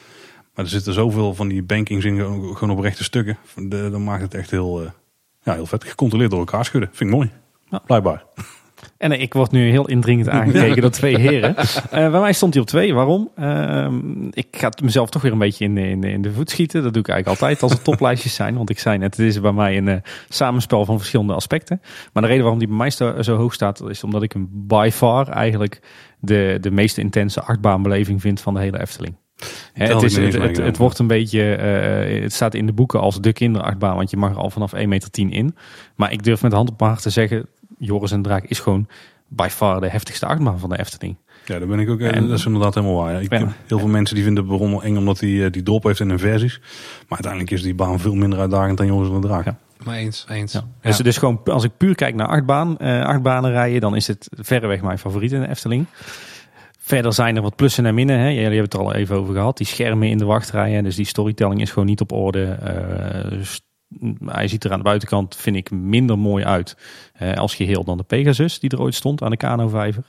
Maar 0.53 0.65
er 0.65 0.71
zitten 0.71 0.93
zoveel 0.93 1.33
van 1.33 1.47
die 1.47 1.63
bankings 1.63 2.05
in, 2.05 2.17
gewoon 2.17 2.69
op 2.69 2.79
rechte 2.79 3.03
stukken. 3.03 3.37
De, 3.55 3.89
dan 3.91 4.03
maakt 4.03 4.21
het 4.21 4.33
echt 4.33 4.51
heel, 4.51 4.81
eh, 4.81 4.89
ja, 5.43 5.53
heel 5.53 5.65
vet. 5.65 5.83
Gecontroleerd 5.83 6.31
door 6.31 6.39
elkaar 6.39 6.65
schudden. 6.65 6.89
Vind 6.93 7.09
ik 7.09 7.15
mooi. 7.15 7.31
Ja. 7.69 7.81
Blijkbaar. 7.85 8.23
En 9.01 9.11
ik 9.21 9.33
word 9.33 9.51
nu 9.51 9.69
heel 9.69 9.87
indringend 9.87 10.29
aangekeken 10.39 10.81
door 10.81 10.91
twee 10.91 11.17
heren. 11.19 11.55
Eh, 11.57 12.11
bij 12.11 12.19
mij 12.19 12.33
stond 12.33 12.53
hij 12.53 12.61
op 12.61 12.67
twee. 12.67 12.93
Waarom? 12.93 13.29
Ehm, 13.35 14.27
ik 14.31 14.47
ga 14.51 14.67
het 14.67 14.81
mezelf 14.81 15.09
toch 15.09 15.21
weer 15.21 15.31
een 15.31 15.37
beetje 15.37 15.65
in, 15.65 15.75
de- 15.75 15.89
in, 15.89 16.03
in 16.03 16.21
de 16.21 16.31
voet 16.31 16.49
schieten. 16.49 16.83
Dat 16.83 16.93
doe 16.93 17.01
ik 17.01 17.07
eigenlijk 17.09 17.41
altijd 17.41 17.63
als 17.63 17.71
er 17.71 17.81
toplijstjes 17.81 18.35
zijn. 18.35 18.55
Want 18.55 18.69
ik 18.69 18.79
zei 18.79 18.97
net, 18.97 19.17
het 19.17 19.25
is 19.25 19.41
bij 19.41 19.51
mij 19.51 19.77
een 19.77 19.87
eh, 19.87 19.95
samenspel 20.29 20.85
van 20.85 20.97
verschillende 20.97 21.33
aspecten. 21.33 21.81
Maar 22.13 22.21
de 22.23 22.27
reden 22.29 22.41
waarom 22.43 22.59
die 22.59 22.67
bij 22.67 22.77
mij 22.77 22.89
zo 23.23 23.35
hoog 23.35 23.53
staat, 23.53 23.83
is 23.89 24.03
omdat 24.03 24.23
ik 24.23 24.31
hem 24.31 24.47
by 24.51 24.89
far 24.93 25.27
eigenlijk 25.27 25.81
de, 26.19 26.57
de 26.61 26.71
meest 26.71 26.97
intense 26.97 27.41
achtbaanbeleving 27.41 28.21
vind 28.21 28.41
van 28.41 28.53
de 28.53 28.59
hele 28.59 28.79
Efteling. 28.81 29.15
Het, 29.73 30.01
is, 30.03 30.15
het, 30.57 30.77
wordt 30.77 30.99
een 30.99 31.07
beetje, 31.07 31.55
eh, 31.55 32.21
het 32.21 32.33
staat 32.33 32.53
in 32.53 32.65
de 32.65 32.73
boeken 32.73 32.99
als 32.99 33.21
de 33.21 33.33
kinderachtbaan, 33.33 33.95
want 33.95 34.09
je 34.09 34.17
mag 34.17 34.31
er 34.31 34.37
al 34.37 34.49
vanaf 34.49 34.73
1,10 34.75 34.87
meter 34.87 35.09
in. 35.13 35.55
Maar 35.95 36.11
ik 36.11 36.23
durf 36.23 36.41
met 36.41 36.53
hand 36.53 36.69
op 36.69 36.79
mijn 36.79 36.91
hart 36.91 37.03
te 37.03 37.09
zeggen, 37.09 37.47
Joris 37.83 38.11
en 38.11 38.21
Draak 38.21 38.43
is 38.43 38.59
gewoon 38.59 38.87
by 39.27 39.47
far 39.51 39.81
de 39.81 39.89
heftigste 39.89 40.25
achtbaan 40.25 40.59
van 40.59 40.69
de 40.69 40.79
Efteling. 40.79 41.15
Ja, 41.45 41.59
daar 41.59 41.67
ben 41.67 41.79
ik 41.79 41.89
ook. 41.89 41.99
eh, 41.99 42.15
En- 42.15 42.27
dat 42.27 42.37
is 42.39 42.45
inderdaad 42.45 42.73
helemaal 42.75 42.95
waar. 42.95 43.11
Ja. 43.13 43.19
Ik, 43.19 43.31
Ja. 43.31 43.53
Heel 43.67 43.79
veel 43.79 43.87
mensen 43.87 44.15
die 44.15 44.23
vinden 44.23 44.43
de 44.43 44.49
Baron 44.49 44.69
wel 44.71 44.83
eng 44.83 44.97
omdat 44.97 45.19
hij 45.19 45.45
eh, 45.45 45.51
die 45.51 45.63
drop 45.63 45.83
heeft 45.83 45.99
in 45.99 46.09
hun 46.09 46.19
versies. 46.19 46.59
Maar 46.59 47.05
uiteindelijk 47.09 47.51
is 47.51 47.61
die 47.61 47.75
baan 47.75 47.99
veel 47.99 48.13
minder 48.15 48.39
uitdagend 48.39 48.77
dan 48.77 48.85
Jongens 48.87 49.09
en 49.09 49.21
de 49.21 49.27
Draak. 49.27 49.45
Ja. 49.45 49.57
Maar 49.83 49.95
eens, 49.95 50.25
eens. 50.29 50.53
Ja. 50.53 50.63
Dus, 50.81 50.97
dus 50.97 51.17
gewoon, 51.17 51.41
als 51.43 51.63
ik 51.63 51.71
puur 51.77 51.95
kijk 51.95 52.15
naar 52.15 52.27
achtbaan, 52.27 52.77
eh, 52.77 53.01
achtbanen 53.05 53.51
rijden, 53.51 53.81
dan 53.81 53.95
is 53.95 54.07
het 54.07 54.27
verreweg 54.31 54.81
mijn 54.81 54.99
favoriet 54.99 55.31
in 55.31 55.41
de 55.41 55.47
Efteling. 55.49 55.85
Verder 56.79 57.13
zijn 57.13 57.35
er 57.35 57.41
wat 57.41 57.55
plussen 57.55 57.85
en 57.85 57.95
minnen. 57.95 58.17
Hè. 58.19 58.25
Jullie 58.27 58.43
hebben 58.43 58.61
het 58.63 58.73
er 58.73 58.79
al 58.79 58.93
even 58.93 59.15
over 59.15 59.33
gehad. 59.33 59.57
Die 59.57 59.67
schermen 59.67 60.07
in 60.09 60.17
de 60.17 60.25
wachtrijen. 60.25 60.83
Dus 60.83 60.95
die 60.95 61.05
storytelling 61.05 61.61
is 61.61 61.71
gewoon 61.71 61.87
niet 61.87 62.01
op 62.01 62.11
orde. 62.11 62.43
Eh, 62.45 63.29
dus, 63.29 63.61
mm, 63.61 63.70
hij 64.25 64.47
ziet 64.47 64.63
er 64.63 64.71
aan 64.71 64.77
de 64.77 64.83
buitenkant, 64.83 65.35
vind 65.35 65.55
ik, 65.55 65.71
minder 65.71 66.17
mooi 66.19 66.45
uit. 66.45 66.77
eh, 67.13 67.33
als 67.33 67.55
geheel 67.55 67.83
dan 67.83 67.97
de 67.97 68.03
Pegasus 68.03 68.59
die 68.59 68.69
er 68.69 68.81
ooit 68.81 68.95
stond 68.95 69.21
aan 69.23 69.29
de 69.31 69.37
Kano-vijver. 69.37 70.03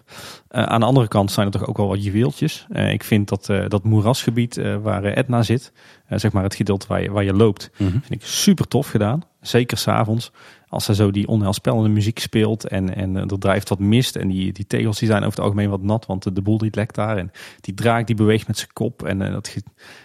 Eh, 0.48 0.62
aan 0.62 0.80
de 0.80 0.86
andere 0.86 1.08
kant 1.08 1.30
zijn 1.32 1.46
er 1.46 1.52
toch 1.52 1.66
ook 1.66 1.76
wel 1.76 1.88
wat 1.88 2.04
juweeltjes. 2.04 2.66
Eh, 2.70 2.92
ik 2.92 3.04
vind 3.04 3.28
dat, 3.28 3.48
eh, 3.48 3.64
dat 3.68 3.84
moerasgebied 3.84 4.56
eh, 4.56 4.76
waar 4.82 5.04
Etna 5.04 5.42
zit, 5.42 5.72
eh, 6.06 6.18
zeg 6.18 6.32
maar 6.32 6.42
het 6.42 6.54
gedeelte 6.54 6.86
waar 6.86 7.02
je, 7.02 7.10
waar 7.10 7.24
je 7.24 7.34
loopt, 7.34 7.70
Mhm. 7.76 7.90
vind 7.90 8.10
ik 8.10 8.22
super 8.24 8.68
tof 8.68 8.88
gedaan. 8.90 9.22
Zeker 9.40 9.76
s'avonds. 9.78 10.32
Als 10.72 10.88
er 10.88 10.94
zo 10.94 11.10
die 11.10 11.28
onheilspellende 11.28 11.88
muziek 11.88 12.18
speelt 12.18 12.68
en, 12.68 12.94
en 12.94 13.16
eh, 13.16 13.30
er 13.30 13.38
drijft 13.38 13.68
wat 13.68 13.78
mist. 13.78 14.16
En 14.16 14.28
die, 14.28 14.52
die 14.52 14.66
tegels 14.66 14.98
die 14.98 15.08
zijn 15.08 15.20
over 15.22 15.30
het 15.30 15.44
algemeen 15.44 15.70
wat 15.70 15.82
nat, 15.82 16.06
want 16.06 16.22
de, 16.22 16.32
de 16.32 16.42
boel 16.42 16.58
die 16.58 16.70
lekt 16.74 16.94
daar. 16.94 17.16
En 17.16 17.30
die 17.60 17.74
draak 17.74 18.06
die 18.06 18.16
beweegt 18.16 18.46
met 18.46 18.58
zijn 18.58 18.72
kop. 18.72 19.02
En 19.02 19.22
eh, 19.22 19.32
dat, 19.32 19.56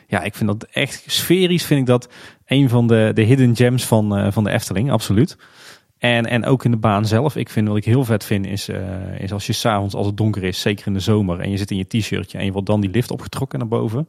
ja, 0.08 0.24
ik 0.24 0.36
vind 0.36 0.50
dat 0.50 0.64
echt 0.72 1.04
sferisch 1.06 1.66
vind 1.66 1.80
ik 1.80 1.86
dat 1.86 2.10
een 2.46 2.70
van 2.70 2.88
de, 2.88 3.12
de 3.14 3.22
hidden 3.22 3.56
gems 3.56 3.86
van, 3.86 4.18
eh, 4.18 4.32
van 4.32 4.44
de 4.44 4.50
Efteling, 4.50 4.92
absoluut. 4.92 5.38
En, 5.98 6.26
en 6.26 6.46
ook 6.46 6.66
in 6.66 6.72
de 6.72 6.78
baan 6.78 7.06
zelf. 7.06 7.36
Ik 7.36 7.50
vind 7.50 7.68
wat 7.68 7.78
ik 7.78 7.86
heel 7.86 8.04
vet 8.04 8.24
vind 8.24 8.46
is, 8.46 8.70
is 9.18 9.32
als 9.32 9.48
je 9.48 9.54
s'avonds 9.54 9.96
als 9.96 10.06
het 10.06 10.18
donker 10.18 10.44
is, 10.44 10.62
zeker 10.62 10.88
in 10.88 10.94
de 10.94 11.00
zomer, 11.00 11.40
en 11.40 11.50
je 11.50 11.58
zit 11.58 11.72
in 11.72 11.78
je 11.78 11.88
t-shirtje 11.88 12.38
en 12.38 12.46
je 12.46 12.52
wordt 12.52 12.68
dan 12.68 12.82
die 12.82 12.90
lift 12.90 13.12
opgetrokken 13.12 13.60
naar 13.60 13.68
boven. 13.68 14.08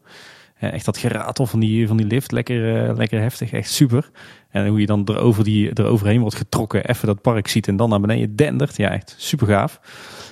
Eh, 0.59 0.73
echt 0.73 0.85
dat 0.85 0.99
geratel 0.99 1.47
van 1.47 1.61
die, 1.61 1.87
van 1.87 1.97
die 1.97 2.07
lift, 2.07 2.33
lekker, 2.33 2.89
eh, 2.89 2.97
lekker 2.97 3.21
heftig, 3.21 3.53
echt 3.53 3.71
super. 3.71 4.11
En 4.51 4.67
hoe 4.67 4.81
je 4.81 4.87
dan 4.87 5.03
erover 5.05 5.45
die, 5.45 5.71
eroverheen 5.75 6.21
wordt 6.21 6.37
getrokken, 6.37 6.89
even 6.89 7.07
dat 7.07 7.21
park 7.21 7.49
ziet 7.49 7.69
en 7.69 7.77
dan 7.77 7.89
naar 7.89 8.01
beneden 8.01 8.37
dendert. 8.37 8.77
Ja, 8.77 8.91
echt 8.91 9.15
super 9.19 9.47
gaaf. 9.47 9.81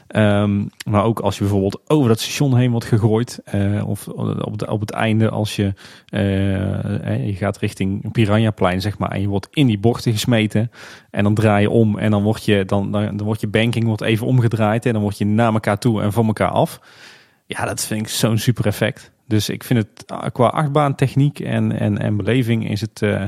Ehm, 0.07 0.65
maar 0.89 1.05
ook 1.05 1.21
als 1.21 1.35
je 1.35 1.41
bijvoorbeeld 1.41 1.81
over 1.87 2.09
dat 2.09 2.21
station 2.21 2.57
heen 2.57 2.71
wordt 2.71 2.87
gegooid. 2.87 3.41
Uh, 3.55 3.89
of 3.89 4.09
op, 4.09 4.69
op 4.69 4.81
het 4.81 4.91
einde 4.91 5.31
als 5.31 5.57
je, 5.57 5.73
uh, 6.11 7.27
je 7.27 7.35
gaat 7.35 7.59
richting 7.59 8.13
Piranhaplein 8.13 8.81
zeg 8.81 8.99
maar. 8.99 9.11
En 9.11 9.21
je 9.21 9.29
wordt 9.29 9.49
in 9.51 9.67
die 9.67 9.79
bochten 9.79 10.13
gesmeten. 10.13 10.71
En 11.11 11.23
dan 11.23 11.35
draai 11.35 11.63
je 11.63 11.71
om 11.71 11.99
en 11.99 12.11
dan 12.11 12.23
wordt 12.23 12.45
je, 12.45 12.65
dan, 12.65 12.93
dan, 12.93 13.17
dan 13.17 13.37
je 13.39 13.49
banking 13.49 13.85
wordt 13.85 14.03
even 14.03 14.27
omgedraaid. 14.27 14.87
En 14.87 14.93
dan 14.93 15.03
word 15.03 15.19
je 15.19 15.27
naar 15.27 15.53
elkaar 15.53 15.79
toe 15.79 16.03
en 16.03 16.13
van 16.13 16.27
elkaar 16.27 16.51
af. 16.51 16.81
Ja, 17.47 17.65
dat 17.65 17.87
vind 17.87 18.01
ik 18.01 18.09
zo'n 18.09 18.39
super 18.39 18.67
effect. 18.67 19.15
Dus 19.27 19.49
ik 19.49 19.65
vind 19.65 19.79
het 19.79 20.11
ah, 20.11 20.33
qua 20.33 20.47
achtbaantechniek 20.47 21.41
en, 21.41 21.73
en, 21.73 21.99
en 21.99 22.17
beleving 22.17 22.71
is 22.71 22.81
het 22.81 23.01
uh, 23.03 23.25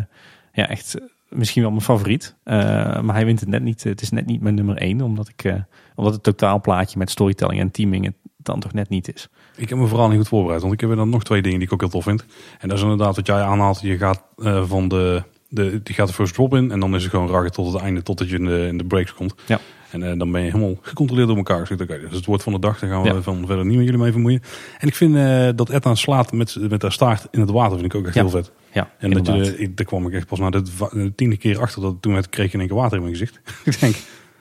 ja, 0.52 0.68
echt 0.68 0.96
misschien 1.28 1.62
wel 1.62 1.70
mijn 1.70 1.82
favoriet. 1.82 2.34
Uh, 2.44 2.54
maar 3.00 3.14
hij 3.14 3.24
wint 3.24 3.40
het 3.40 3.48
net 3.48 3.62
niet. 3.62 3.84
Het 3.84 4.00
is 4.00 4.10
net 4.10 4.26
niet 4.26 4.40
mijn 4.40 4.54
nummer 4.54 4.76
één, 4.76 5.00
omdat, 5.00 5.28
ik, 5.28 5.44
uh, 5.44 5.54
omdat 5.94 6.12
het 6.12 6.22
totaalplaatje 6.22 6.98
met 6.98 7.10
storytelling 7.10 7.60
en 7.60 7.70
teaming 7.70 8.04
het 8.04 8.14
dan 8.36 8.60
toch 8.60 8.72
net 8.72 8.88
niet 8.88 9.14
is. 9.14 9.28
Ik 9.56 9.68
heb 9.68 9.78
me 9.78 9.86
vooral 9.86 10.08
niet 10.08 10.18
goed 10.18 10.28
voorbereid, 10.28 10.60
want 10.60 10.72
ik 10.74 10.80
heb 10.80 10.90
er 10.90 10.96
dan 10.96 11.08
nog 11.08 11.24
twee 11.24 11.42
dingen 11.42 11.58
die 11.58 11.66
ik 11.66 11.72
ook 11.72 11.80
heel 11.80 11.90
tof 11.90 12.04
vind. 12.04 12.24
En 12.58 12.68
dat 12.68 12.76
is 12.76 12.82
inderdaad 12.82 13.16
wat 13.16 13.26
jij 13.26 13.40
aanhaalt. 13.40 13.80
Je 13.80 13.98
gaat 13.98 14.22
van 14.66 14.88
de, 14.88 15.22
de, 15.48 15.80
die 15.82 15.94
gaat 15.94 16.08
de 16.08 16.14
first 16.14 16.34
drop 16.34 16.54
in 16.54 16.70
en 16.70 16.80
dan 16.80 16.94
is 16.94 17.02
het 17.02 17.10
gewoon 17.10 17.28
raggen 17.28 17.52
tot 17.52 17.72
het 17.72 17.82
einde, 17.82 18.02
totdat 18.02 18.30
je 18.30 18.36
in 18.36 18.44
de, 18.44 18.66
in 18.66 18.78
de 18.78 18.84
breaks 18.84 19.14
komt. 19.14 19.34
Ja. 19.46 19.60
En 19.90 20.00
uh, 20.00 20.12
dan 20.18 20.32
ben 20.32 20.44
je 20.44 20.50
helemaal 20.50 20.78
gecontroleerd 20.82 21.28
door 21.28 21.36
elkaar. 21.36 21.58
Dus, 21.58 21.80
okay, 21.80 21.98
dus 21.98 22.10
het 22.10 22.24
woord 22.24 22.42
van 22.42 22.52
de 22.52 22.58
dag, 22.58 22.78
daar 22.78 22.90
gaan 22.90 23.02
we 23.02 23.08
ja. 23.08 23.22
van 23.22 23.46
verder 23.46 23.64
niet 23.64 23.76
met 23.76 23.84
jullie 23.84 24.00
mee 24.00 24.12
vermoeien. 24.12 24.42
En 24.78 24.88
ik 24.88 24.94
vind 24.94 25.14
uh, 25.14 25.48
dat 25.54 25.70
Ethan 25.70 25.96
slaat 25.96 26.32
met, 26.32 26.56
met 26.68 26.82
haar 26.82 26.92
staart 26.92 27.26
in 27.30 27.40
het 27.40 27.50
water, 27.50 27.78
vind 27.78 27.92
ik 27.92 27.98
ook 27.98 28.06
echt 28.06 28.14
ja. 28.14 28.20
heel 28.20 28.30
vet. 28.30 28.52
Ja, 28.72 28.90
en 28.98 29.10
dat 29.10 29.26
je, 29.26 29.58
ik, 29.58 29.76
daar 29.76 29.86
kwam 29.86 30.06
ik 30.06 30.12
echt 30.12 30.26
pas 30.26 30.38
na 30.38 30.50
de, 30.50 30.62
de 30.92 31.12
tiende 31.14 31.36
keer 31.36 31.60
achter 31.60 31.82
dat 31.82 31.94
toen 32.00 32.22
kreeg 32.30 32.46
ik 32.46 32.52
in 32.52 32.58
één 32.58 32.68
keer 32.68 32.76
water 32.76 32.96
in 32.96 33.02
mijn 33.02 33.16
gezicht. 33.16 33.40
ik 33.64 33.80
denk, 33.80 33.96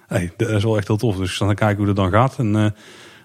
hey, 0.08 0.32
dat 0.38 0.50
is 0.50 0.64
wel 0.64 0.78
echt 0.78 0.88
heel 0.88 0.98
tof. 0.98 1.18
Dus 1.18 1.34
ik 1.34 1.40
dan 1.40 1.56
kijken 1.56 1.78
hoe 1.78 1.86
dat 1.86 1.96
dan 1.96 2.12
gaat. 2.12 2.38
En 2.38 2.56
uh, 2.56 2.68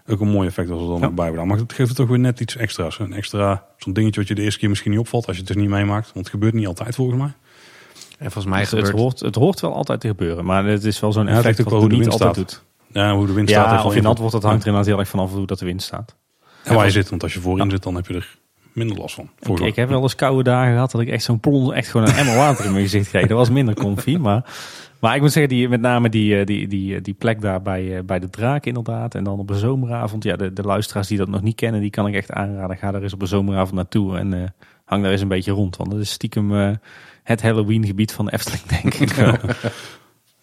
ook 0.06 0.20
een 0.20 0.28
mooi 0.28 0.48
effect 0.48 0.70
als 0.70 0.82
er 0.82 0.88
dan 0.88 1.00
ja. 1.00 1.10
bij. 1.10 1.32
Maar 1.32 1.58
het 1.58 1.72
geeft 1.72 1.88
het 1.88 1.96
toch 1.98 2.08
weer 2.08 2.18
net 2.18 2.40
iets 2.40 2.56
extra's. 2.56 2.98
Een 2.98 3.12
extra, 3.12 3.64
zo'n 3.76 3.92
dingetje 3.92 4.20
wat 4.20 4.28
je 4.28 4.34
de 4.34 4.42
eerste 4.42 4.60
keer 4.60 4.68
misschien 4.68 4.90
niet 4.90 5.00
opvalt 5.00 5.26
als 5.26 5.36
je 5.36 5.42
het 5.42 5.52
dus 5.52 5.62
niet 5.62 5.70
meemaakt. 5.70 6.04
Want 6.04 6.18
het 6.18 6.28
gebeurt 6.28 6.54
niet 6.54 6.66
altijd 6.66 6.94
volgens 6.94 7.18
mij. 7.18 7.32
En 8.22 8.30
volgens 8.30 8.54
mij 8.54 8.60
het, 8.60 8.68
gebeurt... 8.68 8.86
het, 8.86 8.96
hoort, 8.96 9.20
het 9.20 9.34
hoort 9.34 9.60
wel 9.60 9.74
altijd 9.74 10.00
te 10.00 10.06
gebeuren. 10.06 10.44
Maar 10.44 10.64
het 10.64 10.84
is 10.84 11.00
wel 11.00 11.12
zo'n 11.12 11.26
ja, 11.26 11.36
effect 11.36 11.62
wat 11.62 11.82
het 11.82 11.90
niet 11.90 12.08
altijd 12.08 12.16
staat. 12.16 12.34
doet. 12.34 12.62
Ja, 12.92 13.14
hoe 13.14 13.26
de 13.26 13.32
wind 13.32 13.48
ja, 13.48 13.64
staat. 13.64 13.84
of 13.84 13.94
je 13.94 14.02
nat 14.02 14.18
wordt, 14.18 14.32
dat 14.32 14.42
hangt 14.42 14.60
er 14.60 14.66
inderdaad 14.66 14.90
heel 14.90 14.98
erg 14.98 15.08
vanaf 15.08 15.32
hoe 15.32 15.46
dat 15.46 15.58
de 15.58 15.64
wind 15.64 15.82
staat. 15.82 16.16
En 16.64 16.74
waar 16.74 16.84
je 16.84 16.90
zit, 16.90 17.08
want 17.08 17.22
als 17.22 17.34
je 17.34 17.40
voorin 17.40 17.70
zit, 17.70 17.82
dan 17.82 17.94
heb 17.94 18.06
je 18.06 18.14
er 18.14 18.38
minder 18.72 18.96
last 18.96 19.14
van. 19.14 19.30
Ik, 19.40 19.60
ik, 19.60 19.76
heb 19.76 19.88
wel 19.88 20.02
eens 20.02 20.14
koude 20.14 20.42
dagen 20.42 20.72
gehad 20.72 20.90
dat 20.90 21.00
ik 21.00 21.08
echt 21.08 21.24
zo'n 21.24 21.40
plons, 21.40 21.72
echt 21.72 21.88
gewoon 21.88 22.08
een 22.08 22.14
emmer 22.14 22.36
water 22.36 22.64
in 22.64 22.70
mijn 22.70 22.82
gezicht 22.82 23.08
kreeg. 23.08 23.26
Dat 23.26 23.38
was 23.38 23.50
minder 23.50 23.74
comfy, 23.74 24.16
maar, 24.16 24.44
maar 25.00 25.14
ik 25.14 25.20
moet 25.20 25.32
zeggen, 25.32 25.56
die, 25.56 25.68
met 25.68 25.80
name 25.80 26.08
die, 26.08 26.44
die, 26.44 26.68
die, 26.68 27.00
die 27.00 27.14
plek 27.14 27.40
daar 27.40 27.62
bij, 27.62 28.04
bij 28.04 28.18
de 28.18 28.30
draak 28.30 28.66
inderdaad. 28.66 29.14
En 29.14 29.24
dan 29.24 29.38
op 29.38 29.50
een 29.50 29.56
zomeravond, 29.56 30.24
ja, 30.24 30.36
de, 30.36 30.52
de 30.52 30.62
luisteraars 30.62 31.08
die 31.08 31.18
dat 31.18 31.28
nog 31.28 31.42
niet 31.42 31.56
kennen, 31.56 31.80
die 31.80 31.90
kan 31.90 32.06
ik 32.06 32.14
echt 32.14 32.30
aanraden. 32.30 32.76
Ga 32.76 32.90
daar 32.90 33.02
eens 33.02 33.12
op 33.12 33.22
een 33.22 33.26
zomeravond 33.26 33.74
naartoe 33.74 34.18
en 34.18 34.32
uh, 34.32 34.42
hang 34.84 35.02
daar 35.02 35.12
eens 35.12 35.20
een 35.20 35.28
beetje 35.28 35.52
rond. 35.52 35.76
Want 35.76 35.90
dat 35.90 36.00
is 36.00 36.10
stiekem 36.10 36.52
uh, 36.52 36.70
het 37.22 37.42
Halloween 37.42 37.86
gebied 37.86 38.12
van 38.12 38.24
de 38.24 38.32
Efteling, 38.32 38.62
denk 38.62 38.94
ik 38.94 39.12
wel. 39.12 39.32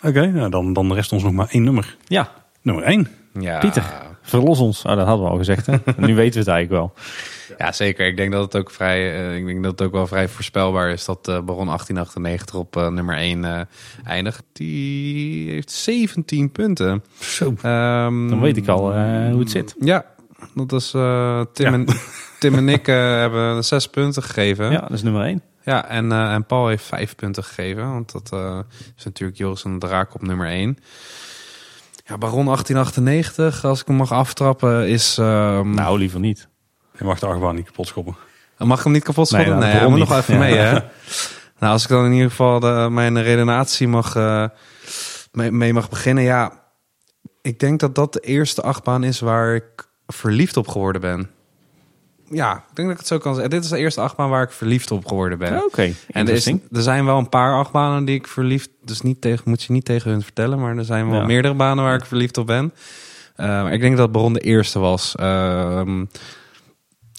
Oké, 0.02 0.08
okay, 0.08 0.28
nou 0.28 0.50
dan, 0.50 0.74
dan 0.74 0.94
rest 0.94 1.12
ons 1.12 1.24
nog 1.24 1.34
maar 1.34 1.48
één 1.50 1.64
nummer. 1.64 1.98
Ja. 2.08 2.32
Nummer 2.62 2.84
één. 2.84 3.08
Ja. 3.40 3.60
Pieter, 3.60 3.84
verlos 4.22 4.60
ons. 4.60 4.86
Oh, 4.86 4.96
dat 4.96 5.08
hadden 5.08 5.26
we 5.26 5.32
al 5.32 5.38
gezegd. 5.38 5.66
Hè? 5.66 5.76
nu 5.98 6.16
weten 6.16 6.34
we 6.34 6.40
het 6.40 6.48
eigenlijk 6.48 6.70
wel. 6.70 6.94
Ja, 7.58 7.72
zeker. 7.72 8.08
Ik 8.08 8.18
denk 8.18 8.32
dat 8.32 8.44
het 8.44 8.56
ook 8.56 8.72
vrij, 8.72 9.30
uh, 9.30 9.38
ik 9.38 9.46
denk 9.46 9.64
dat 9.64 9.72
het 9.72 9.82
ook 9.82 9.92
wel 9.92 10.08
vrij 10.08 10.28
voorspelbaar 10.28 10.90
is 10.90 11.06
dat 11.06 11.28
uh, 11.28 11.34
Baron 11.34 11.66
1898 11.66 12.56
op 12.56 12.76
uh, 12.76 12.88
nummer 12.88 13.16
1 13.16 13.44
uh, 13.44 13.60
eindigt. 14.06 14.44
Die 14.54 15.52
heeft 15.52 15.72
17 15.72 16.52
punten. 16.52 17.04
Zo. 17.20 17.46
Um, 17.46 18.30
Dan 18.30 18.42
weet 18.42 18.58
ik 18.58 18.68
al 18.68 18.94
hoe 19.32 19.40
het 19.40 19.52
zit. 19.52 19.76
Ja, 19.80 20.06
dat 20.54 20.72
is 20.72 20.90
Tim, 21.54 21.66
ja. 21.66 21.74
en, 21.74 21.86
Tim 22.40 22.56
en 22.56 22.70
ik 22.70 22.86
hebben 22.86 23.64
6 23.64 23.88
punten 23.88 24.24
gegeven. 24.24 24.72
Ja, 24.72 24.80
dat 24.80 24.92
is 24.92 25.04
nummer 25.04 25.26
1. 25.26 25.42
Ja, 25.70 25.88
en, 25.88 26.12
en 26.12 26.46
Paul 26.46 26.68
heeft 26.68 26.84
5 26.84 27.16
punten 27.16 27.44
gegeven. 27.44 27.92
Want 27.92 28.12
dat 28.12 28.32
is 28.98 29.04
natuurlijk 29.04 29.38
Joris 29.38 29.64
en 29.64 29.80
de 29.80 29.88
Draak 29.88 30.16
op 30.16 30.22
nummer 30.22 30.48
1. 30.48 30.78
Ja, 32.06 32.18
Baron 32.18 32.46
1898, 32.46 33.66
als 33.66 33.82
ik 33.82 33.88
hem 33.88 33.96
mag 33.96 34.12
aftrappen, 34.12 34.88
is... 34.88 35.18
Um... 35.18 35.74
Nou, 35.74 36.00
liever 36.00 36.20
niet. 36.20 36.48
Je 36.98 37.04
mag 37.04 37.20
de 37.20 37.26
achtbaan 37.26 37.56
niet 37.56 37.66
kapot 37.66 37.88
schoppen. 37.88 38.16
Mag 38.58 38.78
ik 38.78 38.84
hem 38.84 38.94
niet 38.94 39.04
kapot 39.04 39.28
schoppen? 39.28 39.50
Nee, 39.50 39.60
nou, 39.60 39.72
nee 39.72 39.80
hij 39.80 39.90
moet 39.90 40.00
nog 40.00 40.18
even 40.18 40.34
ja. 40.34 40.40
mee, 40.40 40.56
hè? 40.56 40.72
nou, 41.60 41.74
als 41.74 41.84
ik 41.84 41.90
dan 41.90 42.06
in 42.06 42.12
ieder 42.12 42.30
geval 42.30 42.60
de, 42.60 42.88
mijn 42.92 43.22
redenatie 43.22 43.88
mag, 43.88 44.16
uh, 44.16 44.46
mee, 45.32 45.52
mee 45.52 45.74
mag 45.74 45.90
beginnen. 45.90 46.24
Ja, 46.24 46.64
ik 47.42 47.60
denk 47.60 47.80
dat 47.80 47.96
dat 47.96 48.14
de 48.14 48.20
eerste 48.20 48.62
achtbaan 48.62 49.04
is 49.04 49.20
waar 49.20 49.56
ik 49.56 49.88
verliefd 50.08 50.58
op 50.58 50.68
geworden 50.68 51.02
ben. 51.02 51.30
Ja, 52.32 52.54
ik 52.56 52.76
denk 52.76 52.88
dat 52.88 52.92
ik 52.92 52.98
het 52.98 53.08
zo 53.08 53.18
kan 53.18 53.34
zeggen. 53.34 53.52
Dit 53.52 53.64
is 53.64 53.70
de 53.70 53.78
eerste 53.78 54.02
achtbaan 54.02 54.30
waar 54.30 54.44
ik 54.44 54.52
verliefd 54.52 54.92
op 54.92 55.08
geworden 55.08 55.38
ben. 55.38 55.56
Oké, 55.56 55.66
okay, 55.66 55.96
en 56.12 56.28
er, 56.28 56.34
is, 56.34 56.46
er 56.48 56.60
zijn 56.72 57.06
wel 57.06 57.18
een 57.18 57.30
paar 57.30 57.54
achtbanen 57.58 58.06
die 58.06 58.16
ik 58.16 58.28
verliefd... 58.28 58.70
Dus 58.84 59.02
niet 59.02 59.22
tegen, 59.22 59.44
moet 59.46 59.64
je 59.64 59.74
niet 59.74 59.86
tegen 59.86 60.12
hun 60.12 60.22
vertellen. 60.22 60.60
Maar 60.60 60.78
er 60.78 60.86
zijn 60.86 61.10
wel 61.10 61.20
Ja. 61.20 61.26
meerdere 61.26 61.54
banen 61.54 61.84
waar 61.84 61.96
ik 61.96 62.06
verliefd 62.06 62.38
op 62.38 62.48
ben. 62.48 62.74
Uh, 63.38 63.46
maar 63.46 63.74
ik 63.74 63.82
denk 63.82 63.98
dat 63.98 64.12
Baron 64.12 64.34
de 64.34 64.40
eerste 64.40 64.80
was. 64.80 65.16
Uh, 65.20 65.82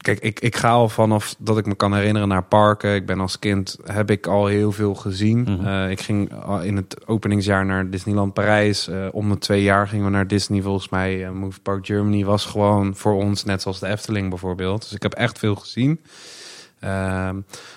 kijk, 0.01 0.19
ik, 0.19 0.41
ik 0.41 0.57
ga 0.57 0.71
al 0.71 0.89
vanaf 0.89 1.35
dat 1.39 1.59
ik 1.59 1.67
me 1.67 1.75
kan 1.75 1.95
herinneren 1.95 2.29
naar 2.29 2.43
parken. 2.43 2.95
Ik 2.95 3.07
ben 3.07 3.21
als 3.21 3.39
kind, 3.39 3.77
heb 3.85 4.11
ik 4.11 4.27
al 4.27 4.47
heel 4.47 4.73
veel 4.73 4.95
gezien. 4.95 5.41
Mhm. 5.41 5.51
Mm 5.51 5.59
-hmm. 5.59 5.89
ik 5.89 6.01
ging 6.01 6.33
in 6.63 6.77
het 6.77 7.07
openingsjaar 7.07 7.67
naar 7.67 7.91
Disneyland 7.91 8.35
Parijs. 8.35 8.89
Uh, 8.89 9.07
om 9.13 9.29
de 9.29 9.39
twee 9.39 9.63
jaar 9.63 9.89
gingen 9.89 10.05
we 10.05 10.11
naar 10.11 10.27
Disney 10.27 10.63
volgens 10.63 10.89
mij. 10.89 11.25
Uh, 11.25 11.31
Move 11.31 11.61
Park 11.61 11.87
Germany 11.87 12.25
was 12.25 12.45
gewoon 12.45 12.97
voor 12.97 13.15
ons 13.15 13.45
net 13.45 13.63
zoals 13.63 13.79
de 13.79 13.87
Efteling 13.87 14.29
bijvoorbeeld. 14.29 14.83
Dus 14.83 14.93
ik 14.93 15.03
heb 15.03 15.15
echt 15.15 15.39
veel 15.39 15.55
gezien. 15.55 16.01
Uh, 16.85 17.31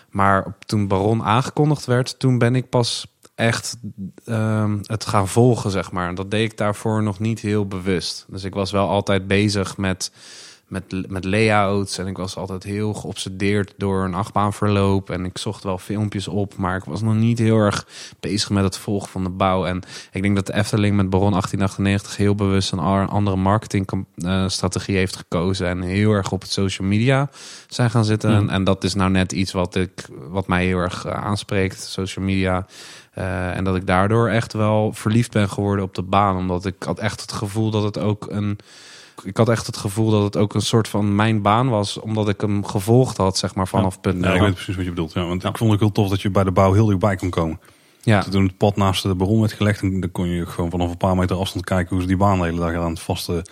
maar 0.10 0.56
toen 0.66 0.88
Baron 0.88 1.24
aangekondigd 1.24 1.86
werd, 1.86 2.20
toen 2.20 2.38
ben 2.38 2.56
ik 2.56 2.70
pas 2.70 3.08
echt 3.36 3.78
uh, 4.26 4.74
het 4.82 5.06
gaan 5.06 5.28
volgen, 5.28 5.72
zeg 5.72 5.92
maar. 5.92 6.16
Dat 6.16 6.32
deed 6.32 6.52
ik 6.52 6.58
daarvoor 6.58 7.04
nog 7.04 7.20
niet 7.20 7.40
heel 7.40 7.68
bewust. 7.68 8.26
Dus 8.30 8.44
ik 8.44 8.54
was 8.54 8.72
wel 8.72 8.88
altijd 8.88 9.28
bezig 9.28 9.78
met, 9.78 10.12
met, 10.68 11.10
met 11.10 11.26
layouts. 11.26 11.98
En 11.98 12.08
ik 12.08 12.18
was 12.18 12.36
altijd 12.36 12.64
heel 12.64 12.94
geobsedeerd 12.94 13.74
door 13.78 14.04
een 14.04 14.14
achtbaanverloop. 14.14 15.10
En 15.10 15.26
ik 15.26 15.38
zocht 15.38 15.64
wel 15.64 15.78
filmpjes 15.78 16.28
op, 16.28 16.58
maar 16.58 16.78
ik 16.78 16.84
was 16.84 17.02
nog 17.02 17.16
niet 17.16 17.40
heel 17.40 17.58
erg 17.58 17.88
bezig 18.20 18.50
met 18.50 18.64
het 18.64 18.78
volgen 18.78 19.10
van 19.10 19.24
de 19.24 19.30
bouw. 19.30 19.66
En 19.66 19.82
ik 20.12 20.22
denk 20.22 20.36
dat 20.36 20.46
de 20.46 20.54
Efteling 20.54 20.96
met 20.96 21.10
Baron 21.10 21.32
1898 21.32 22.18
heel 22.18 22.36
bewust 22.36 22.72
een 22.72 22.80
andere 22.80 23.36
marketingstrategie 23.36 24.96
heeft 24.96 25.16
gekozen. 25.16 25.68
En 25.68 25.82
heel 25.82 26.12
erg 26.12 26.32
op 26.32 26.42
het 26.42 26.52
social 26.52 26.88
media 26.88 27.30
zijn 27.68 27.90
gaan 27.90 28.06
zitten. 28.06 28.30
Mm. 28.30 28.38
En, 28.38 28.50
en 28.50 28.64
dat 28.64 28.84
is 28.84 28.94
nou 28.94 29.12
net 29.12 29.32
iets 29.32 29.52
wat, 29.52 29.76
ik, 29.76 30.08
wat 30.30 30.48
mij 30.48 30.66
heel 30.66 30.80
erg 30.80 31.08
aanspreekt, 31.08 31.82
social 31.82 32.26
media. 32.26 32.66
Uh, 33.18 33.58
en 33.58 33.64
dat 33.64 33.76
ik 33.76 33.88
daardoor 33.88 34.30
echt 34.30 34.54
wel 34.54 34.94
verliefd 34.94 35.32
ben 35.32 35.50
geworden 35.50 35.86
op 35.86 35.96
de 35.96 36.02
baan. 36.02 36.38
Omdat 36.38 36.66
ik 36.66 36.84
had 36.84 37.00
echt 37.00 37.22
het 37.22 37.32
gevoel 37.32 37.70
dat 37.70 37.84
het 37.84 38.00
ook 38.00 38.28
een. 38.30 38.58
Ik 39.24 39.38
had 39.38 39.50
echt 39.50 39.66
het 39.66 39.78
gevoel 39.78 40.10
dat 40.10 40.24
het 40.24 40.38
ook 40.38 40.54
een 40.54 40.62
soort 40.62 40.88
van 40.88 41.16
mijn 41.16 41.42
baan 41.42 41.70
was. 41.70 42.00
Omdat 42.00 42.30
ik 42.30 42.42
hem 42.42 42.66
gevolgd 42.66 43.18
had, 43.18 43.38
zeg 43.38 43.56
maar, 43.56 43.68
vanaf 43.68 43.94
ja. 43.94 44.00
punt 44.00 44.24
Ja, 44.24 44.34
ik 44.34 44.42
weet 44.42 44.54
precies 44.54 44.76
wat 44.76 44.84
je 44.84 44.90
bedoelt. 44.90 45.14
Ja, 45.14 45.26
want 45.26 45.42
ja. 45.42 45.50
ik 45.50 45.58
vond 45.58 45.72
het 45.72 45.80
heel 45.80 45.92
tof 45.92 46.10
dat 46.10 46.22
je 46.22 46.30
bij 46.30 46.44
de 46.44 46.52
bouw 46.52 46.74
heel 46.74 46.86
dichtbij 46.86 47.16
kon 47.16 47.30
komen. 47.30 47.60
Ja. 48.02 48.22
Toen 48.22 48.44
het 48.44 48.58
pad 48.58 48.76
naast 48.76 49.04
de 49.04 49.16
baron 49.16 49.40
werd 49.40 49.54
gelegd, 49.54 49.82
dan 49.82 50.12
kon 50.12 50.28
je 50.28 50.46
gewoon 50.46 50.70
vanaf 50.70 50.90
een 50.90 50.98
paar 50.98 51.16
meter 51.16 51.36
afstand 51.36 51.66
kijken 51.66 51.90
hoe 51.90 52.02
ze 52.02 52.08
die 52.08 52.18
baan 52.18 52.40
de 52.40 52.46
hele 52.46 52.60
dag 52.60 52.76
aan 52.76 52.90
het 52.90 53.00
vaste 53.00 53.46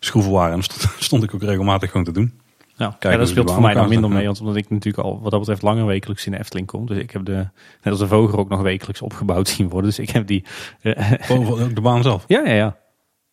schroeven 0.00 0.32
waren. 0.32 0.54
En 0.54 0.62
stond, 0.62 0.92
stond 0.98 1.22
ik 1.22 1.34
ook 1.34 1.42
regelmatig 1.42 1.90
gewoon 1.90 2.06
te 2.06 2.12
doen. 2.12 2.40
Ja, 2.76 2.96
ja 3.00 3.16
dat 3.16 3.28
speelt 3.28 3.50
voor 3.50 3.62
mij 3.62 3.74
dan 3.74 3.88
minder 3.88 4.10
mee, 4.10 4.26
want 4.26 4.40
omdat 4.40 4.56
ik 4.56 4.70
natuurlijk 4.70 5.04
al 5.04 5.20
wat 5.20 5.30
dat 5.30 5.40
betreft 5.40 5.62
langer 5.62 5.86
wekelijks 5.86 6.26
in 6.26 6.32
de 6.32 6.38
Efteling 6.38 6.66
kom. 6.66 6.86
Dus 6.86 6.98
ik 6.98 7.10
heb 7.10 7.24
de, 7.24 7.32
net 7.32 7.50
als 7.82 7.98
de 7.98 8.06
Voger 8.06 8.38
ook 8.38 8.48
nog 8.48 8.60
wekelijks 8.60 9.02
opgebouwd 9.02 9.48
zien 9.56 9.68
worden. 9.68 9.90
Dus 9.90 9.98
ik 9.98 10.10
heb 10.10 10.26
die... 10.26 10.44
Uh, 10.82 10.94
de 11.74 11.80
baan 11.82 12.02
zelf? 12.02 12.24
Ja, 12.36 12.46
ja, 12.46 12.54
ja. 12.54 12.76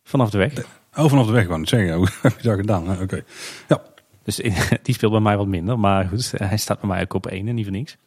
Vanaf 0.04 0.30
de 0.30 0.38
weg. 0.38 0.54
Oh, 0.96 1.10
vanaf 1.10 1.26
de 1.26 1.32
weg 1.32 1.44
gewoon. 1.44 1.66
Zeggen, 1.66 1.94
hoe 1.98 2.08
heb 2.22 2.40
je 2.40 2.48
dat 2.48 2.58
gedaan? 2.58 2.92
Oké. 2.92 3.02
Okay. 3.02 3.24
Ja. 3.68 3.82
Dus 4.24 4.36
die 4.84 4.94
speelt 4.94 5.12
bij 5.12 5.22
mij 5.22 5.38
wat 5.38 5.48
minder. 5.48 5.80
Maar 5.80 6.08
goed, 6.08 6.34
hij 6.38 6.58
staat 6.58 6.80
bij 6.80 6.90
mij 6.90 7.02
ook 7.02 7.14
op 7.14 7.28
één 7.28 7.48
en 7.48 7.56
niet 7.56 7.66
voor 7.66 7.74
niks. 7.74 7.98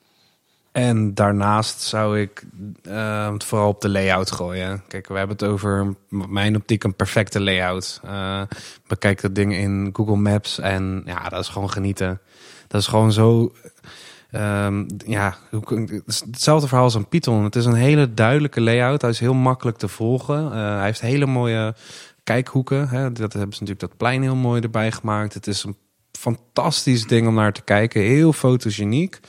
En 0.72 1.14
daarnaast 1.14 1.80
zou 1.80 2.20
ik 2.20 2.45
uh, 2.89 3.32
het 3.32 3.45
vooral 3.45 3.68
op 3.68 3.80
de 3.80 3.89
layout 3.89 4.30
gooien. 4.30 4.82
Kijk, 4.89 5.09
we 5.09 5.18
hebben 5.18 5.37
het 5.37 5.47
over 5.47 5.95
mijn 6.09 6.57
optiek 6.57 6.84
een 6.84 6.95
perfecte 6.95 7.41
layout. 7.41 8.01
Uh, 8.05 8.43
bekijk 8.87 9.20
dat 9.20 9.34
ding 9.34 9.55
in 9.55 9.91
Google 9.93 10.16
Maps 10.16 10.59
en 10.59 11.03
ja, 11.05 11.28
dat 11.28 11.41
is 11.41 11.49
gewoon 11.49 11.70
genieten. 11.70 12.20
Dat 12.68 12.80
is 12.80 12.87
gewoon 12.87 13.12
zo. 13.12 13.53
Um, 14.32 14.87
ja, 15.07 15.37
hetzelfde 16.07 16.66
verhaal 16.66 16.84
als 16.84 16.95
een 16.95 17.09
Python. 17.09 17.45
Het 17.45 17.57
is 17.57 17.64
een 17.64 17.74
hele 17.74 18.14
duidelijke 18.14 18.61
layout. 18.61 19.01
Hij 19.01 19.11
is 19.11 19.20
heel 19.20 19.34
makkelijk 19.34 19.76
te 19.76 19.89
volgen. 19.89 20.45
Uh, 20.45 20.53
hij 20.53 20.84
heeft 20.84 21.01
hele 21.01 21.26
mooie 21.26 21.74
kijkhoeken. 22.27 22.89
Hè. 22.89 23.12
Dat 23.12 23.33
hebben 23.33 23.57
ze 23.57 23.62
natuurlijk 23.62 23.81
dat 23.81 23.97
plein 23.97 24.22
heel 24.22 24.35
mooi 24.35 24.61
erbij 24.61 24.93
gemaakt. 24.93 25.35
Het 25.35 25.47
is 25.47 25.64
een 25.64 25.77
fantastisch 26.12 27.07
ding 27.07 27.27
om 27.27 27.35
naar 27.35 27.53
te 27.53 27.62
kijken. 27.62 28.01
Heel 28.03 28.33
fotogeniek. 28.33 29.20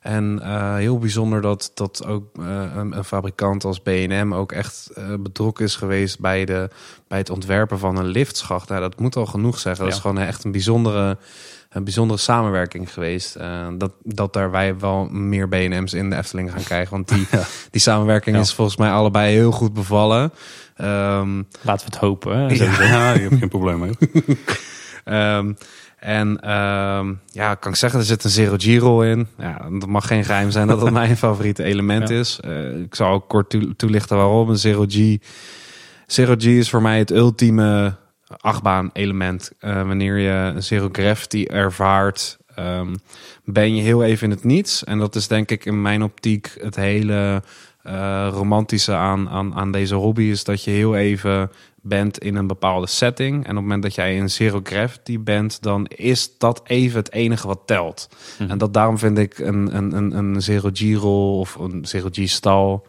En 0.00 0.40
uh, 0.42 0.74
heel 0.74 0.98
bijzonder 0.98 1.40
dat, 1.40 1.70
dat 1.74 2.06
ook 2.06 2.38
uh, 2.38 2.46
een, 2.74 2.96
een, 2.96 3.04
fabrikant 3.04 3.64
als 3.64 3.80
B&M 3.80 4.32
ook 4.34 4.52
echt 4.52 4.90
uh, 4.98 5.14
betrokken 5.20 5.64
is 5.64 5.76
geweest 5.76 6.20
bij, 6.20 6.44
de, 6.44 6.68
bij 7.08 7.18
het 7.18 7.30
ontwerpen 7.30 7.78
van 7.78 7.96
een 7.96 8.06
liftschacht. 8.06 8.68
Nou, 8.68 8.80
dat 8.80 9.00
moet 9.00 9.16
al 9.16 9.26
genoeg 9.26 9.58
zeggen. 9.58 9.84
Dat 9.84 9.94
is 9.94 10.00
gewoon 10.00 10.18
echt 10.18 10.44
een 10.44 10.52
bijzondere, 10.52 11.18
een 11.68 11.84
bijzondere 11.84 12.20
samenwerking 12.20 12.92
geweest. 12.92 13.36
dat, 13.78 13.92
dat 14.02 14.32
daar 14.32 14.50
wij 14.50 14.78
wel 14.78 15.08
meer 15.08 15.48
B&M's 15.48 15.92
in 15.92 16.10
de 16.10 16.16
Efteling 16.16 16.50
gaan 16.52 16.62
krijgen. 16.62 16.90
Want 16.90 17.08
die, 17.08 17.26
ja. 17.38 17.42
die 17.70 17.80
samenwerking 17.80 18.36
ja. 18.36 18.42
is 18.42 18.54
volgens 18.54 18.76
mij 18.76 18.90
allebei 18.90 19.32
heel 19.32 19.50
goed 19.50 19.72
bevallen. 19.72 20.32
Um, 20.80 21.46
Laten 21.62 21.86
we 21.86 21.92
het 21.92 21.96
hopen. 21.96 22.36
Hè? 22.36 22.42
Ja, 22.42 23.12
je 23.12 23.20
hebt 23.20 23.38
geen 23.38 23.48
probleem 23.48 23.78
mee. 23.78 23.96
um, 25.04 25.56
en 25.98 26.50
um, 26.50 27.20
ja, 27.26 27.54
kan 27.54 27.72
ik 27.72 27.78
zeggen, 27.78 27.98
er 27.98 28.04
zit 28.04 28.24
een 28.24 28.30
Zero 28.30 28.56
G-rol 28.58 29.04
in. 29.04 29.26
Ja, 29.38 29.68
dat 29.78 29.88
mag 29.88 30.06
geen 30.06 30.24
geheim 30.24 30.50
zijn 30.50 30.66
dat 30.66 30.80
dat 30.80 30.90
mijn 30.90 31.16
favoriete 31.26 31.64
element 31.64 32.08
ja. 32.08 32.18
is. 32.18 32.40
Uh, 32.44 32.80
ik 32.80 32.94
zal 32.94 33.12
ook 33.12 33.28
kort 33.28 33.56
toelichten 33.76 34.16
waarom. 34.16 34.48
Een 34.48 34.58
Zero 34.58 34.84
G. 34.88 35.16
Zero 36.06 36.34
G 36.38 36.44
is 36.44 36.70
voor 36.70 36.82
mij 36.82 36.98
het 36.98 37.10
ultieme 37.10 37.96
achtbaan 38.36 38.90
element. 38.92 39.50
Uh, 39.60 39.86
wanneer 39.86 40.16
je 40.18 40.52
een 40.54 40.62
Zero 40.62 40.88
Gravity 40.92 41.44
ervaart, 41.48 42.38
um, 42.58 42.96
ben 43.44 43.74
je 43.74 43.82
heel 43.82 44.04
even 44.04 44.24
in 44.24 44.30
het 44.30 44.44
niets. 44.44 44.84
En 44.84 44.98
dat 44.98 45.14
is 45.14 45.28
denk 45.28 45.50
ik 45.50 45.64
in 45.64 45.82
mijn 45.82 46.02
optiek 46.02 46.56
het 46.60 46.76
hele 46.76 47.42
uh, 47.86 48.28
romantische 48.30 48.94
aan, 48.94 49.28
aan, 49.28 49.54
aan 49.54 49.72
deze 49.72 49.94
hobby. 49.94 50.22
Is 50.22 50.44
dat 50.44 50.64
je 50.64 50.70
heel 50.70 50.96
even 50.96 51.50
bent 51.82 52.18
in 52.18 52.36
een 52.36 52.46
bepaalde 52.46 52.86
setting. 52.86 53.34
En 53.34 53.38
op 53.38 53.46
het 53.46 53.54
moment 53.54 53.82
dat 53.82 53.94
jij 53.94 54.16
in 54.16 54.30
zero 54.30 54.60
gravity 54.62 55.20
bent, 55.20 55.62
dan 55.62 55.86
is 55.86 56.38
dat 56.38 56.60
even 56.64 56.98
het 56.98 57.12
enige 57.12 57.46
wat 57.46 57.60
telt. 57.64 58.08
Mhm. 58.38 58.50
En 58.50 58.58
dat 58.58 58.74
daarom 58.74 58.98
vind 58.98 59.18
ik 59.18 59.38
een, 59.38 59.76
een, 59.76 59.96
een, 59.96 60.12
een 60.12 60.42
zero 60.42 60.70
G-rol 60.72 61.38
of 61.38 61.54
een 61.54 61.84
zero 61.84 62.08
G-stal. 62.12 62.86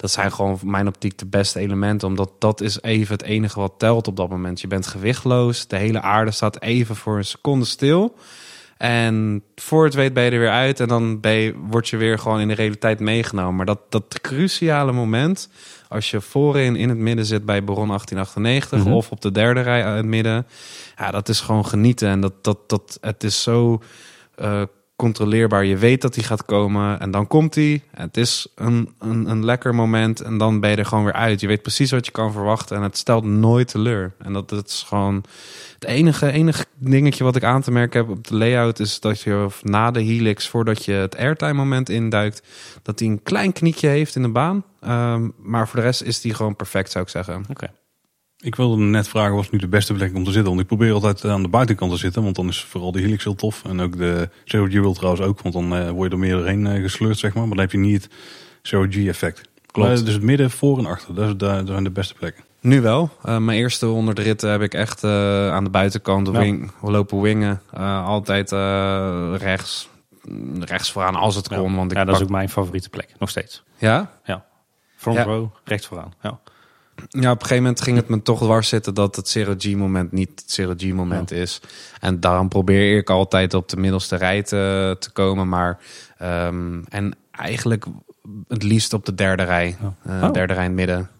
Dat 0.00 0.10
zijn 0.10 0.32
gewoon 0.32 0.58
mijn 0.62 0.86
optiek 0.86 1.18
de 1.18 1.26
beste 1.26 1.58
elementen. 1.58 2.08
Omdat 2.08 2.30
dat 2.38 2.60
is 2.60 2.82
even 2.82 3.12
het 3.12 3.22
enige 3.22 3.60
wat 3.60 3.74
telt 3.78 4.08
op 4.08 4.16
dat 4.16 4.28
moment. 4.28 4.60
Je 4.60 4.66
bent 4.66 4.86
gewichtloos. 4.86 5.66
De 5.66 5.76
hele 5.76 6.00
aarde 6.00 6.30
staat 6.30 6.60
even 6.60 6.96
voor 6.96 7.16
een 7.16 7.24
seconde 7.24 7.64
stil. 7.64 8.14
En 8.76 9.42
voor 9.56 9.84
het 9.84 9.94
weet 9.94 10.12
ben 10.12 10.24
je 10.24 10.30
er 10.30 10.38
weer 10.38 10.50
uit. 10.50 10.80
En 10.80 10.88
dan 10.88 11.20
ben 11.20 11.32
je, 11.32 11.54
word 11.68 11.88
je 11.88 11.96
weer 11.96 12.18
gewoon 12.18 12.40
in 12.40 12.48
de 12.48 12.54
realiteit 12.54 13.00
meegenomen. 13.00 13.56
Maar 13.56 13.66
dat, 13.66 13.80
dat 13.88 14.20
cruciale 14.20 14.92
moment 14.92 15.48
als 15.88 16.10
je 16.10 16.20
voorin 16.20 16.76
in 16.76 16.88
het 16.88 16.98
midden 16.98 17.24
zit 17.24 17.44
bij 17.44 17.64
Baron 17.64 17.88
1898 17.88 18.78
mm 18.78 18.84
-hmm. 18.84 18.94
of 18.94 19.10
op 19.10 19.20
de 19.20 19.32
derde 19.32 19.60
rij 19.60 19.80
in 19.80 19.86
het 19.86 20.06
midden, 20.06 20.46
ja, 20.96 21.10
dat 21.10 21.28
is 21.28 21.40
gewoon 21.40 21.66
genieten. 21.66 22.08
En 22.08 22.20
dat, 22.20 22.44
dat, 22.44 22.68
dat, 22.68 22.98
het 23.00 23.24
is 23.24 23.42
zo 23.42 23.82
uh, 24.40 24.62
controleerbaar. 25.00 25.64
Je 25.64 25.76
weet 25.76 26.02
dat 26.02 26.14
hij 26.14 26.24
gaat 26.24 26.44
komen 26.44 27.00
en 27.00 27.10
dan 27.10 27.26
komt 27.26 27.54
hij. 27.54 27.82
Het 27.90 28.16
is 28.16 28.46
een, 28.54 28.88
een, 28.98 29.30
een 29.30 29.44
lekker 29.44 29.74
moment 29.74 30.20
en 30.20 30.38
dan 30.38 30.60
ben 30.60 30.70
je 30.70 30.76
er 30.76 30.86
gewoon 30.86 31.04
weer 31.04 31.12
uit. 31.12 31.40
Je 31.40 31.46
weet 31.46 31.62
precies 31.62 31.90
wat 31.90 32.06
je 32.06 32.12
kan 32.12 32.32
verwachten 32.32 32.76
en 32.76 32.82
het 32.82 32.96
stelt 32.96 33.24
nooit 33.24 33.68
teleur. 33.68 34.12
En 34.18 34.32
dat, 34.32 34.48
dat 34.48 34.68
is 34.68 34.84
gewoon 34.88 35.24
het 35.74 35.84
enige, 35.84 36.32
enige 36.32 36.64
dingetje 36.74 37.24
wat 37.24 37.36
ik 37.36 37.44
aan 37.44 37.62
te 37.62 37.70
merken 37.70 38.00
heb 38.00 38.10
op 38.10 38.28
de 38.28 38.36
layout 38.36 38.78
is 38.78 39.00
dat 39.00 39.20
je 39.20 39.46
na 39.62 39.90
de 39.90 40.00
helix, 40.00 40.48
voordat 40.48 40.84
je 40.84 40.92
het 40.92 41.16
airtime 41.16 41.52
moment 41.52 41.88
induikt, 41.88 42.42
dat 42.82 42.98
hij 42.98 43.08
een 43.08 43.22
klein 43.22 43.52
knietje 43.52 43.88
heeft 43.88 44.16
in 44.16 44.22
de 44.22 44.28
baan. 44.28 44.64
Um, 44.86 45.32
maar 45.36 45.68
voor 45.68 45.80
de 45.80 45.86
rest 45.86 46.02
is 46.02 46.20
die 46.20 46.34
gewoon 46.34 46.56
perfect, 46.56 46.90
zou 46.90 47.04
ik 47.04 47.10
zeggen. 47.10 47.44
Oké. 47.50 47.70
Ik 48.42 48.54
wilde 48.54 48.82
net 48.82 49.08
vragen, 49.08 49.34
was 49.34 49.50
nu 49.50 49.58
de 49.58 49.68
beste 49.68 49.94
plek 49.94 50.14
om 50.14 50.24
te 50.24 50.30
zitten? 50.30 50.48
Want 50.48 50.60
ik 50.60 50.66
probeer 50.66 50.92
altijd 50.92 51.24
aan 51.24 51.42
de 51.42 51.48
buitenkant 51.48 51.92
te 51.92 51.98
zitten, 51.98 52.22
want 52.22 52.36
dan 52.36 52.48
is 52.48 52.64
vooral 52.64 52.92
de 52.92 53.00
helix 53.00 53.24
heel 53.24 53.34
tof. 53.34 53.64
En 53.64 53.80
ook 53.80 53.96
de 53.96 54.28
Zero 54.44 54.64
G 54.64 54.72
wil 54.72 54.92
trouwens 54.92 55.22
ook, 55.22 55.40
want 55.40 55.54
dan 55.54 55.76
uh, 55.76 55.90
word 55.90 56.10
je 56.10 56.16
er 56.16 56.22
meer 56.22 56.36
doorheen 56.36 56.66
uh, 56.66 56.82
gesleurd, 56.82 57.18
zeg 57.18 57.34
maar. 57.34 57.42
Maar 57.42 57.56
dan 57.56 57.64
heb 57.64 57.72
je 57.72 57.78
niet 57.78 58.02
het 58.02 58.12
Zero 58.62 58.86
G 58.90 59.06
effect. 59.06 59.48
Klopt. 59.66 59.98
Uh, 59.98 60.04
dus 60.04 60.14
het 60.14 60.22
midden, 60.22 60.50
voor 60.50 60.78
en 60.78 60.86
achter, 60.86 61.14
dat, 61.14 61.28
is, 61.28 61.36
dat 61.36 61.66
zijn 61.66 61.84
de 61.84 61.90
beste 61.90 62.14
plekken. 62.14 62.44
Nu 62.60 62.80
wel. 62.80 63.10
Uh, 63.24 63.38
mijn 63.38 63.58
eerste 63.58 63.86
honderd 63.86 64.18
ritten 64.18 64.50
heb 64.50 64.62
ik 64.62 64.74
echt 64.74 65.04
uh, 65.04 65.50
aan 65.52 65.64
de 65.64 65.70
buitenkant 65.70 66.26
ja. 66.26 66.32
wing, 66.32 66.72
lopen 66.82 67.20
wingen. 67.20 67.62
Uh, 67.74 68.06
altijd 68.06 68.50
rechts, 69.42 69.88
rechts 70.60 70.92
vooraan 70.92 71.14
als 71.14 71.34
het 71.34 71.48
ja. 71.50 71.56
kon. 71.56 71.76
Want 71.76 71.90
ik 71.90 71.96
ja, 71.96 72.04
dat 72.04 72.12
pak... 72.12 72.22
is 72.22 72.28
ook 72.28 72.34
mijn 72.34 72.48
favoriete 72.48 72.88
plek, 72.88 73.14
nog 73.18 73.30
steeds. 73.30 73.62
Ja? 73.78 74.10
Ja. 74.24 74.44
Front 74.96 75.16
ja. 75.16 75.22
row, 75.22 75.48
rechts 75.64 75.86
vooraan. 75.86 76.12
Ja. 76.22 76.40
Ja, 77.08 77.30
op 77.30 77.40
een 77.40 77.46
gegeven 77.46 77.62
moment 77.62 77.80
ging 77.80 77.96
het 77.96 78.08
me 78.08 78.22
toch 78.22 78.40
dwars 78.40 78.68
zitten 78.68 78.94
dat 78.94 79.16
het 79.16 79.28
Zero 79.28 79.54
G-moment 79.58 80.12
niet 80.12 80.30
het 80.34 80.50
Zero 80.50 80.74
G-moment 80.76 81.30
ja. 81.30 81.36
is. 81.36 81.60
En 82.00 82.20
daarom 82.20 82.48
probeer 82.48 82.96
ik 82.96 83.10
altijd 83.10 83.54
op 83.54 83.68
de 83.68 83.76
middelste 83.76 84.16
rij 84.16 84.42
te, 84.42 84.96
te 84.98 85.10
komen. 85.10 85.48
Maar, 85.48 85.78
um, 86.22 86.84
en 86.88 87.16
eigenlijk 87.30 87.84
het 88.48 88.62
liefst 88.62 88.92
op 88.92 89.04
de 89.04 89.14
derde 89.14 89.42
rij. 89.42 89.76
Ja. 89.80 89.94
Uh, 90.16 90.22
oh. 90.22 90.32
Derde 90.32 90.52
rij 90.52 90.64
in 90.64 90.70
het 90.70 90.78
midden. 90.78 91.10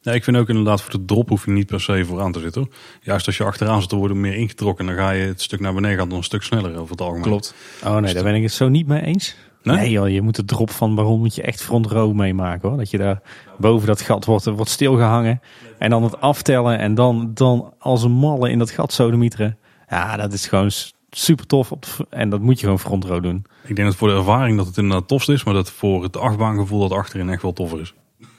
Ja, 0.00 0.12
ik 0.12 0.24
vind 0.24 0.36
ook 0.36 0.48
inderdaad 0.48 0.82
voor 0.82 0.92
de 0.92 1.04
drop 1.04 1.28
hoef 1.28 1.44
je 1.44 1.50
niet 1.50 1.66
per 1.66 1.80
se 1.80 2.04
vooraan 2.04 2.32
te 2.32 2.40
zitten. 2.40 2.70
Juist 3.00 3.26
als 3.26 3.36
je 3.36 3.44
achteraan 3.44 3.80
zit, 3.80 3.90
dan 3.90 3.98
wordt 3.98 4.14
meer 4.14 4.34
ingetrokken. 4.34 4.86
Dan 4.86 4.94
ga 4.94 5.10
je 5.10 5.26
het 5.26 5.42
stuk 5.42 5.60
naar 5.60 5.74
beneden 5.74 5.98
gaan 5.98 6.08
dan 6.08 6.18
een 6.18 6.24
stuk 6.24 6.42
sneller 6.42 6.76
over 6.76 6.90
het 6.90 7.00
algemeen. 7.00 7.22
Klopt. 7.22 7.54
Oh 7.84 7.96
nee, 7.96 8.14
daar 8.14 8.22
ben 8.22 8.34
ik 8.34 8.42
het 8.42 8.52
zo 8.52 8.68
niet 8.68 8.86
mee 8.86 9.02
eens. 9.02 9.36
Nee, 9.64 9.76
nee 9.76 9.90
joh, 9.90 10.08
je 10.08 10.22
moet 10.22 10.36
de 10.36 10.44
drop 10.44 10.70
van 10.70 10.94
Baron 10.94 11.18
moet 11.18 11.34
je 11.34 11.42
echt 11.42 11.62
front 11.62 11.86
row 11.86 12.12
meemaken 12.12 12.68
hoor. 12.68 12.78
Dat 12.78 12.90
je 12.90 12.98
daar 12.98 13.20
boven 13.58 13.86
dat 13.86 14.00
gat 14.00 14.24
wordt, 14.24 14.44
wordt 14.44 14.70
stilgehangen. 14.70 15.40
En 15.78 15.90
dan 15.90 16.02
het 16.02 16.20
aftellen 16.20 16.78
en 16.78 16.94
dan, 16.94 17.30
dan 17.34 17.72
als 17.78 18.02
een 18.02 18.12
malle 18.12 18.50
in 18.50 18.58
dat 18.58 18.70
gat 18.70 18.92
sodemieteren. 18.92 19.58
Ja, 19.88 20.16
dat 20.16 20.32
is 20.32 20.46
gewoon 20.46 20.70
super 21.10 21.46
tof. 21.46 21.72
Op 21.72 21.86
en 22.10 22.28
dat 22.30 22.40
moet 22.40 22.54
je 22.54 22.64
gewoon 22.64 22.78
front 22.78 23.04
row 23.04 23.22
doen. 23.22 23.44
Ik 23.64 23.76
denk 23.76 23.88
dat 23.88 23.96
voor 23.96 24.08
de 24.08 24.14
ervaring 24.14 24.56
dat 24.56 24.66
het 24.66 24.76
inderdaad 24.76 25.08
tof 25.08 25.28
is. 25.28 25.44
Maar 25.44 25.54
dat 25.54 25.70
voor 25.70 26.02
het 26.02 26.16
achtbaangevoel 26.16 26.80
dat 26.80 26.98
achterin 26.98 27.28
echt 27.28 27.42
wel 27.42 27.52
toffer 27.52 27.80
is. 27.80 27.94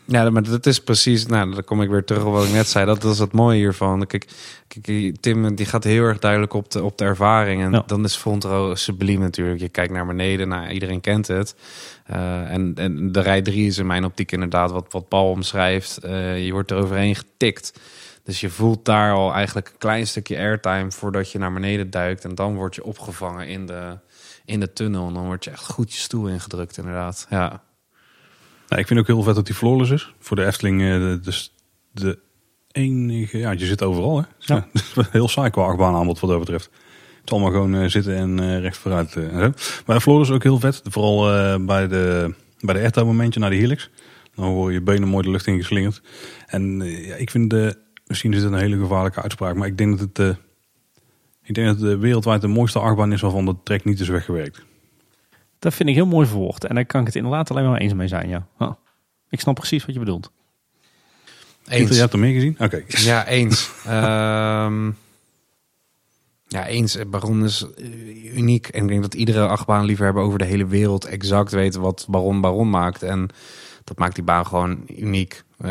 Ja, 0.08 0.30
maar 0.30 0.44
dat 0.44 0.66
is 0.66 0.80
precies, 0.80 1.26
nou, 1.26 1.52
dan 1.52 1.64
kom 1.64 1.82
ik 1.82 1.90
weer 1.90 2.04
terug 2.04 2.24
op 2.24 2.34
wat 2.34 2.46
ik 2.46 2.52
net 2.52 2.68
zei. 2.68 2.86
Dat, 2.86 3.02
dat 3.02 3.14
is 3.14 3.20
het 3.20 3.32
mooie 3.32 3.58
hiervan. 3.58 4.08
Kijk, 4.08 4.28
kijk, 4.68 5.16
Tim 5.20 5.56
die 5.56 5.66
gaat 5.66 5.84
heel 5.84 6.04
erg 6.04 6.20
duidelijk 6.20 6.54
op 6.54 6.72
de, 6.72 6.84
op 6.84 6.98
de 6.98 7.04
ervaring. 7.04 7.62
En 7.62 7.72
ja. 7.72 7.84
dan 7.86 8.04
is 8.04 8.16
front 8.16 8.44
row 8.44 8.76
subliem 8.76 9.20
natuurlijk. 9.20 9.60
Je 9.60 9.70
kijkt 9.70 9.94
naar 9.94 10.06
beneden, 10.06 10.48
nou, 10.48 10.70
iedereen 10.70 11.02
kent 11.02 11.28
het. 11.28 11.56
Uh, 12.12 12.52
en, 12.52 12.74
en 12.76 13.12
de 13.12 13.20
rij 13.20 13.42
3 13.42 13.68
is 13.68 13.78
in 13.78 13.86
mijn 13.86 14.06
optiek 14.06 14.32
inderdaad 14.32 14.72
wat, 14.72 14.86
wat 14.92 15.08
Paul 15.08 15.30
omschrijft. 15.30 16.00
Uh, 16.06 16.46
je 16.46 16.52
wordt 16.52 16.72
er 16.72 16.78
overheen 16.78 17.16
getikt. 17.16 17.80
Dus 18.24 18.40
je 18.40 18.50
voelt 18.50 18.86
daar 18.86 19.14
al 19.14 19.34
eigenlijk 19.34 19.68
een 19.68 19.78
klein 19.78 20.08
stukje 20.08 20.38
airtime 20.38 20.92
voordat 20.92 21.32
je 21.32 21.40
naar 21.40 21.54
beneden 21.54 21.90
duikt. 21.90 22.24
En 22.24 22.36
dan 22.36 22.56
word 22.56 22.76
je 22.76 22.84
opgevangen 22.84 23.48
in 23.48 23.66
de, 23.66 23.98
in 24.46 24.60
de 24.60 24.74
tunnel. 24.74 25.08
En 25.08 25.14
dan 25.14 25.26
word 25.26 25.44
je 25.44 25.52
echt 25.52 25.70
goed 25.70 25.94
je 25.94 26.00
stoel 26.00 26.28
ingedrukt 26.28 26.78
inderdaad. 26.78 27.28
Ja. 27.30 27.64
Nou, 28.68 28.82
ik 28.82 28.88
vind 28.88 29.00
ook 29.00 29.08
heel 29.08 29.24
vet 29.24 29.36
dat 29.36 29.46
die 29.46 29.56
flawless 29.56 29.92
is. 29.92 30.14
Voor 30.20 30.36
de 30.36 30.46
Efteling 30.46 30.82
uh, 30.82 31.16
dus 31.22 31.54
de 31.92 32.20
enige... 32.72 33.38
Ja, 33.38 33.52
je 33.52 33.66
zit 33.66 33.84
overal 33.84 34.18
hè. 34.18 34.24
Ja. 34.40 34.68
heel 35.12 35.28
saai 35.28 35.50
qua 35.50 35.64
achtbaan 35.64 35.96
aanbod 35.96 36.20
wat 36.20 36.30
dat 36.30 36.40
betreft. 36.40 36.70
Het 37.22 37.32
allemaal 37.32 37.52
gewoon 37.52 37.76
uh, 37.76 37.88
zitten 37.88 38.16
en 38.16 38.42
uh, 38.42 38.60
recht 38.60 38.78
vooruit. 38.78 39.16
en 39.16 39.40
zo. 39.40 39.52
Maar 39.86 40.02
flawless 40.02 40.30
is 40.30 40.36
ook 40.36 40.44
heel 40.44 40.60
vet. 40.60 40.82
Vooral 40.84 41.22
bij 41.66 41.88
de, 41.88 42.34
bij 42.60 42.74
de 42.74 42.80
airtime 42.80 43.06
momentje 43.06 43.40
naar 43.40 43.50
de 43.50 43.56
helix. 43.56 43.90
Dan 44.36 44.46
hoor 44.46 44.72
je 44.72 44.82
benen 44.82 45.08
mooi 45.08 45.24
de 45.24 45.32
lucht 45.32 45.48
in 45.48 45.58
geslingerd. 45.58 46.02
En 46.46 46.82
ja, 46.82 47.16
ik 47.16 47.30
vind 47.30 47.50
de... 47.50 47.84
Misschien 48.08 48.34
is 48.34 48.44
het 48.44 48.54
een 48.54 48.60
hele 48.60 48.78
gevaarlijke 48.78 49.22
uitspraak. 49.22 49.56
Maar 49.56 49.68
ik 49.68 49.78
denk 49.78 50.00
dat 50.00 50.10
het... 50.18 50.38
ik 51.44 51.56
denk 51.56 51.68
dat 51.68 51.90
het 51.90 52.00
wereldwijd 52.00 52.42
de 52.42 52.48
mooiste 52.48 52.80
achtbaan 52.80 53.14
is 53.14 53.22
waarvan 53.22 53.46
de 53.46 53.56
trek 53.64 53.86
niet 53.86 54.00
is 54.00 54.08
weggewerkt. 54.08 54.66
Dat 55.66 55.74
vind 55.74 55.90
ik 55.90 55.96
heel 55.96 56.06
mooi 56.06 56.28
verwoord. 56.28 56.66
En 56.66 56.76
daar 56.76 56.86
kan 56.86 57.00
ik 57.00 57.06
het 57.06 57.16
inderdaad 57.16 57.52
alleen 57.52 57.70
maar 57.70 57.80
eens 57.80 57.94
mee 57.94 58.08
zijn, 58.08 58.30
ja. 58.30 58.48
Oh, 58.58 58.74
ik 59.30 59.40
snap 59.40 59.56
precies 59.56 59.86
wat 59.86 59.94
je 59.94 60.00
bedoelt. 60.00 60.32
Eens. 61.68 61.90
Je 61.90 62.00
hebt 62.00 62.14
er 62.14 62.20
meer 62.20 62.34
gezien? 62.34 62.54
Oké. 62.54 62.64
Okay. 62.64 62.84
Ja, 62.88 63.28
eens. 63.28 63.70
um, 63.88 64.98
ja, 66.58 66.68
eens. 66.68 66.98
Baron 67.08 67.44
is 67.44 67.66
uniek. 68.34 68.68
En 68.68 68.82
ik 68.82 68.88
denk 68.88 69.02
dat 69.02 69.14
iedere 69.14 69.48
achtbaanliefhebber 69.48 70.24
over 70.24 70.40
de 70.40 70.46
hele 70.46 70.66
wereld 70.66 71.06
exact 71.06 71.52
weet 71.52 71.76
wat 71.76 72.06
Baron 72.10 72.42
Baron 72.42 72.70
maakt. 72.70 73.04
En 73.04 73.30
dat 73.84 73.98
maakt 73.98 74.16
die 74.16 74.24
baan 74.24 74.46
gewoon 74.46 74.84
uniek. 74.98 75.44
Uh, 75.62 75.70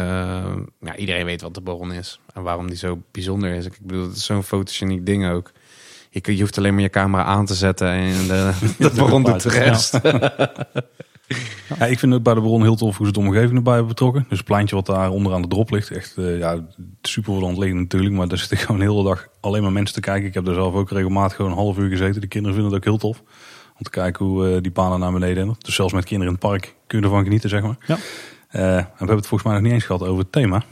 ja, 0.80 0.96
iedereen 0.96 1.24
weet 1.24 1.40
wat 1.40 1.54
de 1.54 1.60
Baron 1.60 1.92
is. 1.92 2.20
En 2.32 2.42
waarom 2.42 2.66
die 2.66 2.76
zo 2.76 3.02
bijzonder 3.10 3.54
is. 3.54 3.66
Ik 3.66 3.78
bedoel, 3.82 4.02
het 4.02 4.16
is 4.16 4.24
zo'n 4.24 4.42
fotogeniek 4.42 5.06
ding 5.06 5.28
ook. 5.28 5.52
Je, 6.22 6.36
je 6.36 6.40
hoeft 6.40 6.58
alleen 6.58 6.74
maar 6.74 6.82
je 6.82 6.90
camera 6.90 7.24
aan 7.24 7.46
te 7.46 7.54
zetten 7.54 7.88
en 7.88 8.26
de, 8.28 8.52
de 8.78 8.90
bron 8.90 9.22
doet 9.22 9.42
de 9.42 9.48
rest. 9.48 10.00
Ja, 11.78 11.86
ik 11.86 11.98
vind 11.98 12.12
het 12.12 12.22
bij 12.22 12.34
de 12.34 12.40
bron 12.40 12.62
heel 12.62 12.76
tof 12.76 12.96
hoe 12.96 13.06
ze 13.06 13.12
de 13.12 13.18
omgeving 13.18 13.54
erbij 13.54 13.72
hebben 13.72 13.88
betrokken. 13.88 14.26
Dus 14.28 14.38
het 14.38 14.46
pleintje 14.46 14.74
wat 14.74 14.86
daar 14.86 15.10
onderaan 15.10 15.42
de 15.42 15.48
drop 15.48 15.70
ligt. 15.70 15.90
Echt 15.90 16.16
uh, 16.16 16.38
ja, 16.38 16.64
super 17.02 17.32
voor 17.32 17.38
de 17.38 17.46
hand 17.46 17.58
liggen 17.58 17.78
natuurlijk. 17.78 18.14
Maar 18.14 18.28
daar 18.28 18.38
zitten 18.38 18.56
gewoon 18.58 18.78
de 18.78 18.86
hele 18.86 19.02
dag 19.02 19.28
alleen 19.40 19.62
maar 19.62 19.72
mensen 19.72 19.94
te 19.94 20.00
kijken. 20.00 20.28
Ik 20.28 20.34
heb 20.34 20.48
er 20.48 20.54
zelf 20.54 20.74
ook 20.74 20.90
regelmatig 20.90 21.36
gewoon 21.36 21.50
een 21.50 21.56
half 21.56 21.78
uur 21.78 21.88
gezeten. 21.88 22.20
De 22.20 22.26
kinderen 22.26 22.56
vinden 22.56 22.74
het 22.74 22.80
ook 22.80 22.90
heel 22.90 23.10
tof. 23.10 23.22
Om 23.78 23.82
te 23.82 23.90
kijken 23.90 24.24
hoe 24.24 24.48
uh, 24.48 24.62
die 24.62 24.70
panen 24.70 25.00
naar 25.00 25.12
beneden 25.12 25.36
hebben. 25.36 25.56
Dus 25.58 25.74
zelfs 25.74 25.92
met 25.92 26.04
kinderen 26.04 26.34
in 26.34 26.38
het 26.40 26.50
park 26.50 26.74
kun 26.86 26.98
je 26.98 27.04
ervan 27.04 27.22
genieten, 27.22 27.48
zeg 27.48 27.62
maar. 27.62 27.76
Ja. 27.86 27.96
Uh, 28.52 28.76
en 28.76 28.76
we 28.76 28.96
hebben 28.96 29.16
het 29.16 29.26
volgens 29.26 29.42
mij 29.42 29.52
nog 29.52 29.62
niet 29.62 29.72
eens 29.72 29.84
gehad 29.84 30.02
over 30.02 30.18
het 30.18 30.32
thema. 30.32 30.62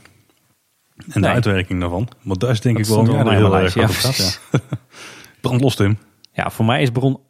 En 0.97 1.05
nee. 1.07 1.23
de 1.23 1.29
uitwerking 1.29 1.81
daarvan. 1.81 2.09
Maar 2.23 2.37
daar 2.37 2.51
is 2.51 2.61
denk 2.61 2.77
dat 2.77 2.87
ik 2.87 2.93
wel 2.93 3.25
ja, 3.25 3.31
heel 3.31 3.57
erg 3.57 3.75
ja, 3.75 3.83
op 3.83 3.91
gaat. 3.91 4.41
Ja. 4.51 4.61
Brand 5.43 5.61
los, 5.61 5.77
Tim. 5.77 5.99
Ja, 6.33 6.51
voor 6.51 6.65
mij 6.65 6.83
is 6.83 6.91
Bron 6.91 7.21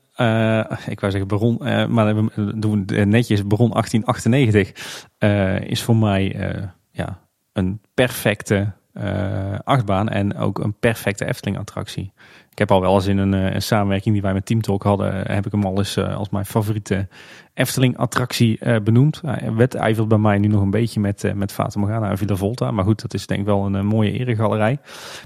ik 0.86 1.00
wou 1.00 1.12
zeggen 1.12 1.26
Baron, 1.26 1.56
maar 1.92 2.14
dan 2.14 2.30
doen 2.54 2.86
we 2.86 3.04
netjes. 3.04 3.46
Baron 3.46 3.70
1898 3.70 5.68
is 5.68 5.82
voor 5.82 5.96
mij 5.96 6.36
ja, 6.90 7.20
een 7.52 7.80
perfecte 7.94 8.72
achtbaan 9.64 10.08
en 10.08 10.36
ook 10.36 10.58
een 10.58 10.78
perfecte 10.78 11.26
Efteling 11.26 11.58
attractie. 11.58 12.12
Ik 12.53 12.59
heb 12.59 12.70
al 12.70 12.80
wel 12.80 12.94
eens 12.94 13.07
in 13.07 13.18
een, 13.18 13.34
eh, 13.34 13.55
een 13.55 13.62
samenwerking 13.62 14.14
die 14.14 14.22
wij 14.22 14.32
met 14.32 14.46
Team 14.46 14.61
Talk 14.61 14.82
hadden, 14.82 15.32
heb 15.32 15.46
ik 15.46 15.53
hem 15.53 15.64
al 15.64 15.78
eens 15.78 15.96
uh, 15.96 16.16
als 16.16 16.30
mijn 16.30 16.46
favoriete 16.46 17.09
Efteling 17.55 17.96
attractie 17.96 18.59
uh, 18.61 18.76
benoemd. 18.80 19.20
Hij 19.26 19.53
wedijvert 19.55 20.09
bij 20.09 20.18
mij 20.18 20.38
nu 20.38 20.48
nog 20.48 20.62
een 20.62 20.70
beetje 20.70 21.00
met, 21.00 21.32
met 21.34 21.53
Fata 21.53 21.80
Morgana 21.80 22.11
en 22.11 22.18
Villa 22.18 22.36
Volta. 22.36 22.70
Maar 22.70 22.84
goed, 22.84 23.03
dat 23.03 23.14
is 23.14 23.26
denk 23.26 23.40
ik 23.40 23.46
wel 23.46 23.66
een, 23.66 23.86
mooie 23.86 24.12
eregalerij. 24.12 24.78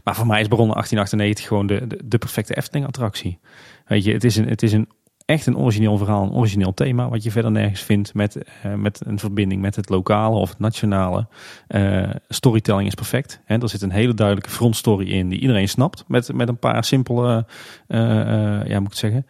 Maar 0.04 0.14
voor 0.14 0.26
mij 0.26 0.40
is 0.40 0.48
Baron 0.48 0.68
1898 0.68 1.46
gewoon 1.46 1.66
de, 1.66 1.86
de, 1.86 2.00
de 2.04 2.18
perfecte 2.18 2.56
Efteling 2.56 2.86
attractie. 2.86 3.38
Weet 3.86 4.04
je, 4.04 4.12
het 4.12 4.24
is 4.24 4.36
een, 4.36 4.48
het 4.48 4.62
is 4.62 4.72
een 4.72 4.88
echt 5.26 5.46
een 5.46 5.56
origineel 5.56 5.96
verhaal, 5.96 6.22
een 6.22 6.32
origineel 6.32 6.74
thema, 6.74 7.08
wat 7.08 7.22
je 7.22 7.30
verder 7.30 7.50
nergens 7.50 7.80
vindt 7.80 8.14
met, 8.14 8.36
uh, 8.36 8.74
met 8.74 9.00
een 9.04 9.18
verbinding 9.18 9.60
met 9.60 9.76
het 9.76 9.88
lokale 9.88 10.36
of 10.36 10.48
het 10.48 10.58
nationale. 10.58 11.26
Uh, 11.68 12.10
storytelling 12.28 12.88
is 12.88 12.94
perfect. 12.94 13.40
Hè. 13.44 13.58
Er 13.58 13.68
zit 13.68 13.82
een 13.82 13.90
hele 13.90 14.14
duidelijke 14.14 14.50
frontstory 14.50 15.10
in 15.10 15.28
die 15.28 15.38
iedereen 15.38 15.68
snapt, 15.68 16.04
met, 16.08 16.32
met 16.32 16.48
een 16.48 16.58
paar 16.58 16.84
simpele, 16.84 17.46
uh, 17.88 18.66
ja, 18.66 18.80
moet 18.80 18.92
ik 18.92 18.98
zeggen. 18.98 19.26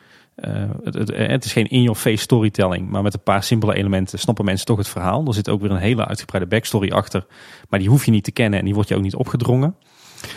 Het, 0.82 0.94
het, 0.94 1.16
het, 1.16 1.44
is 1.44 1.52
geen 1.52 1.68
in-your-face 1.68 2.22
storytelling, 2.22 2.90
maar 2.90 3.02
met 3.02 3.14
een 3.14 3.22
paar 3.22 3.42
simpele 3.42 3.74
elementen 3.74 4.18
snappen 4.18 4.44
mensen 4.44 4.66
toch 4.66 4.78
het 4.78 4.88
verhaal. 4.88 5.26
Er 5.26 5.34
zit 5.34 5.48
ook 5.48 5.60
weer 5.60 5.70
een 5.70 5.76
hele 5.76 6.06
uitgebreide 6.06 6.48
backstory 6.48 6.90
achter, 6.90 7.26
maar 7.68 7.78
die 7.78 7.88
hoef 7.88 8.04
je 8.04 8.10
niet 8.10 8.24
te 8.24 8.32
kennen 8.32 8.58
en 8.58 8.64
die 8.64 8.74
wordt 8.74 8.88
je 8.88 8.96
ook 8.96 9.02
niet 9.02 9.14
opgedrongen. 9.14 9.76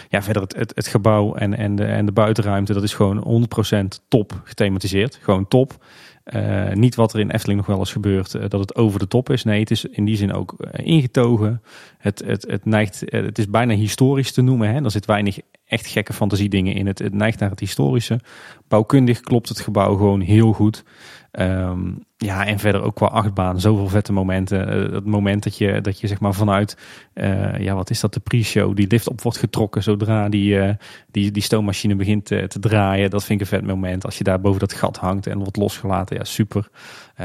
Ja, 0.10 0.22
verder 0.22 0.42
het, 0.42 0.56
het, 0.56 0.72
het 0.76 0.88
gebouw 0.88 1.36
en, 1.36 1.58
en, 1.58 1.76
de, 1.76 1.86
en 1.86 2.06
de 2.06 2.12
buitenruimte, 2.12 2.74
dat 2.74 2.84
is 2.84 2.94
gewoon 2.94 3.48
100% 3.74 3.86
top 4.08 4.42
gethematiseerd. 4.44 5.20
Gewoon 5.22 5.48
top. 5.48 5.78
Uh, 6.34 6.72
niet 6.74 6.96
wat 6.96 7.14
er 7.14 7.20
in 7.20 7.30
Efteling 7.30 7.60
nog 7.60 7.68
wel 7.68 7.80
eens 7.80 7.92
gebeurt, 7.92 8.34
uh, 8.34 8.42
dat 8.48 8.60
het 8.60 8.76
over 8.76 9.00
de 9.00 9.08
top 9.08 9.30
is. 9.30 9.44
Nee, 9.44 9.60
het 9.60 9.72
is 9.72 9.86
in 9.86 10.06
die 10.06 10.16
zin 10.16 10.34
ook 10.34 10.56
uh, 10.60 10.88
ingetogen. 10.88 11.62
Het, 11.98 12.24
het, 12.26 12.46
het, 12.50 12.66
neigt, 12.66 13.04
het 13.06 13.38
is 13.38 13.50
bijna 13.50 13.74
historisch 13.74 14.32
te 14.32 14.42
noemen. 14.42 14.74
Hè? 14.74 14.84
Er 14.84 14.92
zit 14.92 15.06
weinig 15.06 15.40
echt 15.66 15.88
gekke 15.88 16.14
fantasiedingen 16.14 16.74
in. 16.74 16.88
Het, 16.88 17.00
het 17.00 17.14
neigt 17.14 17.40
naar 17.40 17.50
het 17.50 17.60
historische. 17.60 18.20
Bouwkundig 18.68 19.20
klopt 19.20 19.50
het 19.50 19.60
gebouw 19.60 19.96
gewoon 19.96 20.22
heel 20.22 20.54
goed. 20.54 20.84
Um, 21.32 22.03
ja, 22.17 22.45
en 22.45 22.59
verder 22.59 22.82
ook 22.82 22.95
qua 22.95 23.05
achtbaan, 23.05 23.59
zoveel 23.59 23.88
vette 23.88 24.13
momenten. 24.13 24.86
Uh, 24.86 24.93
het 24.93 25.05
moment 25.05 25.43
dat 25.43 25.57
je, 25.57 25.82
dat 25.82 25.99
je 25.99 26.07
zeg 26.07 26.19
maar 26.19 26.34
vanuit, 26.34 26.77
uh, 27.13 27.57
ja, 27.59 27.75
wat 27.75 27.89
is 27.89 27.99
dat, 27.99 28.13
de 28.13 28.19
pre-show, 28.19 28.75
die 28.75 28.88
lift 28.88 29.09
op 29.09 29.21
wordt 29.21 29.38
getrokken 29.38 29.84
zodra 29.84 30.30
die, 30.30 30.55
uh, 30.55 30.69
die, 31.11 31.32
die 31.32 31.43
stoommachine 31.43 31.95
begint 31.95 32.25
te, 32.25 32.47
te, 32.47 32.59
draaien. 32.59 33.09
Dat 33.09 33.23
vind 33.23 33.41
ik 33.41 33.47
een 33.47 33.57
vet 33.57 33.67
moment. 33.67 34.05
Als 34.05 34.17
je 34.17 34.23
daar 34.23 34.41
boven 34.41 34.59
dat 34.59 34.73
gat 34.73 34.97
hangt 34.97 35.27
en 35.27 35.38
wordt 35.38 35.57
losgelaten, 35.57 36.15
ja, 36.15 36.23
super. 36.23 36.69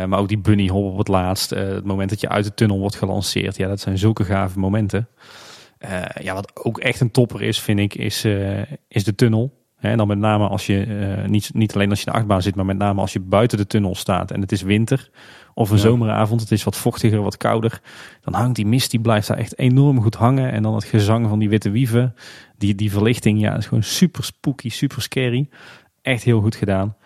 maar 0.07 0.19
ook 0.19 0.29
die 0.29 0.39
bunny 0.39 0.69
hop 0.69 0.93
op 0.93 0.99
het 0.99 1.09
laatst, 1.09 1.51
het 1.51 1.85
moment 1.85 2.11
dat 2.11 2.21
je 2.21 2.29
uit 2.29 2.45
de 2.45 2.55
tunnel 2.55 2.79
wordt 2.79 2.97
gelanceerd. 2.97 3.57
Ja, 3.57 3.69
dat 3.69 3.81
zijn 3.81 3.99
zulke 3.99 4.25
gave 4.25 4.59
momenten. 4.59 5.09
ja, 6.21 6.35
wat 6.35 6.65
ook 6.65 6.79
echt 6.79 7.01
een 7.01 7.11
topper 7.11 7.43
is, 7.43 7.61
vind 7.61 7.79
ik, 7.79 7.95
is, 7.95 8.25
is 8.89 9.05
de 9.05 9.15
tunnel. 9.15 9.64
En 9.91 9.99
dan 9.99 10.09
met 10.09 10.19
name 10.19 10.49
als 10.49 10.67
je, 10.67 10.87
uh, 10.87 11.29
niet, 11.29 11.51
niet 11.55 11.75
alleen 11.75 11.91
als 11.91 12.01
je 12.01 12.07
in 12.07 12.13
de 12.13 12.19
achtbaan 12.19 12.43
zit, 12.43 12.55
maar 12.55 12.65
met 12.65 12.79
name 12.79 13.01
als 13.01 13.13
je 13.13 13.21
buiten 13.21 13.59
de 13.59 13.67
tunnel 13.67 13.95
staat 13.95 14.31
en 14.31 14.41
het 14.41 14.53
is 14.53 14.63
winter 14.63 15.11
of 15.55 15.71
een 15.71 15.79
zomeravond, 15.79 16.41
het 16.41 16.51
is 16.51 16.65
wat 16.65 16.77
vochtiger, 16.77 17.23
wat 17.23 17.37
kouder. 17.37 17.81
Dan 18.21 18.35
hangt 18.35 18.57
die 18.57 18.67
mist, 18.67 18.91
die 18.91 19.01
blijft 19.01 19.27
daar 19.27 19.37
echt 19.37 19.59
enorm 19.59 20.03
goed 20.03 20.15
hangen. 20.15 20.53
En 20.53 20.63
dan 20.63 20.75
het 20.75 20.85
gezang 20.85 21.29
van 21.29 21.39
die 21.39 21.49
witte 21.49 21.71
wieven, 21.71 22.15
die, 22.59 22.75
die 22.75 22.91
verlichting, 22.91 23.41
ja, 23.41 23.57
is 23.57 23.67
gewoon 23.67 23.83
super 23.83 24.25
spooky, 24.25 24.69
super 24.69 25.03
scary. 25.03 25.49
Echt 26.03 26.23
heel 26.23 26.41
goed 26.41 26.55
gedaan. 26.55 26.97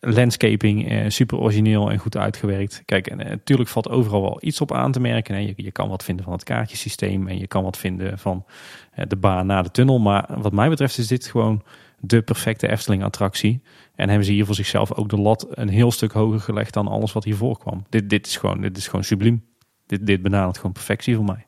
Landscaping, 0.00 0.88
eh, 0.88 1.04
super 1.08 1.38
origineel 1.38 1.90
en 1.90 1.98
goed 1.98 2.16
uitgewerkt. 2.16 2.82
Kijk, 2.84 3.06
en 3.06 3.16
natuurlijk 3.16 3.68
valt 3.68 3.88
overal 3.88 4.22
wel 4.22 4.38
iets 4.40 4.60
op 4.60 4.72
aan 4.72 4.92
te 4.92 5.00
merken. 5.00 5.34
Hè. 5.34 5.40
Je, 5.40 5.52
je 5.56 5.72
kan 5.72 5.88
wat 5.88 6.04
vinden 6.04 6.24
van 6.24 6.32
het 6.32 6.44
kaartjesysteem 6.44 7.28
en 7.28 7.38
je 7.38 7.46
kan 7.46 7.62
wat 7.62 7.76
vinden 7.76 8.18
van 8.18 8.44
de 9.08 9.16
baan 9.16 9.46
na 9.46 9.62
de 9.62 9.70
tunnel. 9.70 9.98
Maar 9.98 10.26
wat 10.38 10.52
mij 10.52 10.68
betreft 10.68 10.98
is 10.98 11.06
dit 11.06 11.26
gewoon 11.26 11.62
de 12.06 12.22
perfecte 12.22 12.68
Efteling-attractie. 12.68 13.62
En 13.94 14.08
hebben 14.08 14.26
ze 14.26 14.32
hier 14.32 14.46
voor 14.46 14.54
zichzelf 14.54 14.92
ook 14.92 15.08
de 15.08 15.18
lat 15.18 15.46
een 15.50 15.68
heel 15.68 15.90
stuk 15.90 16.12
hoger 16.12 16.40
gelegd 16.40 16.74
dan 16.74 16.88
alles 16.88 17.12
wat 17.12 17.24
hiervoor 17.24 17.58
kwam. 17.58 17.84
Dit, 17.88 18.10
dit, 18.10 18.26
is, 18.26 18.36
gewoon, 18.36 18.60
dit 18.60 18.76
is 18.76 18.86
gewoon 18.88 19.04
subliem. 19.04 19.44
Dit, 19.86 20.06
dit 20.06 20.22
benadert 20.22 20.56
gewoon 20.56 20.72
perfectie 20.72 21.14
voor 21.14 21.24
mij. 21.24 21.46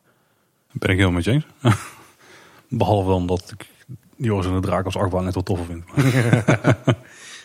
Ben 0.73 0.91
ik 0.91 0.99
heel 0.99 1.11
met 1.11 1.25
je 1.25 1.31
eens. 1.31 1.47
Behalve 2.69 3.11
omdat 3.11 3.55
ik 3.59 3.67
Joris 4.17 4.47
en 4.47 4.53
de 4.53 4.61
Draak 4.61 4.85
als 4.85 4.97
achtbaan 4.97 5.25
net 5.25 5.35
wel 5.35 5.43
toffer 5.43 5.67
vind. 5.67 5.85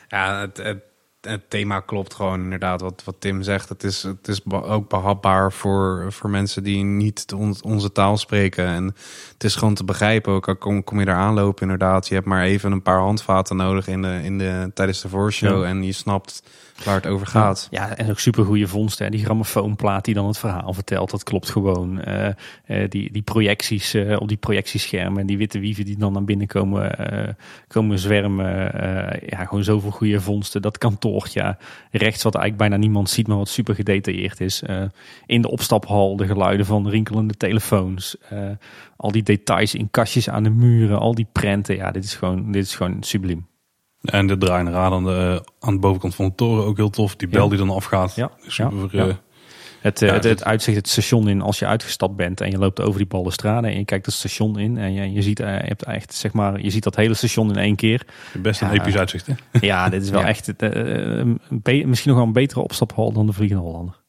ja, 0.07 0.39
het, 0.39 0.57
het 0.57 0.83
het 1.27 1.49
thema 1.49 1.79
klopt 1.79 2.13
gewoon 2.13 2.43
inderdaad 2.43 2.81
wat, 2.81 3.01
wat 3.05 3.15
Tim 3.19 3.43
zegt. 3.43 3.69
Het 3.69 3.83
is, 3.83 4.03
het 4.03 4.27
is 4.27 4.41
ook 4.45 4.89
behapbaar 4.89 5.51
voor, 5.51 6.05
voor 6.09 6.29
mensen 6.29 6.63
die 6.63 6.83
niet 6.83 7.33
onze 7.61 7.91
taal 7.91 8.17
spreken. 8.17 8.65
En 8.65 8.95
het 9.33 9.43
is 9.43 9.55
gewoon 9.55 9.73
te 9.73 9.83
begrijpen. 9.83 10.33
Ook 10.33 10.47
al 10.47 10.55
kom, 10.55 10.83
kom 10.83 10.99
je 10.99 11.05
daar 11.05 11.15
aanlopen 11.15 11.61
inderdaad. 11.61 12.07
Je 12.07 12.13
hebt 12.13 12.27
maar 12.27 12.43
even 12.43 12.71
een 12.71 12.81
paar 12.81 12.99
handvaten 12.99 13.55
nodig 13.55 13.87
in 13.87 14.01
de, 14.01 14.19
in 14.23 14.37
de, 14.37 14.71
tijdens 14.73 15.01
de 15.01 15.09
voorshow. 15.09 15.63
En 15.63 15.83
je 15.83 15.91
snapt 15.91 16.43
waar 16.83 16.95
het 16.95 17.07
over 17.07 17.27
gaat. 17.27 17.67
Ja, 17.71 17.97
en 17.97 18.09
ook 18.09 18.19
super 18.19 18.45
goede 18.45 18.67
vondsten. 18.67 19.11
Die 19.11 19.23
grammofoonplaat 19.25 20.05
die 20.05 20.13
dan 20.13 20.27
het 20.27 20.37
verhaal 20.37 20.73
vertelt, 20.73 21.11
dat 21.11 21.23
klopt 21.23 21.49
gewoon. 21.49 22.01
Uh, 22.07 22.27
uh, 22.67 22.89
die, 22.89 23.11
die 23.11 23.21
projecties 23.21 23.95
uh, 23.95 24.19
op 24.19 24.27
die 24.27 24.37
projectieschermen 24.37 25.19
en 25.19 25.25
die 25.25 25.37
witte 25.37 25.59
wieven 25.59 25.85
die 25.85 25.97
dan 25.97 26.13
naar 26.13 26.23
binnen 26.23 26.47
komen, 26.47 26.95
komen 27.67 27.99
zwermen. 27.99 28.45
ja, 29.25 29.45
gewoon 29.45 29.63
zoveel 29.63 29.91
goede 29.91 30.21
vondsten. 30.21 30.61
Dat 30.61 30.77
kantoortje 30.77 31.57
rechts 31.91 32.23
wat 32.23 32.35
eigenlijk 32.35 32.69
bijna 32.69 32.83
niemand 32.83 33.09
ziet, 33.09 33.27
maar 33.27 33.37
wat 33.37 33.49
super 33.49 33.75
gedetailleerd 33.75 34.41
is. 34.41 34.63
in 35.25 35.41
de 35.41 35.49
opstaphal 35.49 36.15
de 36.15 36.25
geluiden 36.25 36.65
van 36.65 36.89
rinkelende 36.89 37.33
telefoons. 37.33 38.15
al 38.95 39.11
die 39.11 39.23
details 39.23 39.75
in 39.75 39.91
kastjes 39.91 40.29
aan 40.29 40.43
de 40.43 40.49
muren, 40.49 40.99
al 40.99 41.15
die 41.15 41.27
prenten. 41.31 41.75
Ja, 41.75 41.91
dit 41.91 42.03
is 42.03 42.15
gewoon, 42.15 42.51
dit 42.51 42.65
is 42.65 42.75
gewoon 42.75 43.03
subliem. 43.03 43.51
En 44.03 44.27
de 44.27 44.37
draaiende 44.37 44.71
raad 44.71 44.91
aan 44.91 45.03
de, 45.03 45.43
aan 45.59 45.73
de 45.73 45.79
bovenkant 45.79 46.15
van 46.15 46.25
de 46.25 46.35
toren 46.35 46.65
ook 46.65 46.77
heel 46.77 46.89
tof. 46.89 47.15
Die 47.15 47.27
bel 47.27 47.49
die 47.49 47.57
dan 47.57 47.69
afgaat. 47.69 48.15
Ja. 48.15 48.31
Super, 48.47 48.87
ja. 48.91 49.05
Uh, 49.05 49.13
het, 49.83 49.99
ja, 49.99 50.13
het, 50.13 50.23
het, 50.23 50.43
uitzicht 50.43 50.77
het 50.77 50.89
station 50.89 51.27
in 51.27 51.41
als 51.41 51.59
je 51.59 51.65
uitgestapt 51.65 52.15
bent 52.15 52.41
en 52.41 52.51
je 52.51 52.57
loopt 52.57 52.81
over 52.81 52.97
die 52.97 53.07
balustrade 53.07 53.67
en 53.67 53.77
je 53.77 53.85
kijkt 53.85 54.05
het 54.05 54.15
station 54.15 54.59
in 54.59 54.77
en 54.77 54.93
je, 54.93 55.11
je 55.11 55.21
ziet, 55.21 55.39
uh, 55.39 55.47
je 55.47 55.67
hebt 55.67 55.83
echt, 55.83 56.13
zeg 56.13 56.33
maar, 56.33 56.61
je 56.61 56.69
ziet 56.69 56.83
dat 56.83 56.95
hele 56.95 57.13
station 57.13 57.49
in 57.49 57.57
één 57.57 57.75
keer. 57.75 58.05
Best 58.33 58.61
een 58.61 58.71
episch 58.71 58.97
uitzicht, 58.97 59.27
hè? 59.27 59.33
Ja, 59.67 59.89
dit 59.89 60.03
is 60.03 60.09
wel 60.09 60.23
echt 60.23 60.53
uh, 60.63 61.23
misschien 61.85 62.09
nog 62.09 62.17
wel 62.17 62.25
een 62.25 62.33
betere 62.33 62.61
opstaphal 62.61 63.11
dan 63.11 63.25
de 63.25 63.33
Vliegende 63.33 63.63
Hollander. 63.63 64.01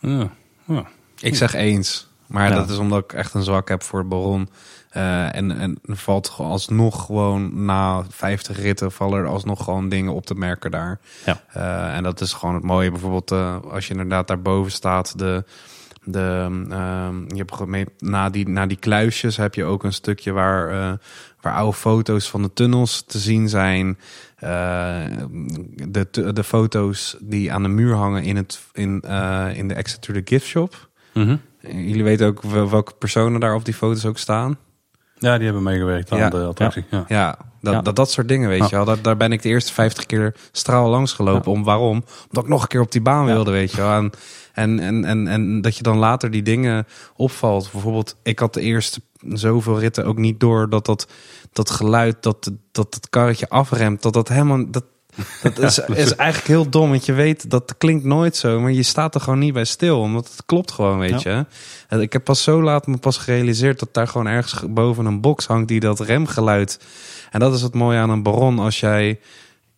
Ja, 0.00 0.30
ja. 0.66 0.86
Ik 1.20 1.34
zeg 1.34 1.54
eens, 1.54 2.08
maar 2.34 2.50
dat 2.50 2.70
is 2.70 2.76
omdat 2.76 3.04
ik 3.04 3.12
echt 3.12 3.34
een 3.34 3.42
zwak 3.42 3.68
heb 3.68 3.82
voor 3.82 3.98
het 3.98 4.08
Baron. 4.08 4.48
Uh, 4.96 5.36
en, 5.36 5.58
en 5.58 5.78
valt 5.84 6.34
alsnog 6.38 7.04
gewoon 7.04 7.64
na 7.64 8.04
50 8.08 8.60
ritten 8.60 8.92
vallen 8.92 9.18
er 9.18 9.26
alsnog 9.26 9.64
gewoon 9.64 9.88
dingen 9.88 10.12
op 10.12 10.26
te 10.26 10.34
merken 10.34 10.70
daar. 10.70 11.00
Ja. 11.26 11.40
Uh, 11.56 11.96
en 11.96 12.02
dat 12.02 12.20
is 12.20 12.32
gewoon 12.32 12.54
het 12.54 12.64
mooie. 12.64 12.90
Bijvoorbeeld 12.90 13.32
uh, 13.32 13.56
als 13.70 13.86
je 13.86 13.90
inderdaad 13.90 14.28
daarboven 14.28 14.72
staat, 14.72 15.18
de, 15.18 15.44
de, 16.04 16.48
je 17.28 17.36
hebt 17.36 17.66
mee, 17.66 17.86
na, 17.98 18.30
die, 18.30 18.48
na 18.48 18.66
die 18.66 18.76
kluisjes 18.76 19.36
heb 19.36 19.54
je 19.54 19.64
ook 19.64 19.84
een 19.84 19.92
stukje 19.92 20.32
waar, 20.32 20.98
waar 21.40 21.54
oude 21.54 21.76
foto's 21.76 22.30
van 22.30 22.42
de 22.42 22.52
tunnels 22.52 23.02
te 23.06 23.18
zien 23.18 23.48
zijn. 23.48 23.98
de, 24.38 26.32
de 26.34 26.44
foto's 26.44 27.16
die 27.20 27.52
aan 27.52 27.62
de 27.62 27.68
muur 27.68 27.94
hangen 27.94 28.22
in, 28.22 28.36
het, 28.36 28.60
in, 28.72 29.00
in 29.54 29.68
de 29.68 29.74
Exit 29.74 30.02
to 30.02 30.12
the 30.12 30.22
Gift 30.24 30.46
Shop. 30.46 30.88
Mm 31.12 31.26
-hmm. 31.26 31.40
Jullie 31.68 32.04
weten 32.04 32.26
ook 32.26 32.42
welke 32.42 32.92
personen 32.98 33.40
daar 33.40 33.54
op 33.54 33.64
die 33.64 33.74
foto's 33.74 34.04
ook 34.04 34.18
staan. 34.18 34.58
Ja, 35.18 35.36
die 35.36 35.44
hebben 35.44 35.62
meegewerkt 35.62 36.12
aan 36.12 36.30
de 36.30 36.44
attractie. 36.44 36.84
Ja, 36.90 37.04
ja. 37.08 37.38
dat, 37.60 37.84
Dat, 37.84 37.96
dat 37.96 38.10
soort 38.10 38.28
dingen, 38.28 38.48
weet 38.48 38.68
je 38.68 38.76
wel. 38.76 38.84
Daar, 38.84 39.02
daar 39.02 39.16
ben 39.16 39.32
ik 39.32 39.42
de 39.42 39.48
eerste 39.48 39.72
50 39.72 40.06
keer 40.06 40.34
straal 40.52 40.88
langs 40.88 41.12
gelopen. 41.12 41.52
Om 41.52 41.64
waarom? 41.64 42.04
Omdat 42.28 42.44
ik 42.44 42.48
nog 42.48 42.62
een 42.62 42.68
keer 42.68 42.80
op 42.80 42.92
die 42.92 43.00
baan 43.00 43.24
wilde, 43.24 43.50
weet 43.50 43.70
je 43.70 43.76
wel. 43.76 43.92
En, 43.92 44.12
en, 44.52 44.80
en, 44.80 45.04
en, 45.04 45.28
en 45.28 45.60
dat 45.60 45.76
je 45.76 45.82
dan 45.82 45.98
later 45.98 46.30
die 46.30 46.42
dingen 46.42 46.86
opvalt. 47.16 47.68
Bijvoorbeeld, 47.72 48.16
ik 48.22 48.38
had 48.38 48.54
de 48.54 48.60
eerste 48.60 49.00
zoveel 49.28 49.78
ritten 49.78 50.04
ook 50.04 50.18
niet 50.18 50.40
door 50.40 50.68
dat 50.68 50.86
dat, 50.86 51.08
dat 51.52 51.70
geluid, 51.70 52.22
dat, 52.22 52.50
dat 52.72 52.94
het 52.94 53.08
karretje 53.10 53.48
afremt, 53.48 54.02
dat 54.02 54.12
dat 54.12 54.28
helemaal, 54.28 54.70
dat, 54.70 54.84
dat 55.42 55.58
is, 55.58 55.78
is 56.04 56.14
eigenlijk 56.16 56.48
heel 56.48 56.68
dom, 56.68 56.90
want 56.90 57.06
je 57.06 57.12
weet 57.12 57.50
dat 57.50 57.74
klinkt 57.78 58.04
nooit 58.04 58.36
zo, 58.36 58.60
maar 58.60 58.72
je 58.72 58.82
staat 58.82 59.14
er 59.14 59.20
gewoon 59.20 59.38
niet 59.38 59.52
bij 59.52 59.64
stil, 59.64 60.00
omdat 60.00 60.28
het 60.30 60.42
klopt 60.46 60.70
gewoon, 60.72 60.98
weet 60.98 61.22
je. 61.22 61.46
Ik 61.88 62.12
heb 62.12 62.24
pas 62.24 62.42
zo 62.42 62.62
laat 62.62 62.86
me 62.86 62.96
pas 62.96 63.16
gerealiseerd 63.16 63.78
dat 63.78 63.94
daar 63.94 64.08
gewoon 64.08 64.26
ergens 64.26 64.62
boven 64.68 65.06
een 65.06 65.20
box 65.20 65.46
hangt 65.46 65.68
die 65.68 65.80
dat 65.80 66.00
remgeluid. 66.00 66.78
En 67.30 67.40
dat 67.40 67.54
is 67.54 67.62
het 67.62 67.74
mooie 67.74 67.98
aan 67.98 68.10
een 68.10 68.22
baron 68.22 68.58
als 68.58 68.80
jij 68.80 69.20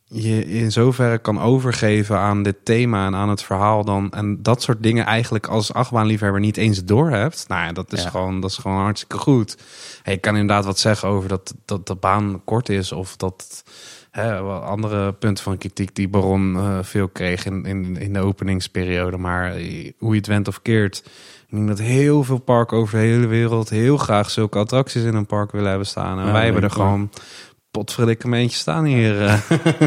je 0.08 0.46
in 0.46 0.72
zoverre 0.72 1.18
kan 1.18 1.40
overgeven 1.40 2.18
aan 2.18 2.42
dit 2.42 2.56
thema 2.64 3.06
en 3.06 3.14
aan 3.14 3.28
het 3.28 3.42
verhaal 3.42 3.84
dan 3.84 4.10
en 4.12 4.42
dat 4.42 4.62
soort 4.62 4.82
dingen 4.82 5.04
eigenlijk 5.06 5.46
als 5.46 5.72
achtbaanliefhebber 5.72 6.40
niet 6.40 6.56
eens 6.56 6.84
door 6.84 7.10
hebt. 7.10 7.44
Nou 7.48 7.66
ja, 7.66 7.72
dat 7.72 7.92
is 7.92 8.02
Ja. 8.02 8.10
gewoon 8.10 8.40
dat 8.40 8.50
is 8.50 8.56
gewoon 8.56 8.80
hartstikke 8.80 9.18
goed. 9.18 9.56
Hey, 10.02 10.14
ik 10.14 10.20
kan 10.20 10.36
inderdaad 10.36 10.64
wat 10.64 10.78
zeggen 10.78 11.08
over 11.08 11.28
dat 11.28 11.54
dat 11.64 11.86
de 11.86 11.94
baan 11.94 12.40
kort 12.44 12.68
is 12.68 12.92
of 12.92 13.16
dat 13.16 13.62
hè, 14.20 14.42
wel 14.42 14.60
andere 14.60 15.12
punten 15.12 15.44
van 15.44 15.58
kritiek 15.58 15.94
die 15.94 16.08
Baron 16.08 16.56
eh, 16.56 16.78
veel 16.82 17.08
kreeg 17.08 17.44
in, 17.46 17.64
in, 17.64 17.96
in 17.96 18.12
de 18.12 18.20
openingsperiode. 18.20 19.16
Maar 19.16 19.54
eh, 19.54 19.92
hoe 19.98 20.10
je 20.12 20.16
het 20.16 20.26
went 20.26 20.48
of 20.48 20.62
keert. 20.62 21.02
Ik 21.48 21.56
denk 21.56 21.68
dat 21.68 21.78
heel 21.78 22.24
veel 22.24 22.38
parken 22.38 22.76
over 22.76 22.98
de 22.98 23.04
hele 23.04 23.26
wereld 23.26 23.68
heel 23.70 23.96
graag 23.96 24.30
zulke 24.30 24.58
attracties 24.58 25.02
in 25.02 25.14
een 25.14 25.26
park 25.26 25.52
willen 25.52 25.68
hebben 25.68 25.86
staan. 25.86 26.18
En 26.18 26.26
Ja, 26.26 26.32
wij 26.32 26.44
hebben 26.44 26.62
er 26.62 26.68
wel. 26.76 26.84
gewoon 26.86 27.10
potverdikke 27.70 28.32
eentje 28.32 28.56
staan 28.56 28.84
hier. 28.84 29.22
eh. 29.26 29.38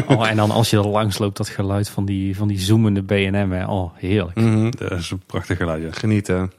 Oh, 0.16 0.28
en 0.28 0.36
dan 0.36 0.50
als 0.50 0.70
je 0.70 0.76
er 0.76 0.86
langs 0.88 1.18
loopt, 1.18 1.36
dat 1.36 1.48
geluid 1.48 1.88
van 1.88 2.04
die, 2.04 2.36
van 2.36 2.48
die 2.48 2.58
zoemende 2.58 3.02
B&M. 3.02 3.50
hè. 3.50 3.66
Oh, 3.66 3.90
heerlijk. 3.96 4.36
Mhm. 4.36 4.70
Dat 4.70 4.90
is 4.90 5.10
een 5.10 5.22
prachtig 5.26 5.56
geluid. 5.56 5.82
Ja. 5.82 5.88
Genieten. 5.92 6.52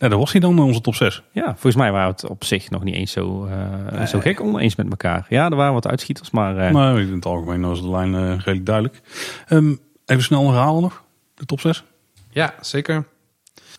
Ja, 0.00 0.08
dat 0.08 0.18
was 0.18 0.32
hij 0.32 0.40
dan, 0.40 0.58
onze 0.58 0.80
top 0.80 0.94
6. 0.94 1.22
Ja, 1.32 1.44
volgens 1.44 1.74
mij 1.74 1.92
waren 1.92 2.14
we 2.14 2.20
het 2.20 2.30
op 2.30 2.44
zich 2.44 2.70
nog 2.70 2.84
niet 2.84 2.94
eens 2.94 3.12
zo, 3.12 3.44
eh, 3.92 4.06
zo 4.06 4.20
gek 4.20 4.40
oneens 4.40 4.76
met 4.76 4.90
elkaar. 4.90 5.26
Ja, 5.28 5.50
er 5.50 5.56
waren 5.56 5.72
wat 5.72 5.86
uitschieters, 5.86 6.30
maar 6.30 6.58
eh, 6.58 6.72
Maar 6.72 7.00
in 7.00 7.12
het 7.12 7.26
algemeen 7.26 7.60
was 7.60 7.82
de 7.82 7.90
lijn 7.90 8.14
eh, 8.14 8.28
redelijk 8.28 8.66
duidelijk. 8.66 9.00
Ehm, 9.48 9.74
even 10.06 10.22
snel 10.22 10.50
herhalen 10.50 10.82
nog, 10.82 11.02
de 11.34 11.44
top 11.46 11.60
6. 11.60 11.84
Ja, 12.30 12.54
zeker. 12.60 13.06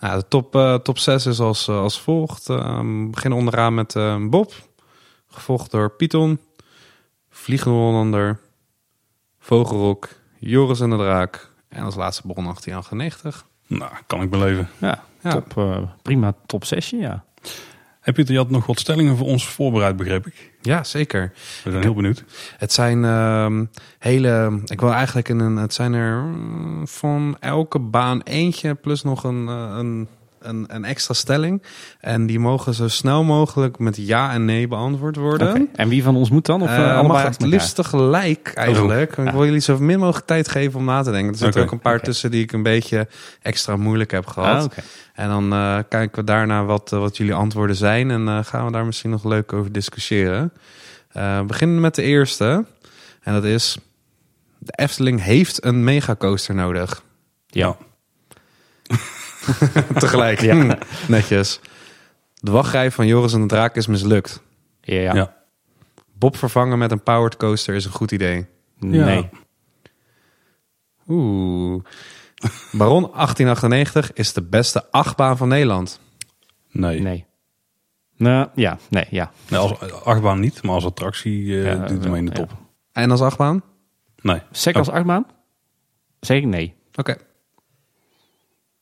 Nou, 0.01 0.19
de 0.19 0.27
top, 0.27 0.55
eh, 0.55 0.75
top 0.75 0.97
6 0.97 1.25
is 1.25 1.39
als, 1.39 1.67
eh, 1.67 1.79
als 1.79 2.01
volgt. 2.01 2.49
Ehm, 2.49 3.03
we 3.03 3.09
beginnen 3.09 3.39
onderaan 3.39 3.73
met 3.73 3.95
eh, 3.95 4.15
Bob. 4.29 4.53
Gevolgd 5.27 5.71
door 5.71 5.89
Python. 5.89 6.39
Vliegende 7.29 7.77
Hollander. 7.77 8.39
Vogelrok. 9.39 10.09
Joris 10.39 10.79
en 10.79 10.89
de 10.89 10.95
Draak. 10.95 11.51
En 11.69 11.83
als 11.83 11.95
laatste 11.95 12.21
Bron 12.21 12.43
1898. 12.43 13.45
Nou, 13.67 13.91
kan 14.07 14.21
ik 14.21 14.29
beleven. 14.29 14.69
Ja. 14.77 15.03
Top, 15.21 15.57
eh, 15.57 15.77
prima 16.01 16.33
top 16.45 16.65
6, 16.65 16.89
ja. 16.89 17.23
Heb 18.01 18.15
Pieter, 18.15 18.33
je 18.33 18.39
had 18.39 18.49
nog 18.49 18.65
wat 18.65 18.79
stellingen 18.79 19.17
voor 19.17 19.27
ons 19.27 19.47
voorbereid, 19.47 19.95
begreep 19.95 20.27
ik. 20.27 20.51
Ja, 20.61 20.83
zeker. 20.83 21.31
We 21.63 21.71
zijn 21.71 21.83
heel 21.83 21.93
benieuwd. 21.93 22.23
Het 22.57 22.73
zijn 22.73 23.05
ehm, 23.05 23.65
hele. 23.99 24.61
Ik 24.65 24.79
wil 24.79 24.91
eigenlijk 24.91 25.29
in 25.29 25.39
een. 25.39 25.55
Het 25.55 25.73
zijn 25.73 25.93
er 25.93 26.21
mm, 26.21 26.87
van 26.87 27.37
elke 27.39 27.79
baan 27.79 28.21
eentje 28.21 28.75
plus 28.75 29.03
nog 29.03 29.23
een, 29.23 29.47
eh, 29.47 29.75
een, 29.77 30.07
een, 30.41 30.65
een 30.67 30.85
extra 30.85 31.13
stelling. 31.13 31.63
En 31.99 32.25
die 32.25 32.39
mogen 32.39 32.73
zo 32.73 32.87
snel 32.87 33.23
mogelijk 33.23 33.79
met 33.79 33.97
ja 33.97 34.33
en 34.33 34.45
nee 34.45 34.67
beantwoord 34.67 35.15
worden. 35.15 35.69
En 35.75 35.89
wie 35.89 36.03
van 36.03 36.15
ons 36.15 36.29
moet 36.29 36.45
dan? 36.45 36.61
Of 36.61 36.69
Eh, 36.69 36.75
eh, 36.75 36.97
allebei 36.97 37.07
mag 37.07 37.23
het 37.23 37.41
liefst 37.41 37.75
tegelijk 37.75 38.51
eigenlijk. 38.53 39.17
Ik 39.17 39.31
wil 39.31 39.45
jullie 39.45 39.59
zo 39.59 39.79
min 39.79 39.99
mogelijk 39.99 40.25
tijd 40.25 40.47
geven 40.47 40.79
om 40.79 40.85
na 40.85 41.01
te 41.01 41.11
denken. 41.11 41.31
Er 41.31 41.37
zitten 41.37 41.61
ook 41.61 41.71
een 41.71 41.79
paar 41.79 42.01
tussen 42.01 42.31
die 42.31 42.43
ik 42.43 42.51
een 42.51 42.63
beetje 42.63 43.07
extra 43.41 43.75
moeilijk 43.75 44.11
heb 44.11 44.27
gehad. 44.27 44.63
Ah. 44.63 44.83
En 45.13 45.29
dan 45.29 45.53
eh, 45.53 45.77
kijken 45.89 46.19
we 46.19 46.23
daarna 46.23 46.63
wat, 46.65 46.89
wat 46.89 47.17
jullie 47.17 47.33
antwoorden 47.33 47.75
zijn. 47.75 48.11
En 48.11 48.45
gaan 48.45 48.65
we 48.65 48.71
daar 48.71 48.85
misschien 48.85 49.09
nog 49.09 49.23
leuk 49.23 49.53
over 49.53 49.71
discussiëren. 49.71 50.53
We 51.11 51.43
beginnen 51.47 51.79
met 51.79 51.95
de 51.95 52.03
eerste. 52.03 52.65
En 53.21 53.33
dat 53.33 53.43
is... 53.43 53.77
De 54.63 54.73
Efteling 54.75 55.23
heeft 55.23 55.65
een 55.65 55.83
megacoaster 55.83 56.55
nodig. 56.55 57.03
Ja. 57.47 57.75
Tegelijk. 59.99 60.41
Ja. 60.41 60.55
Hm, 60.55 60.73
Netjes. 61.07 61.59
De 62.33 62.51
wachtrij 62.51 62.91
van 62.91 63.07
Joris 63.07 63.33
en 63.33 63.41
de 63.41 63.47
Draak 63.47 63.75
is 63.75 63.87
mislukt. 63.87 64.41
Ja. 64.81 64.95
ja. 64.99 65.13
Ja. 65.13 65.35
Bob 66.13 66.37
vervangen 66.37 66.77
met 66.77 66.91
een 66.91 67.03
powered 67.03 67.37
coaster 67.37 67.75
is 67.75 67.85
een 67.85 67.91
goed 67.91 68.11
idee. 68.11 68.45
Nee. 68.79 69.29
Oeh. 71.07 71.83
Baron 72.71 73.01
1898 73.01 74.13
is 74.13 74.33
de 74.33 74.41
beste 74.41 74.91
achtbaan 74.91 75.37
van 75.37 75.47
Nederland. 75.47 75.99
Nee. 76.71 77.01
Nee. 77.01 77.25
Nou, 78.17 78.47
ja. 78.55 78.77
Nee, 78.89 79.05
ja. 79.09 79.31
Nee, 79.49 79.59
als 79.59 79.79
achtbaan 80.03 80.39
niet, 80.39 80.63
maar 80.63 80.73
als 80.73 80.85
attractie 80.85 81.57
eh 81.57 81.65
Ja, 81.65 81.75
doet 81.85 82.03
hem 82.03 82.15
in 82.15 82.25
de 82.25 82.31
ja. 82.31 82.37
top. 82.37 82.51
En 82.91 83.11
als 83.11 83.21
achtbaan? 83.21 83.63
Nee. 84.21 84.41
Sek 84.51 84.75
als 84.75 84.89
achtbaan? 84.89 85.25
Zeg 86.19 86.37
ik 86.37 86.45
nee. 86.45 86.73
Oké. 86.95 87.15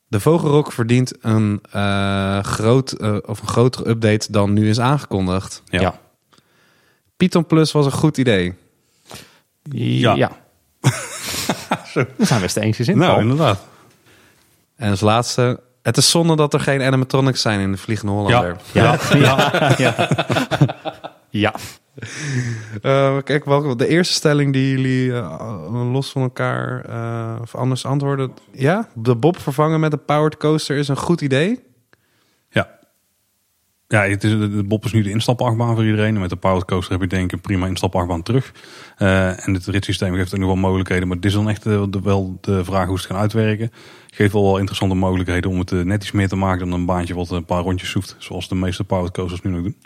De 0.10 0.20
Vogelrok 0.20 0.72
verdient 0.72 1.14
een, 1.22 1.62
eh, 1.72 2.40
groot, 2.44 2.92
eh, 2.92 3.18
of 3.26 3.42
een 3.42 3.48
grotere 3.48 3.90
update 3.90 4.32
dan 4.32 4.54
nu 4.54 4.70
is 4.70 4.80
aangekondigd. 4.80 5.62
Ja. 5.66 5.82
Ja. 5.82 6.00
Python 7.18 7.46
Plus 7.46 7.72
was 7.72 7.86
een 7.86 7.92
goed 7.92 8.18
idee. 8.18 8.54
Ja. 9.72 10.16
Ja. 10.16 10.32
We 12.18 12.26
zijn 12.26 12.42
best 12.42 12.58
eens 12.58 12.80
in. 12.80 12.98
Nou, 12.98 13.10
Paul. 13.10 13.22
inderdaad. 13.22 13.60
En 14.76 14.90
als 14.90 15.02
laatste, 15.02 15.60
het 15.82 15.98
is 15.98 16.10
zonde 16.10 16.36
dat 16.36 16.54
er 16.54 16.60
geen 16.60 16.82
animatronics 16.82 17.42
zijn 17.42 17.60
in 17.60 17.72
de 17.72 17.78
Vliegende 17.78 18.12
Hollander. 18.12 18.58
Ja. 18.72 18.98
Ja. 19.14 19.76
ja. 19.78 20.10
ja. 21.30 21.56
Eh, 22.82 23.18
kijk, 23.24 23.46
welke, 23.46 23.76
de 23.76 23.88
eerste 23.88 24.14
stelling 24.14 24.54
die 24.54 24.70
jullie 24.70 25.14
eh, 25.14 25.92
los 25.92 26.12
van 26.12 26.22
elkaar 26.22 26.86
eh, 26.86 27.42
of 27.42 27.56
anders 27.56 27.86
antwoorden. 27.86 28.32
Ja, 28.52 28.90
de 28.94 29.16
Bob 29.16 29.40
vervangen 29.40 29.80
met 29.80 29.94
een 29.94 30.06
powered 30.06 30.38
coaster 30.38 30.78
is 30.78 30.88
een 30.88 30.98
goed 30.98 31.22
idee. 31.22 31.60
Ja. 32.50 32.80
Ja, 33.92 34.02
het 34.04 34.24
is, 34.24 34.32
de 34.32 34.64
Bob 34.64 34.86
is 34.86 34.92
nu 34.92 35.02
de 35.02 35.10
instapachtbaan 35.10 35.76
voor 35.76 35.86
iedereen. 35.86 36.16
En 36.16 36.22
met 36.22 36.30
de 36.30 36.36
Powered 36.36 36.66
Coaster 36.66 36.92
heb 36.92 37.02
je 37.02 37.08
denk 37.08 37.24
ik 37.24 37.32
een 37.32 37.42
prima 37.42 37.68
instapachtbaan 37.68 38.24
terug. 38.24 38.54
Eh, 38.98 39.48
en 39.48 39.54
het 39.54 39.66
ritssysteem 39.66 40.14
geeft 40.14 40.34
ook 40.34 40.40
nog 40.40 40.48
wel 40.48 40.58
mogelijkheden. 40.58 41.08
Maar 41.08 41.18
dit 41.18 41.26
is 41.26 41.34
dan 41.34 41.50
echt 41.50 41.66
eh, 41.66 41.84
wel 42.04 42.38
de 42.42 42.64
vraag 42.64 42.88
hoe 42.88 42.98
ze 42.98 43.04
het 43.04 43.12
gaan 43.12 43.22
uitwerken. 43.22 43.72
Geeft 44.10 44.34
wel 44.34 44.44
wel 44.44 44.58
interessante 44.58 44.96
mogelijkheden 44.96 45.50
om 45.50 45.60
het 45.60 45.72
eh, 45.72 45.80
net 45.80 46.02
iets 46.02 46.12
meer 46.12 46.28
te 46.28 46.36
maken 46.36 46.70
dan 46.70 46.80
een 46.80 46.86
baantje 46.86 47.16
wat 47.16 47.30
een 47.30 47.46
paar 47.46 47.62
rondjes 47.62 47.90
zoeft. 47.90 48.16
Zoals 48.18 48.48
de 48.48 48.56
meeste 48.56 48.84
Powered 48.84 49.14
Coasters 49.14 49.42
nu 49.42 49.52
nog 49.52 49.62
doen. 49.62 49.78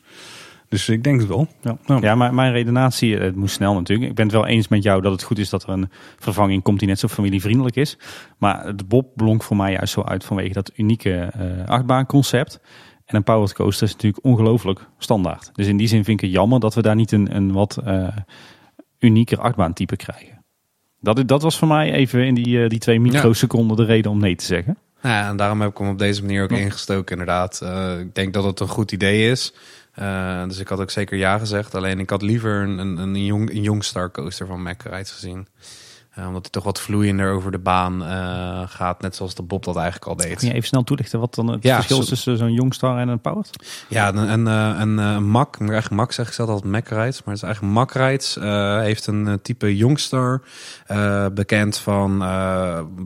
Dus 0.73 0.89
ik 0.89 1.03
denk 1.03 1.19
het 1.19 1.27
wel. 1.29 1.47
Ja, 1.61 1.77
Ja. 1.85 1.97
ja 2.01 2.15
maar 2.15 2.33
mijn 2.33 2.51
redenatie, 2.51 3.17
het 3.17 3.35
moest 3.35 3.55
snel 3.55 3.73
natuurlijk. 3.73 4.09
Ik 4.09 4.15
ben 4.15 4.25
het 4.25 4.33
wel 4.33 4.45
eens 4.45 4.67
met 4.67 4.83
jou 4.83 5.01
dat 5.01 5.11
het 5.11 5.23
goed 5.23 5.39
is 5.39 5.49
dat 5.49 5.63
er 5.63 5.69
een 5.69 5.89
vervanging 6.19 6.63
komt 6.63 6.79
die 6.79 6.87
net 6.87 6.99
zo 6.99 7.07
familievriendelijk 7.07 7.75
is. 7.75 7.97
Maar 8.37 8.75
de 8.75 8.83
Bob 8.83 9.07
blonk 9.15 9.43
voor 9.43 9.55
mij 9.55 9.71
juist 9.71 9.93
zo 9.93 10.01
uit 10.01 10.23
vanwege 10.23 10.53
dat 10.53 10.71
unieke 10.75 11.13
eh 11.13 11.67
achtbaanconcept. 11.67 12.59
En 13.05 13.15
een 13.15 13.23
powered 13.23 13.53
coaster 13.53 13.87
is 13.87 13.93
natuurlijk 13.93 14.25
ongelooflijk 14.25 14.87
standaard. 14.97 15.49
Dus 15.53 15.67
in 15.67 15.77
die 15.77 15.87
zin 15.87 16.03
vind 16.03 16.21
ik 16.21 16.25
het 16.25 16.35
jammer 16.35 16.59
dat 16.59 16.73
we 16.73 16.81
daar 16.81 16.95
niet 16.95 17.11
een, 17.11 17.35
een 17.35 17.51
wat 17.51 17.77
eh, 17.85 18.07
unieker 18.99 19.39
achtbaantype 19.39 19.95
krijgen. 19.95 20.43
Dat, 20.99 21.27
dat 21.27 21.41
was 21.41 21.57
voor 21.57 21.67
mij 21.67 21.91
even 21.91 22.25
in 22.25 22.33
die, 22.33 22.63
eh, 22.63 22.69
die 22.69 22.79
twee 22.79 22.99
microseconden 22.99 23.77
de 23.77 23.85
reden 23.85 24.11
om 24.11 24.19
nee 24.19 24.35
te 24.35 24.45
zeggen. 24.45 24.77
Nou 25.01 25.15
ja, 25.15 25.29
en 25.29 25.37
daarom 25.37 25.61
heb 25.61 25.69
ik 25.69 25.77
hem 25.77 25.89
op 25.89 25.99
deze 25.99 26.21
manier 26.21 26.43
ook 26.43 26.51
ingestoken, 26.51 27.11
inderdaad. 27.11 27.61
Eh, 27.61 27.99
ik 27.99 28.15
denk 28.15 28.33
dat 28.33 28.43
het 28.43 28.59
een 28.59 28.67
goed 28.67 28.91
idee 28.91 29.31
is. 29.31 29.53
Eh, 29.93 30.43
dus 30.47 30.59
ik 30.59 30.67
had 30.67 30.79
ook 30.79 30.91
zeker 30.91 31.17
ja 31.17 31.37
gezegd. 31.37 31.75
Alleen 31.75 31.99
ik 31.99 32.09
had 32.09 32.21
liever 32.21 32.61
een, 32.61 32.77
een, 32.77 32.97
een, 32.97 33.25
jong, 33.25 33.49
een 33.49 33.61
jong 33.61 33.83
Coaster 34.11 34.47
van 34.47 34.63
Mac 34.63 34.81
Rides 34.81 35.11
gezien. 35.11 35.47
Eh, 36.13 36.27
omdat 36.27 36.41
hij 36.41 36.51
toch 36.51 36.63
wat 36.63 36.81
vloeiender 36.81 37.31
over 37.31 37.51
de 37.51 37.59
baan 37.59 38.03
eh, 38.03 38.61
gaat. 38.65 39.01
Net 39.01 39.15
zoals 39.15 39.35
de 39.35 39.41
Bob 39.43 39.63
dat 39.63 39.75
eigenlijk 39.75 40.05
al 40.05 40.15
deed. 40.15 40.37
Kun 40.37 40.47
je 40.47 40.53
even 40.53 40.67
snel 40.67 40.83
toelichten 40.83 41.19
wat 41.19 41.35
dan 41.35 41.47
het 41.47 41.63
Ja, 41.63 41.75
verschil 41.75 41.99
is 41.99 42.07
tussen 42.07 42.37
zo'n 42.37 42.53
Youngstar 42.53 42.97
en 42.97 43.07
een 43.07 43.19
Powered? 43.19 43.49
Ja, 43.87 44.07
een, 44.07 44.17
een, 44.17 44.47
eh, 44.47 44.79
een, 44.79 45.29
Mac, 45.29 45.59
maar 45.59 45.69
eigenlijk 45.69 46.01
Mac 46.01 46.11
zeg 46.11 46.27
ik 46.27 46.33
zelf 46.33 46.49
altijd 46.49 46.71
Mac 46.71 46.87
Rides, 46.87 47.23
maar 47.23 47.33
het 47.33 47.43
is 47.43 47.43
eigenlijk 47.43 47.73
Mac 47.73 47.91
Rides. 47.91 48.35
heeft 48.83 49.07
een 49.07 49.39
type 49.41 49.75
Youngstar, 49.75 50.41
bekend 51.33 51.77
van 51.77 52.17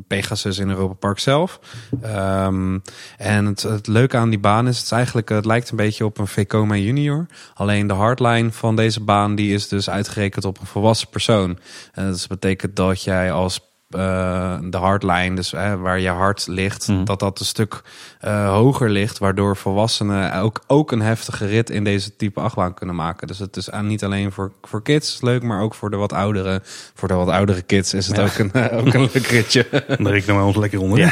Pegasus 0.07 0.57
in 0.57 0.69
Europa 0.69 0.93
Park 0.93 1.19
zelf. 1.19 1.59
Ehm, 2.01 2.79
en 3.17 3.45
het, 3.45 3.61
het 3.61 3.87
leuke 3.87 4.17
aan 4.17 4.29
die 4.29 4.39
baan 4.39 4.67
is, 4.67 4.75
het, 4.75 4.85
is 4.85 4.91
eigenlijk, 4.91 5.29
het 5.29 5.45
lijkt 5.45 5.69
een 5.69 5.77
beetje 5.77 6.05
op 6.05 6.17
een 6.17 6.27
Vekoma 6.27 6.75
Junior. 6.75 7.25
Alleen 7.53 7.87
de 7.87 7.93
hardline 7.93 8.51
van 8.51 8.75
deze 8.75 9.01
baan 9.01 9.35
die 9.35 9.53
is 9.53 9.67
dus 9.67 9.89
uitgerekend 9.89 10.45
op 10.45 10.59
een 10.59 10.65
volwassen 10.65 11.09
persoon. 11.09 11.57
En 11.93 12.11
dat 12.11 12.25
betekent 12.29 12.75
dat 12.75 12.96
jij 13.03 13.31
als 13.31 13.59
eh, 13.89 14.57
de 14.69 14.77
hardline, 14.77 15.35
dus 15.35 15.51
waar 15.51 15.99
je 15.99 16.09
hart 16.09 16.47
ligt, 16.47 16.87
Mhm. 16.87 17.03
dat 17.03 17.19
dat 17.19 17.39
een 17.39 17.45
stuk 17.45 17.81
eh, 18.19 18.49
hoger 18.49 18.89
ligt, 18.89 19.17
waardoor 19.17 19.57
volwassenen 19.57 20.33
ook, 20.35 20.61
ook 20.67 20.91
een 20.91 21.01
heftige 21.01 21.45
rit 21.45 21.69
in 21.69 21.83
deze 21.83 22.15
type 22.15 22.39
achtbaan 22.39 22.73
kunnen 22.73 22.95
maken. 22.95 23.27
Dus 23.27 23.39
het 23.39 23.55
is 23.57 23.71
aan, 23.71 23.87
niet 23.87 24.03
alleen 24.03 24.31
voor, 24.31 24.51
voor 24.61 24.81
kids 24.83 25.21
leuk, 25.21 25.43
maar 25.43 25.61
ook 25.61 25.73
voor 25.73 25.89
de 25.89 25.97
wat 25.97 26.13
oudere, 26.13 26.61
voor 26.93 27.07
de 27.07 27.13
wat 27.13 27.27
oudere 27.29 27.61
kids 27.61 27.93
is 27.93 28.07
het 28.07 28.15
Ja. 28.17 28.23
ook, 28.23 28.37
een, 28.37 28.51
eh, 28.51 28.77
ook 28.77 28.93
een 28.93 29.01
leuk 29.13 29.25
ritje. 29.27 29.65
Daar 29.71 29.97
rekenen 30.11 30.35
wij 30.35 30.45
ons 30.45 30.55
lekker 30.55 30.81
onder. 30.81 30.99
Ja. 30.99 31.11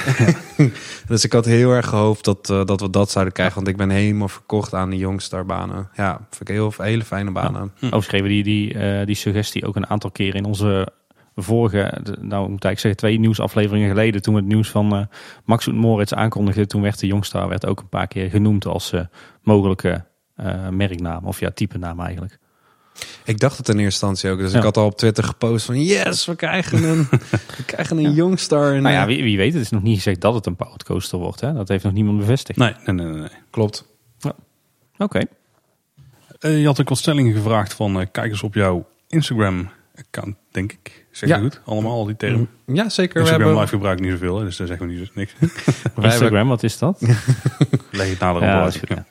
dus 1.07 1.23
ik 1.23 1.33
had 1.33 1.45
heel 1.45 1.71
erg 1.71 1.87
gehoopt 1.87 2.23
dat, 2.25 2.45
dat 2.45 2.81
we 2.81 2.89
dat 2.89 3.11
zouden 3.11 3.33
krijgen, 3.33 3.55
want 3.55 3.67
ik 3.67 3.77
ben 3.77 3.89
helemaal 3.89 4.27
verkocht 4.27 4.73
aan 4.73 4.89
die 4.89 4.99
Youngstar-banen. 4.99 5.89
Ja, 5.93 6.19
vind 6.29 6.49
ik 6.49 6.55
heel 6.55 6.73
hele 6.77 7.03
fijne 7.03 7.31
banen. 7.31 7.71
Kregen 7.89 8.21
we 8.23 8.27
die, 8.27 8.43
die, 8.43 8.73
eh, 8.73 9.05
die 9.05 9.15
suggestie 9.15 9.65
ook 9.67 9.75
een 9.75 9.89
aantal 9.89 10.11
keren 10.11 10.35
in 10.35 10.45
onze 10.45 10.87
vorige, 11.35 11.99
de- 12.03 12.17
nou 12.21 12.49
moet 12.49 12.57
ik 12.57 12.63
eigenlijk 12.63 12.79
zeggen, 12.79 12.99
twee 12.99 13.19
nieuwsafleveringen 13.19 13.89
geleden. 13.89 14.21
Toen 14.21 14.33
we 14.33 14.39
het 14.39 14.49
nieuws 14.49 14.69
van 14.69 14.95
eh, 14.95 15.05
Max 15.45 15.67
Moritz 15.67 16.11
aankondigden, 16.13 16.67
toen 16.67 16.81
werd 16.81 16.99
de 16.99 17.07
Youngstar 17.07 17.47
werd 17.47 17.65
ook 17.65 17.79
een 17.79 17.89
paar 17.89 18.07
keer 18.07 18.29
genoemd 18.29 18.65
als 18.65 18.91
eh, 18.91 19.01
mogelijke 19.41 20.05
eh, 20.35 20.69
merknaam. 20.69 21.25
Of 21.25 21.39
ja, 21.39 21.51
type 21.51 21.77
naam 21.77 21.99
eigenlijk. 21.99 22.37
Ik 23.23 23.39
dacht 23.39 23.57
het 23.57 23.69
in 23.69 23.73
eerste 23.79 24.05
instantie 24.05 24.29
ook. 24.29 24.37
Dus 24.37 24.51
Ja. 24.51 24.57
ik 24.57 24.63
had 24.63 24.77
al 24.77 24.85
op 24.85 24.97
Twitter 24.97 25.23
gepost 25.23 25.65
van... 25.65 25.83
Yes, 25.83 26.25
we 26.25 26.35
krijgen 26.35 26.83
een, 26.83 27.07
we 27.57 27.63
krijgen 27.65 27.97
een 27.97 28.13
Youngstar. 28.13 28.73
En, 28.73 28.81
Nou 28.81 28.95
ja, 28.95 29.05
wie, 29.05 29.23
wie 29.23 29.37
weet, 29.37 29.53
het 29.53 29.61
is 29.61 29.69
nog 29.69 29.83
niet 29.83 29.95
gezegd 29.95 30.21
dat 30.21 30.33
het 30.33 30.45
een 30.45 30.55
powered 30.55 30.83
coaster 30.83 31.19
wordt. 31.19 31.41
Hè? 31.41 31.53
Dat 31.53 31.67
heeft 31.67 31.83
nog 31.83 31.93
niemand 31.93 32.17
bevestigd. 32.17 32.59
Nee, 32.59 32.73
nee, 32.85 32.95
nee. 32.95 33.05
nee, 33.05 33.19
nee. 33.19 33.29
Klopt. 33.49 33.85
Oké. 34.97 35.19
Eh, 36.39 36.59
je 36.59 36.65
had 36.65 36.81
ook 36.81 36.89
wat 36.89 36.97
stellingen 36.97 37.33
gevraagd 37.33 37.73
van 37.73 37.99
eh, 37.99 38.05
kijkers 38.11 38.43
op 38.43 38.53
jouw 38.53 38.85
Instagram-account, 39.95 40.35
denk 40.51 40.71
ik. 40.71 41.05
Zeg 41.11 41.29
je 41.29 41.35
Ja. 41.35 41.41
goed? 41.41 41.61
Allemaal 41.65 41.91
al 41.91 42.05
die 42.05 42.15
termen. 42.15 42.49
Ja, 42.65 42.89
zeker. 42.89 43.13
We 43.13 43.19
Instagram 43.19 43.45
hebben, 43.45 43.61
live 43.61 43.75
gebruik 43.75 43.97
ik 43.97 44.03
niet 44.03 44.13
zoveel, 44.13 44.37
dus 44.37 44.57
daar 44.57 44.67
zeggen 44.67 44.87
we 44.87 44.93
niet, 44.93 45.15
niks. 45.15 45.33
wij, 45.39 45.51
hebben, 45.83 46.03
Instagram, 46.03 46.47
wat 46.47 46.63
is 46.63 46.77
dat? 46.77 47.01
Leg 47.91 48.09
het 48.09 48.19
nader 48.19 48.41
op 48.41 48.47
uit. 48.47 48.77
goed, 48.77 48.89
ja. 48.89 49.05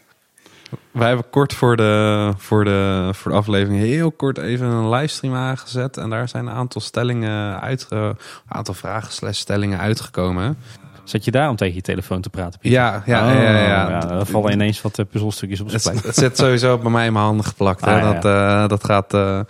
wij 0.90 1.06
hebben 1.08 1.30
kort 1.30 1.54
voor 1.54 1.76
de, 1.76 2.32
voor, 2.36 2.64
de, 2.64 3.10
voor 3.12 3.30
de 3.30 3.36
aflevering 3.36 3.80
heel 3.82 4.12
kort 4.12 4.38
even 4.38 4.66
een 4.66 4.88
livestream 4.90 5.34
aangezet. 5.34 5.96
En 5.96 6.10
daar 6.10 6.28
zijn 6.28 6.46
een 6.46 6.54
aantal 6.54 6.80
stellingen 6.80 7.60
uitge, 7.60 7.96
een 7.96 8.16
aantal 8.48 8.74
vragen 8.74 9.12
slash 9.12 9.38
stellingen 9.38 9.78
uitgekomen. 9.78 10.58
Zat 11.04 11.24
je 11.24 11.30
daarom 11.30 11.56
tegen 11.56 11.74
je 11.74 11.80
telefoon 11.80 12.20
te 12.20 12.30
praten, 12.30 12.60
Pieter? 12.60 12.80
Ja, 12.80 13.02
ja, 13.06 13.28
Oh, 13.28 13.34
ja, 13.34 13.42
ja, 13.58 13.88
ja. 13.88 14.00
Dan 14.00 14.26
vallen 14.26 14.52
ineens 14.52 14.82
wat 14.82 14.98
eh, 14.98 15.04
puzzelstukjes 15.10 15.60
op 15.60 15.70
zijn 15.70 15.82
plek. 15.82 16.04
het 16.06 16.14
zit 16.14 16.36
sowieso 16.36 16.78
bij 16.78 16.90
mij 16.90 17.06
in 17.06 17.12
mijn 17.12 17.24
handen 17.24 17.44
geplakt. 17.46 17.84
Hè. 17.84 17.90
Ah, 17.94 18.00
ja, 18.00 18.12
Dat, 18.12 18.24
eh, 18.24 18.68
dat 18.68 18.84
gaat... 18.84 19.14
eh, 19.14 19.40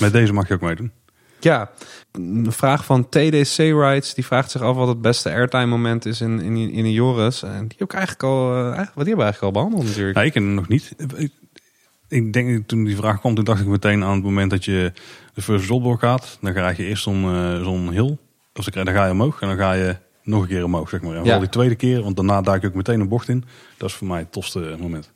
Met 0.00 0.12
deze 0.12 0.32
mag 0.32 0.48
je 0.48 0.54
ook 0.54 0.60
meedoen. 0.60 0.92
Ja, 1.40 1.70
een 2.12 2.46
vraag 2.52 2.84
van 2.84 3.08
TDC 3.08 3.56
Rights. 3.56 4.14
Die 4.14 4.24
vraagt 4.26 4.50
zich 4.50 4.60
af 4.60 4.76
wat 4.76 4.88
het 4.88 5.00
beste 5.00 5.30
airtime 5.30 5.66
moment 5.66 6.06
is 6.06 6.20
in, 6.20 6.40
in, 6.40 6.56
in 6.56 6.84
een 6.84 6.92
Joris. 6.92 7.42
En 7.42 7.60
die 7.68 7.76
heb 7.78 7.88
ik 7.88 7.94
eigenlijk 7.94 8.22
al, 8.22 8.50
eh, 8.56 8.76
wat 8.76 8.76
die 8.76 8.84
hebben 8.94 9.16
we 9.16 9.22
eigenlijk 9.22 9.42
al 9.42 9.50
behandeld 9.62 9.84
natuurlijk. 9.84 10.16
Ja, 10.16 10.22
ik 10.22 10.32
ken 10.32 10.42
hem 10.42 10.54
nog 10.54 10.68
niet. 10.68 10.94
Ik- 12.08 12.32
denk, 12.32 12.68
toen 12.68 12.84
die 12.84 12.96
vraag 12.96 13.20
kwam, 13.20 13.34
toen 13.34 13.44
dacht 13.44 13.60
ik 13.60 13.66
meteen 13.66 14.04
aan 14.04 14.14
het 14.14 14.22
moment 14.22 14.50
dat 14.50 14.64
je 14.64 14.92
de 15.34 15.42
first 15.42 15.68
job 15.68 15.82
doorgaat. 15.82 16.38
Dan 16.40 16.52
krijg 16.52 16.76
je 16.76 16.84
eerst 16.84 17.02
zo'n 17.02 17.24
eh, 17.24 17.62
zo'n 17.64 17.90
hill. 17.90 18.16
Of 18.54 18.64
dan 18.64 18.88
ga 18.88 19.04
je 19.04 19.12
omhoog 19.12 19.40
en 19.40 19.48
dan 19.48 19.56
ga 19.56 19.72
je 19.72 19.96
nog 20.26 20.42
een 20.42 20.48
keer 20.48 20.64
omhoog, 20.64 20.88
zeg 20.88 21.00
maar. 21.02 21.10
En 21.10 21.16
Ja. 21.16 21.22
vooral 21.22 21.40
die 21.40 21.48
tweede 21.48 21.74
keer, 21.74 22.02
want 22.02 22.16
daarna 22.16 22.40
duik 22.40 22.62
ik 22.62 22.68
ook 22.68 22.74
meteen 22.74 23.00
een 23.00 23.08
bocht 23.08 23.28
in. 23.28 23.44
Dat 23.76 23.88
is 23.88 23.94
voor 23.94 24.06
mij 24.06 24.18
het 24.18 24.32
tofste 24.32 24.76
moment. 24.80 25.12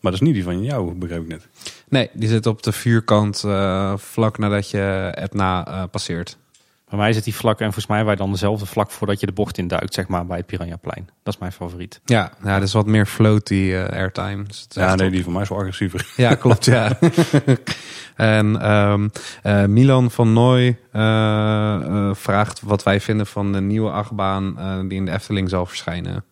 Maar 0.00 0.12
dat 0.12 0.20
is 0.20 0.26
niet 0.26 0.34
die 0.34 0.44
van 0.44 0.62
jou, 0.62 0.94
begreep 0.94 1.22
ik 1.22 1.28
net. 1.28 1.48
Nee, 1.88 2.10
die 2.12 2.28
zit 2.28 2.46
op 2.46 2.62
de 2.62 2.72
vuurkant 2.72 3.44
eh, 3.44 3.96
vlak 3.96 4.38
nadat 4.38 4.70
je 4.70 5.12
Etna 5.14 5.66
eh 5.66 5.82
passeert. 5.90 6.36
Bij 6.90 6.98
mij 6.98 7.12
zit 7.12 7.24
die 7.24 7.34
vlak 7.34 7.58
en 7.58 7.64
volgens 7.64 7.86
mij 7.86 8.04
wij 8.04 8.16
dan 8.16 8.30
dezelfde 8.30 8.66
vlak 8.66 8.90
voordat 8.90 9.20
je 9.20 9.26
de 9.26 9.32
bocht 9.32 9.58
induikt, 9.58 9.94
zeg 9.94 10.08
maar, 10.08 10.26
bij 10.26 10.36
het 10.36 10.46
Piranhaplein. 10.46 11.08
Dat 11.22 11.34
is 11.34 11.40
mijn 11.40 11.52
favoriet. 11.52 12.00
Ja, 12.04 12.32
ja 12.44 12.54
dat 12.54 12.62
is 12.68 12.72
wat 12.72 12.86
meer 12.86 13.06
floaty 13.06 13.70
eh, 13.72 13.84
airtime. 13.98 14.42
Dus 14.44 14.60
het 14.60 14.70
is 14.76 14.82
Ja, 14.82 14.94
nee, 14.94 15.10
die 15.10 15.24
van 15.24 15.32
mij 15.32 15.42
is 15.42 15.48
wel 15.48 15.58
agressiever. 15.58 16.06
Ja, 16.16 16.34
klopt, 16.34 16.64
ja. 16.64 16.98
en 18.16 18.60
ehm, 18.60 19.08
eh, 19.42 19.64
Milan 19.64 20.10
van 20.10 20.32
Nooy 20.32 20.78
eh, 20.92 21.74
eh, 21.74 22.14
vraagt 22.14 22.60
wat 22.60 22.82
wij 22.82 23.00
vinden 23.00 23.26
van 23.26 23.52
de 23.52 23.60
nieuwe 23.60 23.90
achtbaan 23.90 24.58
eh, 24.58 24.78
die 24.80 24.98
in 24.98 25.04
de 25.04 25.10
Efteling 25.12 25.48
zal 25.48 25.66
verschijnen. 25.66 26.24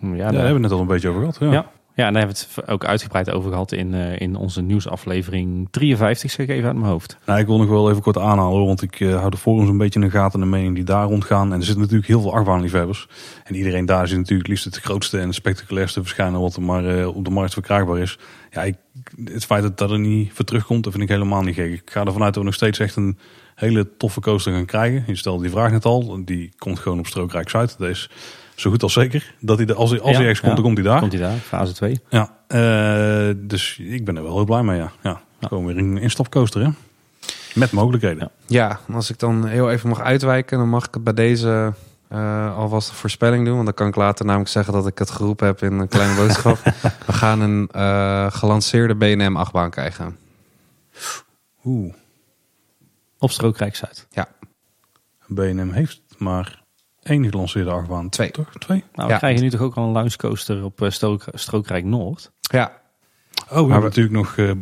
Ja, 0.00 0.08
Ja, 0.08 0.16
daar- 0.16 0.24
hebben 0.32 0.46
we 0.46 0.52
het 0.52 0.60
net 0.60 0.70
al 0.72 0.80
een 0.80 0.86
beetje 0.86 1.08
over 1.08 1.20
gehad. 1.20 1.36
Ja. 1.40 1.50
Ja. 1.52 1.70
Ja, 1.94 2.06
en 2.06 2.12
daar 2.12 2.22
hebben 2.22 2.44
we 2.54 2.60
het 2.60 2.68
ook 2.68 2.84
uitgebreid 2.84 3.30
over 3.30 3.50
gehad 3.50 3.72
in, 3.72 3.94
eh, 3.94 4.20
in 4.20 4.36
onze 4.36 4.62
nieuwsaflevering 4.62 5.68
53, 5.70 6.30
zeg 6.30 6.46
ik 6.46 6.52
even 6.52 6.66
uit 6.66 6.76
mijn 6.76 6.90
hoofd. 6.90 7.16
Nou, 7.26 7.40
ik 7.40 7.46
wil 7.46 7.58
nog 7.58 7.68
wel 7.68 7.90
even 7.90 8.02
kort 8.02 8.18
aanhalen, 8.18 8.66
want 8.66 8.82
ik 8.82 9.00
eh, 9.00 9.18
hou 9.18 9.30
de 9.30 9.36
forums 9.36 9.68
een 9.68 9.78
beetje 9.78 10.00
in 10.00 10.06
de 10.06 10.12
gaten 10.12 10.40
en 10.40 10.50
de 10.50 10.56
mening 10.56 10.74
die 10.74 10.84
daar 10.84 11.06
rondgaan. 11.06 11.52
En 11.52 11.58
er 11.58 11.64
zitten 11.64 11.80
natuurlijk 11.80 12.08
heel 12.08 12.20
veel 12.20 12.34
achtbaanliefhebbers. 12.34 13.08
En 13.44 13.54
iedereen 13.54 13.86
daar 13.86 14.08
ziet 14.08 14.18
natuurlijk 14.18 14.48
liefst 14.48 14.64
het 14.64 14.76
grootste 14.76 15.18
en 15.18 15.34
spectaculairste 15.34 16.00
verschijnen 16.00 16.40
wat 16.40 16.56
er 16.56 16.62
maar 16.62 16.98
eh, 16.98 17.16
op 17.16 17.24
de 17.24 17.30
markt 17.30 17.52
verkrijgbaar 17.52 17.98
is. 17.98 18.18
Ja, 18.50 18.62
ik, 18.62 18.76
het 19.24 19.44
feit 19.44 19.62
dat 19.62 19.78
dat 19.78 19.90
er 19.90 19.98
niet 19.98 20.32
voor 20.32 20.44
terugkomt, 20.44 20.84
dat 20.84 20.92
vind 20.92 21.04
ik 21.04 21.10
helemaal 21.10 21.42
niet 21.42 21.54
gek. 21.54 21.72
Ik 21.72 21.90
ga 21.90 22.04
ervan 22.04 22.22
uit 22.22 22.34
dat 22.34 22.42
we 22.42 22.48
nog 22.48 22.54
steeds 22.54 22.78
echt 22.78 22.96
een 22.96 23.18
hele 23.54 23.96
toffe 23.96 24.20
coaster 24.20 24.52
gaan 24.52 24.64
krijgen. 24.64 25.04
Je 25.06 25.16
stelde 25.16 25.42
die 25.42 25.50
vraag 25.50 25.70
net 25.70 25.84
al, 25.84 26.24
die 26.24 26.52
komt 26.58 26.78
gewoon 26.78 26.98
op 26.98 27.06
Strookrijk 27.06 27.48
Zuid. 27.48 27.78
Dat 27.78 27.88
is 27.88 28.10
zo 28.60 28.70
goed 28.70 28.82
als 28.82 28.92
zeker 28.92 29.34
dat 29.40 29.58
hij, 29.58 29.66
er- 29.66 29.74
als 29.74 29.90
hij, 29.90 30.00
als 30.00 30.16
hij 30.16 30.20
ergens 30.26 30.40
komt, 30.40 30.56
ja. 30.56 30.62
dan 30.62 30.64
komt 30.64 30.78
hij 30.78 30.86
daar. 30.86 31.00
Komt 31.00 31.12
hij 31.12 31.20
daar, 31.20 31.36
fase 31.36 31.72
2. 31.72 32.00
Ja, 32.08 32.36
eh, 32.46 33.34
dus 33.36 33.78
ik 33.78 34.04
ben 34.04 34.16
er 34.16 34.22
wel 34.22 34.34
heel 34.34 34.44
blij 34.44 34.62
mee. 34.62 34.76
Ja, 34.78 34.92
ja. 35.02 35.20
gewoon 35.40 35.66
weer 35.66 35.78
een 35.78 35.98
instapcoaster, 35.98 36.62
hè? 36.64 36.70
Met 37.54 37.72
mogelijkheden. 37.72 38.30
Ja. 38.46 38.78
Ja, 38.88 38.94
als 38.94 39.10
ik 39.10 39.18
dan 39.18 39.46
heel 39.46 39.70
even 39.70 39.88
mag 39.88 40.00
uitwijken, 40.00 40.58
dan 40.58 40.68
mag 40.68 40.86
ik 40.86 40.94
het 40.94 41.04
bij 41.04 41.12
deze 41.14 41.72
eh, 42.08 42.56
alvast 42.56 42.88
een 42.88 42.94
voorspelling 42.94 43.44
doen. 43.44 43.54
Want 43.54 43.64
dan 43.64 43.74
kan 43.74 43.88
ik 43.88 43.94
later 43.96 44.24
namelijk 44.24 44.50
zeggen 44.50 44.72
dat 44.72 44.86
ik 44.86 44.98
het 44.98 45.10
geroepen 45.10 45.46
heb 45.46 45.62
in 45.62 45.72
een 45.72 45.88
kleine 45.88 46.14
boodschap. 46.26 46.58
We 47.06 47.12
gaan 47.12 47.40
een 47.40 47.68
eh, 47.72 48.26
gelanceerde 48.32 48.94
BNM 48.94 49.36
achtbaan 49.36 49.70
krijgen. 49.70 50.16
Oeh, 51.64 51.94
Op 53.18 53.30
Strookrijk 53.30 53.76
Zuid. 53.76 54.06
Ja, 54.10 54.28
BNM 55.26 55.70
heeft 55.72 56.00
maar 56.18 56.59
één 57.10 57.28
gelanceerde 57.30 57.70
achtbaan. 57.70 58.08
Twee. 58.08 58.30
Toch? 58.30 58.52
Twee? 58.58 58.84
Nou, 58.94 59.06
we 59.08 59.12
Ja. 59.12 59.18
krijgen 59.18 59.42
nu 59.42 59.50
toch 59.50 59.60
ook 59.60 59.74
al 59.74 59.84
een 59.86 59.92
launchcoaster 59.92 60.64
op 60.64 60.82
eh, 60.82 60.90
Strook, 60.90 61.24
Strookrijk 61.34 61.84
Noord. 61.84 62.32
ja, 62.40 62.78
Oh, 63.50 63.56
we 63.56 63.64
we- 63.64 63.70
hebben 63.72 63.82
natuurlijk 63.88 64.14
nog 64.14 64.36
eh, 64.36 64.50
eh, 64.50 64.56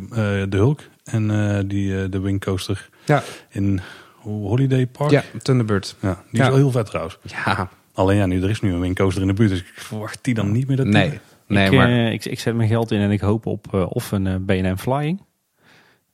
de 0.49 0.57
Hulk 0.57 0.79
en 1.03 1.31
eh, 1.31 1.63
die, 1.65 2.01
eh, 2.03 2.09
de 2.09 2.19
Wingcoaster 2.19 2.89
ja, 3.05 3.23
in 3.49 3.81
Holiday 4.21 4.87
Park. 4.87 5.11
ja 5.11 5.23
Thunderbird. 5.41 5.95
Ja, 5.99 6.13
die 6.31 6.39
Ja. 6.39 6.43
is 6.43 6.49
wel 6.49 6.57
heel 6.57 6.71
vet 6.71 6.85
trouwens. 6.85 7.17
Ja, 7.23 7.69
Alleen 7.93 8.17
ja, 8.17 8.25
nu 8.25 8.43
er 8.43 8.49
is 8.49 8.61
nu 8.61 8.73
een 8.73 8.79
Wingcoaster 8.79 9.21
in 9.21 9.27
de 9.27 9.33
buurt, 9.33 9.49
dus 9.49 9.59
ik 9.59 9.71
verwacht 9.75 10.19
die 10.21 10.33
dan 10.33 10.51
niet 10.51 10.67
meer. 10.67 10.75
Dat 10.77 10.85
die- 10.85 10.95
nee. 10.95 11.19
Nee, 11.47 11.65
ik, 11.65 11.77
maar 11.77 12.11
ik, 12.11 12.25
ik 12.25 12.39
zet 12.39 12.55
mijn 12.55 12.69
geld 12.69 12.91
in 12.91 12.99
en 12.99 13.11
ik 13.11 13.19
hoop 13.19 13.45
op 13.45 13.73
eh, 13.73 13.85
of 13.89 14.11
een 14.11 14.27
eh, 14.27 14.35
BNM 14.39 14.77
Flying 14.77 15.21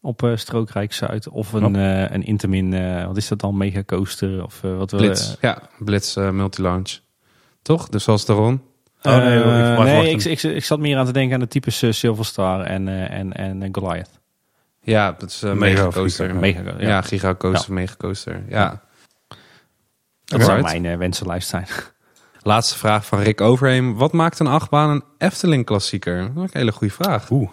op 0.05 0.23
eh, 0.23 0.31
Strookrijk 0.35 0.93
Zuid. 0.93 1.29
Of 1.29 1.53
een, 1.53 1.75
eh, 1.75 2.11
een 2.11 2.23
Intamin, 2.23 2.73
eh, 2.73 3.05
wat 3.05 3.17
is 3.17 3.27
dat 3.27 3.39
dan, 3.39 3.57
Mega 3.57 3.83
Coaster? 3.85 4.43
Of 4.43 4.63
eh, 4.63 4.77
wat 4.77 4.91
we- 4.91 4.97
Blitz. 4.97 5.35
Ja, 5.41 5.61
Blitz 5.79 6.15
multi-launch. 6.15 6.99
Toch? 7.61 7.89
Dus 7.89 8.03
zoals 8.03 8.25
de 8.25 8.33
Ron. 8.33 8.61
Oh, 9.01 9.15
nee, 9.17 9.39
ik 9.39 9.77
nee, 9.83 10.09
ik, 10.09 10.23
ik, 10.23 10.43
ik 10.43 10.65
zat 10.65 10.79
meer 10.79 10.97
aan 10.97 11.05
te 11.05 11.11
denken 11.11 11.33
aan 11.33 11.39
de 11.39 11.47
types 11.47 11.81
eh, 11.81 11.91
Silverstar 11.91 12.61
en, 12.61 12.87
eh, 12.87 13.11
en, 13.19 13.33
en 13.33 13.69
Goliath. 13.71 14.09
Ja, 14.81 15.11
dat 15.17 15.29
is 15.29 15.41
een 15.41 15.57
Mega 15.57 15.87
coaster. 15.87 16.27
giga, 16.27 16.39
Mega, 16.39 16.61
Ja, 16.61 16.87
ja. 16.87 17.01
giga 17.01 17.35
coaster, 17.35 17.73
mega 17.73 17.93
coaster. 17.97 18.43
Ja. 18.49 18.81
Dat 20.25 20.43
zou 20.43 20.61
mijn 20.61 20.85
eh, 20.85 20.97
wensenlijst 20.97 21.49
zijn. 21.49 21.65
Laatste 22.41 22.77
vraag 22.77 23.05
van 23.05 23.19
Rick 23.19 23.41
Overheem. 23.41 23.95
Wat 23.95 24.11
maakt 24.13 24.39
een 24.39 24.47
achtbaan 24.47 24.89
een 24.89 25.03
Efteling 25.17 25.65
klassieker? 25.65 26.17
Dat 26.33 26.43
is 26.43 26.53
een 26.53 26.59
hele 26.59 26.71
goede 26.71 26.93
vraag. 26.93 27.31
Oeh, 27.31 27.49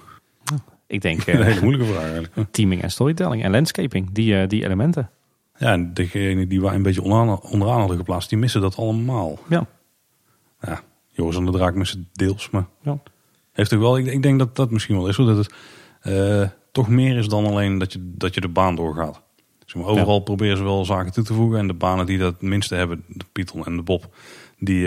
Ik 0.92 1.00
denk 1.00 1.26
een 1.26 1.34
eh, 1.38 1.44
hele 1.44 1.60
moeilijke 1.60 1.92
vraag 1.92 2.02
eigenlijk. 2.02 2.52
teaming 2.52 2.82
en 2.82 2.90
storytelling 2.90 3.42
en 3.42 3.50
landscaping, 3.50 4.10
die, 4.12 4.40
eh, 4.40 4.48
die 4.48 4.64
elementen. 4.64 5.10
Ja, 5.56 5.72
en 5.72 5.94
degene 5.94 6.46
die 6.46 6.60
wij 6.60 6.74
een 6.74 6.82
beetje 6.82 7.02
onderaan, 7.02 7.40
onderaan 7.40 7.78
hadden 7.78 7.96
geplaatst, 7.96 8.28
die 8.28 8.38
missen 8.38 8.60
dat 8.60 8.76
allemaal. 8.76 9.38
Ja. 9.48 9.66
Ja, 10.60 10.80
Joris 11.08 11.36
en 11.36 11.44
de 11.44 11.50
Draak 11.50 11.74
missen 11.74 12.08
deels, 12.12 12.50
maar 12.50 12.66
Ja. 12.82 12.98
heeft 13.52 13.70
wel. 13.70 13.98
Ik, 13.98 14.06
ik 14.06 14.22
denk 14.22 14.38
dat 14.38 14.56
dat 14.56 14.70
misschien 14.70 14.96
wel 14.96 15.08
is, 15.08 15.16
hoor, 15.16 15.26
dat 15.26 15.36
het 15.36 15.54
eh, 16.00 16.48
toch 16.72 16.88
meer 16.88 17.16
is 17.16 17.28
dan 17.28 17.46
alleen 17.46 17.78
dat 17.78 17.92
je, 17.92 18.12
dat 18.16 18.34
je 18.34 18.40
de 18.40 18.48
baan 18.48 18.76
doorgaat. 18.76 19.22
Maar, 19.74 19.84
overal 19.84 20.20
proberen 20.20 20.56
ze 20.56 20.62
wel 20.62 20.84
zaken 20.84 21.12
toe 21.12 21.24
te 21.24 21.34
voegen 21.34 21.58
en 21.58 21.66
de 21.66 21.74
banen 21.74 22.06
die 22.06 22.18
dat 22.18 22.32
het 22.32 22.42
minste 22.42 22.74
hebben, 22.74 23.04
de 23.08 23.24
Pietel 23.32 23.64
en 23.64 23.76
de 23.76 23.82
Bob, 23.82 24.14
die, 24.58 24.86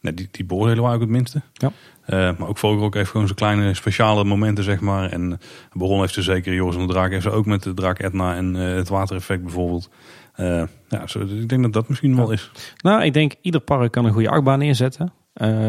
nee, 0.00 0.14
die, 0.14 0.28
die 0.30 0.44
beoordelen 0.44 0.84
wij 0.84 0.94
ook 0.94 1.00
het 1.00 1.08
minste. 1.08 1.42
Ja. 1.52 1.72
Eh, 2.10 2.30
maar 2.38 2.48
ook 2.48 2.58
Vogelrok 2.58 2.94
heeft 2.94 3.10
gewoon 3.10 3.26
zijn 3.26 3.38
kleine 3.38 3.74
speciale 3.74 4.24
momenten, 4.24 4.64
zeg 4.64 4.80
maar. 4.80 5.10
En 5.10 5.38
Baron 5.72 6.00
heeft 6.00 6.14
ze 6.14 6.22
zeker, 6.22 6.54
Joris 6.54 6.76
en 6.76 6.86
de 6.86 6.92
Draak 6.92 7.10
heeft 7.10 7.22
ze 7.22 7.30
ook 7.30 7.46
met 7.46 7.62
de 7.62 7.74
Draak 7.74 7.98
Etna 7.98 8.36
en 8.36 8.56
eh, 8.56 8.74
het 8.74 8.88
watereffect 8.88 9.42
bijvoorbeeld. 9.42 9.90
Eh, 10.34 10.62
ja, 10.88 11.06
zo, 11.06 11.20
ik 11.20 11.48
denk 11.48 11.62
dat 11.62 11.72
dat 11.72 11.88
misschien 11.88 12.16
wel 12.16 12.30
is. 12.30 12.50
Nou, 12.82 13.02
ik 13.02 13.12
denk 13.12 13.34
ieder 13.40 13.60
park 13.60 13.92
kan 13.92 14.04
een 14.04 14.12
goede 14.12 14.30
achtbaan 14.30 14.58
neerzetten. 14.58 15.12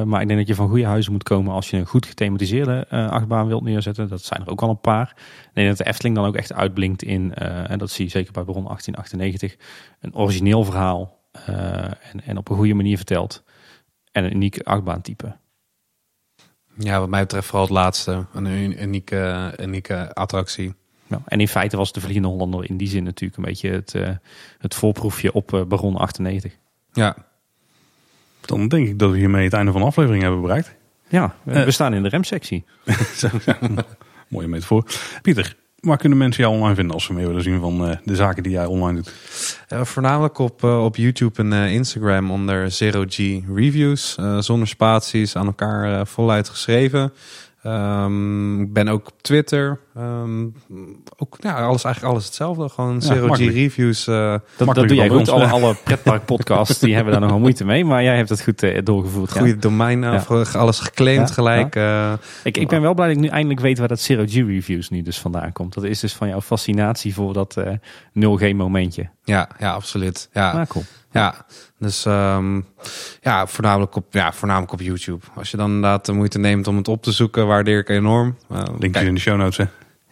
Maar 0.06 0.22
ik 0.22 0.28
denk 0.28 0.40
dat 0.40 0.48
je 0.48 0.56
van 0.56 0.68
goede 0.68 0.86
huizen 0.86 1.12
moet 1.12 1.24
komen 1.24 1.54
als 1.54 1.70
je 1.70 1.78
een 1.78 1.86
goed 1.86 2.06
gethematiseerde 2.06 2.90
achtbaan 2.90 3.48
wilt 3.48 3.64
neerzetten. 3.64 4.10
Dat 4.10 4.24
zijn 4.24 4.42
er 4.42 4.50
ook 4.50 4.62
al 4.62 4.70
een 4.70 4.82
paar. 4.82 5.14
Ik 5.44 5.50
denk 5.54 5.68
dat 5.68 5.78
de 5.78 5.86
Efteling 5.86 6.16
dan 6.16 6.26
ook 6.26 6.36
echt 6.36 6.54
uitblinkt 6.54 7.04
in, 7.04 7.34
en 7.34 7.78
dat 7.78 7.92
zie 7.92 8.06
je 8.06 8.12
zeker 8.12 8.32
bij 8.32 8.44
Baron 8.44 8.64
1898, 8.64 9.56
een 10.00 10.16
origineel 10.16 10.64
verhaal 10.64 11.20
en, 12.12 12.26
en 12.26 12.38
op 12.38 12.50
een 12.50 12.56
goede 12.56 12.74
manier 12.74 12.98
verteld. 12.98 13.44
En 14.12 14.24
een 14.24 14.36
uniek 14.36 14.62
achtbaantype. 14.62 15.36
Ja, 16.78 17.00
wat 17.00 17.10
mij 17.10 17.22
betreft 17.22 17.46
vooral 17.48 17.64
het 17.66 17.74
laatste. 17.76 18.26
Een 18.34 18.46
un- 18.46 18.82
unieke, 18.84 19.54
unieke 19.60 20.14
attractie. 20.14 20.74
Ja, 21.08 21.22
en 21.26 21.40
in 21.40 21.48
feite 21.48 21.78
was 21.78 21.92
de 21.92 22.02
Vliegende 22.02 22.28
Hollander 22.28 22.70
in 22.70 22.78
die 22.78 22.88
zin 22.88 23.04
natuurlijk 23.04 23.38
een 23.38 23.44
beetje 23.46 23.70
het, 23.72 23.96
eh, 23.96 24.10
het 24.58 24.76
voorproefje 24.76 25.34
op 25.34 25.54
eh, 25.54 25.62
Baron 25.64 25.96
98. 25.96 26.54
Ja, 26.94 27.16
Dan 28.42 28.68
denk 28.68 28.88
ik 28.88 29.00
dat 29.00 29.12
we 29.12 29.18
hiermee 29.18 29.44
het 29.44 29.54
einde 29.54 29.72
van 29.72 29.82
de 29.82 29.88
aflevering 29.88 30.24
hebben 30.24 30.42
bereikt. 30.42 30.76
Ja, 31.08 31.36
we, 31.44 31.52
Eh. 31.54 31.64
we 31.64 31.72
staan 31.72 31.94
in 31.94 32.04
de 32.04 32.10
remsectie. 32.10 32.66
Mooie 34.28 34.48
metafoor. 34.48 34.86
Pieter, 35.22 35.56
waar 35.82 35.98
kunnen 35.98 36.18
mensen 36.18 36.44
jou 36.44 36.56
online 36.56 36.76
vinden 36.76 36.94
als 36.94 37.04
ze 37.04 37.14
meer 37.14 37.28
willen 37.28 37.44
zien 37.44 37.60
van 37.60 37.88
eh, 37.88 37.98
de 38.04 38.16
zaken 38.16 38.44
die 38.44 38.52
jij 38.52 38.66
online 38.66 39.02
doet? 39.02 39.14
Voornamelijk 39.88 40.38
op, 40.38 40.64
eh, 40.64 40.84
op 40.84 40.96
YouTube 40.96 41.42
en 41.42 41.54
eh, 41.54 41.74
Instagram 41.74 42.32
onder 42.32 42.72
Zero 42.72 43.04
G 43.08 43.18
Reviews. 43.56 44.18
zonder 44.40 44.68
spaties, 44.68 45.36
aan 45.36 45.46
elkaar 45.46 46.08
voluit 46.08 46.50
geschreven. 46.50 47.14
Ehm, 47.64 48.62
ik 48.62 48.74
ben 48.74 48.88
ook 48.88 49.08
op 49.08 49.22
Twitter. 49.22 49.80
Ehm, 49.96 50.44
ook, 51.18 51.38
ja, 51.40 51.54
alles, 51.66 51.84
eigenlijk 51.84 52.14
alles 52.14 52.26
hetzelfde. 52.26 52.70
Gewoon 52.70 52.94
Ja, 52.94 53.00
Zero 53.00 53.28
G. 53.34 53.38
Reviews. 53.38 54.08
eh, 54.08 54.36
Dat, 54.58 54.76
dat 54.76 54.88
doe 54.88 54.96
jij 54.98 55.10
goed. 55.10 55.30
Alle, 55.30 55.46
alle 55.46 55.76
pretparkpodcasts 55.84 56.80
die 56.80 56.94
hebben 56.96 57.12
daar 57.14 57.22
nogal 57.22 57.40
moeite 57.40 57.66
mee. 57.66 57.86
Maar 57.86 58.04
jij 58.04 58.16
hebt 58.16 58.30
het 58.30 58.44
goed 58.44 58.64
eh, 58.64 58.80
doorgevoerd. 58.84 59.34
ja. 59.34 59.40
goede 59.40 59.58
domein, 59.58 60.02
Ja. 60.02 60.16
of 60.30 60.56
alles 60.56 60.80
geclaimd 60.80 61.32
gelijk. 61.32 61.76
eh. 61.76 62.14
Ik, 62.44 62.58
ik 62.58 62.68
ben 62.68 62.82
wel 62.82 62.94
blij 62.94 63.08
dat 63.08 63.16
ik 63.16 63.22
nu 63.22 63.28
eindelijk 63.30 63.60
weet 63.60 63.80
waar 63.80 63.88
dat 63.88 64.00
Zero 64.00 64.24
G 64.28 64.34
Reviews 64.34 64.90
nu 64.90 65.02
dus 65.02 65.20
vandaan 65.20 65.52
komt. 65.52 65.74
Dat 65.74 65.84
is 65.84 66.00
dus 66.00 66.14
van 66.14 66.28
jouw 66.28 66.42
fascinatie 66.42 67.14
voor 67.14 67.34
dat 67.34 67.58
eh 67.58 67.74
0G 68.14 68.54
momentje. 68.56 69.10
Ja, 69.24 69.48
ja, 69.60 69.72
absoluut. 69.72 70.30
Ja, 70.34 70.52
Ah, 70.52 70.68
cool. 70.68 70.84
ja. 71.12 71.34
dus 71.80 72.06
ehm, 72.06 72.62
ja, 73.22 73.48
voornamelijk 73.48 73.96
op, 73.96 74.06
ja, 74.14 74.32
voornamelijk 74.34 74.72
op 74.74 74.82
YouTube. 74.82 75.26
Als 75.36 75.52
je 75.52 75.58
dan 75.58 75.66
inderdaad 75.68 76.06
de 76.06 76.12
moeite 76.14 76.40
neemt 76.40 76.68
om 76.68 76.78
het 76.78 76.88
op 76.88 77.04
te 77.04 77.12
zoeken, 77.12 77.48
waardeer 77.48 77.80
ik 77.80 77.90
enorm. 77.90 78.36
Uh, 78.52 78.64
Linkjes 78.80 79.04
in 79.04 79.14
de 79.14 79.20
show 79.20 79.38
notes. 79.38 79.58
Hè. 79.58 79.66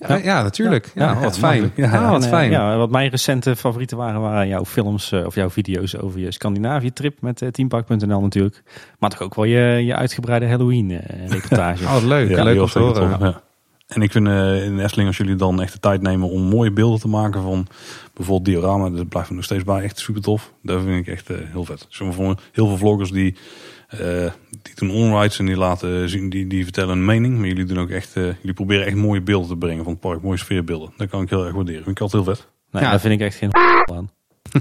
ja, 0.08 0.16
ja, 0.24 0.42
natuurlijk. 0.44 0.92
Ja, 0.96 1.12
Ja, 1.12 1.20
wat 1.20 1.38
fijn. 1.38 1.72
Ja, 1.76 1.94
Ja, 1.94 2.10
wat 2.10 2.24
eh, 2.24 2.30
fijn. 2.30 2.52
ja, 2.52 2.78
wat 2.78 2.90
mijn 2.90 3.10
recente 3.10 3.56
favorieten 3.56 3.98
waren, 3.98 4.22
waren 4.22 4.48
jouw 4.48 4.66
films 4.66 5.12
eh, 5.12 5.26
of 5.26 5.36
jouw 5.36 5.50
video's 5.50 5.96
over 5.98 6.20
je 6.20 6.32
Scandinavië-trip 6.32 7.22
met 7.22 7.44
teampark.nl 7.52 8.22
natuurlijk. 8.22 8.64
Maar 9.00 9.10
toch 9.10 9.22
ook 9.22 9.36
wel 9.36 9.46
je, 9.46 9.86
je 9.86 9.96
uitgebreide 9.96 10.48
Halloween-reportage. 10.48 11.84
Oh, 11.96 12.04
leuk. 12.04 12.30
Ja, 12.30 12.44
leuk 12.44 12.62
om 12.62 12.68
te 12.68 12.80
horen. 12.80 13.42
En 13.90 14.02
ik 14.02 14.12
vind 14.12 14.28
eh, 14.28 14.66
in 14.66 14.80
Efteling, 14.80 15.08
als 15.08 15.18
jullie 15.18 15.36
dan 15.36 15.62
echt 15.62 15.74
de 15.74 15.80
tijd 15.80 16.02
nemen 16.02 16.30
om 16.30 16.42
mooie 16.42 16.72
beelden 16.72 17.00
te 17.00 17.08
maken 17.08 17.42
van 17.42 17.68
bijvoorbeeld 18.14 18.46
diorama, 18.46 18.90
dat 18.90 19.10
blijft 19.10 19.30
me 19.30 19.36
nog 19.36 19.46
steeds 19.46 19.64
bij 19.64 19.84
echt 19.84 20.00
super 20.00 20.22
tof. 20.22 20.54
Dat 20.64 20.82
vind 20.84 21.08
ik 21.08 21.14
echt 21.14 21.30
eh, 21.30 21.38
heel 21.52 21.66
vet. 21.66 21.86
Sommige 21.90 22.38
heel 22.52 22.68
veel 22.68 22.78
vloggers 22.78 23.12
die, 23.12 23.36
eh, 23.88 24.32
die 24.62 24.76
doen 24.76 24.92
onrides 24.92 25.40
en 25.40 25.46
die 25.46 25.58
laten 25.58 26.10
zien, 26.10 26.30
die, 26.30 26.48
die 26.48 26.64
vertellen 26.64 26.90
een 26.98 27.06
mening. 27.06 27.38
Maar 27.38 27.48
jullie 27.48 27.66
doen 27.66 27.80
ook 27.80 27.90
echt, 27.90 28.14
jullie 28.14 28.54
proberen 28.54 28.86
echt 28.86 28.96
mooie 28.96 29.22
beelden 29.22 29.50
te 29.50 29.56
brengen 29.58 29.84
van 29.84 29.94
het 29.94 30.02
park, 30.02 30.22
mooie 30.22 30.38
sfeerbeelden. 30.38 30.94
Dat 30.98 31.10
kan 31.10 31.22
ik 31.22 31.30
heel 31.30 31.46
erg 31.46 31.54
waarderen. 31.54 31.84
Vind 31.84 31.96
ik 31.96 32.02
altijd 32.02 32.24
heel 32.26 32.34
vet. 32.36 32.48
Nee, 32.72 32.84
Ja. 32.84 32.90
daar 32.90 33.00
vind 33.00 33.14
ik 33.14 33.20
echt 33.22 33.36
geen 33.38 33.56
aan. 33.96 34.10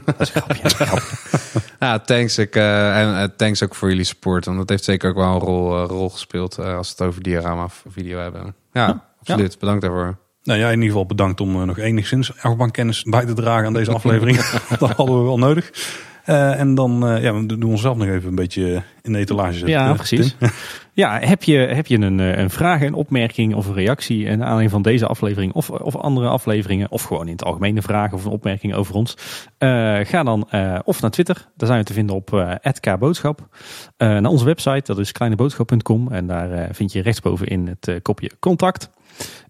Dat 0.04 0.20
is 0.20 0.34
een 0.34 0.42
grapje. 0.42 0.68
grapje. 0.68 1.16
Ja, 1.80 1.98
thanks. 1.98 2.38
Ik, 2.38 2.56
en 2.56 3.32
thanks 3.36 3.62
ook 3.62 3.74
voor 3.74 3.88
jullie 3.88 4.04
support. 4.04 4.44
Want 4.44 4.58
dat 4.58 4.68
heeft 4.68 4.84
zeker 4.84 5.10
ook 5.10 5.16
wel 5.16 5.34
een 5.34 5.40
rol, 5.40 5.82
rol 5.84 6.08
gespeeld 6.10 6.58
als 6.58 6.88
we 6.88 6.94
het 6.98 7.08
over 7.10 7.22
diorama 7.22 7.68
video 7.88 8.18
hebben. 8.18 8.54
Ja, 8.72 9.07
absoluut. 9.28 9.58
Bedankt 9.58 9.82
daarvoor. 9.82 10.18
Nou 10.48 10.60
ja, 10.60 10.66
in 10.66 10.74
ieder 10.74 10.88
geval 10.88 11.06
bedankt 11.06 11.40
om 11.40 11.60
eh, 11.60 11.62
nog 11.62 11.78
enigszins 11.78 12.36
achtbaankennis 12.40 13.02
bij 13.02 13.24
te 13.24 13.32
dragen 13.32 13.66
aan 13.66 13.72
deze 13.72 13.92
aflevering. 13.98 14.36
dat 14.78 14.90
hadden 14.90 15.18
we 15.18 15.24
wel 15.24 15.38
nodig. 15.38 15.70
Eh, 16.24 16.60
en 16.60 16.74
dan 16.74 17.08
eh, 17.08 17.22
ja, 17.22 17.34
we 17.34 17.46
doen 17.46 17.70
onszelf 17.70 17.96
nog 17.96 18.08
even 18.08 18.28
een 18.28 18.34
beetje 18.34 18.82
in 19.02 19.12
de 19.12 19.18
etalage 19.18 19.52
zetten. 19.52 19.70
Ja, 19.70 19.92
precies. 19.92 20.36
Ja, 20.92 21.18
heb 21.20 21.42
je, 21.42 21.56
heb 21.56 21.86
je 21.86 21.98
een, 21.98 22.18
een 22.18 22.50
vraag, 22.50 22.82
een 22.82 22.94
opmerking 22.94 23.54
of 23.54 23.66
een 23.66 23.74
reactie 23.74 24.24
in 24.24 24.40
aanleiding 24.42 24.70
van 24.70 24.82
deze 24.82 25.06
aflevering 25.06 25.52
of, 25.52 25.70
of 25.70 25.96
andere 25.96 26.28
afleveringen, 26.28 26.90
of 26.90 27.02
gewoon 27.02 27.26
in 27.26 27.32
het 27.32 27.44
algemene 27.44 27.82
vragen 27.82 28.16
of 28.16 28.24
een 28.24 28.30
opmerking 28.30 28.74
over 28.74 28.94
ons, 28.94 29.16
ga 30.02 30.22
dan 30.22 30.48
of 30.84 31.00
naar 31.00 31.10
Twitter, 31.10 31.48
daar 31.56 31.68
zijn 31.68 31.78
we 31.80 31.84
te 31.84 31.92
vinden 31.92 32.16
op 32.16 32.58
@kboodschap, 32.80 33.48
naar 33.96 34.24
onze 34.24 34.44
website, 34.44 34.82
dat 34.84 34.98
is 34.98 35.12
kleineboodschap.com 35.12 36.12
en 36.12 36.26
daar 36.26 36.68
vind 36.72 36.92
je 36.92 37.02
rechtsbovenin 37.02 37.66
het 37.66 37.88
eh, 37.88 37.96
kopje 38.02 38.30
contact. 38.38 38.90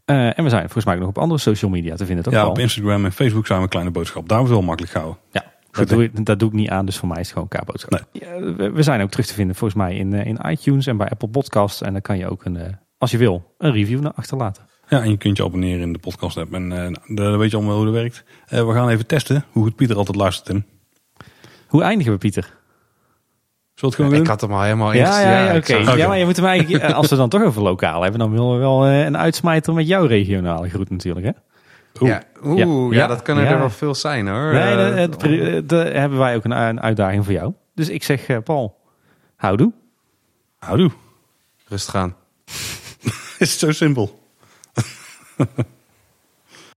Eh, 0.09 0.39
en 0.39 0.44
we 0.44 0.51
zijn 0.51 0.62
volgens 0.62 0.85
mij 0.85 0.94
ook 0.94 1.01
nog 1.01 1.09
op 1.09 1.18
andere 1.18 1.40
social 1.40 1.70
media 1.70 1.97
te 1.97 2.06
vinden, 2.06 2.24
toch 2.24 2.32
Ja, 2.32 2.47
op 2.47 2.59
Instagram 2.59 3.05
en 3.05 3.12
Facebook 3.12 3.47
zijn 3.47 3.59
we 3.59 3.64
een 3.64 3.70
kleine 3.70 3.90
boodschap. 3.90 4.28
Daar 4.28 4.48
wel 4.48 4.62
makkelijk 4.62 4.93
gehouden. 4.93 5.20
Ja, 5.30 5.44
dat 5.70 5.89
doe, 5.89 6.05
ik, 6.05 6.26
dat 6.26 6.39
doe 6.39 6.48
ik 6.48 6.55
niet 6.55 6.68
aan, 6.68 6.86
dus 6.86 6.97
voor 6.97 7.09
mij 7.09 7.20
is 7.20 7.30
het 7.30 7.32
gewoon 7.32 7.48
K-boodschap. 7.48 8.05
Ja, 8.12 8.40
we, 8.72 8.82
zijn 8.82 9.01
ook 9.02 9.10
terug 9.10 9.26
te 9.26 9.35
vinden 9.35 9.56
volgens 9.56 9.80
mij 9.80 9.97
in, 9.97 10.12
eh, 10.12 10.26
in 10.26 10.39
iTunes 10.47 10.86
en 10.86 10.97
bij 10.97 11.09
Apple 11.09 11.28
Podcasts. 11.28 11.82
En 11.82 11.93
dan 11.93 12.02
kan 12.02 12.18
je 12.18 12.28
ook, 12.28 12.44
een, 12.44 12.56
eh, 12.56 12.72
als 12.98 13.10
je 13.10 13.18
wil, 13.18 13.55
een 13.59 13.72
review 13.72 14.01
naar 14.01 14.12
achterlaten. 14.12 14.66
Ja, 14.89 15.02
en 15.02 15.10
je 15.10 15.16
kunt 15.16 15.36
je 15.36 15.44
abonneren 15.44 15.80
in 15.80 15.93
de 15.93 15.98
podcast 15.98 16.36
app. 16.36 16.52
En 16.52 16.72
eh, 16.72 16.78
nou, 16.78 17.30
dan 17.30 17.39
weet 17.39 17.51
je 17.51 17.56
allemaal 17.56 17.76
hoe 17.76 17.85
dat 17.85 17.94
werkt. 17.94 18.24
We 18.47 18.72
gaan 18.72 18.89
even 18.89 19.06
testen 19.06 19.44
hoe 19.51 19.62
goed 19.62 19.76
Pieter 19.76 19.97
altijd 19.97 20.16
luistert, 20.16 20.47
Tim. 20.47 20.64
Hoe 21.66 21.82
eindigen 21.82 22.12
we, 22.12 22.18
Pieter? 22.18 22.57
Zullen 23.78 23.96
we 23.96 24.02
het 24.02 24.10
gewoon 24.12 24.14
ik 24.14 24.26
had 24.26 24.40
hem 24.40 24.52
al 24.52 24.62
helemaal 24.62 24.92
Ja, 24.92 25.20
ja, 25.20 25.44
ja, 25.52 25.56
oké. 25.56 25.76
Ja, 25.76 26.09
maar 26.09 26.18
je 26.18 26.24
moet 26.24 26.36
hem 26.36 26.44
eigenlijk, 26.46 26.82
eh, 26.84 26.94
als 26.94 27.09
we 27.10 27.16
dan 27.16 27.28
toch 27.28 27.42
over 27.42 27.62
lokaal 27.62 28.02
hebben, 28.02 28.20
dan 28.20 28.30
willen 28.30 28.52
we 28.52 28.59
wel 28.59 28.86
eh, 28.86 29.05
een 29.05 29.16
uitsmijter 29.18 29.74
met 29.74 29.86
jouw 29.86 30.06
regionale 30.06 30.68
groet 30.68 30.90
natuurlijk, 30.90 31.26
hè? 31.26 31.32
Oeh. 32.00 32.10
Ja, 32.10 32.22
oeh, 32.44 32.92
ja, 32.94 32.98
Ja. 33.00 33.06
dat 33.06 33.22
kunnen 33.22 33.44
Ja. 33.44 33.50
er 33.50 33.59
wel 33.59 33.70
veel 33.70 33.94
zijn 33.94 34.28
hoor. 34.28 34.52
Nee, 34.52 34.62
Eh, 34.74 35.02
eh, 35.05 35.62
daar 35.66 35.86
hebben 35.92 36.18
wij 36.18 36.36
ook 36.36 36.44
een, 36.44 36.50
een 36.50 36.80
uitdaging 36.80 37.24
voor 37.24 37.32
jou. 37.34 37.52
Dus 37.74 37.88
ik 37.88 38.02
zeg, 38.02 38.26
eh, 38.26 38.36
Paul, 38.44 38.76
houdoe. 39.36 39.72
Houdoe. 40.59 40.90
rustig 41.68 41.94
aan. 41.94 42.14
Is 43.38 43.50
het 43.50 43.59
zo 43.59 43.72
simpel? 43.72 44.18